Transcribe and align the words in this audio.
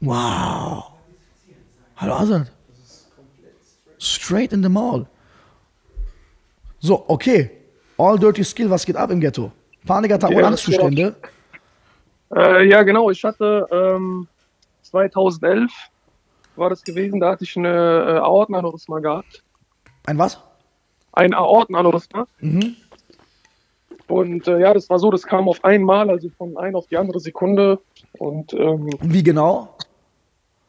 Wow. 0.00 0.92
Hallo 1.96 2.14
Azad. 2.14 2.50
Straight 3.98 4.52
in 4.52 4.62
the 4.62 4.68
mall. 4.68 5.06
So, 6.80 7.04
okay. 7.08 7.50
All 7.98 8.16
Dirty 8.16 8.42
Skill, 8.42 8.70
was 8.70 8.86
geht 8.86 8.96
ab 8.96 9.10
im 9.10 9.20
Ghetto? 9.20 9.52
Panikattacken 9.86 10.36
und 10.36 10.42
Ja, 10.42 10.48
Angstzustände. 10.48 11.16
Äh, 12.34 12.66
ja, 12.66 12.82
genau. 12.82 13.10
Ich 13.10 13.22
hatte 13.24 13.66
ähm, 13.70 14.26
2011 14.82 15.70
war 16.56 16.70
das 16.70 16.82
gewesen, 16.82 17.20
da 17.20 17.32
hatte 17.32 17.44
ich 17.44 17.56
eine 17.56 17.68
äh, 17.68 18.18
Aortenaneurysma 18.18 19.00
gehabt. 19.00 19.42
Ein 20.06 20.18
was? 20.18 20.38
Ein 21.12 21.34
Aortenaneurysma. 21.34 22.26
Mhm. 22.40 22.76
Und 24.08 24.48
äh, 24.48 24.60
ja, 24.60 24.74
das 24.74 24.88
war 24.90 24.98
so, 24.98 25.10
das 25.10 25.22
kam 25.22 25.48
auf 25.48 25.62
einmal, 25.64 26.10
also 26.10 26.28
von 26.36 26.56
ein 26.56 26.74
auf 26.74 26.86
die 26.88 26.96
andere 26.96 27.20
Sekunde. 27.20 27.80
Und 28.18 28.52
ähm, 28.54 28.90
Und 29.00 29.12
wie 29.12 29.22
genau? 29.22 29.76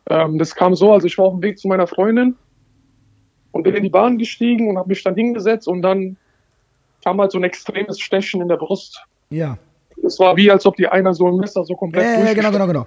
Ähm, 0.10 0.38
das 0.38 0.56
kam 0.56 0.76
so, 0.76 0.92
also 0.92 1.08
ich 1.08 1.18
war 1.18 1.26
auf 1.26 1.34
dem 1.34 1.44
Weg 1.44 1.60
zu 1.60 1.68
meiner 1.68 1.88
Freundin 1.88 2.36
und 3.52 3.64
bin 3.64 3.76
in 3.76 3.84
die 3.84 3.90
Bahn 3.90 4.18
gestiegen 4.18 4.70
und 4.70 4.78
habe 4.78 4.90
mich 4.90 5.04
dann 5.04 5.16
hingesetzt 5.16 5.68
und 5.68 5.82
dann 5.82 6.18
kam 7.04 7.20
halt 7.20 7.32
so 7.32 7.38
ein 7.38 7.44
extremes 7.44 8.00
Stechen 8.00 8.42
in 8.42 8.48
der 8.48 8.58
Brust. 8.58 9.04
Ja. 9.30 9.58
Es 10.04 10.20
war 10.20 10.36
wie, 10.38 10.50
als 10.50 10.66
ob 10.66 10.76
die 10.76 10.88
einer 10.88 11.14
so 11.14 11.28
ein 11.28 11.36
Messer 11.36 11.64
so 11.64 11.76
komplett 11.76 12.04
Ja, 12.04 12.26
ja, 12.26 12.34
genau, 12.34 12.52
genau, 12.52 12.68
genau. 12.68 12.86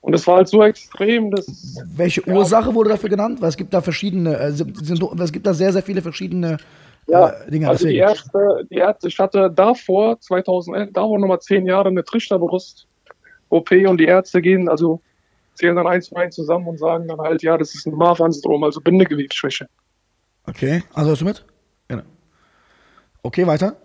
Und 0.00 0.14
es 0.14 0.26
war 0.26 0.36
halt 0.36 0.48
so 0.48 0.62
extrem, 0.62 1.30
dass 1.30 1.46
Welche 1.96 2.26
Ursache 2.26 2.74
wurde 2.74 2.90
dafür 2.90 3.08
genannt? 3.10 3.40
Weil 3.42 3.50
es 3.50 3.56
gibt 3.56 3.74
da 3.74 3.80
verschiedene, 3.80 4.36
äh, 4.38 4.52
es 5.22 5.32
gibt 5.32 5.46
da 5.46 5.52
sehr, 5.54 5.72
sehr 5.72 5.82
viele 5.82 6.02
verschiedene 6.02 6.56
Ja, 7.06 7.28
äh, 7.28 7.50
Dinge. 7.50 7.68
also 7.68 7.86
die 7.86 7.94
deswegen. 7.94 8.08
erste, 8.08 8.66
die 8.70 8.76
erste, 8.76 9.08
ich 9.08 9.18
hatte 9.18 9.50
davor, 9.50 10.18
2011, 10.20 10.92
davor 10.92 11.18
nochmal 11.18 11.40
zehn 11.40 11.66
Jahre 11.66 11.88
eine 11.88 12.04
Trichterbrust-OP 12.04 13.70
und 13.86 13.98
die 13.98 14.06
Ärzte 14.06 14.40
gehen, 14.40 14.68
also 14.68 15.00
zählen 15.58 15.76
dann 15.76 15.86
eins 15.86 16.10
und 16.10 16.18
eins 16.18 16.34
zusammen 16.34 16.66
und 16.68 16.78
sagen 16.78 17.08
dann 17.08 17.18
halt, 17.18 17.42
ja, 17.42 17.58
das 17.58 17.74
ist 17.74 17.86
ein 17.86 17.94
Marfan-Syndrom, 17.94 18.62
also 18.64 18.80
Bindegewebsschwäche. 18.80 19.68
Okay, 20.46 20.82
also 20.94 21.10
hörst 21.10 21.22
du 21.22 21.26
mit? 21.26 21.44
Genau. 21.88 22.04
Okay, 23.22 23.46
weiter. 23.46 23.76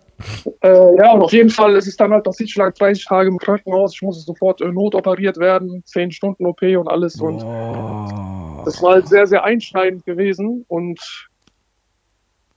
Äh, 0.61 0.95
ja, 0.98 1.11
und 1.11 1.23
auf 1.23 1.33
jeden 1.33 1.50
Fall 1.50 1.75
ist 1.75 1.88
es 1.88 1.98
dann 1.98 2.11
halt, 2.11 2.28
das 2.28 2.39
ich 2.39 2.56
lag 2.56 2.73
30 2.75 3.06
Tage 3.06 3.28
im 3.28 3.39
Krankenhaus, 3.39 3.95
ich 3.95 4.02
musste 4.03 4.23
sofort 4.23 4.61
äh, 4.61 4.72
notoperiert 4.72 5.38
werden, 5.38 5.83
10 5.86 6.11
Stunden 6.11 6.45
OP 6.45 6.61
und 6.61 6.88
alles 6.88 7.20
und 7.20 7.44
Oh. 7.44 8.61
das 8.64 8.81
war 8.81 8.94
halt 8.94 9.08
sehr, 9.08 9.26
sehr 9.26 9.44
einschneidend 9.44 10.05
gewesen 10.05 10.64
und 10.67 11.30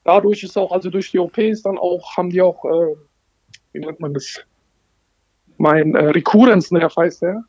dadurch 0.04 0.42
ist 0.42 0.56
auch, 0.58 0.70
also 0.70 0.90
durch 0.90 1.10
die 1.10 1.18
OPs 1.18 1.62
dann 1.62 1.78
auch, 1.78 2.16
haben 2.16 2.30
die 2.30 2.42
auch, 2.42 2.64
äh, 2.64 2.94
wie 3.72 3.80
nennt 3.80 3.98
man 3.98 4.12
das? 4.14 4.44
Mein 5.56 5.94
äh, 5.94 6.10
Recurrence-Nerv 6.10 6.94
heißt 6.94 7.22
der. 7.22 7.42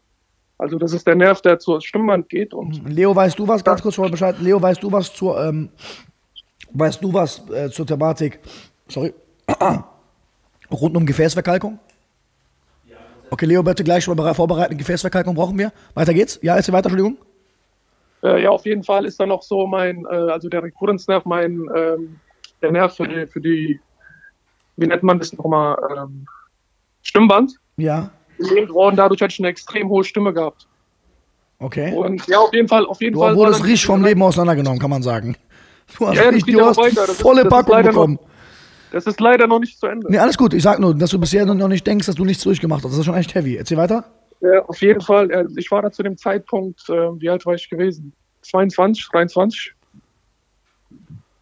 Also 0.59 0.77
das 0.80 0.91
ist 0.94 1.05
der 1.05 1.16
Nerv, 1.16 1.41
der 1.41 1.59
zur 1.59 1.81
Stimmband 1.81 2.30
geht 2.30 2.53
und 2.53 2.89
Leo, 2.91 3.16
weißt 3.16 3.38
du 3.38 3.47
was? 3.47 3.63
Ganz 3.63 3.81
kurz 3.81 3.95
schon 3.95 4.05
mal 4.05 4.11
Bescheid. 4.11 4.36
Leo, 4.39 4.59
weißt 4.61 4.81
du 4.81 4.91
was 4.91 5.14
zur, 5.14 5.39
ähm, 5.44 5.69
weißt 6.73 7.03
du 7.03 7.14
was 7.14 7.47
äh, 7.49 7.69
zur 7.69 7.86
Thematik, 7.86 8.39
sorry, 8.88 9.14
rund 10.72 10.97
um 10.97 11.05
Gefäßverkalkung? 11.05 11.77
Okay, 13.30 13.45
Leo, 13.45 13.61
bitte 13.61 13.83
gleich 13.83 14.03
schon 14.05 14.16
mal 14.16 14.23
bereit- 14.23 14.36
vorbereiten. 14.38 14.77
Gefäßverkalkung 14.77 15.36
brauchen 15.36 15.58
wir. 15.59 15.72
Weiter 15.94 16.14
geht's. 16.14 16.39
Ja, 16.41 16.55
erzähl 16.55 16.73
weiter, 16.73 16.89
Entschuldigung. 16.89 17.17
äh, 18.23 18.42
ja, 18.42 18.49
auf 18.49 18.66
jeden 18.66 18.83
Fall 18.83 19.05
ist 19.05 19.19
dann 19.19 19.30
noch 19.30 19.44
so 19.44 19.67
mein, 19.67 20.05
äh, 20.05 20.16
also 20.31 20.47
der 20.47 20.64
Recurrence-Nerv, 20.64 21.25
mein, 21.25 21.67
ähm, 21.75 22.19
der 22.61 22.71
Nerv 22.71 22.95
für 22.95 23.05
die, 23.08 23.27
für 23.27 23.42
die, 23.42 23.80
wie 24.77 24.88
nennt 24.88 25.03
man 25.03 25.19
das 25.19 25.33
nochmal, 25.33 25.77
ähm, 25.97 26.25
Stimmband, 27.03 27.53
Ja, 27.75 28.09
gelähmt 28.38 28.69
worden. 28.71 28.95
Dadurch 28.95 29.21
hatte 29.21 29.33
ich 29.33 29.39
eine 29.39 29.49
extrem 29.49 29.89
hohe 29.89 30.03
Stimme 30.03 30.33
gehabt. 30.33 30.67
okay. 31.59 31.93
Und 31.93 32.25
ja, 32.27 32.39
auf 32.39 32.53
jeden 32.53 32.67
Fall, 32.67 32.85
auf 32.85 33.02
jeden 33.02 33.13
Du 33.13 33.19
Fall. 33.19 33.30
war 33.31 33.35
wurdest 33.38 33.63
richtig 33.63 33.85
vom 33.85 34.03
Leben 34.03 34.21
auseinandergenommen, 34.21 34.80
kann 34.80 34.89
man 34.89 35.02
sagen. 35.03 35.35
Du 35.97 36.07
hast, 36.07 36.17
Ja, 36.17 36.30
richtig, 36.30 36.53
du 36.55 36.65
hast 36.65 36.77
weiter. 36.77 37.02
Das 37.02 37.09
ist- 37.11 37.21
volle 37.21 37.41
ist 37.43 37.49
Packung 37.49 37.71
leider 37.73 37.88
noch- 37.89 37.93
bekommen. 37.95 38.19
Das 38.92 39.05
ist 39.05 39.20
leider 39.20 39.47
noch 39.47 39.59
nicht 39.59 39.77
zu 39.80 39.87
Ende. 39.87 40.09
Nee, 40.09 40.17
alles 40.17 40.37
gut. 40.37 40.53
Ich 40.53 40.64
sag 40.64 40.80
nur, 40.80 40.95
dass 40.95 41.09
du 41.09 41.20
bisher 41.20 41.45
noch 41.45 41.67
nicht 41.67 41.86
denkst, 41.86 42.05
dass 42.08 42.15
du 42.15 42.23
nichts 42.26 42.43
durchgemacht 42.43 42.83
hast. 42.83 42.92
Das 42.92 42.99
ist 42.99 43.05
schon 43.05 43.15
echt 43.15 43.36
heavy. 43.36 43.58
Erzähl 43.58 43.77
weiter. 43.77 44.05
Ja, 44.39 44.64
auf 44.65 44.81
jeden 44.81 45.02
Fall. 45.02 45.30
äh, 45.31 45.45
Ich 45.58 45.70
war 45.71 45.81
da 45.81 45.92
zu 45.92 46.03
dem 46.03 46.15
Zeitpunkt, 46.17 46.87
äh, 46.89 46.93
wie 47.20 47.30
alt 47.30 47.45
war 47.45 47.53
ich 47.55 47.70
gewesen? 47.70 48.14
22, 48.43 49.08
23, 49.11 49.73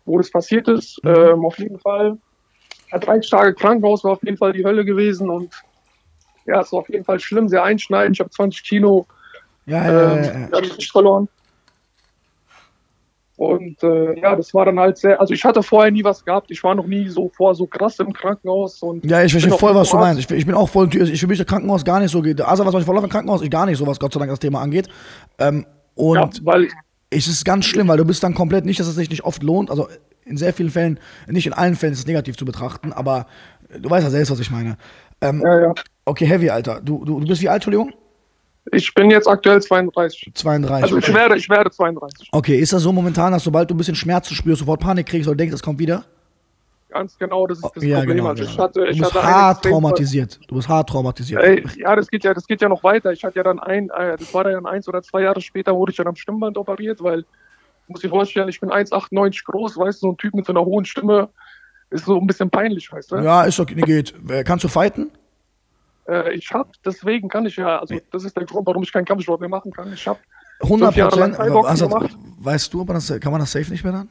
wo 0.06 0.18
das 0.18 0.30
passiert 0.32 0.68
ist. 0.68 1.00
Mhm. 1.04 1.10
Ähm, 1.16 1.46
auf 1.46 1.58
jeden 1.60 1.80
Fall. 1.80 2.18
Ja, 2.92 3.00
30 3.00 3.30
Tage 3.30 3.54
Krankenhaus 3.54 4.04
war 4.04 4.14
auf 4.14 4.24
jeden 4.24 4.38
Fall 4.38 4.54
die 4.54 4.64
Hölle 4.64 4.86
gewesen 4.86 5.30
und 5.30 5.54
ja, 6.46 6.62
es 6.62 6.72
war 6.72 6.80
auf 6.80 6.90
jeden 6.90 7.06
Fall 7.06 7.20
schlimm, 7.20 7.50
sehr 7.50 7.64
einschneidend. 7.64 8.18
Ich 8.18 8.20
habe 8.20 8.30
20 8.30 8.64
Kilo 8.64 9.06
Ja, 9.66 9.86
ja, 9.86 10.14
ähm, 10.14 10.50
ja, 10.52 10.60
ja. 10.60 10.70
verloren. 10.92 11.28
Und 13.38 13.84
äh, 13.84 14.18
ja, 14.20 14.34
das 14.36 14.54
war 14.54 14.66
dann 14.66 14.80
halt 14.80 14.98
sehr, 14.98 15.20
also 15.20 15.34
ich 15.34 15.44
hatte 15.44 15.62
vorher 15.62 15.92
nie 15.92 16.06
was 16.06 16.24
gehabt. 16.24 16.52
Ich 16.52 16.64
war 16.64 16.74
noch 16.74 16.88
nie 16.88 17.10
so 17.10 17.30
vor 17.36 17.54
so 17.54 17.68
krass 17.68 18.00
im 18.00 18.14
Krankenhaus 18.14 18.82
und 18.82 19.04
Ja, 19.04 19.24
ich 19.24 19.32
verstehe 19.34 19.52
voll, 19.58 19.76
was 19.76 19.90
du 19.90 19.98
meinst. 19.98 20.20
Ich, 20.20 20.38
ich 20.38 20.46
bin 20.46 20.56
auch 20.56 20.70
voll, 20.70 20.88
ich 20.96 21.20
für 21.20 21.28
mich 21.28 21.38
das 21.38 21.48
Krankenhaus 21.48 21.84
gar 21.84 22.00
nicht 22.00 22.12
so 22.12 22.22
geht. 22.22 22.40
Also 22.40 22.66
was 22.66 22.74
ich 22.74 22.86
voll 22.86 22.96
auf 22.96 23.04
dem 23.04 23.10
Krankenhaus, 23.10 23.42
ich 23.42 23.52
gar 23.52 23.66
nicht 23.66 23.78
so, 23.78 23.86
was 23.86 24.00
Gott 24.00 24.14
sei 24.14 24.20
Dank 24.20 24.32
das 24.32 24.40
Thema 24.40 24.62
angeht. 24.62 24.88
Ähm, 25.38 25.66
und 25.96 26.16
ja, 26.16 26.30
weil 26.44 26.70
es 27.10 27.28
ist 27.28 27.44
ganz 27.44 27.66
schlimm, 27.66 27.90
weil 27.90 27.98
du 27.98 28.06
bist 28.06 28.24
dann 28.24 28.34
komplett 28.34 28.64
nicht, 28.64 28.80
dass 28.80 28.88
es 28.88 28.96
sich 28.96 29.10
nicht 29.10 29.26
oft 29.26 29.44
lohnt. 29.44 29.70
Also 29.70 29.90
in 30.24 30.38
sehr 30.38 30.54
vielen 30.54 30.70
Fällen, 30.72 31.00
nicht 31.28 31.46
in 31.46 31.54
allen 31.54 31.76
Fällen 31.76 31.92
ist 31.92 32.00
es 32.00 32.08
negativ 32.08 32.38
zu 32.38 32.46
betrachten, 32.46 32.94
aber 32.94 33.28
du 33.78 33.90
weißt 33.90 34.06
ja 34.06 34.10
selbst, 34.12 34.32
was 34.32 34.40
ich 34.40 34.50
meine. 34.50 34.78
Ähm, 35.20 35.42
ja, 35.46 35.60
ja. 35.60 35.74
Okay, 36.06 36.26
Heavy, 36.26 36.50
Alter. 36.50 36.82
Du, 36.82 37.04
du, 37.04 37.20
du 37.20 37.28
bist 37.28 37.42
wie 37.42 37.50
alt, 37.50 37.58
Entschuldigung? 37.58 37.94
Ich 38.72 38.94
bin 38.94 39.12
jetzt 39.12 39.28
aktuell 39.28 39.62
32. 39.62 40.32
32. 40.34 40.84
Also 40.84 40.98
ich 40.98 41.04
okay. 41.04 41.14
werde, 41.14 41.38
ich 41.38 41.50
werde 41.50 41.70
32. 41.70 42.30
okay, 42.32 42.58
ist 42.58 42.74
das 42.74 42.82
so 42.82 42.92
momentan, 42.92 43.32
dass 43.32 43.44
sobald 43.44 43.70
du 43.70 43.76
ein 43.76 43.78
bisschen 43.78 43.96
Schmerzen 43.96 44.34
spürst, 44.34 44.60
sofort 44.60 44.80
Panik 44.80 45.06
kriegst 45.06 45.28
oder 45.28 45.38
denkst, 45.38 45.54
es 45.54 45.62
kommt 45.62 45.78
wieder? 45.78 46.06
Ganz 46.90 47.18
genau, 47.18 47.46
das 47.46 47.60
ist 47.60 47.72
das 47.76 47.84
ja, 47.84 48.00
Problem. 48.00 48.18
genau. 48.18 48.30
also 48.30 48.44
ich 48.44 48.52
genau. 48.52 48.64
hatte, 48.64 48.80
du 48.80 48.86
ich 48.86 48.98
bist 48.98 49.14
hatte 49.14 49.26
einen 49.26 49.36
hart 49.36 49.64
traumatisiert. 49.66 50.40
Du 50.48 50.56
bist 50.56 50.70
hart 50.70 50.90
traumatisiert. 50.90 51.44
Ey, 51.44 51.64
ja, 51.78 51.96
das 51.96 52.08
geht 52.08 52.24
ja, 52.24 52.34
das 52.34 52.48
geht 52.48 52.62
ja 52.62 52.70
noch 52.70 52.84
weiter. 52.84 53.12
Ich 53.12 53.24
hatte 53.24 53.36
ja 53.36 53.44
dann 53.44 53.60
ein, 53.60 53.90
äh, 53.90 54.16
das 54.18 54.34
war 54.34 54.46
dann 54.46 54.66
eins 54.66 54.88
oder 54.88 55.04
zwei 55.04 55.22
Jahre 55.22 55.42
später, 55.42 55.76
wurde 55.76 55.92
ich 55.92 55.98
dann 55.98 56.08
am 56.08 56.16
Stimmband 56.16 56.58
operiert, 56.58 57.04
weil, 57.04 57.26
muss 57.88 58.04
ich 58.04 58.10
vorstellen, 58.10 58.50
ich 58.50 58.60
bin 58.60 58.72
1,98 58.72 59.44
groß, 59.46 59.78
weißt 59.78 60.02
du, 60.02 60.08
so 60.08 60.12
ein 60.14 60.18
Typ 60.18 60.34
mit 60.34 60.46
so 60.46 60.54
einer 60.54 60.64
hohen 60.64 60.86
Stimme 60.86 61.30
ist 61.90 62.06
so 62.06 62.18
ein 62.18 62.26
bisschen 62.26 62.50
peinlich, 62.50 62.92
weißt 62.92 63.12
du? 63.12 63.18
Ja, 63.18 63.44
ist 63.44 63.60
okay, 63.60 63.76
geht. 63.76 64.14
Äh, 64.30 64.44
Kannst 64.44 64.64
du 64.64 64.70
fighten? 64.70 65.12
Äh, 66.08 66.34
ich 66.34 66.52
hab, 66.52 66.72
deswegen 66.84 67.30
kann 67.30 67.46
ich 67.46 67.56
ja, 67.56 67.80
also 67.80 67.96
das 68.12 68.24
ist 68.24 68.36
der 68.38 68.46
Grund, 68.46 68.68
warum 68.68 68.84
ich 68.84 68.92
keinen 68.92 69.06
Kampfsport 69.06 69.40
mehr 69.40 69.50
machen 69.50 69.72
kann. 69.72 69.92
Ich 69.94 70.08
hab 70.08 70.20
100 70.62 70.88
Fünf 70.88 70.98
Jahre 70.98 71.20
lang 71.20 71.34
Prozent. 71.34 71.66
Also, 71.66 71.88
gemacht. 71.88 72.18
weißt 72.40 72.74
du, 72.74 72.78
man 72.84 72.96
das, 72.96 73.20
kann 73.20 73.32
man 73.32 73.42
das 73.42 73.52
safe 73.52 73.72
nicht 73.72 73.84
mehr 73.84 73.94
dann? 73.94 74.10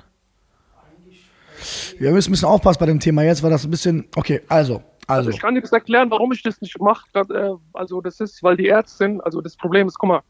Wir 1.99 2.11
müssen 2.11 2.31
ein 2.31 2.33
bisschen 2.33 2.49
aufpassen 2.49 2.81
bei 2.81 2.87
dem 2.87 3.01
Thema 3.01 3.23
jetzt, 3.23 3.43
weil 3.43 3.51
das 3.51 3.65
ein 3.65 3.71
bisschen. 3.71 4.09
Okay, 4.17 4.43
also. 4.49 4.83
Also. 5.07 5.31
Ich 5.31 5.39
kann 5.39 5.55
dir 5.55 5.61
das 5.61 5.73
erklären, 5.73 6.11
warum 6.11 6.33
ich 6.33 6.43
das 6.43 6.61
nicht 6.63 6.81
mache. 6.81 7.07
Äh, 7.15 7.51
also 7.75 8.01
das 8.01 8.21
ist, 8.21 8.43
weil 8.43 8.57
die 8.57 8.69
Ärztin, 8.69 9.21
also 9.21 9.41
das 9.43 9.55
Problem 9.57 9.87
ist, 9.87 9.99
guck 9.99 10.09
mal, 10.09 10.23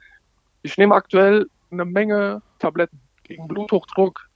ich 0.63 0.77
nehme 0.77 0.95
aktuell 0.95 1.47
eine 1.71 1.85
Menge 1.85 2.43
Tabletten 2.59 3.01
gegen 3.23 3.47
Bluthochdruck. 3.47 4.29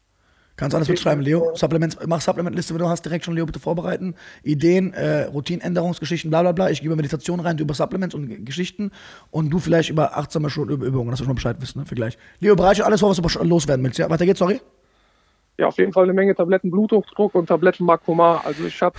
Kannst 0.59 0.75
alles 0.75 0.89
mitschreiben, 0.89 1.23
Leo. 1.23 1.55
Supplements, 1.55 1.97
mach 2.07 2.21
Supplementliste, 2.21 2.75
wenn 2.75 2.81
du 2.81 2.89
hast, 2.89 3.05
direkt 3.05 3.25
schon, 3.25 3.35
Leo, 3.35 3.47
bitte 3.47 3.61
vorbereiten. 3.61 4.17
Ideen, 4.43 4.93
äh, 4.93 5.27
Routinenänderungsgeschichten, 5.27 6.31
bla 6.31 6.43
bla 6.43 6.51
bla. 6.51 6.69
Ich 6.69 6.83
gebe 6.83 6.97
Meditation 6.97 7.39
rein, 7.39 7.57
du 7.57 7.63
über 7.63 7.75
Supplements 7.75 8.13
und 8.13 8.27
G- 8.27 8.39
Geschichten 8.39 8.91
und 9.31 9.51
du 9.51 9.61
vielleicht 9.61 9.89
über 9.89 10.19
achtsame 10.19 10.51
Schul- 10.51 10.69
Üb- 10.69 10.85
Übungen, 10.85 11.11
dass 11.11 11.21
du 11.21 11.25
schon 11.25 11.31
mal 11.31 11.37
Bescheid 11.37 11.57
wissen, 11.61 11.79
ne? 11.79 11.87
Für 11.87 11.95
gleich. 11.95 12.19
Leo, 12.41 12.57
bereite 12.57 12.85
alles 12.85 12.99
vor, 12.99 13.09
was 13.11 13.17
du 13.19 13.45
loswerden 13.45 13.85
willst. 13.85 13.99
Ja, 14.01 14.11
weiter 14.11 14.27
geht's, 14.27 14.41
sorry. 14.41 14.61
Ja, 15.59 15.69
auf 15.69 15.79
jeden 15.79 15.93
Fall 15.93 16.05
eine 16.05 16.13
Menge 16.13 16.35
Tabletten 16.35 16.73
Bluthochdruck 16.73 17.37
und 17.37 17.47
Tabletten 17.47 17.85
Makroman. 17.85 18.41
Also 18.45 18.65
ich 18.67 18.83
habe 18.83 18.99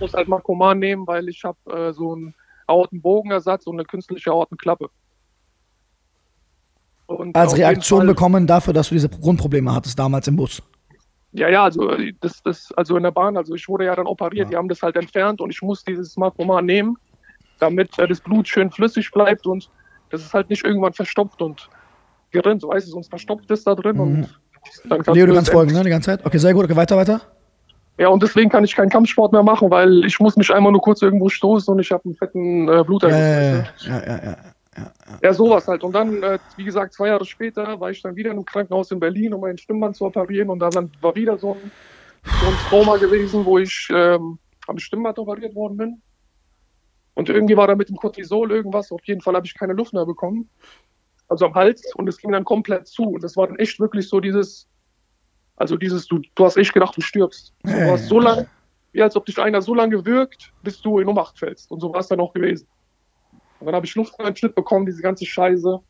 muss 0.00 0.14
halt 0.14 0.28
Makroman 0.28 0.78
nehmen, 0.78 1.06
weil 1.06 1.28
ich 1.28 1.44
habe 1.44 1.58
äh, 1.70 1.92
so 1.92 2.14
einen 2.14 2.34
Aortenbogenersatz 2.66 3.66
und 3.66 3.76
eine 3.76 3.84
künstliche 3.84 4.30
Aortenklappe. 4.30 4.88
Und 7.08 7.34
Als 7.34 7.56
Reaktion 7.56 8.06
bekommen 8.06 8.46
dafür, 8.46 8.74
dass 8.74 8.90
du 8.90 8.94
diese 8.94 9.08
Grundprobleme 9.08 9.74
hattest 9.74 9.98
damals 9.98 10.28
im 10.28 10.36
Bus. 10.36 10.62
Ja, 11.32 11.48
ja, 11.48 11.64
also 11.64 11.90
das, 12.20 12.42
das, 12.42 12.70
also 12.76 12.96
in 12.96 13.02
der 13.02 13.10
Bahn, 13.10 13.36
also 13.36 13.54
ich 13.54 13.68
wurde 13.68 13.86
ja 13.86 13.96
dann 13.96 14.06
operiert, 14.06 14.50
die 14.50 14.56
haben 14.56 14.68
das 14.68 14.82
halt 14.82 14.96
entfernt 14.96 15.40
und 15.40 15.50
ich 15.50 15.60
muss 15.62 15.84
dieses 15.84 16.16
Makroman 16.16 16.64
nehmen, 16.64 16.96
damit 17.58 17.98
äh, 17.98 18.06
das 18.06 18.20
Blut 18.20 18.46
schön 18.46 18.70
flüssig 18.70 19.10
bleibt 19.10 19.46
und 19.46 19.70
das 20.10 20.22
ist 20.22 20.32
halt 20.34 20.48
nicht 20.50 20.64
irgendwann 20.64 20.92
verstopft 20.92 21.40
und 21.42 21.68
gerinnt, 22.30 22.62
weißt 22.62 22.86
du, 22.86 22.92
sonst 22.92 23.08
verstopft 23.08 23.50
es 23.50 23.64
da 23.64 23.74
drin 23.74 23.98
und 23.98 24.28
dann 24.84 25.02
kannst 25.02 25.08
Mhm. 25.08 25.14
Leo, 25.14 25.26
du 25.26 25.34
kannst 25.34 25.50
folgen, 25.50 25.72
ne? 25.72 25.82
Die 25.82 25.90
ganze 25.90 26.10
Zeit. 26.10 26.26
Okay, 26.26 26.38
sehr 26.38 26.52
gut. 26.52 26.64
Okay, 26.64 26.76
weiter, 26.76 26.96
weiter. 26.96 27.20
Ja, 27.98 28.08
und 28.08 28.22
deswegen 28.22 28.48
kann 28.48 28.64
ich 28.64 28.76
keinen 28.76 28.90
Kampfsport 28.90 29.32
mehr 29.32 29.42
machen, 29.42 29.70
weil 29.70 30.04
ich 30.04 30.20
muss 30.20 30.36
mich 30.36 30.52
einmal 30.52 30.72
nur 30.72 30.80
kurz 30.80 31.02
irgendwo 31.02 31.28
stoßen 31.28 31.72
und 31.72 31.80
ich 31.80 31.90
habe 31.90 32.04
einen 32.04 32.14
fetten 32.14 32.68
äh, 32.68 32.84
Bluterguss. 32.84 33.18
Ja, 33.18 33.58
weißt 33.58 33.86
ja, 33.86 34.06
ja, 34.06 34.24
ja, 34.24 34.36
ja. 34.78 34.92
du? 35.06 35.26
ja, 35.26 35.34
sowas 35.34 35.68
halt. 35.68 35.84
Und 35.84 35.92
dann, 35.92 36.22
äh, 36.22 36.38
wie 36.56 36.64
gesagt, 36.64 36.94
zwei 36.94 37.08
Jahre 37.08 37.24
später 37.24 37.78
war 37.80 37.90
ich 37.90 38.02
dann 38.02 38.16
wieder 38.16 38.30
im 38.30 38.44
Krankenhaus 38.44 38.90
in 38.90 39.00
Berlin, 39.00 39.34
um 39.34 39.40
meinen 39.40 39.58
Stimmband 39.58 39.96
zu 39.96 40.04
operieren. 40.04 40.50
Und 40.50 40.60
da 40.60 40.70
dann 40.70 40.90
war 41.00 41.14
wieder 41.14 41.38
so 41.38 41.52
ein, 41.52 41.70
so 42.24 42.46
ein 42.46 42.54
Trauma 42.68 42.96
gewesen, 42.96 43.44
wo 43.44 43.58
ich 43.58 43.88
ähm, 43.92 44.38
am 44.66 44.78
Stimmband 44.78 45.18
operiert 45.18 45.54
worden 45.54 45.76
bin. 45.76 46.02
Und 47.14 47.28
irgendwie 47.28 47.56
war 47.56 47.66
da 47.66 47.74
mit 47.74 47.88
dem 47.88 47.96
Cortisol 47.96 48.52
irgendwas. 48.52 48.92
Auf 48.92 49.04
jeden 49.04 49.20
Fall 49.20 49.34
habe 49.34 49.46
ich 49.46 49.54
keine 49.54 49.72
Luft 49.72 49.92
mehr 49.92 50.06
bekommen. 50.06 50.48
Also 51.28 51.46
am 51.46 51.54
Hals. 51.54 51.94
Und 51.96 52.08
es 52.08 52.18
ging 52.18 52.30
dann 52.32 52.44
komplett 52.44 52.86
zu. 52.86 53.02
Und 53.02 53.24
das 53.24 53.36
war 53.36 53.48
dann 53.48 53.58
echt 53.58 53.80
wirklich 53.80 54.08
so 54.08 54.20
dieses, 54.20 54.68
also 55.56 55.76
dieses, 55.76 56.06
du, 56.06 56.20
du 56.34 56.44
hast 56.44 56.56
echt 56.56 56.72
gedacht, 56.72 56.96
du 56.96 57.00
stirbst. 57.00 57.52
Du 57.64 57.70
warst 57.70 58.06
so 58.06 58.20
lange, 58.20 58.48
wie 58.92 59.02
als 59.02 59.16
ob 59.16 59.26
dich 59.26 59.38
einer 59.38 59.60
so 59.60 59.74
lange 59.74 60.04
wirkt, 60.06 60.52
bis 60.62 60.80
du 60.80 61.00
in 61.00 61.08
Ohnmacht 61.08 61.38
fällst. 61.38 61.70
Und 61.70 61.80
so 61.80 61.92
war 61.92 62.00
es 62.00 62.08
dann 62.08 62.20
auch 62.20 62.32
gewesen. 62.32 62.68
Und 63.60 63.66
dann 63.66 63.74
habe 63.74 63.86
ich 63.86 63.94
Lufteinschnitt 63.94 64.54
bekommen, 64.54 64.86
diese 64.86 65.02
ganze 65.02 65.26
Scheiße. 65.26 65.80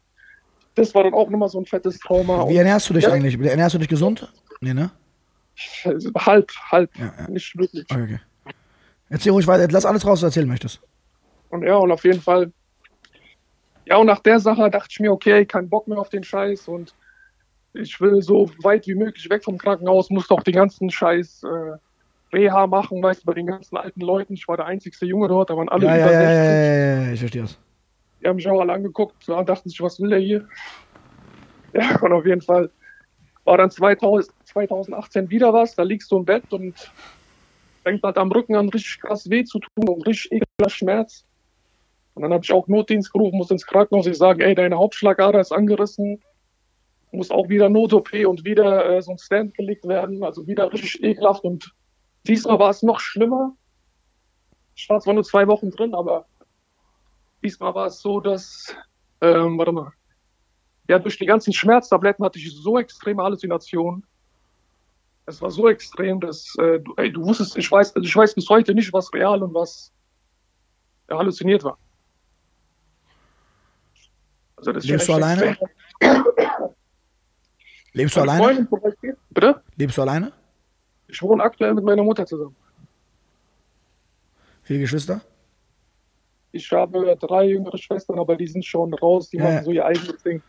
Das 0.75 0.95
war 0.95 1.05
dann 1.05 1.15
auch 1.15 1.29
nochmal 1.29 1.49
so 1.49 1.59
ein 1.61 1.67
fettes 1.67 1.99
Trauma. 1.99 2.49
Wie 2.49 2.57
ernährst 2.57 2.89
du 2.89 2.95
dich 2.95 3.05
ja. 3.05 3.11
eigentlich? 3.11 3.39
Ernährst 3.39 3.75
du 3.75 3.79
dich 3.79 3.89
gesund? 3.89 4.33
Nee, 4.61 4.75
ne? 4.75 4.91
Halb, 6.17 6.53
halb. 6.71 6.97
Ja, 6.97 7.13
ja. 7.19 7.29
Nicht 7.29 7.57
wirklich. 7.59 7.85
Okay, 7.91 8.03
okay. 8.03 8.55
Erzähl 9.09 9.33
ruhig 9.33 9.47
weiter. 9.47 9.67
Lass 9.71 9.85
alles 9.85 10.05
raus, 10.05 10.13
was 10.13 10.21
du 10.21 10.27
erzählen 10.27 10.49
möchtest. 10.49 10.81
Und 11.51 11.65
ja, 11.65 11.77
und 11.77 11.91
auf 11.91 12.05
jeden 12.05 12.21
Fall. 12.21 12.53
Ja, 13.87 13.97
und 13.97 14.07
nach 14.07 14.21
der 14.21 14.39
Sache 14.39 14.71
dachte 14.71 14.89
ich 14.91 15.01
mir, 15.01 15.11
okay, 15.11 15.47
kein 15.47 15.69
Bock 15.69 15.89
mehr 15.89 15.99
auf 15.99 16.11
den 16.11 16.23
Scheiß 16.23 16.69
und 16.69 16.95
ich 17.73 18.01
will 18.01 18.21
so 18.23 18.51
weit 18.63 18.87
wie 18.87 18.95
möglich 18.95 19.29
weg 19.31 19.45
vom 19.45 19.57
Krankenhaus, 19.57 20.11
muss 20.11 20.29
doch 20.29 20.43
den 20.43 20.55
ganzen 20.55 20.91
Scheiß 20.91 21.43
äh, 21.45 21.79
Reha 22.33 22.67
machen, 22.67 23.03
weißt 23.03 23.23
du, 23.23 23.27
bei 23.27 23.35
den 23.35 23.47
ganzen 23.47 23.77
alten 23.77 24.01
Leuten. 24.01 24.35
Ich 24.35 24.47
war 24.49 24.57
der 24.57 24.67
einzigste 24.67 25.07
Junge 25.07 25.29
dort, 25.29 25.51
da 25.51 25.57
waren 25.57 25.69
alle 25.69 25.87
Ja, 25.87 25.97
über 25.97 26.13
ja, 26.13 26.23
ja, 26.23 26.45
60. 26.45 26.49
ja, 26.49 26.75
ja, 26.75 27.03
ja, 27.07 27.13
ich 27.13 27.21
verstehe 27.21 27.43
das. 27.43 27.59
Die 28.21 28.27
haben 28.27 28.37
mich 28.37 28.49
auch 28.49 28.61
alle 28.61 28.73
angeguckt 28.73 29.27
ja, 29.27 29.35
und 29.35 29.49
dachten 29.49 29.69
sich, 29.69 29.81
was 29.81 30.01
will 30.01 30.11
der 30.11 30.19
hier? 30.21 30.49
Ja, 31.75 32.01
und 32.01 32.13
auf 32.15 32.25
jeden 32.25 32.41
Fall 32.41 32.71
war 33.45 33.59
dann 33.59 33.71
2000, 33.71 34.35
2018 34.45 35.29
wieder 35.29 35.53
was, 35.53 35.75
da 35.75 35.83
liegst 35.83 36.11
du 36.11 36.17
im 36.17 36.25
Bett 36.25 36.51
und 36.51 36.91
fängt 37.83 38.03
halt 38.03 38.17
am 38.17 38.33
Rücken 38.33 38.57
an, 38.57 38.71
richtig 38.71 39.01
krass 39.03 39.29
weh 39.29 39.45
zu 39.45 39.59
tun 39.59 39.87
und 39.87 40.07
richtig 40.07 40.33
ekelhafter 40.33 40.71
Schmerz. 40.71 41.25
Und 42.15 42.23
dann 42.23 42.33
habe 42.33 42.43
ich 42.43 42.53
auch 42.53 42.67
Notdienst 42.69 43.13
gerufen, 43.13 43.37
muss 43.37 43.51
ins 43.51 43.67
Krankenhaus. 43.67 44.07
Ich 44.07 44.17
sage, 44.17 44.45
ey, 44.45 44.55
deine 44.55 44.77
Hauptschlagader 44.77 45.41
ist 45.41 45.53
angerissen, 45.53 46.23
muss 47.13 47.31
auch 47.31 47.49
wieder 47.49 47.69
Not-OP 47.69 48.13
und 48.27 48.45
wieder 48.45 48.97
äh, 48.97 49.03
so 49.03 49.13
ein 49.13 49.19
Stand 49.19 49.55
gelegt 49.55 49.87
werden, 49.87 50.25
also 50.25 50.47
wieder 50.47 50.73
richtig 50.73 51.03
ekelhaft. 51.03 51.45
Und 51.45 51.73
diesmal 52.27 52.59
war 52.59 52.71
es 52.71 52.83
noch 52.83 53.01
schlimmer. 53.01 53.57
Ich 54.75 54.89
war 54.89 55.01
zwar 55.01 55.15
nur 55.15 55.25
zwei 55.25 55.47
Wochen 55.47 55.71
drin, 55.71 55.95
aber 55.95 56.27
diesmal 57.43 57.75
war 57.75 57.87
es 57.87 58.01
so, 58.01 58.21
dass, 58.21 58.75
ähm, 59.21 59.59
warte 59.59 59.73
mal, 59.73 59.93
ja, 60.89 60.99
durch 60.99 61.19
die 61.19 61.27
ganzen 61.27 61.53
Schmerztabletten 61.53 62.25
hatte 62.25 62.39
ich 62.39 62.51
so 62.55 62.79
extreme 62.79 63.23
Halluzinationen. 63.23 64.05
Es 65.27 65.43
war 65.43 65.51
so 65.51 65.69
extrem, 65.69 66.21
dass 66.21 66.55
äh, 66.59 66.81
du, 66.81 66.95
ey, 66.97 67.13
du 67.13 67.23
wusstest, 67.23 67.59
ich 67.59 67.71
weiß, 67.71 67.95
also 67.95 68.07
ich 68.07 68.17
weiß 68.17 68.35
bis 68.35 68.49
heute 68.49 68.75
nicht, 68.75 68.93
was 68.95 69.13
real 69.13 69.43
und 69.43 69.53
was 69.53 69.93
ja, 71.11 71.19
halluziniert 71.19 71.65
war. 71.65 71.77
Also 74.57 74.73
das 74.73 74.85
Lebst 74.85 75.09
du 75.09 75.13
alleine? 75.13 75.57
Lebst 77.93 78.17
du 78.17 78.21
alleine? 78.21 78.69
Bitte? 79.31 79.63
Lebst 79.77 79.99
du 79.99 80.03
alleine? 80.03 80.33
Ich 81.09 81.23
wohne 81.23 81.43
aktuell 81.43 81.75
mit 81.75 81.85
meiner 81.85 82.03
Mutter 82.03 82.27
zusammen. 82.27 82.55
Viele 84.63 84.81
Geschwister? 84.81 85.21
Ich 86.53 86.71
habe 86.73 87.17
drei 87.21 87.45
jüngere 87.45 87.77
Schwestern, 87.79 88.19
aber 88.19 88.37
die 88.37 88.47
sind 88.47 88.65
schon 88.65 88.93
raus, 88.95 89.31
die 89.31 89.39
Ja, 89.39 89.45
machen 89.45 89.65
so 89.65 89.71
ihr 89.71 89.85
eigenes 89.85 90.23
Ding. 90.23 90.43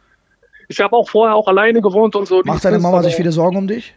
Ich 0.67 0.79
habe 0.79 0.95
auch 0.95 1.09
vorher 1.09 1.35
auch 1.35 1.47
alleine 1.47 1.81
gewohnt 1.81 2.15
und 2.15 2.27
so. 2.27 2.41
Macht 2.43 2.63
deine 2.63 2.79
Mama 2.79 3.01
sich 3.03 3.15
viele 3.15 3.31
Sorgen 3.31 3.57
um 3.57 3.67
dich? 3.67 3.95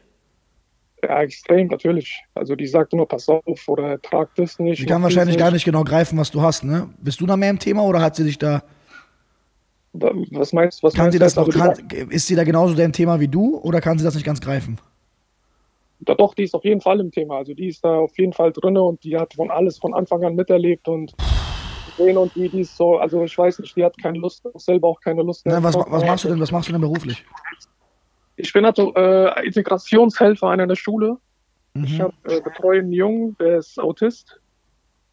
Ja, 1.03 1.21
extrem, 1.23 1.67
natürlich. 1.67 2.23
Also 2.35 2.55
die 2.55 2.67
sagte 2.67 2.97
nur, 2.97 3.09
pass 3.09 3.29
auf 3.29 3.69
oder 3.69 4.01
trag 4.01 4.35
das 4.37 4.59
nicht. 4.59 4.79
Sie 4.79 4.87
kann 4.87 5.03
wahrscheinlich 5.03 5.37
gar 5.37 5.51
nicht 5.51 5.65
genau 5.65 5.83
greifen, 5.83 6.17
was 6.17 6.31
du 6.31 6.41
hast, 6.41 6.63
ne? 6.65 6.89
Bist 6.99 7.21
du 7.21 7.27
da 7.27 7.37
mehr 7.37 7.51
im 7.51 7.59
Thema 7.59 7.83
oder 7.83 8.01
hat 8.01 8.15
sie 8.17 8.25
dich 8.25 8.39
da. 8.39 8.63
Was 9.93 10.53
meinst 10.53 10.83
du? 10.83 10.87
Was 10.87 10.95
Kann 10.95 11.07
meinst 11.07 11.15
sie 11.15 11.19
du 11.19 11.25
das 11.25 11.35
jetzt? 11.35 11.57
noch, 11.57 11.63
Also, 11.69 11.83
kann, 11.83 12.09
ist 12.11 12.27
sie 12.27 12.37
da 12.37 12.45
genauso 12.45 12.81
im 12.81 12.93
Thema 12.93 13.21
wie 13.21 13.29
du 13.29 13.59
oder 13.59 13.81
kann 13.81 13.99
sie 13.99 14.05
das 14.05 14.15
nicht 14.15 14.25
ganz 14.25 14.41
greifen? 14.41 14.79
Ja, 16.07 16.15
doch, 16.15 16.35
die 16.35 16.43
ist 16.45 16.55
auf 16.55 16.65
jeden 16.65 16.81
Fall 16.81 17.01
im 17.01 17.11
Thema. 17.11 17.37
Also 17.39 17.55
die 17.55 17.69
ist 17.69 17.85
da 17.85 17.97
auf 17.99 18.19
jeden 18.19 18.33
Fall 18.33 18.53
drin 18.53 18.77
und 18.77 19.03
die 19.05 19.17
hat 19.17 19.35
von 19.35 19.51
alles 19.51 19.79
von 19.79 19.95
Anfang 19.95 20.25
an 20.25 20.35
miterlebt 20.35 20.89
und 20.89 21.13
gesehen 21.97 22.17
und 22.17 22.35
die, 22.35 22.49
die 22.49 22.61
ist 22.61 22.77
so, 22.77 22.97
also 22.99 23.23
ich 23.25 23.37
weiß 23.37 23.61
nicht, 23.61 23.77
die 23.77 23.85
hat 23.85 23.97
keine 23.99 24.19
Lust, 24.19 24.45
selber 24.55 24.89
auch 24.89 25.01
keine 25.01 25.23
Lust. 25.23 25.47
Ne, 25.47 25.53
mehr. 25.53 25.63
was, 25.63 25.77
was 25.77 26.05
machst 26.05 26.25
du 26.25 26.29
denn, 26.29 26.41
was 26.41 26.51
machst 26.51 26.69
du 26.69 26.73
denn 26.73 26.81
beruflich? 26.81 27.25
Ich 28.37 28.53
bin 28.53 28.65
also 28.65 28.93
äh, 28.95 29.47
Integrationshelfer 29.47 30.49
an 30.49 30.61
einer 30.61 30.77
Schule. 30.77 31.19
Ich 31.75 31.99
Mhm. 31.99 32.03
hab, 32.03 32.13
äh, 32.27 32.41
betreue 32.41 32.81
einen 32.81 32.93
Jungen, 32.93 33.37
der 33.39 33.59
ist 33.59 33.79
Autist, 33.79 34.41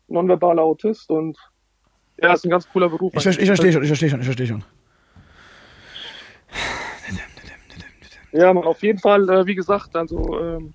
nonverbaler 0.08 0.64
Autist 0.64 1.10
und 1.10 1.38
ja, 2.22 2.34
ist 2.34 2.44
ein 2.46 2.50
ganz 2.50 2.68
cooler 2.68 2.90
Beruf. 2.90 3.14
Ich, 3.16 3.24
ver- 3.24 3.30
ich 3.40 3.46
verstehe 3.46 3.72
schon, 3.72 3.82
ich 3.84 3.88
verstehe 3.88 4.10
schon, 4.10 4.20
ich 4.20 4.26
verstehe 4.26 4.48
schon. 4.48 4.64
Ja, 8.32 8.54
man, 8.54 8.64
auf 8.64 8.82
jeden 8.84 9.00
Fall, 9.00 9.28
äh, 9.30 9.46
wie 9.46 9.56
gesagt, 9.56 9.96
also 9.96 10.40
ähm, 10.40 10.74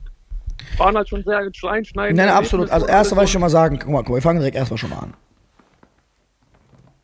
waren 0.76 0.96
halt 0.96 1.08
schon 1.08 1.22
sehr 1.22 1.38
einschneidend. 1.38 1.94
Nein, 1.94 2.14
nein, 2.16 2.28
absolut. 2.30 2.70
Also, 2.70 2.86
erste, 2.86 3.16
was 3.16 3.24
ich 3.24 3.30
schon 3.30 3.40
mal 3.40 3.50
sagen, 3.50 3.78
guck 3.78 3.90
mal, 3.90 3.98
guck 3.98 4.10
mal, 4.10 4.14
wir 4.16 4.22
fangen 4.22 4.38
direkt 4.40 4.56
erstmal 4.56 4.78
schon 4.78 4.90
mal 4.90 4.98
an. 4.98 5.14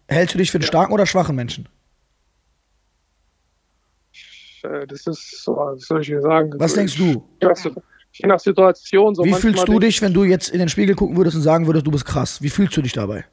Hältst 0.08 0.35
du 0.35 0.38
dich 0.38 0.50
für 0.50 0.58
einen 0.58 0.64
starken 0.64 0.93
oder 0.93 1.06
schwachen 1.06 1.37
Menschen? 1.37 1.69
Äh, 4.62 4.87
das 4.87 5.06
ist, 5.06 5.44
so, 5.44 5.56
was 5.56 5.82
soll 5.82 6.00
ich 6.00 6.08
dir 6.08 6.20
sagen? 6.20 6.53
Was 6.56 6.75
denkst 6.75 6.96
du? 6.96 7.25
Je 8.12 8.26
nach, 8.26 8.41
Situation. 8.41 9.14
So 9.14 9.25
Wie 9.25 9.32
fühlst 9.32 9.69
du 9.69 9.79
dich, 9.79 10.03
wenn 10.03 10.12
du 10.12 10.25
jetzt 10.25 10.49
in 10.49 10.58
den 10.58 10.69
Spiegel 10.69 10.96
gucken 10.96 11.17
würdest 11.17 11.37
und 11.37 11.43
sagen 11.43 11.67
würdest, 11.67 11.87
du 11.87 11.93
bist 11.93 12.05
krass? 12.05 12.43
Wie 12.43 12.50
fühlst 12.50 12.76
du 12.76 12.82
dich 12.82 12.93
dabei? 12.93 13.25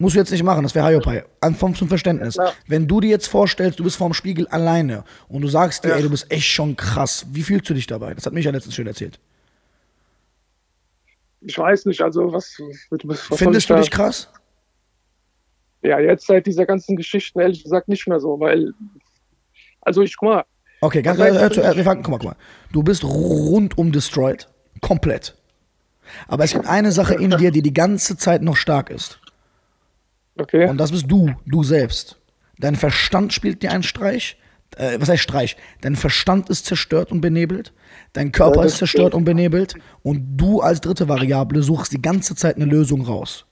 Musst 0.00 0.16
du 0.16 0.18
jetzt 0.20 0.30
nicht 0.30 0.42
machen, 0.42 0.62
das 0.62 0.74
wäre 0.74 0.88
Hiopai. 0.88 1.24
Anfang 1.42 1.74
zum 1.74 1.86
Verständnis. 1.88 2.36
Ja. 2.36 2.54
Wenn 2.66 2.88
du 2.88 3.02
dir 3.02 3.10
jetzt 3.10 3.26
vorstellst, 3.26 3.78
du 3.78 3.84
bist 3.84 3.96
vorm 3.96 4.14
Spiegel 4.14 4.48
alleine 4.48 5.04
und 5.28 5.42
du 5.42 5.48
sagst 5.48 5.84
dir, 5.84 5.90
Ja. 5.90 5.96
ey, 5.96 6.02
du 6.02 6.08
bist 6.08 6.32
echt 6.32 6.46
schon 6.46 6.74
krass, 6.74 7.26
wie 7.32 7.42
fühlst 7.42 7.68
du 7.68 7.74
dich 7.74 7.86
dabei? 7.86 8.14
Das 8.14 8.24
hat 8.24 8.32
mich 8.32 8.46
ja 8.46 8.50
letztens 8.50 8.74
schön 8.74 8.86
erzählt. 8.86 9.20
Ich 11.42 11.58
weiß 11.58 11.84
nicht, 11.84 12.00
also 12.00 12.32
was, 12.32 12.58
was, 13.02 13.20
Findest 13.38 13.68
du 13.68 13.74
dich 13.74 13.90
krass? 13.90 14.30
Ja, 15.82 15.98
jetzt 15.98 16.26
seit 16.26 16.46
dieser 16.46 16.64
ganzen 16.64 16.96
Geschichten 16.96 17.38
ehrlich 17.38 17.62
gesagt 17.62 17.88
nicht 17.88 18.06
mehr 18.08 18.20
so, 18.20 18.40
weil, 18.40 18.72
also 19.82 20.00
ich, 20.00 20.16
guck 20.16 20.28
mal, 20.30 20.44
Okay, 20.82 21.02
ganz 21.02 21.18
Was 21.18 21.28
hör, 21.34 21.64
hör, 21.64 21.76
wir 21.76 21.84
fangen, 21.84 22.02
guck 22.02 22.10
mal, 22.12 22.18
guck 22.18 22.30
mal. 22.30 22.36
Du 22.72 22.82
bist 22.82 23.04
rundum 23.04 23.92
destroyed. 23.92 24.48
Komplett. 24.80 25.36
Aber 26.26 26.44
es 26.44 26.54
gibt 26.54 26.66
eine 26.66 26.90
Sache 26.90 27.14
in 27.14 27.30
dir, 27.32 27.50
die 27.50 27.60
die 27.60 27.74
ganze 27.74 28.16
Zeit 28.16 28.40
noch 28.40 28.56
stark 28.56 28.88
ist. 28.88 29.19
Okay, 30.40 30.68
Und 30.68 30.78
das 30.78 30.90
bist 30.90 31.06
du, 31.08 31.34
du 31.46 31.62
selbst. 31.62 32.18
Dein 32.58 32.76
Verstand 32.76 33.32
spielt 33.32 33.62
dir 33.62 33.72
einen 33.72 33.82
Streich. 33.82 34.36
Äh, 34.76 35.00
was 35.00 35.08
heißt 35.08 35.22
Streich? 35.22 35.56
Dein 35.80 35.96
Verstand 35.96 36.50
ist 36.50 36.66
zerstört 36.66 37.10
und 37.10 37.20
benebelt. 37.20 37.72
Dein 38.12 38.32
Körper 38.32 38.60
Ja, 38.60 38.66
ist 38.66 38.78
zerstört 38.78 39.14
und 39.14 39.24
benebelt. 39.24 39.74
Und 40.02 40.36
du 40.36 40.60
als 40.60 40.80
dritte 40.80 41.08
Variable 41.08 41.62
suchst 41.62 41.92
die 41.92 42.02
ganze 42.02 42.34
Zeit 42.34 42.56
eine 42.56 42.66
Lösung 42.66 43.02
raus. 43.02 43.46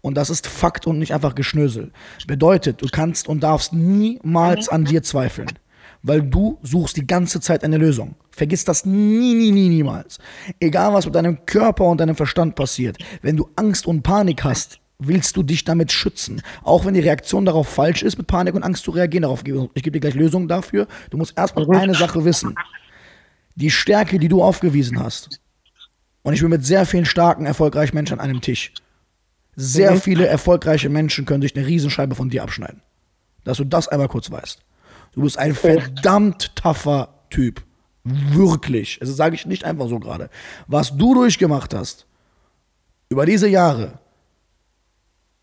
Und 0.00 0.16
das 0.16 0.28
ist 0.28 0.46
Fakt 0.46 0.86
und 0.86 0.98
nicht 0.98 1.14
einfach 1.14 1.34
Geschnösel. 1.34 1.90
Bedeutet, 2.26 2.82
du 2.82 2.88
kannst 2.90 3.28
und 3.28 3.42
darfst 3.42 3.72
niemals 3.72 4.68
an 4.68 4.84
dir 4.84 5.02
zweifeln. 5.02 5.48
Weil 6.02 6.20
du 6.20 6.58
suchst 6.62 6.98
die 6.98 7.06
ganze 7.06 7.40
Zeit 7.40 7.64
eine 7.64 7.78
Lösung. 7.78 8.14
Vergiss 8.30 8.64
das 8.64 8.84
nie, 8.84 9.34
nie, 9.34 9.50
nie, 9.50 9.70
niemals. 9.70 10.18
Egal 10.60 10.92
was 10.92 11.06
mit 11.06 11.14
deinem 11.14 11.46
Körper 11.46 11.84
und 11.84 12.00
deinem 12.00 12.16
Verstand 12.16 12.54
passiert. 12.54 12.98
Wenn 13.22 13.36
du 13.36 13.48
Angst 13.56 13.86
und 13.86 14.02
Panik 14.02 14.44
hast, 14.44 14.80
willst 14.98 15.36
du 15.36 15.42
dich 15.42 15.64
damit 15.64 15.90
schützen. 15.92 16.40
Auch 16.62 16.84
wenn 16.84 16.94
die 16.94 17.00
Reaktion 17.00 17.44
darauf 17.44 17.68
falsch 17.68 18.02
ist, 18.02 18.16
mit 18.16 18.26
Panik 18.26 18.54
und 18.54 18.62
Angst 18.62 18.84
zu 18.84 18.90
reagieren. 18.92 19.22
Darauf, 19.22 19.42
gebe- 19.44 19.68
ich 19.74 19.82
gebe 19.82 19.92
dir 19.92 20.00
gleich 20.00 20.14
Lösungen 20.14 20.48
dafür. 20.48 20.86
Du 21.10 21.16
musst 21.16 21.36
erstmal 21.36 21.68
eine 21.76 21.94
Sache 21.94 22.24
wissen. 22.24 22.54
Die 23.56 23.70
Stärke, 23.70 24.18
die 24.18 24.28
du 24.28 24.42
aufgewiesen 24.42 24.98
hast. 25.02 25.40
Und 26.22 26.32
ich 26.34 26.40
bin 26.40 26.50
mit 26.50 26.64
sehr 26.64 26.86
vielen 26.86 27.04
starken, 27.06 27.44
erfolgreichen 27.44 27.94
Menschen 27.94 28.18
an 28.18 28.30
einem 28.30 28.40
Tisch. 28.40 28.72
Sehr 29.56 29.92
Mhm. 29.92 30.00
viele 30.00 30.26
erfolgreiche 30.26 30.88
Menschen 30.88 31.26
können 31.26 31.42
sich 31.42 31.54
eine 31.56 31.66
Riesenscheibe 31.66 32.14
von 32.14 32.30
dir 32.30 32.42
abschneiden. 32.42 32.80
Dass 33.44 33.58
du 33.58 33.64
das 33.64 33.88
einmal 33.88 34.08
kurz 34.08 34.30
weißt. 34.30 34.60
Du 35.12 35.22
bist 35.22 35.38
ein 35.38 35.54
verdammt 35.54 36.56
tougher 36.56 37.08
Typ. 37.30 37.62
Wirklich. 38.04 38.98
Das 39.00 39.10
sage 39.10 39.34
ich 39.34 39.46
nicht 39.46 39.64
einfach 39.64 39.88
so 39.88 39.98
gerade. 39.98 40.30
Was 40.66 40.96
du 40.96 41.14
durchgemacht 41.14 41.74
hast, 41.74 42.06
über 43.08 43.26
diese 43.26 43.48
Jahre, 43.48 43.98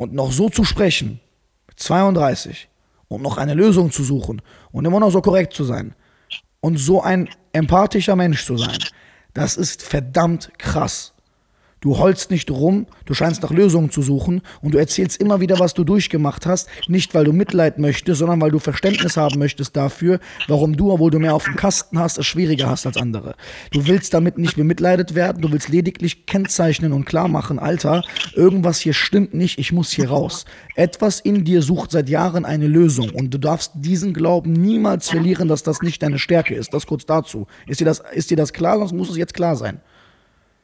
und 0.01 0.15
noch 0.15 0.31
so 0.31 0.49
zu 0.49 0.63
sprechen, 0.63 1.19
mit 1.67 1.79
32, 1.79 2.69
und 3.07 3.21
noch 3.21 3.37
eine 3.37 3.53
Lösung 3.53 3.91
zu 3.91 4.03
suchen 4.03 4.41
und 4.71 4.83
immer 4.85 4.99
noch 4.99 5.11
so 5.11 5.21
korrekt 5.21 5.53
zu 5.53 5.63
sein 5.63 5.93
und 6.59 6.77
so 6.77 7.03
ein 7.03 7.29
empathischer 7.53 8.15
Mensch 8.15 8.43
zu 8.43 8.57
sein, 8.57 8.79
das 9.35 9.57
ist 9.57 9.83
verdammt 9.83 10.51
krass. 10.57 11.13
Du 11.83 11.97
holst 11.97 12.29
nicht 12.29 12.51
rum, 12.51 12.85
du 13.05 13.15
scheinst 13.15 13.41
nach 13.41 13.49
Lösungen 13.49 13.89
zu 13.89 14.03
suchen 14.03 14.43
und 14.61 14.75
du 14.75 14.77
erzählst 14.77 15.19
immer 15.19 15.41
wieder, 15.41 15.57
was 15.57 15.73
du 15.73 15.83
durchgemacht 15.83 16.45
hast, 16.45 16.69
nicht 16.87 17.15
weil 17.15 17.25
du 17.25 17.33
Mitleid 17.33 17.79
möchtest, 17.79 18.19
sondern 18.19 18.39
weil 18.39 18.51
du 18.51 18.59
Verständnis 18.59 19.17
haben 19.17 19.39
möchtest 19.39 19.75
dafür, 19.75 20.19
warum 20.47 20.77
du, 20.77 20.91
obwohl 20.91 21.09
du 21.09 21.17
mehr 21.17 21.33
auf 21.33 21.45
dem 21.45 21.55
Kasten 21.55 21.97
hast, 21.97 22.19
es 22.19 22.27
schwieriger 22.27 22.69
hast 22.69 22.85
als 22.85 22.97
andere. 22.97 23.33
Du 23.71 23.87
willst 23.87 24.13
damit 24.13 24.37
nicht 24.37 24.57
bemitleidet 24.57 25.15
werden, 25.15 25.41
du 25.41 25.51
willst 25.51 25.69
lediglich 25.69 26.27
kennzeichnen 26.27 26.93
und 26.93 27.05
klar 27.05 27.27
machen, 27.27 27.57
Alter, 27.57 28.03
irgendwas 28.35 28.79
hier 28.79 28.93
stimmt 28.93 29.33
nicht, 29.33 29.57
ich 29.57 29.71
muss 29.71 29.89
hier 29.89 30.09
raus. 30.09 30.45
Etwas 30.75 31.19
in 31.19 31.45
dir 31.45 31.63
sucht 31.63 31.89
seit 31.89 32.09
Jahren 32.09 32.45
eine 32.45 32.67
Lösung 32.67 33.09
und 33.09 33.33
du 33.33 33.39
darfst 33.39 33.71
diesen 33.73 34.13
Glauben 34.13 34.53
niemals 34.53 35.09
verlieren, 35.09 35.47
dass 35.47 35.63
das 35.63 35.81
nicht 35.81 36.03
deine 36.03 36.19
Stärke 36.19 36.53
ist. 36.53 36.75
Das 36.75 36.85
kurz 36.85 37.07
dazu. 37.07 37.47
Ist 37.65 37.79
dir 37.79 37.85
das, 37.85 38.03
ist 38.13 38.29
dir 38.29 38.37
das 38.37 38.53
klar? 38.53 38.77
Sonst 38.77 38.93
muss 38.93 39.09
es 39.09 39.17
jetzt 39.17 39.33
klar 39.33 39.55
sein. 39.55 39.81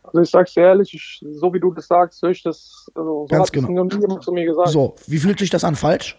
Also 0.07 0.21
ich 0.21 0.29
sag's 0.29 0.53
dir 0.53 0.61
ehrlich, 0.63 0.93
ich, 0.93 1.23
so 1.33 1.53
wie 1.53 1.59
du 1.59 1.71
das 1.73 1.87
sagst, 1.87 2.21
höre 2.21 2.31
ich 2.31 2.41
das, 2.43 2.87
also 2.95 3.27
so 3.29 3.35
Ganz 3.35 3.51
genau. 3.51 3.69
noch 3.69 3.83
nie 3.85 3.99
jemand 4.01 4.23
zu 4.23 4.31
mir 4.31 4.45
gesagt. 4.45 4.69
So, 4.69 4.95
wie 5.07 5.17
fühlt 5.17 5.39
sich 5.39 5.49
das 5.49 5.63
an 5.63 5.75
falsch? 5.75 6.17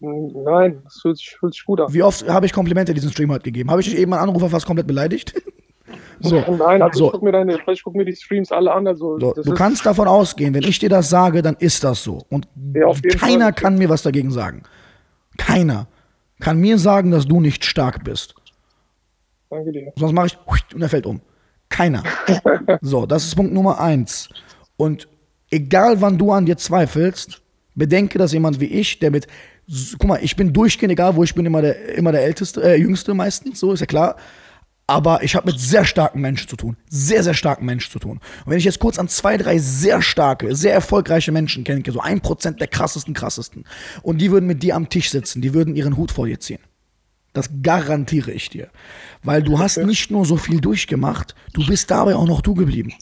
Nein, 0.00 0.80
das 0.84 1.00
fühlt 1.00 1.16
sich, 1.18 1.36
fühlt 1.38 1.54
sich 1.54 1.64
gut 1.64 1.80
an. 1.80 1.92
Wie 1.92 2.02
oft 2.02 2.26
habe 2.28 2.46
ich 2.46 2.52
Komplimente 2.52 2.94
diesen 2.94 3.10
Stream 3.10 3.30
heute 3.30 3.44
gegeben? 3.44 3.70
Habe 3.70 3.80
ich 3.80 3.88
dich 3.90 3.98
eben 3.98 4.12
einen 4.12 4.22
Anrufer 4.22 4.48
fast 4.48 4.66
komplett 4.66 4.86
beleidigt? 4.86 5.34
so, 6.20 6.36
Nein, 6.40 6.80
also 6.82 6.98
so. 6.98 7.06
ich 7.06 7.12
gucke 7.12 7.24
mir 7.24 7.32
deine, 7.32 7.58
ich 7.70 7.82
guck 7.82 7.94
mir 7.94 8.04
die 8.04 8.14
Streams 8.16 8.50
alle 8.50 8.72
an. 8.72 8.86
Also 8.86 9.18
so. 9.18 9.32
Du 9.34 9.54
kannst 9.54 9.84
davon 9.84 10.08
ausgehen, 10.08 10.54
wenn 10.54 10.62
ich 10.62 10.78
dir 10.78 10.88
das 10.88 11.10
sage, 11.10 11.42
dann 11.42 11.56
ist 11.56 11.84
das 11.84 12.02
so. 12.02 12.22
Und 12.30 12.48
Ja, 12.74 12.90
keiner 13.18 13.46
Fall. 13.46 13.52
kann 13.52 13.76
mir 13.76 13.88
was 13.88 14.02
dagegen 14.02 14.30
sagen. 14.30 14.62
Keiner 15.36 15.86
kann 16.40 16.58
mir 16.58 16.78
sagen, 16.78 17.10
dass 17.10 17.26
du 17.26 17.40
nicht 17.40 17.64
stark 17.64 18.04
bist. 18.04 18.34
Danke 19.50 19.72
dir. 19.72 19.92
Sonst 19.96 20.12
mache 20.12 20.26
ich 20.28 20.74
und 20.74 20.82
er 20.82 20.88
fällt 20.88 21.06
um. 21.06 21.20
Keiner. 21.74 22.04
So, 22.82 23.04
das 23.04 23.24
ist 23.24 23.34
Punkt 23.34 23.52
Nummer 23.52 23.80
eins. 23.80 24.28
Und 24.76 25.08
egal 25.50 26.00
wann 26.00 26.18
du 26.18 26.30
an 26.30 26.46
dir 26.46 26.56
zweifelst, 26.56 27.42
bedenke, 27.74 28.16
dass 28.16 28.32
jemand 28.32 28.60
wie 28.60 28.66
ich, 28.66 29.00
der 29.00 29.10
mit, 29.10 29.26
guck 29.98 30.06
mal, 30.06 30.20
ich 30.22 30.36
bin 30.36 30.52
durchgehend, 30.52 30.92
egal 30.92 31.16
wo 31.16 31.24
ich 31.24 31.34
bin, 31.34 31.44
immer 31.44 31.62
der, 31.62 31.96
immer 31.96 32.12
der 32.12 32.22
Älteste, 32.22 32.62
äh, 32.62 32.76
Jüngste 32.76 33.12
meistens, 33.12 33.58
so 33.58 33.72
ist 33.72 33.80
ja 33.80 33.86
klar. 33.86 34.14
Aber 34.86 35.24
ich 35.24 35.34
habe 35.34 35.50
mit 35.50 35.58
sehr 35.58 35.84
starken 35.84 36.20
Menschen 36.20 36.48
zu 36.48 36.54
tun. 36.54 36.76
Sehr, 36.88 37.24
sehr 37.24 37.34
starken 37.34 37.64
Menschen 37.64 37.90
zu 37.90 37.98
tun. 37.98 38.20
Und 38.44 38.50
wenn 38.52 38.58
ich 38.58 38.64
jetzt 38.64 38.78
kurz 38.78 39.00
an 39.00 39.08
zwei, 39.08 39.36
drei 39.36 39.58
sehr 39.58 40.00
starke, 40.00 40.54
sehr 40.54 40.74
erfolgreiche 40.74 41.32
Menschen 41.32 41.64
kenne, 41.64 41.82
so 41.88 41.98
ein 41.98 42.20
Prozent 42.20 42.60
der 42.60 42.68
krassesten, 42.68 43.14
krassesten, 43.14 43.64
und 44.02 44.18
die 44.18 44.30
würden 44.30 44.46
mit 44.46 44.62
dir 44.62 44.76
am 44.76 44.88
Tisch 44.88 45.10
sitzen, 45.10 45.42
die 45.42 45.54
würden 45.54 45.74
ihren 45.74 45.96
Hut 45.96 46.12
vor 46.12 46.28
dir 46.28 46.38
ziehen. 46.38 46.60
Das 47.34 47.50
garantiere 47.62 48.32
ich 48.32 48.48
dir. 48.48 48.70
Weil 49.22 49.42
du 49.42 49.58
hast 49.58 49.76
nicht 49.76 50.10
nur 50.10 50.24
so 50.24 50.38
viel 50.38 50.60
durchgemacht, 50.60 51.34
du 51.52 51.66
bist 51.66 51.90
dabei 51.90 52.14
auch 52.14 52.26
noch 52.26 52.40
du 52.40 52.54
geblieben. 52.54 52.94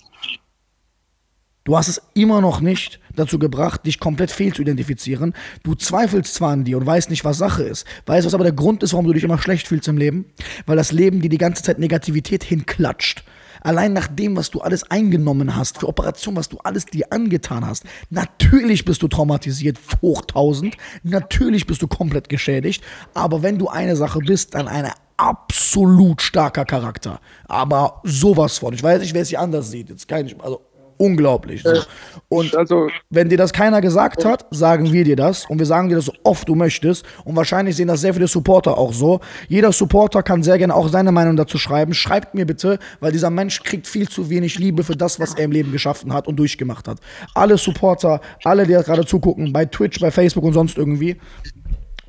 Du 1.65 1.77
hast 1.77 1.87
es 1.87 2.03
immer 2.15 2.41
noch 2.41 2.61
nicht 2.61 2.99
dazu 3.15 3.39
gebracht, 3.39 3.87
dich 3.87 4.01
komplett 4.01 4.33
fehl 4.33 4.53
zu 4.53 4.63
identifizieren. 4.63 5.33
Du 5.63 5.77
zweifelst 5.77 6.35
zwar 6.35 6.51
an 6.51 6.65
dir 6.65 6.77
und 6.77 6.87
weißt 6.87 7.09
nicht, 7.09 7.25
was 7.25 7.39
Sache 7.39 7.63
ist. 7.63 7.87
Weißt 8.07 8.25
du, 8.25 8.27
was 8.27 8.35
aber 8.35 8.43
der 8.43 8.53
Grund 8.53 8.83
ist, 8.83 8.95
warum 8.95 9.07
du 9.07 9.13
dich 9.13 9.23
immer 9.23 9.39
schlecht 9.39 9.69
fühlst 9.69 9.87
im 9.87 9.97
Leben? 9.97 10.25
Weil 10.67 10.77
das 10.77 10.91
Leben 10.91 11.21
dir 11.21 11.29
die 11.29 11.39
ganze 11.39 11.63
Zeit 11.63 11.79
Negativität 11.79 12.43
hinklatscht. 12.43 13.23
Allein 13.63 13.93
nach 13.93 14.09
dem, 14.09 14.37
was 14.37 14.51
du 14.51 14.61
alles 14.61 14.91
eingenommen 14.91 15.57
hast, 15.57 15.79
für 15.79 15.89
Operationen, 15.89 16.37
was 16.37 16.49
du 16.49 16.59
alles 16.59 16.87
dir 16.87 17.07
angetan 17.11 17.67
hast. 17.67 17.85
Natürlich 18.11 18.85
bist 18.85 19.03
du 19.03 19.09
traumatisiert, 19.09 19.79
hoch 20.01 20.23
1000. 20.23 20.77
Natürlich 21.03 21.67
bist 21.67 21.83
du 21.83 21.89
komplett 21.89 22.29
geschädigt. 22.29 22.83
Aber 23.15 23.43
wenn 23.43 23.59
du 23.59 23.69
eine 23.69 23.97
Sache 23.97 24.19
bist, 24.19 24.55
dann 24.55 24.69
eine 24.69 24.93
absolut 25.17 26.21
starker 26.21 26.65
Charakter. 26.65 27.21
Aber 27.47 28.01
sowas 28.05 28.59
von. 28.59 28.75
Ich 28.75 28.83
weiß 28.83 29.01
nicht, 29.01 29.15
wer 29.15 29.23
es 29.23 29.29
hier 29.29 29.41
anders 29.41 29.71
sieht. 29.71 29.89
Jetzt 29.89 30.09
kann 30.09 30.27
ich, 30.27 30.41
also 30.41 30.63
unglaublich. 31.03 31.63
So. 31.63 31.83
Und 32.29 32.57
Also 32.57 32.89
wenn 33.11 33.29
dir 33.29 33.37
das 33.37 33.53
keiner 33.53 33.81
gesagt 33.81 34.25
hat, 34.25 34.47
sagen 34.51 34.93
wir 34.93 35.05
dir 35.05 35.17
das. 35.17 35.47
Und 35.47 35.59
wir 35.59 35.67
sagen 35.67 35.89
dir 35.89 35.97
das 35.97 36.07
so 36.07 36.13
oft 36.23 36.49
du 36.49 36.55
möchtest. 36.55 37.05
Und 37.25 37.35
wahrscheinlich 37.35 37.77
sehen 37.77 37.89
das 37.89 38.01
sehr 38.01 38.15
viele 38.15 38.29
Supporter 38.29 38.79
auch 38.79 38.93
so. 38.93 39.21
Jeder 39.49 39.73
Supporter 39.73 40.23
kann 40.23 40.43
sehr 40.43 40.59
gerne 40.59 40.75
auch 40.75 40.89
seine 40.89 41.13
Meinung 41.13 41.37
dazu 41.37 41.59
schreiben. 41.59 41.93
Schreibt 41.93 42.35
mir 42.35 42.47
bitte, 42.47 42.79
weil 43.01 43.13
dieser 43.13 43.31
Mensch 43.31 43.63
kriegt 43.63 43.87
viel 43.87 44.09
zu 44.09 44.31
wenig 44.31 44.59
Liebe 44.59 44.85
für 44.85 44.97
das, 44.97 45.19
was 45.19 45.35
er 45.35 45.45
im 45.45 45.53
Leben 45.53 45.73
geschaffen 45.73 46.13
hat 46.13 46.29
und 46.29 46.37
durchgemacht 46.37 46.87
hat. 46.87 46.99
Alle 47.35 47.59
Supporter, 47.59 48.21
alle, 48.45 48.67
die 48.67 48.73
gerade 48.73 49.05
zugucken, 49.05 49.53
bei 49.53 49.67
Twitch, 49.67 50.01
bei 50.01 50.11
Facebook 50.11 50.45
und 50.45 50.53
sonst 50.53 50.79
irgendwie. 50.79 51.17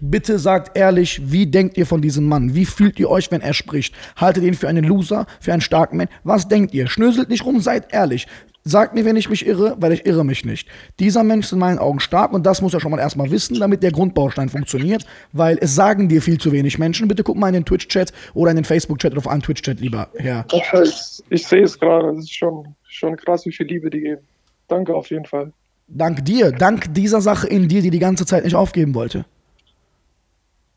Bitte 0.06 0.38
sagt 0.38 0.78
ehrlich, 0.78 1.22
wie 1.32 1.48
denkt 1.48 1.78
ihr 1.78 1.86
von 1.86 2.02
diesem 2.02 2.26
Mann? 2.26 2.54
Wie 2.54 2.66
fühlt 2.66 3.00
ihr 3.00 3.10
euch, 3.10 3.32
wenn 3.32 3.40
er 3.40 3.54
spricht? 3.54 3.96
Haltet 4.18 4.44
ihn 4.44 4.54
für 4.54 4.68
einen 4.68 4.84
Loser, 4.84 5.26
für 5.40 5.54
einen 5.54 5.62
starken 5.62 5.96
Mann? 5.96 6.10
Was 6.26 6.50
denkt 6.50 6.74
ihr? 6.74 6.90
Schnöselt 6.90 7.30
nicht 7.30 7.46
rum, 7.46 7.62
seid 7.62 7.94
ehrlich. 7.94 8.28
Sagt 8.66 8.96
mir, 8.96 9.06
wenn 9.06 9.16
ich 9.16 9.30
mich 9.30 9.48
irre, 9.48 9.78
weil 9.80 9.94
ich 9.94 10.06
irre 10.06 10.26
mich 10.26 10.44
nicht. 10.44 10.68
Dieser 11.00 11.24
Mensch 11.24 11.46
ist 11.46 11.52
in 11.54 11.60
meinen 11.60 11.80
Augen 11.80 12.02
stark 12.02 12.34
und 12.34 12.46
das 12.46 12.62
muss 12.62 12.74
er 12.74 12.82
schon 12.82 12.92
mal 12.92 13.00
erstmal 13.00 13.32
wissen, 13.32 13.58
damit 13.62 13.82
der 13.82 13.94
Grundbaustein 13.94 14.50
funktioniert, 14.50 15.06
weil 15.32 15.58
es 15.62 15.74
sagen 15.74 16.10
dir 16.10 16.22
viel 16.22 16.38
zu 16.38 16.52
wenig 16.52 16.78
Menschen. 16.78 17.08
Bitte 17.08 17.24
guck 17.24 17.38
mal 17.38 17.48
in 17.48 17.54
den 17.54 17.66
Twitch-Chat 17.66 18.12
oder 18.34 18.52
in 18.52 18.58
den 18.58 18.66
Facebook-Chat 18.66 19.14
oder 19.14 19.20
auf 19.20 19.30
einen 19.30 19.42
Twitch-Chat 19.42 19.80
lieber 19.80 20.10
her. 20.18 20.46
ich, 20.52 21.24
ich 21.30 21.48
sehe 21.48 21.64
es 21.64 21.80
gerade, 21.80 22.10
es 22.10 22.26
ist 22.26 22.34
schon, 22.34 22.76
schon 22.90 23.16
krass, 23.16 23.46
wie 23.46 23.54
viel 23.54 23.68
Liebe 23.68 23.90
die 23.90 24.02
geben. 24.02 24.22
Danke 24.68 24.94
auf 24.94 25.10
jeden 25.10 25.26
Fall. 25.26 25.54
Dank 25.88 26.26
dir, 26.26 26.52
dank 26.52 26.94
dieser 26.94 27.22
Sache 27.22 27.48
in 27.48 27.70
dir, 27.70 27.82
die 27.82 27.90
die 27.90 28.00
ganze 28.00 28.26
Zeit 28.26 28.44
nicht 28.44 28.56
aufgeben 28.56 28.96
wollte. 28.96 29.24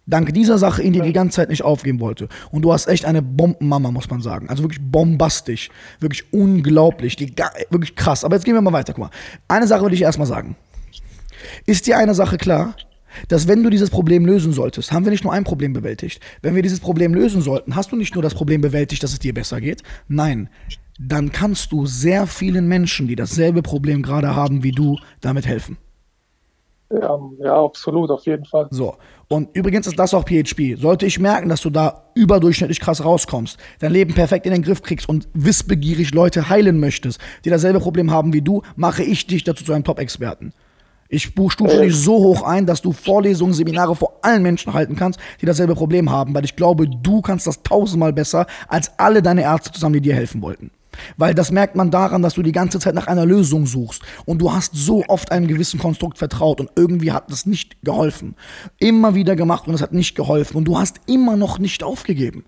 Dank 0.06 0.32
dieser 0.32 0.56
Sache 0.58 0.82
in 0.82 0.92
dir 0.92 1.02
die 1.02 1.12
ganze 1.12 1.36
Zeit 1.36 1.48
nicht 1.48 1.64
aufgeben 1.64 1.98
wollte. 1.98 2.28
Und 2.52 2.62
du 2.62 2.72
hast 2.72 2.86
echt 2.86 3.04
eine 3.04 3.22
Bombenmama, 3.22 3.90
muss 3.90 4.08
man 4.08 4.20
sagen. 4.20 4.48
Also 4.48 4.62
wirklich 4.62 4.80
bombastisch. 4.80 5.68
Wirklich 5.98 6.32
unglaublich. 6.32 7.16
Die, 7.16 7.34
wirklich 7.70 7.96
krass. 7.96 8.24
Aber 8.24 8.36
jetzt 8.36 8.44
gehen 8.44 8.54
wir 8.54 8.60
mal 8.60 8.72
weiter. 8.72 8.92
Guck 8.92 9.04
mal. 9.04 9.10
Eine 9.48 9.66
Sache 9.66 9.84
will 9.84 9.92
ich 9.92 10.02
erstmal 10.02 10.28
sagen. 10.28 10.56
Ist 11.66 11.86
dir 11.86 11.98
eine 11.98 12.14
Sache 12.14 12.36
klar? 12.36 12.76
Dass 13.28 13.48
wenn 13.48 13.62
du 13.62 13.70
dieses 13.70 13.90
Problem 13.90 14.26
lösen 14.26 14.52
solltest, 14.52 14.92
haben 14.92 15.04
wir 15.04 15.10
nicht 15.10 15.24
nur 15.24 15.32
ein 15.32 15.44
Problem 15.44 15.72
bewältigt. 15.72 16.20
Wenn 16.42 16.54
wir 16.54 16.62
dieses 16.62 16.80
Problem 16.80 17.14
lösen 17.14 17.40
sollten, 17.40 17.74
hast 17.74 17.90
du 17.90 17.96
nicht 17.96 18.14
nur 18.14 18.22
das 18.22 18.34
Problem 18.34 18.60
bewältigt, 18.60 19.02
dass 19.02 19.12
es 19.12 19.18
dir 19.18 19.32
besser 19.32 19.60
geht. 19.60 19.82
Nein, 20.06 20.50
dann 20.98 21.32
kannst 21.32 21.72
du 21.72 21.86
sehr 21.86 22.26
vielen 22.26 22.68
Menschen, 22.68 23.08
die 23.08 23.16
dasselbe 23.16 23.62
Problem 23.62 24.02
gerade 24.02 24.36
haben 24.36 24.62
wie 24.62 24.72
du, 24.72 24.98
damit 25.20 25.46
helfen. 25.46 25.78
Ja, 26.90 27.18
ja, 27.40 27.64
absolut, 27.64 28.10
auf 28.10 28.24
jeden 28.26 28.44
Fall. 28.44 28.68
So. 28.70 28.96
Und 29.28 29.56
übrigens 29.56 29.86
ist 29.88 29.98
das 29.98 30.14
auch 30.14 30.24
PHP. 30.24 30.76
Sollte 30.78 31.06
ich 31.06 31.18
merken, 31.18 31.48
dass 31.48 31.60
du 31.60 31.70
da 31.70 32.04
überdurchschnittlich 32.14 32.80
krass 32.80 33.04
rauskommst, 33.04 33.58
dein 33.80 33.92
Leben 33.92 34.14
perfekt 34.14 34.46
in 34.46 34.52
den 34.52 34.62
Griff 34.62 34.82
kriegst 34.82 35.08
und 35.08 35.28
wissbegierig 35.34 36.14
Leute 36.14 36.48
heilen 36.48 36.78
möchtest, 36.78 37.20
die 37.44 37.50
dasselbe 37.50 37.80
Problem 37.80 38.10
haben 38.10 38.32
wie 38.32 38.42
du, 38.42 38.62
mache 38.76 39.02
ich 39.02 39.26
dich 39.26 39.42
dazu 39.42 39.64
zu 39.64 39.72
einem 39.72 39.84
Top-Experten. 39.84 40.52
Ich 41.08 41.32
stufe 41.48 41.82
dich 41.82 41.94
so 41.94 42.16
hoch 42.16 42.42
ein, 42.42 42.66
dass 42.66 42.82
du 42.82 42.92
Vorlesungen, 42.92 43.54
Seminare 43.54 43.94
vor 43.94 44.18
allen 44.22 44.42
Menschen 44.42 44.74
halten 44.74 44.96
kannst, 44.96 45.20
die 45.40 45.46
dasselbe 45.46 45.74
Problem 45.74 46.10
haben, 46.10 46.34
weil 46.34 46.44
ich 46.44 46.56
glaube, 46.56 46.88
du 46.88 47.20
kannst 47.20 47.46
das 47.46 47.62
tausendmal 47.62 48.12
besser 48.12 48.46
als 48.68 48.98
alle 48.98 49.22
deine 49.22 49.42
Ärzte 49.42 49.72
zusammen, 49.72 49.94
die 49.94 50.00
dir 50.00 50.14
helfen 50.14 50.42
wollten. 50.42 50.70
Weil 51.16 51.34
das 51.34 51.50
merkt 51.50 51.76
man 51.76 51.90
daran, 51.90 52.22
dass 52.22 52.34
du 52.34 52.42
die 52.42 52.52
ganze 52.52 52.78
Zeit 52.78 52.94
nach 52.94 53.06
einer 53.06 53.26
Lösung 53.26 53.66
suchst. 53.66 54.02
Und 54.24 54.38
du 54.38 54.52
hast 54.52 54.74
so 54.74 55.04
oft 55.08 55.32
einem 55.32 55.46
gewissen 55.46 55.78
Konstrukt 55.78 56.18
vertraut 56.18 56.60
und 56.60 56.70
irgendwie 56.76 57.12
hat 57.12 57.30
das 57.30 57.46
nicht 57.46 57.82
geholfen. 57.82 58.36
Immer 58.78 59.14
wieder 59.14 59.36
gemacht 59.36 59.68
und 59.68 59.74
es 59.74 59.82
hat 59.82 59.92
nicht 59.92 60.14
geholfen. 60.14 60.56
Und 60.56 60.64
du 60.64 60.78
hast 60.78 61.00
immer 61.06 61.36
noch 61.36 61.58
nicht 61.58 61.82
aufgegeben. 61.82 62.44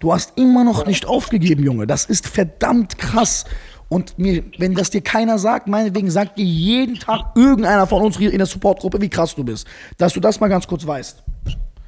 Du 0.00 0.14
hast 0.14 0.38
immer 0.38 0.64
noch 0.64 0.86
nicht 0.86 1.06
aufgegeben, 1.06 1.62
Junge. 1.62 1.86
Das 1.86 2.06
ist 2.06 2.26
verdammt 2.26 2.96
krass. 2.98 3.44
Und 3.90 4.18
mir, 4.18 4.44
wenn 4.56 4.74
das 4.74 4.90
dir 4.90 5.02
keiner 5.02 5.38
sagt, 5.38 5.66
meinetwegen 5.66 6.10
sagt 6.10 6.38
dir 6.38 6.44
jeden 6.44 6.94
Tag 6.94 7.32
irgendeiner 7.34 7.86
von 7.86 8.02
uns 8.02 8.16
hier 8.16 8.30
in 8.32 8.38
der 8.38 8.46
Supportgruppe, 8.46 9.00
wie 9.00 9.10
krass 9.10 9.34
du 9.34 9.44
bist. 9.44 9.66
Dass 9.98 10.14
du 10.14 10.20
das 10.20 10.40
mal 10.40 10.48
ganz 10.48 10.66
kurz 10.66 10.86
weißt. 10.86 11.22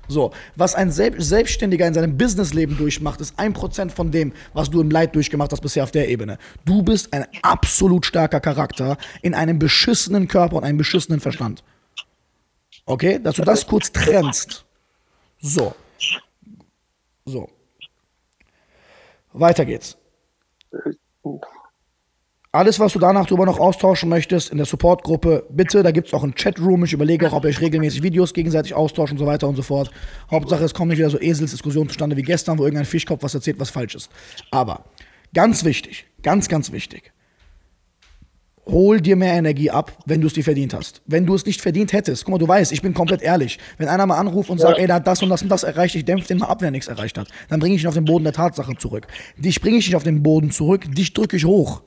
So, 0.08 0.32
was 0.56 0.74
ein 0.74 0.90
Selb 0.90 1.22
Selbstständiger 1.22 1.86
in 1.86 1.94
seinem 1.94 2.16
Businessleben 2.16 2.76
durchmacht, 2.76 3.20
ist 3.20 3.38
ein 3.38 3.52
Prozent 3.52 3.92
von 3.92 4.10
dem, 4.10 4.32
was 4.52 4.70
du 4.70 4.80
im 4.80 4.90
Leid 4.90 5.14
durchgemacht 5.14 5.52
hast 5.52 5.60
bisher 5.60 5.84
auf 5.84 5.90
der 5.90 6.08
Ebene. 6.08 6.38
Du 6.64 6.82
bist 6.82 7.12
ein 7.12 7.26
absolut 7.42 8.04
starker 8.04 8.40
Charakter 8.40 8.98
in 9.22 9.34
einem 9.34 9.58
beschissenen 9.58 10.28
Körper 10.28 10.56
und 10.56 10.64
einem 10.64 10.78
beschissenen 10.78 11.20
Verstand. 11.20 11.62
Okay? 12.84 13.20
Dass 13.22 13.36
du 13.36 13.42
das 13.42 13.66
kurz 13.66 13.92
trennst. 13.92 14.64
So. 15.40 15.74
So. 17.24 17.48
Weiter 19.32 19.64
geht's. 19.64 19.96
Alles, 22.54 22.78
was 22.78 22.92
du 22.92 22.98
danach 22.98 23.24
drüber 23.24 23.46
noch 23.46 23.58
austauschen 23.58 24.10
möchtest 24.10 24.50
in 24.50 24.58
der 24.58 24.66
Supportgruppe, 24.66 25.46
bitte, 25.48 25.82
da 25.82 25.90
gibt 25.90 26.08
es 26.08 26.12
auch 26.12 26.22
einen 26.22 26.34
Chatroom. 26.34 26.84
Ich 26.84 26.92
überlege 26.92 27.26
auch, 27.26 27.32
ob 27.32 27.44
ihr 27.44 27.48
euch 27.48 27.62
regelmäßig 27.62 28.02
Videos 28.02 28.34
gegenseitig 28.34 28.74
austauscht 28.74 29.10
und 29.10 29.16
so 29.16 29.24
weiter 29.24 29.48
und 29.48 29.56
so 29.56 29.62
fort. 29.62 29.90
Hauptsache, 30.30 30.62
es 30.62 30.74
kommen 30.74 30.90
nicht 30.90 30.98
wieder 30.98 31.08
so 31.08 31.18
Eselsdiskussionen 31.18 31.88
zustande 31.88 32.14
wie 32.14 32.22
gestern, 32.22 32.58
wo 32.58 32.64
irgendein 32.64 32.84
Fischkopf 32.84 33.22
was 33.22 33.34
erzählt, 33.34 33.58
was 33.58 33.70
falsch 33.70 33.94
ist. 33.94 34.10
Aber 34.50 34.84
ganz 35.32 35.64
wichtig, 35.64 36.04
ganz, 36.22 36.50
ganz 36.50 36.72
wichtig. 36.72 37.12
hol 38.66 39.00
dir 39.00 39.16
mehr 39.16 39.34
Energie 39.34 39.70
ab, 39.70 39.92
wenn 40.06 40.20
du 40.20 40.28
es 40.28 40.34
dir 40.34 40.44
verdient 40.44 40.74
hast. 40.74 41.02
Wenn 41.06 41.26
du 41.26 41.34
es 41.34 41.44
nicht 41.44 41.60
verdient 41.60 41.92
hättest, 41.92 42.24
guck 42.24 42.32
mal, 42.32 42.38
du 42.38 42.46
weißt, 42.46 42.72
ich 42.72 42.82
bin 42.82 42.94
komplett 42.94 43.22
ehrlich. 43.22 43.58
Wenn 43.78 43.88
einer 43.88 44.06
mal 44.06 44.18
anruft 44.18 44.50
und 44.50 44.58
sagt, 44.58 44.78
ey, 44.78 44.86
der 44.86 44.96
hat 44.96 45.06
das 45.06 45.22
und 45.22 45.30
das 45.30 45.42
und 45.42 45.48
das 45.48 45.64
erreicht, 45.64 45.94
ich 45.94 46.04
dämpfe 46.04 46.28
den 46.28 46.38
mal 46.38 46.46
ab, 46.46 46.60
wenn 46.60 46.68
er 46.68 46.72
nichts 46.72 46.88
erreicht 46.88 47.18
hat, 47.18 47.28
dann 47.48 47.60
bringe 47.60 47.74
ich 47.74 47.82
ihn 47.82 47.88
auf 47.88 47.94
den 47.94 48.04
Boden 48.04 48.24
der 48.24 48.32
Tatsache 48.32 48.76
zurück. 48.76 49.06
Dich 49.36 49.60
bringe 49.60 49.78
ich 49.78 49.86
nicht 49.86 49.96
auf 49.96 50.04
den 50.04 50.22
Boden 50.22 50.50
zurück, 50.50 50.84
dich 50.94 51.12
drücke 51.12 51.36
ich 51.36 51.44
hoch. 51.44 51.82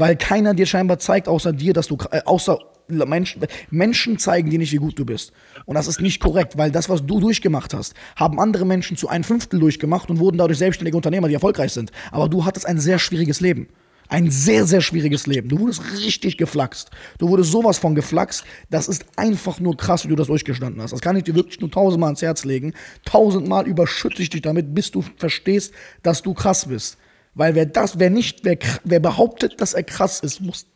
Weil 0.00 0.16
keiner 0.16 0.54
dir 0.54 0.64
scheinbar 0.64 0.98
zeigt, 0.98 1.28
außer 1.28 1.52
dir, 1.52 1.74
dass 1.74 1.86
du, 1.86 1.98
äh, 2.10 2.22
außer 2.24 2.58
Menschen, 2.88 3.42
Menschen 3.70 4.18
zeigen 4.18 4.48
dir 4.48 4.58
nicht, 4.58 4.72
wie 4.72 4.78
gut 4.78 4.98
du 4.98 5.04
bist. 5.04 5.30
Und 5.66 5.74
das 5.74 5.86
ist 5.88 6.00
nicht 6.00 6.20
korrekt, 6.20 6.56
weil 6.56 6.70
das, 6.70 6.88
was 6.88 7.04
du 7.04 7.20
durchgemacht 7.20 7.74
hast, 7.74 7.92
haben 8.16 8.40
andere 8.40 8.64
Menschen 8.64 8.96
zu 8.96 9.08
ein 9.08 9.24
Fünftel 9.24 9.60
durchgemacht 9.60 10.08
und 10.08 10.18
wurden 10.18 10.38
dadurch 10.38 10.58
selbstständige 10.58 10.96
Unternehmer, 10.96 11.28
die 11.28 11.34
erfolgreich 11.34 11.72
sind. 11.72 11.92
Aber 12.12 12.30
du 12.30 12.46
hattest 12.46 12.66
ein 12.66 12.78
sehr 12.78 12.98
schwieriges 12.98 13.42
Leben. 13.42 13.68
Ein 14.08 14.30
sehr, 14.30 14.66
sehr 14.66 14.80
schwieriges 14.80 15.26
Leben. 15.26 15.50
Du 15.50 15.60
wurdest 15.60 15.82
richtig 15.98 16.38
geflaxt. 16.38 16.90
Du 17.18 17.28
wurdest 17.28 17.52
sowas 17.52 17.76
von 17.76 17.94
geflaxt. 17.94 18.44
Das 18.70 18.88
ist 18.88 19.04
einfach 19.16 19.60
nur 19.60 19.76
krass, 19.76 20.04
wie 20.04 20.08
du 20.08 20.16
das 20.16 20.28
durchgestanden 20.28 20.80
hast. 20.80 20.92
Das 20.92 21.02
kann 21.02 21.14
ich 21.14 21.24
dir 21.24 21.34
wirklich 21.34 21.60
nur 21.60 21.70
tausendmal 21.70 22.08
ans 22.08 22.22
Herz 22.22 22.46
legen. 22.46 22.72
Tausendmal 23.04 23.68
überschütte 23.68 24.22
ich 24.22 24.30
dich 24.30 24.40
damit, 24.40 24.74
bis 24.74 24.90
du 24.90 25.04
verstehst, 25.18 25.74
dass 26.02 26.22
du 26.22 26.32
krass 26.32 26.66
bist. 26.66 26.96
Weil 27.40 27.54
wer 27.54 27.64
das, 27.64 27.98
wer 27.98 28.10
nicht, 28.10 28.44
wer, 28.44 28.58
wer 28.84 29.00
behauptet, 29.00 29.62
dass 29.62 29.72
er 29.72 29.82
krass 29.82 30.20
ist, 30.20 30.42
muss 30.42 30.66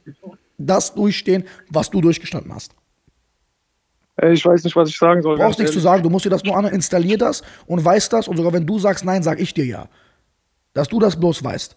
das 0.56 0.94
durchstehen, 0.94 1.44
was 1.68 1.90
du 1.90 2.00
durchgestanden 2.00 2.54
hast. 2.54 2.75
Ich 4.23 4.47
weiß 4.47 4.64
nicht, 4.64 4.75
was 4.75 4.88
ich 4.88 4.97
sagen 4.97 5.21
soll. 5.21 5.37
Du 5.37 5.42
brauchst 5.42 5.59
nichts 5.59 5.75
zu 5.75 5.80
sagen, 5.80 6.02
du 6.02 6.09
musst 6.09 6.25
dir 6.25 6.30
das 6.30 6.42
nur 6.42 6.56
an, 6.56 6.64
installier 6.64 7.18
das 7.18 7.42
und 7.66 7.85
weißt 7.85 8.11
das 8.11 8.28
und 8.28 8.38
sogar 8.38 8.54
wenn 8.54 8.66
du 8.66 8.78
sagst 8.78 9.04
nein, 9.04 9.23
sag 9.23 9.40
ich 9.40 9.52
dir 9.52 9.66
ja. 9.66 9.90
Dass 10.73 10.88
du 10.88 11.00
das 11.00 11.21
bloß 11.21 11.44
weißt 11.44 11.76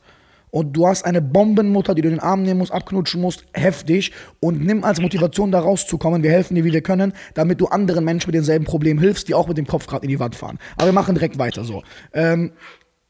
und 0.51 0.73
du 0.73 0.87
hast 0.87 1.03
eine 1.03 1.21
Bombenmutter, 1.21 1.93
die 1.93 2.01
du 2.01 2.07
in 2.07 2.15
den 2.15 2.23
Arm 2.23 2.43
nehmen 2.43 2.59
musst, 2.59 2.71
abknutschen 2.71 3.21
musst, 3.21 3.43
heftig 3.53 4.13
und 4.39 4.65
nimm 4.65 4.83
als 4.83 5.01
Motivation 5.01 5.51
da 5.51 5.59
rauszukommen. 5.59 6.23
Wir 6.23 6.31
helfen 6.31 6.55
dir, 6.55 6.63
wie 6.63 6.73
wir 6.73 6.81
können, 6.81 7.13
damit 7.33 7.59
du 7.59 7.67
anderen 7.67 8.05
Menschen 8.05 8.29
mit 8.29 8.35
denselben 8.35 8.65
Problemen 8.65 8.99
hilfst, 8.99 9.27
die 9.27 9.33
auch 9.33 9.47
mit 9.47 9.57
dem 9.57 9.67
Kopf 9.67 9.87
gerade 9.87 10.03
in 10.03 10.09
die 10.09 10.19
Wand 10.19 10.35
fahren. 10.35 10.57
Aber 10.75 10.85
wir 10.85 10.93
machen 10.93 11.15
direkt 11.15 11.37
weiter 11.37 11.63
so. 11.63 11.83
Ähm, 12.13 12.53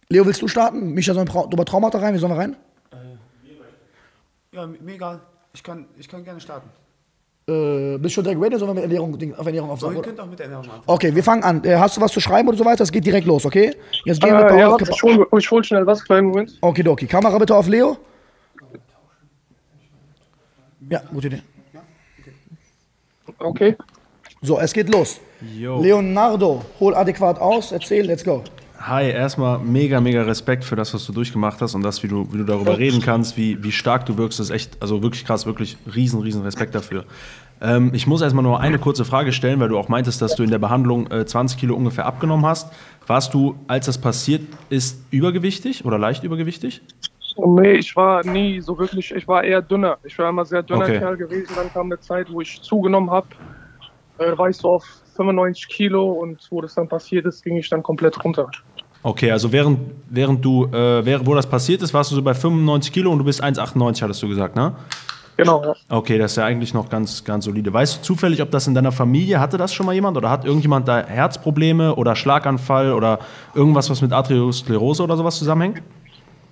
Leo, 0.09 0.25
willst 0.25 0.41
du 0.41 0.47
starten? 0.47 0.93
Micha, 0.93 1.13
sollen 1.13 1.27
wir 1.27 1.47
über 1.51 1.65
Traumata 1.65 1.97
rein? 1.99 2.13
Wie 2.13 2.17
sollen 2.19 2.31
wir 2.33 2.37
rein? 2.39 2.55
Äh, 2.91 4.55
ja, 4.55 4.65
mir 4.65 4.93
egal. 4.93 5.19
Ich 5.53 5.61
kann, 5.61 5.85
ich 5.97 6.07
kann 6.07 6.23
gerne 6.23 6.39
starten. 6.39 6.69
Äh, 7.49 7.97
bist 7.97 8.03
du 8.03 8.09
schon 8.15 8.23
direkt 8.23 8.41
ready, 8.41 8.57
sollen 8.57 8.69
wir 8.69 8.75
mit 8.75 8.83
Ernährung, 8.83 9.13
auf 9.37 9.45
Ernährung 9.45 9.69
aufsagen? 9.69 9.95
So, 9.95 10.01
ihr 10.01 10.05
könnt 10.05 10.19
auch 10.19 10.25
mit 10.25 10.39
Ernährung 10.39 10.63
anfangen. 10.63 10.83
Okay, 10.85 11.13
wir 11.13 11.23
fangen 11.23 11.43
an. 11.43 11.63
Äh, 11.63 11.75
hast 11.75 11.97
du 11.97 12.01
was 12.01 12.11
zu 12.11 12.21
schreiben 12.21 12.47
oder 12.47 12.57
so 12.57 12.63
weiter? 12.65 12.83
Es 12.83 12.91
geht 12.91 13.05
direkt 13.05 13.27
los, 13.27 13.45
okay? 13.45 13.75
Jetzt 14.05 14.21
gehen 14.21 14.31
wir 14.31 14.47
Äh, 14.47 14.51
mit 14.51 14.59
ja, 14.61 14.71
warte, 14.71 14.89
ich 14.89 15.03
hol, 15.03 15.27
ich 15.37 15.51
hol 15.51 15.63
schnell 15.63 15.85
was, 15.85 16.03
kleinen 16.03 16.27
Moment. 16.27 16.57
Okidoki. 16.61 17.05
Kamera 17.05 17.37
bitte 17.37 17.55
auf 17.55 17.67
Leo. 17.67 17.97
Ja, 20.89 21.01
gute 21.11 21.27
Idee. 21.27 21.41
Okay. 23.39 23.75
So, 24.41 24.59
es 24.59 24.71
geht 24.71 24.89
los. 24.89 25.19
Jo. 25.57 25.81
Leonardo, 25.81 26.61
hol 26.79 26.95
adäquat 26.95 27.39
aus, 27.39 27.71
erzähl, 27.73 28.05
let's 28.05 28.23
go. 28.23 28.43
Hi, 28.79 29.09
erstmal 29.09 29.59
mega, 29.59 29.99
mega 29.99 30.21
Respekt 30.21 30.63
für 30.63 30.75
das, 30.75 30.93
was 30.93 31.05
du 31.05 31.11
durchgemacht 31.11 31.61
hast 31.61 31.73
und 31.73 31.81
das, 31.83 32.03
wie 32.03 32.07
du, 32.07 32.31
wie 32.31 32.37
du 32.37 32.43
darüber 32.43 32.77
reden 32.77 33.01
kannst, 33.01 33.35
wie, 33.35 33.61
wie 33.63 33.71
stark 33.71 34.05
du 34.05 34.17
wirkst, 34.17 34.39
das 34.39 34.49
ist 34.49 34.55
echt, 34.55 34.81
also 34.81 35.01
wirklich 35.01 35.25
krass, 35.25 35.45
wirklich 35.47 35.77
riesen, 35.95 36.21
riesen 36.21 36.43
Respekt 36.43 36.75
dafür. 36.75 37.05
Ähm, 37.59 37.91
ich 37.93 38.05
muss 38.05 38.21
erstmal 38.21 38.43
nur 38.43 38.59
eine 38.59 38.77
kurze 38.77 39.03
Frage 39.03 39.31
stellen, 39.33 39.59
weil 39.59 39.69
du 39.69 39.79
auch 39.79 39.89
meintest, 39.89 40.21
dass 40.21 40.35
du 40.35 40.43
in 40.43 40.51
der 40.51 40.59
Behandlung 40.59 41.09
äh, 41.11 41.25
20 41.25 41.57
Kilo 41.59 41.75
ungefähr 41.75 42.05
abgenommen 42.05 42.45
hast. 42.45 42.71
Warst 43.07 43.33
du, 43.33 43.55
als 43.67 43.87
das 43.87 43.97
passiert 43.99 44.43
ist, 44.69 45.01
übergewichtig 45.09 45.83
oder 45.83 45.97
leicht 45.97 46.23
übergewichtig? 46.23 46.83
Nee, 47.35 47.73
ich 47.73 47.95
war 47.95 48.23
nie 48.23 48.61
so 48.61 48.77
wirklich, 48.77 49.11
ich 49.11 49.27
war 49.27 49.43
eher 49.43 49.61
dünner. 49.61 49.97
Ich 50.03 50.17
war 50.19 50.29
immer 50.29 50.45
sehr 50.45 50.61
dünner 50.63 50.85
Okay. 50.85 50.99
Kerl 50.99 51.17
gewesen. 51.17 51.55
Dann 51.55 51.71
kam 51.71 51.87
eine 51.87 51.99
Zeit, 51.99 52.31
wo 52.31 52.41
ich 52.41 52.61
zugenommen 52.61 53.09
habe. 53.09 53.27
Äh, 54.17 54.37
war 54.37 54.49
ich 54.49 54.57
so 54.57 54.69
auf 54.69 54.85
95 55.17 55.67
Kilo 55.67 56.11
und 56.11 56.39
wo 56.49 56.61
das 56.61 56.75
dann 56.75 56.87
passiert 56.87 57.25
ist, 57.25 57.43
ging 57.43 57.57
ich 57.57 57.69
dann 57.69 57.83
komplett 57.83 58.23
runter. 58.23 58.49
Okay, 59.03 59.31
also 59.31 59.51
während, 59.51 59.79
während 60.09 60.43
du, 60.43 60.65
äh, 60.65 61.05
während, 61.05 61.27
wo 61.27 61.35
das 61.35 61.45
passiert 61.45 61.81
ist, 61.81 61.93
warst 61.93 62.11
du 62.11 62.15
so 62.15 62.21
bei 62.21 62.33
95 62.33 62.91
Kilo 62.91 63.11
und 63.11 63.19
du 63.19 63.25
bist 63.25 63.43
1,98, 63.43 64.01
hattest 64.01 64.23
du 64.23 64.27
gesagt, 64.27 64.55
ne? 64.55 64.73
Genau, 65.37 65.63
ja. 65.63 65.73
Okay, 65.87 66.17
das 66.17 66.31
ist 66.31 66.37
ja 66.37 66.45
eigentlich 66.45 66.73
noch 66.73 66.89
ganz, 66.89 67.23
ganz 67.23 67.45
solide. 67.45 67.71
Weißt 67.71 67.97
du 67.97 68.01
zufällig, 68.01 68.41
ob 68.41 68.49
das 68.49 68.65
in 68.65 68.73
deiner 68.73 68.91
Familie, 68.91 69.39
hatte 69.39 69.57
das 69.57 69.71
schon 69.71 69.85
mal 69.85 69.93
jemand 69.93 70.17
oder 70.17 70.31
hat 70.31 70.45
irgendjemand 70.45 70.87
da 70.87 71.05
Herzprobleme 71.05 71.95
oder 71.95 72.15
Schlaganfall 72.15 72.91
oder 72.91 73.19
irgendwas, 73.53 73.89
was 73.89 74.01
mit 74.01 74.11
Arteriosklerose 74.11 75.03
oder 75.03 75.15
sowas 75.15 75.37
zusammenhängt? 75.37 75.83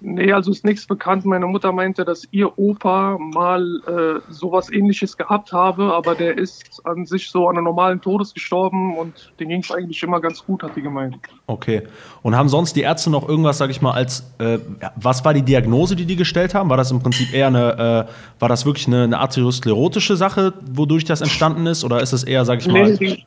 Nee, 0.07 0.31
also 0.31 0.51
ist 0.51 0.63
nichts 0.63 0.85
bekannt. 0.85 1.25
Meine 1.25 1.47
Mutter 1.47 1.71
meinte, 1.71 2.05
dass 2.05 2.27
ihr 2.29 2.59
Opa 2.59 3.17
mal 3.17 3.81
äh, 3.88 4.31
sowas 4.31 4.71
ähnliches 4.71 5.17
gehabt 5.17 5.51
habe, 5.51 5.95
aber 5.95 6.13
der 6.13 6.38
ist 6.38 6.79
an 6.85 7.07
sich 7.07 7.31
so 7.31 7.50
an 7.50 7.57
einem 7.57 7.65
normalen 7.65 8.00
Todes 8.01 8.35
gestorben 8.35 8.95
und 9.00 9.33
den 9.39 9.50
ging 9.50 9.62
es 9.62 9.71
eigentlich 9.71 10.03
immer 10.03 10.21
ganz 10.21 10.45
gut, 10.45 10.62
hat 10.62 10.75
die 10.75 10.83
gemeint. 10.83 11.17
Okay. 11.47 11.88
Und 12.21 12.36
haben 12.36 12.49
sonst 12.49 12.75
die 12.75 12.82
Ärzte 12.82 13.10
noch 13.10 13.27
irgendwas, 13.27 13.58
sag 13.58 13.71
ich 13.71 13.82
mal, 13.82 13.93
als, 13.93 14.32
äh, 14.38 14.60
was 14.95 15.25
war 15.25 15.34
die 15.34 15.41
Diagnose, 15.41 15.95
die 15.95 16.06
die 16.06 16.15
gestellt 16.15 16.53
haben? 16.53 16.69
War 16.69 16.77
das 16.77 16.91
im 16.91 16.99
Prinzip 16.99 17.34
eher 17.34 17.47
eine, 17.47 18.08
äh, 18.08 18.39
war 18.39 18.49
das 18.49 18.67
wirklich 18.67 18.86
eine, 18.86 19.06
eine 19.06 19.17
arteriosklerotische 19.17 20.15
Sache, 20.17 20.53
wodurch 20.71 21.06
das 21.06 21.21
entstanden 21.21 21.65
ist? 21.65 21.84
Oder 21.84 22.01
ist 22.01 22.13
es 22.13 22.23
eher, 22.23 22.45
sag 22.45 22.60
ich 22.60 22.67
mal, 22.67 22.91
Nee, 22.91 22.97
die, 22.97 23.25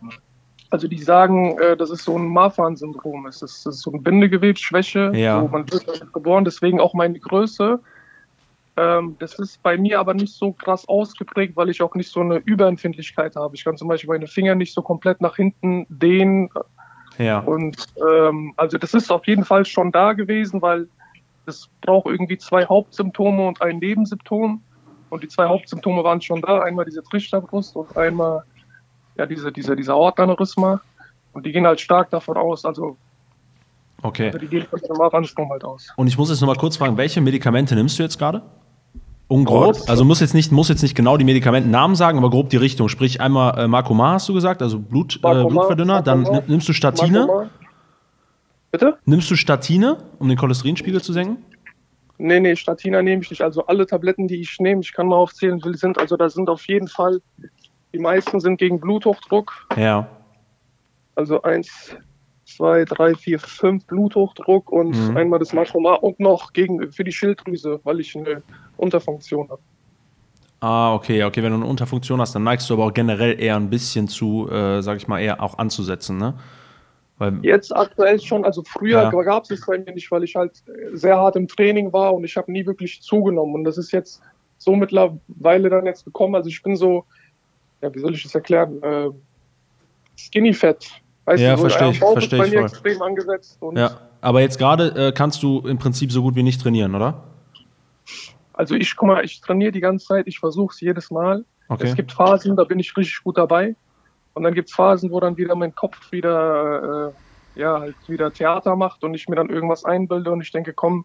also 0.70 0.88
die 0.88 0.98
sagen, 0.98 1.58
äh, 1.58 1.76
das 1.76 1.90
ist 1.90 2.04
so 2.04 2.18
ein 2.18 2.28
Marfan-Syndrom. 2.28 3.26
Es 3.26 3.42
ist, 3.42 3.64
das 3.64 3.76
ist 3.76 3.82
so 3.82 3.90
eine 3.90 4.00
Bindegewebsschwäche. 4.00 5.12
Ja. 5.14 5.40
So, 5.40 5.48
man 5.48 5.70
wird 5.70 5.88
damit 5.88 6.12
geboren, 6.12 6.44
deswegen 6.44 6.80
auch 6.80 6.94
meine 6.94 7.18
Größe. 7.18 7.80
Ähm, 8.76 9.16
das 9.18 9.38
ist 9.38 9.62
bei 9.62 9.76
mir 9.76 9.98
aber 9.98 10.14
nicht 10.14 10.34
so 10.34 10.52
krass 10.52 10.86
ausgeprägt, 10.88 11.56
weil 11.56 11.68
ich 11.68 11.82
auch 11.82 11.94
nicht 11.94 12.10
so 12.10 12.20
eine 12.20 12.36
Überempfindlichkeit 12.36 13.34
habe. 13.34 13.56
Ich 13.56 13.64
kann 13.64 13.76
zum 13.76 13.88
Beispiel 13.88 14.08
meine 14.08 14.26
Finger 14.26 14.54
nicht 14.54 14.74
so 14.74 14.82
komplett 14.82 15.20
nach 15.20 15.36
hinten 15.36 15.86
dehnen. 15.88 16.50
ja. 17.18 17.40
Und 17.40 17.86
ähm, 18.10 18.52
also 18.56 18.78
das 18.78 18.94
ist 18.94 19.10
auf 19.10 19.26
jeden 19.26 19.44
Fall 19.44 19.64
schon 19.64 19.90
da 19.90 20.12
gewesen, 20.12 20.62
weil 20.62 20.86
es 21.46 21.68
braucht 21.80 22.06
irgendwie 22.06 22.38
zwei 22.38 22.66
Hauptsymptome 22.66 23.48
und 23.48 23.60
ein 23.62 23.78
Nebensymptom. 23.78 24.62
Und 25.10 25.22
die 25.22 25.28
zwei 25.28 25.46
Hauptsymptome 25.46 26.04
waren 26.04 26.20
schon 26.20 26.42
da. 26.42 26.60
Einmal 26.60 26.84
diese 26.84 27.02
Trichterbrust 27.02 27.74
und 27.74 27.96
einmal 27.96 28.42
ja, 29.18 29.26
diese, 29.26 29.52
diese, 29.52 29.76
dieser 29.76 29.94
Aortenaneurysma. 29.94 30.80
Und 31.32 31.44
die 31.44 31.52
gehen 31.52 31.66
halt 31.66 31.80
stark 31.80 32.10
davon 32.10 32.36
aus, 32.36 32.64
also, 32.64 32.96
Okay. 34.02 34.26
also 34.28 34.38
die 34.38 34.46
gehen 34.46 34.64
von 34.70 34.80
dem 34.80 34.96
Marfan-Syndrom 34.96 35.50
halt 35.50 35.64
aus. 35.64 35.88
Und 35.96 36.06
ich 36.06 36.16
muss 36.16 36.30
jetzt 36.30 36.40
noch 36.40 36.46
mal 36.48 36.56
kurz 36.56 36.76
fragen, 36.76 36.96
welche 36.96 37.20
Medikamente 37.20 37.74
nimmst 37.74 37.98
du 37.98 38.02
jetzt 38.04 38.18
gerade? 38.18 38.42
Ungrob. 39.26 39.76
Oh, 39.78 39.84
also 39.90 40.04
muss 40.06 40.20
jetzt 40.20 40.32
nicht, 40.34 40.52
muss 40.52 40.68
jetzt 40.70 40.82
nicht 40.82 40.94
genau 40.94 41.16
die 41.18 41.24
Medikamentennamen 41.24 41.96
sagen, 41.96 42.16
aber 42.16 42.30
grob 42.30 42.48
die 42.48 42.56
Richtung. 42.56 42.88
Sprich 42.88 43.20
einmal 43.20 43.58
äh, 43.58 43.68
Marcomar 43.68 44.14
hast 44.14 44.28
du 44.28 44.32
gesagt, 44.34 44.62
also 44.62 44.78
Blut, 44.78 45.16
äh, 45.16 45.18
Marcomar, 45.22 45.48
Blutverdünner. 45.50 46.00
Dann 46.02 46.20
Marcomar, 46.22 46.40
nimm- 46.42 46.50
nimmst 46.50 46.68
du 46.68 46.72
Statine. 46.72 47.18
Marcomar. 47.26 47.50
Bitte? 48.70 48.98
Nimmst 49.04 49.30
du 49.30 49.36
Statine, 49.36 49.98
um 50.18 50.28
den 50.28 50.38
Cholesterinspiegel 50.38 51.02
zu 51.02 51.12
senken? 51.12 51.44
Nee, 52.18 52.40
nee, 52.40 52.56
Statina 52.56 53.02
nehme 53.02 53.22
ich 53.22 53.30
nicht. 53.30 53.42
Also 53.42 53.66
alle 53.66 53.86
Tabletten, 53.86 54.28
die 54.28 54.40
ich 54.40 54.58
nehme, 54.60 54.80
ich 54.80 54.92
kann 54.92 55.08
mal 55.08 55.16
aufzählen, 55.16 55.60
sind. 55.74 55.98
Also 55.98 56.16
da 56.16 56.28
sind 56.30 56.48
auf 56.48 56.66
jeden 56.66 56.88
Fall, 56.88 57.20
die 57.92 57.98
meisten 57.98 58.40
sind 58.40 58.58
gegen 58.58 58.80
Bluthochdruck. 58.80 59.52
Ja. 59.76 60.08
Also 61.14 61.42
eins, 61.42 61.96
zwei, 62.44 62.84
drei, 62.84 63.14
vier, 63.14 63.38
fünf 63.38 63.86
Bluthochdruck 63.86 64.70
und 64.70 64.94
Mhm. 64.94 65.16
einmal 65.16 65.38
das 65.38 65.52
Matromar 65.52 66.02
und 66.02 66.20
noch 66.20 66.52
gegen 66.52 66.92
für 66.92 67.04
die 67.04 67.12
Schilddrüse, 67.12 67.80
weil 67.84 68.00
ich 68.00 68.16
eine 68.16 68.42
Unterfunktion 68.76 69.48
habe. 69.48 69.62
Ah, 70.60 70.94
okay, 70.94 71.22
okay. 71.24 71.42
Wenn 71.42 71.52
du 71.52 71.56
eine 71.58 71.66
Unterfunktion 71.66 72.20
hast, 72.20 72.34
dann 72.34 72.42
neigst 72.42 72.68
du 72.68 72.74
aber 72.74 72.86
auch 72.86 72.94
generell 72.94 73.40
eher 73.40 73.56
ein 73.56 73.70
bisschen 73.70 74.08
zu, 74.08 74.48
äh, 74.50 74.82
sag 74.82 74.96
ich 74.96 75.06
mal, 75.06 75.20
eher 75.20 75.40
auch 75.42 75.58
anzusetzen, 75.58 76.18
ne? 76.18 76.34
Weil, 77.18 77.38
Jetzt 77.42 77.74
aktuell 77.74 78.20
schon, 78.20 78.44
also 78.44 78.62
früher 78.64 79.02
Ja. 79.04 79.22
gab 79.22 79.44
es 79.44 79.50
es 79.50 79.66
bei 79.66 79.78
mir 79.78 79.92
nicht, 79.92 80.10
weil 80.10 80.24
ich 80.24 80.34
halt 80.36 80.62
sehr 80.92 81.16
hart 81.16 81.36
im 81.36 81.48
Training 81.48 81.92
war 81.92 82.14
und 82.14 82.24
ich 82.24 82.36
habe 82.36 82.50
nie 82.50 82.64
wirklich 82.66 83.02
zugenommen. 83.02 83.54
Und 83.54 83.64
das 83.64 83.78
ist 83.78 83.92
jetzt 83.92 84.20
so 84.56 84.74
mittlerweile 84.74 85.68
dann 85.68 85.86
jetzt 85.86 86.04
gekommen. 86.04 86.34
Also 86.34 86.48
ich 86.48 86.62
bin 86.62 86.76
so, 86.76 87.06
ja, 87.80 87.94
wie 87.94 87.98
soll 88.00 88.14
ich 88.14 88.22
das 88.22 88.34
erklären? 88.34 88.82
Äh, 88.82 89.10
Skinny 90.16 90.52
Fat. 90.52 90.84
Weißt 91.24 91.42
Ja, 91.42 91.52
du, 91.52 91.56
so, 91.58 91.62
versteh 91.68 91.84
der 91.84 91.90
ich, 91.90 91.98
versteh 91.98 92.44
ich 92.44 92.54
extrem 92.54 93.02
angesetzt. 93.02 93.58
Ja. 93.74 93.90
Aber 94.20 94.40
jetzt 94.40 94.58
gerade 94.58 95.08
äh, 95.08 95.12
kannst 95.12 95.42
du 95.42 95.60
im 95.60 95.78
Prinzip 95.78 96.10
so 96.10 96.22
gut 96.22 96.34
wie 96.34 96.42
nicht 96.42 96.60
trainieren, 96.60 96.94
oder? 96.94 97.22
Also 98.52 98.74
ich, 98.74 98.96
guck 98.96 99.08
mal, 99.08 99.24
ich 99.24 99.40
trainiere 99.40 99.70
die 99.70 99.80
ganze 99.80 100.06
Zeit, 100.06 100.26
ich 100.26 100.40
versuche 100.40 100.72
es 100.74 100.80
jedes 100.80 101.10
Mal. 101.10 101.44
Okay. 101.68 101.86
Es 101.86 101.94
gibt 101.94 102.12
Phasen, 102.12 102.56
da 102.56 102.64
bin 102.64 102.78
ich 102.80 102.96
richtig 102.96 103.22
gut 103.22 103.38
dabei. 103.38 103.76
Und 104.34 104.42
dann 104.42 104.54
gibt 104.54 104.68
es 104.70 104.74
Phasen, 104.74 105.10
wo 105.12 105.20
dann 105.20 105.36
wieder 105.36 105.54
mein 105.54 105.74
Kopf 105.74 106.10
wieder, 106.10 107.12
äh, 107.56 107.60
ja, 107.60 107.78
halt 107.80 107.96
wieder 108.08 108.32
Theater 108.32 108.74
macht 108.74 109.04
und 109.04 109.14
ich 109.14 109.28
mir 109.28 109.36
dann 109.36 109.50
irgendwas 109.50 109.84
einbilde 109.84 110.30
und 110.30 110.40
ich 110.40 110.50
denke, 110.50 110.72
komm, 110.72 111.04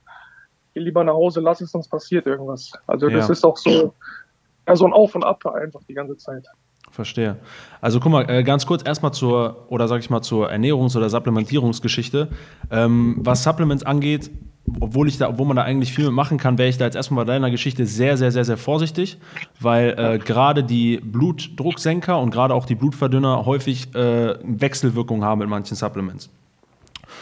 geh 0.73 0.79
lieber 0.79 1.03
nach 1.03 1.13
Hause, 1.13 1.41
lass 1.41 1.61
es, 1.61 1.71
sonst 1.71 1.89
passiert 1.89 2.25
irgendwas. 2.25 2.71
Also 2.87 3.09
das 3.09 3.27
Ja. 3.27 3.33
ist 3.33 3.43
auch 3.43 3.57
so, 3.57 3.93
ja, 4.67 4.75
so 4.75 4.85
ein 4.85 4.93
Auf 4.93 5.13
und 5.15 5.23
Ab 5.23 5.45
einfach 5.45 5.81
die 5.87 5.93
ganze 5.93 6.17
Zeit. 6.17 6.47
Verstehe. 6.93 7.37
Also 7.81 7.99
guck 7.99 8.11
mal, 8.11 8.29
äh, 8.29 8.43
ganz 8.43 8.67
kurz 8.67 8.85
erstmal 8.85 9.11
zur, 9.13 9.65
oder 9.69 9.87
sag 9.87 10.01
ich 10.01 10.11
mal, 10.11 10.21
zur 10.21 10.51
Ernährungs- 10.51 10.95
oder 10.95 11.09
Supplementierungsgeschichte. 11.09 12.27
Ähm, 12.69 13.15
was 13.17 13.41
Supplements 13.41 13.83
angeht, 13.83 14.29
obwohl 14.79 15.07
ich 15.07 15.17
da, 15.17 15.27
obwohl 15.27 15.47
man 15.47 15.55
da 15.55 15.63
eigentlich 15.63 15.91
viel 15.91 16.05
mit 16.05 16.13
machen 16.13 16.37
kann, 16.37 16.59
wäre 16.59 16.69
ich 16.69 16.77
da 16.77 16.85
jetzt 16.85 16.93
erstmal 16.93 17.25
bei 17.25 17.33
deiner 17.33 17.49
Geschichte 17.49 17.87
sehr, 17.87 18.15
sehr, 18.15 18.31
sehr, 18.31 18.45
sehr 18.45 18.57
vorsichtig, 18.57 19.17
weil 19.59 19.95
äh, 19.97 20.19
gerade 20.19 20.63
die 20.63 20.97
Blutdrucksenker 20.97 22.19
und 22.19 22.29
gerade 22.29 22.53
auch 22.53 22.67
die 22.67 22.75
Blutverdünner 22.75 23.43
häufig 23.43 23.93
äh, 23.95 24.35
Wechselwirkungen 24.43 25.25
haben 25.25 25.39
mit 25.39 25.49
manchen 25.49 25.75
Supplements. 25.75 26.29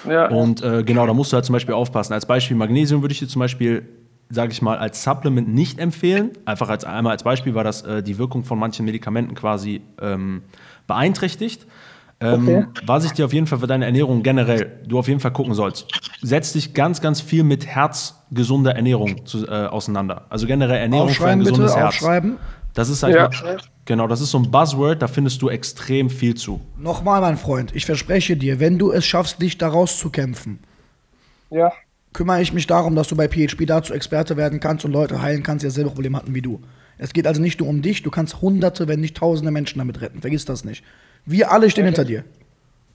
Ja, 0.06 0.28
Und 0.28 0.62
äh, 0.64 0.84
genau, 0.84 1.08
da 1.08 1.14
musst 1.14 1.32
du 1.32 1.36
halt 1.36 1.46
zum 1.46 1.54
Beispiel 1.54 1.76
aufpassen. 1.76 2.12
Als 2.12 2.26
Beispiel 2.26 2.58
Magnesium 2.58 3.02
würde 3.02 3.14
ich 3.14 3.20
dir 3.20 3.28
zum 3.30 3.40
Beispiel, 3.40 3.88
sage 4.32 4.52
ich 4.52 4.62
mal, 4.62 4.78
als 4.78 5.04
Supplement 5.04 5.48
nicht 5.50 5.78
empfehlen. 5.80 6.32
Einfach 6.46 6.70
als 6.70 6.86
einmal 6.86 7.12
als 7.12 7.24
Beispiel, 7.24 7.54
weil 7.54 7.64
das 7.64 7.82
äh, 7.84 8.02
die 8.02 8.18
Wirkung 8.18 8.44
von 8.44 8.58
manchen 8.58 8.86
Medikamenten 8.86 9.36
quasi 9.36 9.82
ähm, 10.02 10.44
beeinträchtigt. 10.88 11.64
Ähm, 12.20 12.48
Okay. 12.48 12.66
Was 12.86 13.04
ich 13.04 13.12
dir 13.14 13.26
auf 13.26 13.34
jeden 13.34 13.48
Fall 13.48 13.60
für 13.60 13.68
deine 13.68 13.86
Ernährung 13.86 14.22
generell, 14.22 14.80
du 14.88 15.00
auf 15.00 15.08
jeden 15.08 15.20
Fall 15.20 15.32
gucken 15.34 15.54
sollst, 15.56 15.88
setz 16.22 16.54
dich 16.54 16.74
ganz, 16.76 17.02
ganz 17.02 17.20
viel 17.20 17.44
mit 17.44 17.66
herzgesunder 17.66 18.76
Ernährung 18.76 19.26
zu, 19.26 19.48
äh, 19.48 19.66
auseinander. 19.66 20.26
Also 20.30 20.46
generell 20.46 20.78
Ernährung 20.82 21.10
für 21.10 21.26
ein 21.28 21.40
Aufschreiben 21.40 21.40
bitte, 21.40 21.52
gesundes 21.52 21.76
Herz. 21.76 21.88
aufschreiben. 21.96 22.38
Das 22.74 22.90
ist 22.90 23.04
halt 23.04 23.16
Ja. 23.16 23.30
genau, 23.86 24.08
das 24.08 24.22
ist 24.22 24.32
so 24.32 24.38
ein 24.38 24.50
Buzzword, 24.52 25.02
da 25.02 25.08
findest 25.08 25.42
du 25.42 25.50
extrem 25.50 26.10
viel 26.10 26.36
zu. 26.36 26.62
Nochmal, 26.78 27.22
mein 27.22 27.38
Freund, 27.38 27.76
ich 27.76 27.86
verspreche 27.86 28.38
dir, 28.38 28.60
wenn 28.60 28.78
du 28.78 28.92
es 28.92 29.06
schaffst, 29.06 29.42
dich 29.42 29.58
da 29.58 29.68
rauszukämpfen, 29.68 30.60
ja, 31.50 31.74
kümmere 32.14 32.42
ich 32.42 32.54
mich 32.54 32.68
darum, 32.68 32.96
dass 32.96 33.08
du 33.08 33.16
bei 33.16 33.28
PHP 33.28 33.66
dazu 33.66 33.94
Experte 33.94 34.38
werden 34.38 34.60
kannst 34.60 34.86
und 34.86 34.92
Leute 34.92 35.22
heilen 35.22 35.44
kannst, 35.44 35.64
die 35.64 35.68
dasselbe 35.68 35.92
Problem 35.92 36.16
hatten 36.16 36.36
wie 36.36 36.42
du. 36.42 36.62
Es 36.98 37.14
geht 37.14 37.26
also 37.26 37.42
nicht 37.42 37.60
nur 37.60 37.70
um 37.70 37.82
dich, 37.82 38.04
du 38.04 38.12
kannst 38.12 38.42
hunderte, 38.42 38.88
wenn 38.88 39.00
nicht 39.00 39.18
tausende 39.18 39.52
Menschen 39.52 39.80
damit 39.80 40.02
retten. 40.02 40.22
Vergiss 40.22 40.46
das 40.46 40.64
nicht. 40.64 40.84
Wir 41.26 41.52
alle 41.52 41.70
stehen 41.70 41.86
hinter 41.86 42.06
dir. 42.06 42.24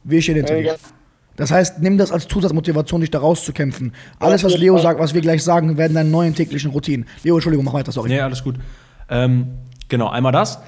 Wir 0.05 0.23
stehen 0.23 0.37
hinter 0.37 0.61
dir. 0.61 0.77
Das 1.37 1.51
heißt, 1.51 1.81
nimm 1.81 1.99
das 1.99 2.13
als 2.13 2.29
Zusatzmotivation, 2.29 3.01
dich 3.01 3.11
da 3.11 3.19
rauszukämpfen. 3.19 3.93
Alles, 4.19 4.43
was 4.43 4.57
Leo 4.57 4.79
sagt, 4.79 5.01
was 5.01 5.13
wir 5.13 5.21
gleich 5.21 5.43
sagen, 5.43 5.77
werden 5.77 5.95
deine 5.95 6.09
neuen 6.09 6.35
täglichen 6.35 6.71
Routinen. 6.71 7.07
Leo, 7.23 7.35
Entschuldigung, 7.35 7.65
mach 7.65 7.75
weiter, 7.75 7.93
sorry. 7.93 8.09
Nee, 8.09 8.21
alles 8.21 8.43
gut. 8.43 8.57
Ähm, 9.11 9.59
genau, 9.89 10.09
einmal 10.09 10.33
das. 10.33 10.61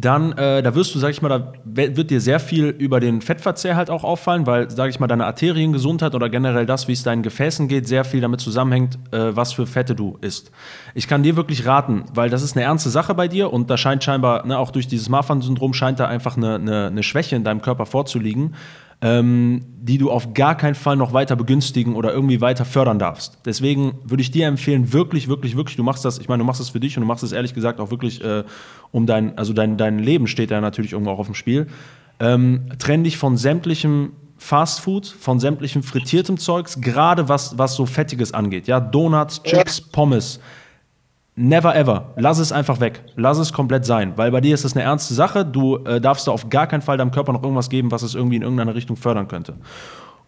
Dann, 0.00 0.32
äh, 0.32 0.62
da 0.62 0.74
wirst 0.74 0.94
du, 0.94 0.98
sag 0.98 1.10
ich 1.10 1.20
mal, 1.20 1.28
da 1.28 1.52
wird 1.64 2.10
dir 2.10 2.22
sehr 2.22 2.40
viel 2.40 2.66
über 2.68 3.00
den 3.00 3.20
Fettverzehr 3.20 3.76
halt 3.76 3.90
auch 3.90 4.02
auffallen, 4.02 4.46
weil, 4.46 4.70
sag 4.70 4.88
ich 4.88 4.98
mal, 4.98 5.08
deine 5.08 5.26
Arteriengesundheit 5.26 6.14
oder 6.14 6.30
generell 6.30 6.64
das, 6.64 6.88
wie 6.88 6.92
es 6.92 7.02
deinen 7.02 7.22
Gefäßen 7.22 7.68
geht, 7.68 7.86
sehr 7.86 8.04
viel 8.04 8.22
damit 8.22 8.40
zusammenhängt, 8.40 8.98
äh, 9.12 9.36
was 9.36 9.52
für 9.52 9.66
Fette 9.66 9.94
du 9.94 10.16
isst. 10.22 10.52
Ich 10.94 11.06
kann 11.06 11.22
dir 11.22 11.36
wirklich 11.36 11.66
raten, 11.66 12.04
weil 12.14 12.30
das 12.30 12.42
ist 12.42 12.56
eine 12.56 12.64
ernste 12.64 12.88
Sache 12.88 13.14
bei 13.14 13.28
dir 13.28 13.52
und 13.52 13.68
da 13.68 13.76
scheint 13.76 14.02
scheinbar, 14.02 14.46
ne, 14.46 14.56
auch 14.56 14.70
durch 14.70 14.88
dieses 14.88 15.10
Marfan-Syndrom 15.10 15.74
scheint 15.74 16.00
da 16.00 16.06
einfach 16.08 16.36
eine, 16.36 16.54
eine, 16.54 16.86
eine 16.86 17.02
Schwäche 17.02 17.36
in 17.36 17.44
deinem 17.44 17.60
Körper 17.60 17.84
vorzuliegen 17.84 18.54
ähm, 19.02 19.62
die 19.80 19.96
du 19.96 20.10
auf 20.10 20.34
gar 20.34 20.56
keinen 20.56 20.74
Fall 20.74 20.96
noch 20.96 21.12
weiter 21.12 21.34
begünstigen 21.36 21.94
oder 21.94 22.12
irgendwie 22.12 22.40
weiter 22.40 22.64
fördern 22.64 22.98
darfst. 22.98 23.38
Deswegen 23.46 23.94
würde 24.04 24.20
ich 24.20 24.30
dir 24.30 24.46
empfehlen, 24.46 24.92
wirklich, 24.92 25.28
wirklich, 25.28 25.56
wirklich, 25.56 25.76
du 25.76 25.82
machst 25.82 26.04
das, 26.04 26.18
ich 26.18 26.28
meine, 26.28 26.42
du 26.42 26.44
machst 26.44 26.60
das 26.60 26.70
für 26.70 26.80
dich 26.80 26.96
und 26.96 27.02
du 27.02 27.06
machst 27.06 27.22
es 27.22 27.32
ehrlich 27.32 27.54
gesagt 27.54 27.80
auch 27.80 27.90
wirklich 27.90 28.22
äh, 28.22 28.44
um 28.90 29.06
dein, 29.06 29.38
also 29.38 29.52
dein, 29.52 29.78
dein 29.78 29.98
Leben 29.98 30.26
steht 30.26 30.50
da 30.50 30.60
natürlich 30.60 30.92
irgendwo 30.92 31.12
auch 31.12 31.18
auf 31.18 31.26
dem 31.26 31.34
Spiel. 31.34 31.66
Ähm, 32.18 32.66
trenn 32.78 33.02
dich 33.02 33.16
von 33.16 33.38
sämtlichem 33.38 34.12
Fastfood, 34.36 35.06
von 35.06 35.40
sämtlichem 35.40 35.82
frittiertem 35.82 36.38
Zeugs, 36.38 36.80
gerade 36.80 37.28
was, 37.28 37.56
was 37.56 37.74
so 37.74 37.86
Fettiges 37.86 38.34
angeht. 38.34 38.66
Ja, 38.66 38.80
Donuts, 38.80 39.42
Chips, 39.42 39.80
Pommes. 39.80 40.40
Never 41.36 41.74
ever. 41.74 42.12
Lass 42.16 42.38
es 42.38 42.52
einfach 42.52 42.80
weg. 42.80 43.02
Lass 43.16 43.38
es 43.38 43.52
komplett 43.52 43.86
sein. 43.86 44.12
Weil 44.16 44.30
bei 44.30 44.40
dir 44.40 44.52
ist 44.52 44.64
das 44.64 44.74
eine 44.74 44.84
ernste 44.84 45.14
Sache. 45.14 45.44
Du 45.44 45.76
äh, 45.84 46.00
darfst 46.00 46.26
da 46.26 46.32
auf 46.32 46.50
gar 46.50 46.66
keinen 46.66 46.82
Fall 46.82 46.98
deinem 46.98 47.12
Körper 47.12 47.32
noch 47.32 47.42
irgendwas 47.42 47.70
geben, 47.70 47.90
was 47.90 48.02
es 48.02 48.14
irgendwie 48.14 48.36
in 48.36 48.42
irgendeiner 48.42 48.74
Richtung 48.74 48.96
fördern 48.96 49.28
könnte. 49.28 49.54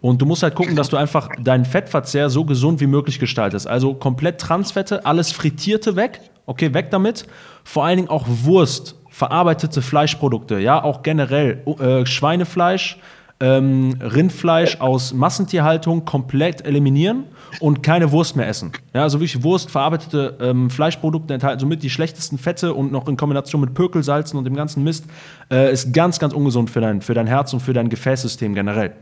Und 0.00 0.20
du 0.20 0.26
musst 0.26 0.42
halt 0.42 0.54
gucken, 0.54 0.74
dass 0.74 0.88
du 0.88 0.96
einfach 0.96 1.28
deinen 1.38 1.64
Fettverzehr 1.64 2.28
so 2.28 2.44
gesund 2.44 2.80
wie 2.80 2.86
möglich 2.86 3.18
gestaltest. 3.18 3.68
Also 3.68 3.94
komplett 3.94 4.40
Transfette, 4.40 5.06
alles 5.06 5.32
Frittierte 5.32 5.96
weg. 5.96 6.20
Okay, 6.46 6.74
weg 6.74 6.90
damit. 6.90 7.26
Vor 7.62 7.84
allen 7.84 7.98
Dingen 7.98 8.08
auch 8.08 8.26
Wurst, 8.26 8.96
verarbeitete 9.10 9.80
Fleischprodukte. 9.80 10.58
Ja, 10.58 10.82
auch 10.82 11.02
generell 11.02 11.62
äh, 11.78 12.04
Schweinefleisch, 12.04 12.98
ähm, 13.38 13.96
Rindfleisch 14.00 14.80
aus 14.80 15.12
Massentierhaltung 15.12 16.04
komplett 16.04 16.64
eliminieren 16.64 17.24
und 17.60 17.82
keine 17.82 18.12
Wurst 18.12 18.36
mehr 18.36 18.48
essen. 18.48 18.72
Ja, 18.94 19.02
also 19.02 19.20
wirklich 19.20 19.42
Wurst, 19.42 19.70
verarbeitete 19.70 20.36
ähm, 20.40 20.70
Fleischprodukte 20.70 21.34
enthalten 21.34 21.60
somit 21.60 21.82
die 21.82 21.90
schlechtesten 21.90 22.38
Fette 22.38 22.74
und 22.74 22.92
noch 22.92 23.08
in 23.08 23.16
Kombination 23.16 23.60
mit 23.60 23.74
Pökelsalzen 23.74 24.38
und 24.38 24.44
dem 24.44 24.54
ganzen 24.54 24.82
Mist 24.84 25.04
äh, 25.50 25.72
ist 25.72 25.92
ganz, 25.92 26.18
ganz 26.18 26.34
ungesund 26.34 26.70
für 26.70 26.80
dein, 26.80 27.02
für 27.02 27.14
dein 27.14 27.26
Herz 27.26 27.52
und 27.52 27.60
für 27.60 27.72
dein 27.72 27.88
Gefäßsystem 27.88 28.54
generell. 28.54 28.92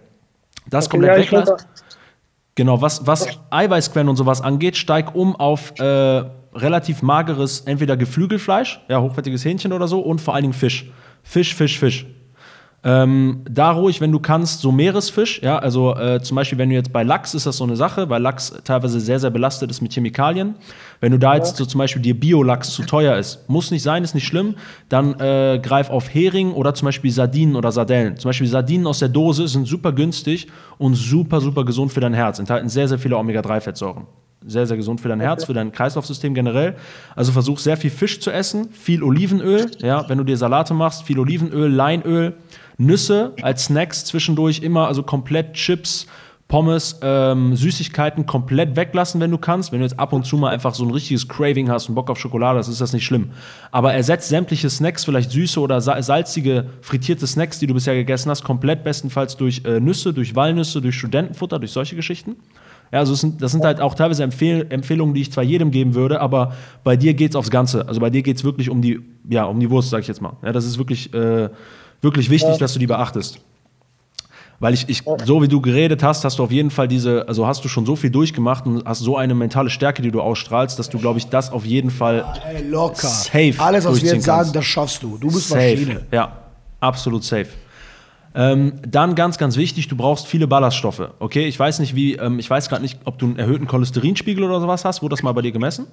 Das 0.69 0.91
komplett 0.91 1.17
ja, 1.17 1.23
weglassen. 1.23 1.57
Genau, 2.55 2.83
was, 2.83 3.07
was 3.07 3.27
Eiweißquellen 3.51 4.09
und 4.09 4.17
sowas 4.17 4.41
angeht, 4.41 4.77
steig 4.77 5.15
um 5.15 5.37
auf 5.37 5.73
äh, 5.79 6.25
relativ 6.55 7.03
mageres, 7.03 7.61
entweder 7.61 7.97
Geflügelfleisch, 7.97 8.81
ja, 8.89 9.01
hochwertiges 9.01 9.45
Hähnchen 9.45 9.73
oder 9.73 9.89
so, 9.89 10.01
und 10.01 10.21
vor 10.21 10.35
allen 10.35 10.43
Dingen 10.43 10.55
Fisch. 10.55 10.91
Fisch, 11.23 11.55
Fisch, 11.55 11.79
Fisch. 11.79 12.07
Ähm, 12.83 13.43
da 13.49 13.73
ruhig, 13.73 14.01
wenn 14.01 14.11
du 14.11 14.21
kannst, 14.21 14.63
so 14.63 14.73
Meeresfisch, 14.73 15.43
ja, 15.43 15.59
also 15.59 15.95
äh, 15.97 16.23
zum 16.23 16.37
Beispiel, 16.37 16.57
wenn 16.57 16.71
du 16.71 16.75
jetzt 16.75 16.93
bei 16.93 17.03
Lachs 17.03 17.35
ist 17.35 17.45
das 17.45 17.59
so 17.59 17.65
eine 17.65 17.77
Sache, 17.77 18.09
weil 18.09 18.23
Lachs 18.23 18.55
teilweise 18.65 19.01
sehr, 19.01 19.21
sehr 19.21 19.29
belastet 19.29 19.71
ist 19.71 19.83
mit 19.83 19.93
Chemikalien. 19.93 20.55
Wenn 20.99 21.13
du 21.13 21.19
da 21.19 21.35
jetzt 21.35 21.57
so 21.57 21.67
zum 21.67 21.77
Beispiel 21.77 22.01
dir 22.01 22.19
Biolachs 22.19 22.71
zu 22.71 22.83
teuer 22.85 23.19
ist, 23.19 23.47
muss 23.51 23.71
nicht 23.71 23.83
sein, 23.83 24.03
ist 24.03 24.15
nicht 24.15 24.27
schlimm, 24.27 24.55
dann 24.89 25.19
äh, 25.21 25.61
greif 25.63 25.91
auf 25.91 26.13
Hering 26.13 26.53
oder 26.53 26.73
zum 26.73 26.87
Beispiel 26.87 27.11
Sardinen 27.11 27.55
oder 27.55 27.71
Sardellen. 27.71 28.17
Zum 28.17 28.31
Beispiel 28.31 28.47
Sardinen 28.47 28.87
aus 28.87 29.01
der 29.01 29.11
Dose 29.11 29.47
sind 29.47 29.69
super 29.69 29.93
günstig 29.93 30.49
und 30.79 30.95
super, 30.95 31.43
super 31.43 31.67
gesund 31.67 31.93
für 31.93 32.01
dein 32.01 32.15
Herz, 32.15 32.39
enthalten 32.39 32.71
sehr, 32.71 32.89
sehr 32.89 32.99
viele 32.99 33.19
Omega-3-Fettsäuren. 33.19 34.07
Sehr, 34.47 34.67
sehr 34.67 34.79
gesund 34.79 35.03
für 35.03 35.09
dein 35.09 35.21
Herz, 35.21 35.45
für 35.45 35.53
dein 35.53 35.71
Kreislaufsystem 35.71 36.33
generell. 36.33 36.75
Also 37.15 37.31
versuch 37.31 37.59
sehr 37.59 37.77
viel 37.77 37.91
Fisch 37.91 38.21
zu 38.21 38.31
essen, 38.31 38.71
viel 38.73 39.03
Olivenöl, 39.03 39.71
ja, 39.83 40.09
wenn 40.09 40.17
du 40.17 40.25
dir 40.25 40.39
Salate 40.39 40.73
machst, 40.73 41.03
viel 41.03 41.19
Olivenöl, 41.19 41.71
Leinöl, 41.71 42.37
Nüsse 42.81 43.35
als 43.43 43.67
Snacks 43.67 44.05
zwischendurch 44.05 44.61
immer, 44.63 44.89
also 44.89 45.03
komplett 45.03 45.53
Chips, 45.53 46.07
Pommes, 46.49 46.99
ähm, 47.03 47.55
Süßigkeiten 47.55 48.27
komplett 48.27 48.75
weglassen, 48.75 49.21
wenn 49.21 49.31
du 49.31 49.39
kannst. 49.39 49.71
Wenn 49.71 49.79
du 49.79 49.85
jetzt 49.85 50.01
ab 50.01 50.13
und 50.13 50.27
zu 50.27 50.37
mal 50.37 50.49
einfach 50.49 50.75
so 50.75 50.85
ein 50.85 50.91
richtiges 50.91 51.29
Craving 51.29 51.71
hast 51.71 51.89
und 51.89 51.95
Bock 51.95 52.11
auf 52.11 52.19
Schokolade, 52.19 52.59
das 52.59 52.67
ist 52.67 52.81
das 52.81 52.93
nicht 52.93 53.05
schlimm. 53.05 53.31
Aber 53.71 53.93
ersetzt 53.93 54.29
sämtliche 54.31 54.69
Snacks, 54.69 55.05
vielleicht 55.05 55.31
süße 55.31 55.61
oder 55.61 55.81
sa- 55.81 56.03
salzige, 56.03 56.67
frittierte 56.81 57.29
Snacks, 57.29 57.61
die 57.61 57.69
du 57.69 57.75
bisher 57.75 57.95
gegessen 57.95 58.31
hast, 58.31 58.43
komplett 58.43 58.83
bestenfalls 58.83 59.37
durch 59.37 59.63
äh, 59.65 59.79
Nüsse, 59.79 60.13
durch 60.13 60.35
Walnüsse, 60.35 60.81
durch 60.81 60.97
Studentenfutter, 60.97 61.61
durch 61.61 61.71
solche 61.71 61.95
Geschichten. 61.95 62.35
Ja, 62.91 62.99
also 62.99 63.13
es 63.13 63.21
sind, 63.21 63.41
das 63.41 63.53
sind 63.53 63.65
halt 63.65 63.81
auch 63.81 63.95
teilweise 63.95 64.25
Empfehl 64.25 64.67
Empfehlungen, 64.71 65.15
die 65.15 65.21
ich 65.21 65.31
zwar 65.31 65.45
jedem 65.45 65.71
geben 65.71 65.95
würde, 65.95 66.21
aber 66.21 66.55
bei 66.83 66.97
dir 66.97 67.15
geht's 67.15 67.37
aufs 67.37 67.51
Ganze. 67.51 67.87
Also 67.87 68.01
bei 68.01 68.11
dir 68.11 68.23
geht's 68.23 68.43
wirklich 68.43 68.71
um 68.71 68.83
die, 68.83 68.99
ja, 69.29 69.45
um 69.45 69.61
die 69.61 69.71
Wurst, 69.71 69.91
sag 69.91 70.01
ich 70.01 70.09
jetzt 70.09 70.21
mal. 70.21 70.33
Ja, 70.43 70.51
das 70.51 70.65
ist 70.65 70.79
wirklich, 70.79 71.15
äh, 71.15 71.49
wirklich 72.01 72.31
wichtig, 72.31 72.59
dass 72.59 72.73
du 72.73 72.79
die 72.79 72.87
beachtest. 72.87 73.41
Weil 74.61 74.75
ich, 74.75 74.87
ich, 74.91 75.03
so 75.25 75.43
wie 75.43 75.49
du 75.49 75.63
geredet 75.63 76.03
hast, 76.03 76.23
hast 76.23 76.39
du 76.39 76.43
auf 76.43 76.53
jeden 76.53 76.71
Fall 76.71 76.87
diese, 76.87 77.27
also 77.27 77.47
hast 77.47 77.65
du 77.65 77.69
schon 77.69 77.87
so 77.87 77.97
viel 77.97 78.11
durchgemacht 78.11 78.67
und 78.67 78.85
hast 78.85 78.99
so 78.99 79.17
eine 79.17 79.35
mentale 79.35 79.71
Stärke, 79.71 80.03
die 80.03 80.11
du 80.11 80.21
ausstrahlst, 80.21 80.79
dass 80.79 80.91
du, 80.91 80.99
glaube 80.99 81.19
ich, 81.19 81.29
das 81.29 81.51
auf 81.51 81.65
jeden 81.65 81.91
Fall 81.91 82.27
Ey, 82.47 82.69
locker. 82.69 83.09
Safe 83.09 83.55
Alles, 83.57 83.87
was 83.87 84.03
wir 84.03 84.13
jetzt 84.13 84.25
sagen, 84.27 84.53
das 84.53 84.67
schaffst 84.67 85.03
du. 85.03 85.17
Du 85.17 85.29
bist 85.29 85.49
safe. 85.49 85.77
Maschine. 85.77 86.07
Ja, 86.13 86.37
absolut 86.79 87.25
safe. 87.25 87.49
Ähm, 88.35 88.75
dann 88.87 89.15
ganz, 89.15 89.39
ganz 89.39 89.57
wichtig, 89.57 89.89
du 89.89 89.97
brauchst 89.97 90.27
viele 90.27 90.47
Ballaststoffe. 90.47 91.09
Okay, 91.19 91.47
ich 91.47 91.59
weiß 91.59 91.79
nicht, 91.81 91.95
wie, 91.95 92.17
ähm, 92.17 92.39
ich 92.39 92.49
weiß 92.49 92.69
gerade 92.69 92.83
nicht, 92.83 92.99
ob 93.05 93.19
du 93.19 93.27
einen 93.27 93.39
erhöhten 93.39 93.67
Cholesterinspiegel 93.67 94.45
oder 94.45 94.61
sowas 94.61 94.85
hast. 94.85 95.01
Wurde 95.01 95.15
das 95.15 95.23
mal 95.23 95.33
bei 95.33 95.41
dir 95.43 95.53
gemessen? 95.53 95.87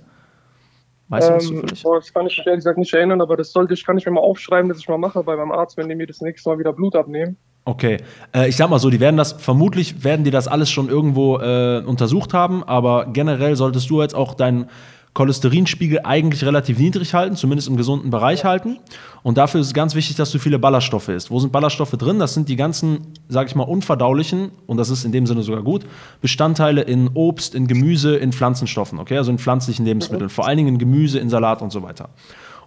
Weißt 1.09 1.29
du 1.29 1.33
das 1.33 1.49
Ähm, 1.49 1.55
zufällig? 1.61 1.83
das 1.83 2.13
kann 2.13 2.27
ich 2.27 2.37
ehrlich 2.39 2.55
gesagt 2.55 2.77
nicht 2.77 2.93
erinnern, 2.93 3.21
aber 3.21 3.37
das 3.37 3.51
sollte 3.51 3.73
ich, 3.73 3.85
kann 3.85 3.97
ich 3.97 4.05
mir 4.05 4.11
mal 4.11 4.21
aufschreiben, 4.21 4.69
dass 4.69 4.79
ich 4.79 4.89
mal 4.89 4.97
mache 4.97 5.23
bei 5.23 5.35
meinem 5.35 5.51
Arzt, 5.51 5.77
wenn 5.77 5.87
die 5.87 5.95
mir 5.95 6.07
das 6.07 6.21
nächste 6.21 6.49
Mal 6.49 6.59
wieder 6.59 6.73
Blut 6.73 6.95
abnehmen. 6.95 7.37
Okay, 7.65 7.97
äh, 8.33 8.47
ich 8.47 8.55
sag 8.55 8.69
mal 8.69 8.79
so, 8.79 8.89
die 8.89 8.99
werden 8.99 9.17
das, 9.17 9.33
vermutlich 9.33 10.03
werden 10.03 10.23
die 10.23 10.31
das 10.31 10.47
alles 10.47 10.69
schon 10.69 10.87
irgendwo 10.89 11.37
äh, 11.39 11.83
untersucht 11.85 12.33
haben, 12.33 12.63
aber 12.63 13.07
generell 13.07 13.55
solltest 13.57 13.89
du 13.89 14.01
jetzt 14.01 14.15
auch 14.15 14.35
deinen 14.35 14.69
Cholesterinspiegel 15.17 16.01
eigentlich 16.03 16.45
relativ 16.45 16.77
niedrig 16.77 17.15
halten, 17.15 17.35
zumindest 17.35 17.67
im 17.67 17.75
gesunden 17.75 18.11
Bereich 18.11 18.45
halten. 18.45 18.77
Und 19.23 19.39
dafür 19.39 19.61
ist 19.61 19.67
es 19.67 19.73
ganz 19.73 19.95
wichtig, 19.95 20.15
dass 20.15 20.31
du 20.31 20.37
viele 20.37 20.59
Ballaststoffe 20.59 21.09
isst. 21.09 21.31
Wo 21.31 21.39
sind 21.39 21.51
Ballaststoffe 21.51 21.93
drin? 21.93 22.19
Das 22.19 22.35
sind 22.35 22.49
die 22.49 22.55
ganzen, 22.55 23.13
sag 23.27 23.47
ich 23.47 23.55
mal, 23.55 23.63
unverdaulichen, 23.63 24.51
und 24.67 24.77
das 24.77 24.91
ist 24.91 25.05
in 25.05 25.11
dem 25.11 25.25
Sinne 25.25 25.41
sogar 25.41 25.63
gut, 25.63 25.87
Bestandteile 26.21 26.83
in 26.83 27.09
Obst, 27.15 27.55
in 27.55 27.65
Gemüse, 27.65 28.15
in 28.15 28.31
Pflanzenstoffen, 28.31 28.99
okay, 28.99 29.17
also 29.17 29.31
in 29.31 29.39
pflanzlichen 29.39 29.87
Lebensmitteln, 29.87 30.29
vor 30.29 30.45
allen 30.45 30.57
Dingen 30.57 30.69
in 30.69 30.77
Gemüse, 30.77 31.17
in 31.17 31.29
Salat 31.29 31.63
und 31.63 31.71
so 31.71 31.81
weiter. 31.81 32.09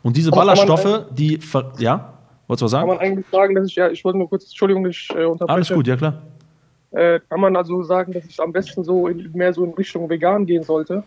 Und 0.03 0.17
diese 0.17 0.31
kann 0.31 0.41
Ballaststoffe, 0.41 1.05
die, 1.13 1.39
ja, 1.79 2.15
wolltest 2.49 2.49
du 2.49 2.49
was 2.49 2.59
Kann 2.59 2.69
sagen? 2.69 2.89
man 2.89 2.99
eigentlich 2.99 3.27
sagen, 3.31 3.55
dass 3.55 3.69
ich, 3.69 3.77
ja, 3.77 3.91
ich 3.91 4.05
wollte 4.05 4.19
nur 4.19 4.29
kurz, 4.29 4.47
Entschuldigung, 4.47 4.85
ich 4.87 5.09
äh, 5.15 5.25
unterbreche. 5.25 5.55
Alles 5.55 5.69
gut, 5.69 5.87
ja 5.87 5.97
klar. 5.97 6.15
Äh, 6.91 7.21
kann 7.29 7.39
man 7.39 7.55
also 7.55 7.85
sagen, 7.85 8.13
dass 8.13 8.25
ich 8.25 8.41
am 8.41 8.51
besten 8.51 8.83
so 8.83 9.07
in, 9.07 9.31
mehr 9.35 9.53
so 9.53 9.65
in 9.65 9.73
Richtung 9.75 10.11
vegan 10.11 10.47
gehen 10.47 10.65
sollte? 10.65 11.05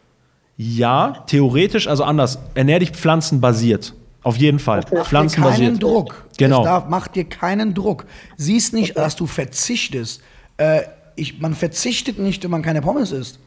Ja, 0.57 1.23
theoretisch, 1.27 1.87
also 1.87 2.03
anders. 2.03 2.39
Ernähr 2.53 2.79
dich 2.79 2.91
pflanzenbasiert. 2.91 3.93
Auf 4.21 4.37
jeden 4.37 4.59
Fall. 4.59 4.79
Mach 4.79 4.89
dir 4.89 4.95
keinen 4.95 5.05
Pflanzenbasiert. 5.05 5.83
Druck. 5.83 6.27
Genau. 6.37 6.63
Darf, 6.63 6.85
mach 6.87 7.07
dir 7.07 7.25
keinen 7.25 7.73
Druck. 7.73 8.05
Siehst 8.37 8.73
nicht, 8.73 8.95
dass 8.95 9.15
du 9.15 9.25
verzichtest. 9.27 10.21
Äh, 10.57 10.81
ich, 11.15 11.39
man 11.39 11.53
verzichtet 11.53 12.19
nicht, 12.19 12.43
wenn 12.43 12.51
man 12.51 12.61
keine 12.61 12.81
Pommes 12.81 13.11
isst. 13.11 13.39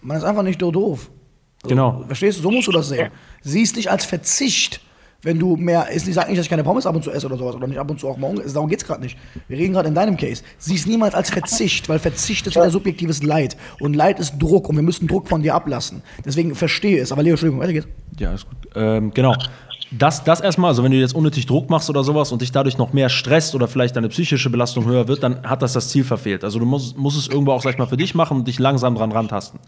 Man 0.00 0.16
ist 0.16 0.24
einfach 0.24 0.42
nicht 0.42 0.60
so 0.60 0.70
doof. 0.70 1.10
Genau. 1.64 2.04
Verstehst 2.06 2.38
du? 2.38 2.42
So 2.42 2.50
musst 2.50 2.68
du 2.68 2.72
das 2.72 2.88
sehen. 2.88 3.10
Siehst 3.42 3.76
nicht 3.76 3.90
als 3.90 4.04
Verzicht, 4.04 4.80
wenn 5.24 5.38
du 5.38 5.56
mehr 5.56 5.90
isst. 5.90 6.06
Ich 6.06 6.14
sage 6.14 6.28
nicht, 6.28 6.38
dass 6.38 6.46
ich 6.46 6.50
keine 6.50 6.64
Pommes 6.64 6.86
ab 6.86 6.94
und 6.94 7.02
zu 7.02 7.10
esse 7.10 7.26
oder 7.26 7.36
sowas 7.36 7.54
oder 7.56 7.66
nicht 7.66 7.78
ab 7.78 7.90
und 7.90 7.98
zu 7.98 8.08
auch 8.08 8.16
morgen. 8.16 8.40
Darum 8.52 8.68
geht 8.68 8.80
es 8.80 8.86
gerade 8.86 9.02
nicht. 9.02 9.18
Wir 9.48 9.58
reden 9.58 9.72
gerade 9.72 9.88
in 9.88 9.94
deinem 9.94 10.16
Case. 10.16 10.42
Siehst 10.58 10.86
niemals 10.86 11.14
als 11.14 11.30
Verzicht, 11.30 11.88
weil 11.88 11.98
Verzicht 11.98 12.46
ist 12.46 12.54
wieder 12.54 12.70
subjektives 12.70 13.22
Leid. 13.22 13.56
Und 13.80 13.94
Leid 13.94 14.20
ist 14.20 14.38
Druck 14.38 14.68
und 14.68 14.76
wir 14.76 14.82
müssen 14.82 15.08
Druck 15.08 15.28
von 15.28 15.42
dir 15.42 15.54
ablassen. 15.54 16.02
Deswegen 16.24 16.54
verstehe 16.54 17.00
es. 17.00 17.10
Aber 17.12 17.22
Leo, 17.22 17.32
Entschuldigung, 17.32 17.60
weiter 17.60 17.72
geht's. 17.72 17.88
Ja, 18.18 18.32
ist 18.32 18.48
gut. 18.48 18.58
Ähm, 18.74 19.10
genau. 19.12 19.34
Das, 19.90 20.24
das 20.24 20.40
erstmal, 20.40 20.70
also 20.70 20.82
wenn 20.82 20.90
du 20.90 20.98
jetzt 20.98 21.14
unnötig 21.14 21.46
Druck 21.46 21.70
machst 21.70 21.88
oder 21.88 22.02
sowas 22.02 22.32
und 22.32 22.42
dich 22.42 22.50
dadurch 22.50 22.78
noch 22.78 22.92
mehr 22.92 23.08
stresst 23.08 23.54
oder 23.54 23.68
vielleicht 23.68 23.94
deine 23.94 24.08
psychische 24.08 24.50
Belastung 24.50 24.86
höher 24.86 25.06
wird, 25.06 25.22
dann 25.22 25.42
hat 25.44 25.62
das 25.62 25.72
das 25.72 25.88
Ziel 25.88 26.04
verfehlt. 26.04 26.42
Also 26.42 26.58
du 26.58 26.66
musst, 26.66 26.96
musst 26.98 27.16
es 27.16 27.28
irgendwo 27.28 27.52
auch, 27.52 27.62
sag 27.62 27.72
ich 27.72 27.78
mal, 27.78 27.86
für 27.86 27.96
dich 27.96 28.14
machen 28.14 28.38
und 28.38 28.48
dich 28.48 28.58
langsam 28.58 28.96
dran 28.96 29.12
rantasten. 29.12 29.60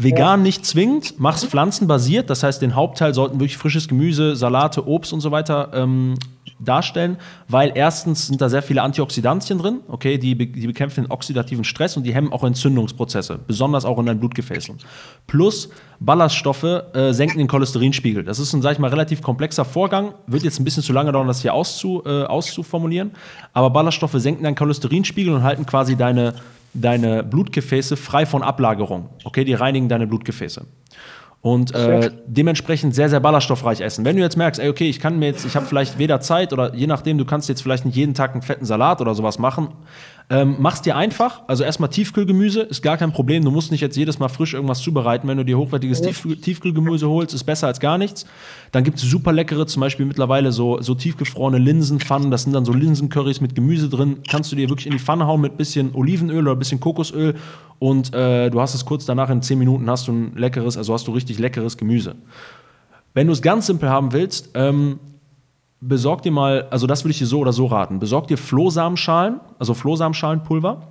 Vegan 0.00 0.42
nicht 0.44 0.64
zwingend, 0.64 1.18
mach's 1.18 1.44
pflanzenbasiert, 1.44 2.30
das 2.30 2.44
heißt, 2.44 2.62
den 2.62 2.76
Hauptteil 2.76 3.14
sollten 3.14 3.40
wirklich 3.40 3.56
frisches 3.56 3.88
Gemüse, 3.88 4.36
Salate, 4.36 4.86
Obst 4.86 5.12
und 5.12 5.20
so 5.20 5.32
weiter 5.32 5.70
ähm, 5.74 6.14
darstellen, 6.60 7.16
weil 7.48 7.72
erstens 7.74 8.28
sind 8.28 8.40
da 8.40 8.48
sehr 8.48 8.62
viele 8.62 8.82
Antioxidantien 8.82 9.58
drin, 9.58 9.80
okay, 9.88 10.16
die, 10.16 10.36
die 10.36 10.66
bekämpfen 10.68 11.04
den 11.04 11.10
oxidativen 11.10 11.64
Stress 11.64 11.96
und 11.96 12.04
die 12.04 12.14
hemmen 12.14 12.32
auch 12.32 12.44
Entzündungsprozesse, 12.44 13.40
besonders 13.44 13.84
auch 13.84 13.98
in 13.98 14.06
deinen 14.06 14.20
Blutgefäßen. 14.20 14.76
Plus 15.26 15.68
Ballaststoffe 15.98 16.62
äh, 16.62 17.12
senken 17.12 17.38
den 17.38 17.48
Cholesterinspiegel. 17.48 18.22
Das 18.22 18.38
ist 18.38 18.52
ein, 18.52 18.62
sag 18.62 18.74
ich 18.74 18.78
mal, 18.78 18.90
relativ 18.90 19.20
komplexer 19.20 19.64
Vorgang, 19.64 20.14
wird 20.28 20.44
jetzt 20.44 20.60
ein 20.60 20.64
bisschen 20.64 20.84
zu 20.84 20.92
lange 20.92 21.10
dauern, 21.10 21.26
das 21.26 21.42
hier 21.42 21.54
auszu, 21.54 22.04
äh, 22.06 22.22
auszuformulieren, 22.22 23.10
aber 23.52 23.70
Ballaststoffe 23.70 24.14
senken 24.14 24.44
deinen 24.44 24.54
Cholesterinspiegel 24.54 25.34
und 25.34 25.42
halten 25.42 25.66
quasi 25.66 25.96
deine, 25.96 26.34
deine 26.80 27.22
Blutgefäße 27.22 27.96
frei 27.96 28.26
von 28.26 28.42
Ablagerung, 28.42 29.10
okay, 29.24 29.44
die 29.44 29.54
reinigen 29.54 29.88
deine 29.88 30.06
Blutgefäße. 30.06 30.66
Und 31.40 31.72
äh, 31.72 32.10
dementsprechend 32.26 32.96
sehr, 32.96 33.08
sehr 33.08 33.20
ballaststoffreich 33.20 33.80
essen. 33.80 34.04
Wenn 34.04 34.16
du 34.16 34.22
jetzt 34.22 34.36
merkst, 34.36 34.60
ey, 34.60 34.68
okay, 34.68 34.88
ich 34.88 34.98
kann 34.98 35.20
mir 35.20 35.26
jetzt, 35.26 35.46
ich 35.46 35.54
habe 35.54 35.66
vielleicht 35.66 35.96
weder 35.96 36.20
Zeit 36.20 36.52
oder 36.52 36.74
je 36.74 36.88
nachdem, 36.88 37.16
du 37.16 37.24
kannst 37.24 37.48
jetzt 37.48 37.62
vielleicht 37.62 37.84
nicht 37.84 37.94
jeden 37.94 38.12
Tag 38.12 38.32
einen 38.32 38.42
fetten 38.42 38.64
Salat 38.64 39.00
oder 39.00 39.14
sowas 39.14 39.38
machen, 39.38 39.68
ähm, 40.30 40.56
mach's 40.58 40.82
dir 40.82 40.94
einfach. 40.94 41.42
Also 41.46 41.64
erstmal 41.64 41.88
Tiefkühlgemüse 41.88 42.60
ist 42.60 42.82
gar 42.82 42.98
kein 42.98 43.12
Problem. 43.12 43.44
Du 43.44 43.50
musst 43.50 43.70
nicht 43.70 43.80
jetzt 43.80 43.96
jedes 43.96 44.18
Mal 44.18 44.28
frisch 44.28 44.52
irgendwas 44.52 44.80
zubereiten. 44.80 45.26
Wenn 45.26 45.38
du 45.38 45.44
dir 45.44 45.56
hochwertiges 45.56 46.02
Tiefkühl 46.02 46.36
Tiefkühlgemüse 46.36 47.08
holst, 47.08 47.34
ist 47.34 47.44
besser 47.44 47.66
als 47.66 47.80
gar 47.80 47.96
nichts. 47.96 48.26
Dann 48.70 48.84
gibt 48.84 48.98
es 48.98 49.04
super 49.04 49.32
leckere, 49.32 49.66
zum 49.66 49.80
Beispiel 49.80 50.04
mittlerweile 50.04 50.52
so, 50.52 50.82
so 50.82 50.94
tiefgefrorene 50.94 51.56
Linsenpfannen. 51.56 52.30
Das 52.30 52.42
sind 52.42 52.52
dann 52.52 52.66
so 52.66 52.74
Linsencurrys 52.74 53.40
mit 53.40 53.54
Gemüse 53.54 53.88
drin. 53.88 54.18
Kannst 54.28 54.52
du 54.52 54.56
dir 54.56 54.68
wirklich 54.68 54.86
in 54.86 54.92
die 54.92 54.98
Pfanne 54.98 55.26
hauen 55.26 55.40
mit 55.40 55.56
bisschen 55.56 55.94
Olivenöl 55.94 56.46
oder 56.46 56.56
bisschen 56.56 56.80
Kokosöl 56.80 57.34
und 57.78 58.12
äh, 58.12 58.50
du 58.50 58.60
hast 58.60 58.74
es 58.74 58.84
kurz 58.84 59.06
danach 59.06 59.30
in 59.30 59.40
10 59.40 59.58
Minuten 59.58 59.88
hast 59.88 60.08
du 60.08 60.12
ein 60.12 60.36
leckeres, 60.36 60.76
also 60.76 60.92
hast 60.92 61.06
du 61.06 61.12
richtig 61.12 61.38
leckeres 61.38 61.76
Gemüse. 61.76 62.16
Wenn 63.14 63.28
du 63.28 63.32
es 63.32 63.40
ganz 63.40 63.66
simpel 63.66 63.88
haben 63.88 64.12
willst, 64.12 64.50
ähm, 64.54 64.98
besorg 65.80 66.22
dir 66.22 66.32
mal, 66.32 66.66
also 66.70 66.86
das 66.86 67.04
würde 67.04 67.12
ich 67.12 67.18
dir 67.18 67.26
so 67.26 67.40
oder 67.40 67.52
so 67.52 67.66
raten, 67.66 67.98
besorg 67.98 68.26
dir 68.26 68.38
Flohsamenschalen, 68.38 69.40
also 69.58 69.74
Flohsamenschalenpulver. 69.74 70.82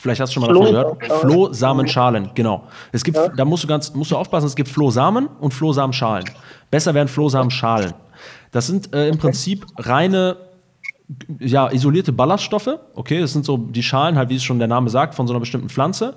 Vielleicht 0.00 0.20
hast 0.20 0.30
du 0.30 0.34
schon 0.34 0.42
mal 0.42 0.54
davon 0.54 0.66
gehört. 0.66 1.20
Flohsamenschalen, 1.20 2.30
genau. 2.34 2.64
Es 2.92 3.02
gibt, 3.02 3.18
da 3.36 3.44
musst 3.44 3.64
du 3.64 3.68
ganz, 3.68 3.92
musst 3.94 4.12
du 4.12 4.16
aufpassen, 4.16 4.46
es 4.46 4.54
gibt 4.54 4.68
Flohsamen 4.68 5.26
und 5.40 5.52
Flohsamenschalen. 5.52 6.24
Besser 6.70 6.94
wären 6.94 7.08
Flohsamenschalen. 7.08 7.94
Das 8.52 8.68
sind 8.68 8.94
äh, 8.94 9.08
im 9.08 9.18
Prinzip 9.18 9.66
reine, 9.76 10.36
ja, 11.40 11.68
isolierte 11.68 12.12
Ballaststoffe. 12.12 12.78
Okay, 12.94 13.20
das 13.20 13.32
sind 13.32 13.44
so 13.44 13.56
die 13.56 13.82
Schalen, 13.82 14.16
halt, 14.16 14.28
wie 14.28 14.36
es 14.36 14.44
schon 14.44 14.60
der 14.60 14.68
Name 14.68 14.88
sagt, 14.88 15.16
von 15.16 15.26
so 15.26 15.32
einer 15.32 15.40
bestimmten 15.40 15.68
Pflanze. 15.68 16.14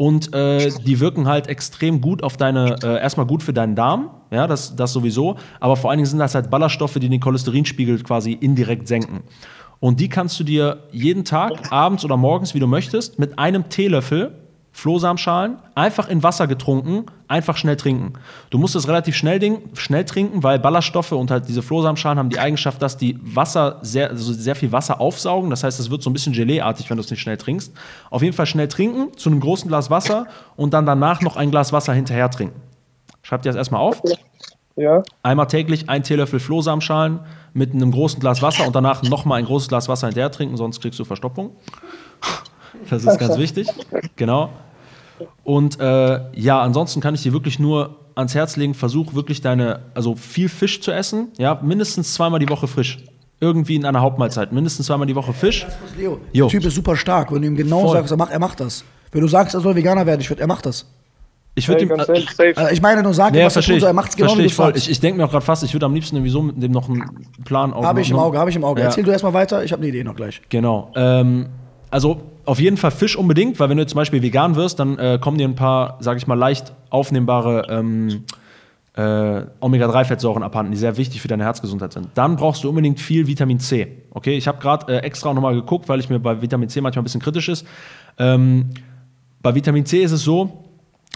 Und 0.00 0.32
äh, 0.34 0.70
die 0.86 0.98
wirken 0.98 1.28
halt 1.28 1.46
extrem 1.46 2.00
gut 2.00 2.22
auf 2.22 2.38
deine, 2.38 2.76
äh, 2.82 3.02
erstmal 3.02 3.26
gut 3.26 3.42
für 3.42 3.52
deinen 3.52 3.76
Darm, 3.76 4.08
ja, 4.30 4.46
das, 4.46 4.74
das 4.74 4.94
sowieso, 4.94 5.36
aber 5.60 5.76
vor 5.76 5.90
allen 5.90 5.98
Dingen 5.98 6.06
sind 6.06 6.20
das 6.20 6.34
halt 6.34 6.50
Ballaststoffe, 6.50 6.94
die 6.94 7.10
den 7.10 7.20
Cholesterinspiegel 7.20 8.02
quasi 8.02 8.32
indirekt 8.32 8.88
senken. 8.88 9.24
Und 9.78 10.00
die 10.00 10.08
kannst 10.08 10.40
du 10.40 10.44
dir 10.44 10.84
jeden 10.90 11.26
Tag, 11.26 11.70
abends 11.70 12.02
oder 12.02 12.16
morgens, 12.16 12.54
wie 12.54 12.60
du 12.60 12.66
möchtest, 12.66 13.18
mit 13.18 13.38
einem 13.38 13.68
Teelöffel 13.68 14.32
Flohsamenschalen 14.72 15.58
einfach 15.74 16.08
in 16.08 16.22
Wasser 16.22 16.46
getrunken, 16.46 17.06
einfach 17.28 17.56
schnell 17.56 17.76
trinken. 17.76 18.14
Du 18.50 18.58
musst 18.58 18.76
es 18.76 18.86
relativ 18.86 19.16
schnell, 19.16 19.38
ding, 19.38 19.58
schnell 19.74 20.04
trinken, 20.04 20.42
weil 20.42 20.58
Ballaststoffe 20.58 21.12
und 21.12 21.30
halt 21.30 21.48
diese 21.48 21.62
Flohsamenschalen 21.62 22.18
haben 22.18 22.30
die 22.30 22.38
Eigenschaft, 22.38 22.80
dass 22.80 22.96
die 22.96 23.18
Wasser 23.22 23.78
sehr, 23.82 24.10
also 24.10 24.32
sehr 24.32 24.54
viel 24.54 24.72
Wasser 24.72 25.00
aufsaugen. 25.00 25.50
Das 25.50 25.64
heißt, 25.64 25.80
es 25.80 25.90
wird 25.90 26.02
so 26.02 26.10
ein 26.10 26.12
bisschen 26.12 26.32
Geleeartig, 26.32 26.88
wenn 26.88 26.96
du 26.96 27.02
es 27.02 27.10
nicht 27.10 27.20
schnell 27.20 27.36
trinkst. 27.36 27.72
Auf 28.10 28.22
jeden 28.22 28.34
Fall 28.34 28.46
schnell 28.46 28.68
trinken, 28.68 29.16
zu 29.16 29.28
einem 29.28 29.40
großen 29.40 29.68
Glas 29.68 29.90
Wasser 29.90 30.26
und 30.56 30.72
dann 30.72 30.86
danach 30.86 31.20
noch 31.20 31.36
ein 31.36 31.50
Glas 31.50 31.72
Wasser 31.72 31.92
hinterher 31.92 32.30
trinken. 32.30 32.60
Schreib 33.22 33.42
dir 33.42 33.50
das 33.50 33.56
erstmal 33.56 33.80
auf. 33.80 34.00
Ja. 34.76 35.02
Einmal 35.22 35.48
täglich 35.48 35.88
ein 35.90 36.04
Teelöffel 36.04 36.40
Flohsamenschalen 36.40 37.20
mit 37.52 37.74
einem 37.74 37.90
großen 37.90 38.20
Glas 38.20 38.40
Wasser 38.40 38.66
und 38.66 38.74
danach 38.74 39.02
nochmal 39.02 39.40
ein 39.40 39.44
großes 39.44 39.68
Glas 39.68 39.88
Wasser 39.88 40.06
hinterher 40.06 40.30
trinken, 40.30 40.56
sonst 40.56 40.80
kriegst 40.80 40.98
du 40.98 41.04
Verstopfung. 41.04 41.50
Das 42.88 43.04
ist 43.04 43.18
ganz 43.18 43.36
wichtig. 43.38 43.68
Genau. 44.16 44.50
Und 45.44 45.78
äh, 45.80 46.20
ja, 46.32 46.60
ansonsten 46.62 47.00
kann 47.00 47.14
ich 47.14 47.22
dir 47.22 47.32
wirklich 47.32 47.58
nur 47.58 47.96
ans 48.14 48.34
Herz 48.34 48.56
legen, 48.56 48.74
versuch 48.74 49.14
wirklich 49.14 49.40
deine, 49.40 49.80
also 49.94 50.14
viel 50.14 50.48
Fisch 50.48 50.80
zu 50.80 50.92
essen. 50.92 51.28
Ja, 51.38 51.58
mindestens 51.62 52.14
zweimal 52.14 52.38
die 52.40 52.48
Woche 52.48 52.66
frisch. 52.68 52.98
Irgendwie 53.42 53.76
in 53.76 53.84
einer 53.86 54.00
Hauptmahlzeit. 54.00 54.52
Mindestens 54.52 54.86
zweimal 54.86 55.06
die 55.06 55.14
Woche 55.16 55.32
Fisch. 55.32 55.66
Leo, 55.96 56.18
Jo. 56.32 56.46
der 56.46 56.50
Typ 56.60 56.66
ist 56.66 56.74
super 56.74 56.96
stark. 56.96 57.32
Wenn 57.32 57.40
du 57.42 57.48
ihm 57.48 57.56
genau 57.56 57.82
Voll. 57.82 57.96
sagst, 57.96 58.10
er 58.10 58.16
macht, 58.18 58.32
er 58.32 58.38
macht 58.38 58.60
das. 58.60 58.84
Wenn 59.12 59.22
du 59.22 59.28
sagst, 59.28 59.54
er 59.54 59.60
soll 59.60 59.74
Veganer 59.74 60.04
werden, 60.06 60.20
ich 60.20 60.28
würde, 60.28 60.42
er 60.42 60.46
macht 60.46 60.66
das. 60.66 60.86
Ich 61.54 61.66
würde 61.68 61.82
ihm. 61.82 61.88
ganz 61.88 62.08
ehrlich, 62.08 62.30
safe. 62.30 62.52
Also 62.56 62.72
ich 62.72 62.80
meine 62.82 63.02
nur, 63.02 63.12
sag 63.14 63.32
ihm, 63.34 63.40
Ja, 63.40 63.46
was 63.46 63.56
er 63.56 63.62
tun 63.62 63.80
soll. 63.80 63.88
Er 63.88 63.92
macht 63.94 64.10
es 64.10 64.16
genau, 64.16 64.36
wie 64.36 64.42
ich 64.42 64.52
du 64.52 64.56
voll. 64.56 64.66
sagst. 64.72 64.84
Ich, 64.84 64.90
ich 64.90 65.00
denke 65.00 65.18
mir 65.18 65.24
auch 65.26 65.30
gerade 65.30 65.44
fast, 65.44 65.62
ich 65.64 65.72
würde 65.72 65.86
am 65.86 65.94
liebsten 65.94 66.16
irgendwie 66.16 66.30
so 66.30 66.42
mit 66.42 66.62
dem 66.62 66.70
noch 66.70 66.88
einen 66.88 67.02
Plan 67.44 67.72
auf. 67.72 67.84
Habe 67.84 68.00
ich 68.02 68.10
im 68.10 68.16
noch- 68.16 68.24
Auge, 68.24 68.38
habe 68.38 68.50
ich 68.50 68.56
im 68.56 68.64
Auge. 68.64 68.80
Ja. 68.80 68.86
Erzähl 68.86 69.04
du 69.04 69.10
erstmal 69.10 69.32
weiter, 69.32 69.64
ich 69.64 69.72
habe 69.72 69.80
eine 69.80 69.88
Idee 69.88 70.04
noch 70.04 70.14
gleich. 70.16 70.42
Genau. 70.50 70.92
Ähm, 70.94 71.46
also 71.90 72.20
auf 72.44 72.60
jeden 72.60 72.76
Fall 72.76 72.90
Fisch 72.90 73.16
unbedingt, 73.16 73.60
weil 73.60 73.68
wenn 73.68 73.76
du 73.76 73.86
zum 73.86 73.96
Beispiel 73.96 74.22
vegan 74.22 74.56
wirst, 74.56 74.78
dann 74.78 74.98
äh, 74.98 75.18
kommen 75.20 75.38
dir 75.38 75.46
ein 75.46 75.54
paar, 75.54 75.98
sage 76.00 76.18
ich 76.18 76.26
mal, 76.26 76.34
leicht 76.34 76.72
aufnehmbare 76.90 77.66
ähm, 77.68 78.24
äh, 78.94 79.42
Omega-3-Fettsäuren 79.60 80.42
abhanden, 80.42 80.72
die 80.72 80.78
sehr 80.78 80.96
wichtig 80.96 81.20
für 81.20 81.28
deine 81.28 81.44
Herzgesundheit 81.44 81.92
sind. 81.92 82.08
Dann 82.14 82.36
brauchst 82.36 82.64
du 82.64 82.68
unbedingt 82.68 83.00
viel 83.00 83.26
Vitamin 83.26 83.60
C. 83.60 84.02
Okay, 84.10 84.36
ich 84.36 84.48
habe 84.48 84.58
gerade 84.58 84.92
äh, 84.92 84.98
extra 84.98 85.32
nochmal 85.32 85.54
geguckt, 85.54 85.88
weil 85.88 86.00
ich 86.00 86.08
mir 86.08 86.18
bei 86.18 86.42
Vitamin 86.42 86.68
C 86.68 86.80
manchmal 86.80 87.02
ein 87.02 87.04
bisschen 87.04 87.20
kritisch 87.20 87.48
ist. 87.48 87.66
Ähm, 88.18 88.70
bei 89.42 89.54
Vitamin 89.54 89.86
C 89.86 90.02
ist 90.02 90.12
es 90.12 90.22
so, 90.22 90.69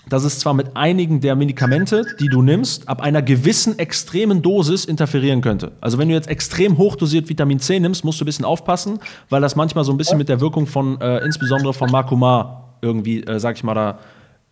dass 0.09 0.25
es 0.25 0.39
zwar 0.39 0.53
mit 0.53 0.77
einigen 0.77 1.21
der 1.21 1.35
Medikamente, 1.35 2.05
die 2.21 2.29
du 2.29 2.43
nimmst, 2.43 2.89
ab 2.89 3.01
einer 3.01 3.23
gewissen 3.23 3.79
extremen 3.79 4.43
Dosis 4.43 4.85
interferieren 4.85 5.41
könnte. 5.41 5.73
Also 5.81 5.97
wenn 5.97 6.09
du 6.09 6.15
jetzt 6.15 6.29
extrem 6.29 6.77
hochdosiert 6.77 7.29
Vitamin 7.29 7.59
C 7.59 7.81
nimmst, 7.81 8.05
musst 8.05 8.21
du 8.21 8.25
ein 8.25 8.27
bisschen 8.27 8.45
aufpassen, 8.45 8.99
weil 9.31 9.41
das 9.41 9.57
manchmal 9.57 9.85
so 9.85 9.93
ein 9.93 9.97
bisschen 9.97 10.19
mit 10.19 10.29
der 10.29 10.41
Wirkung 10.41 10.67
von, 10.67 11.01
äh, 11.01 11.25
insbesondere 11.25 11.73
von 11.73 11.91
Makoma 11.91 12.75
irgendwie, 12.83 13.25
äh, 13.25 13.41
sag 13.41 13.57
ich 13.57 13.65
mal, 13.65 13.75
da 13.75 13.99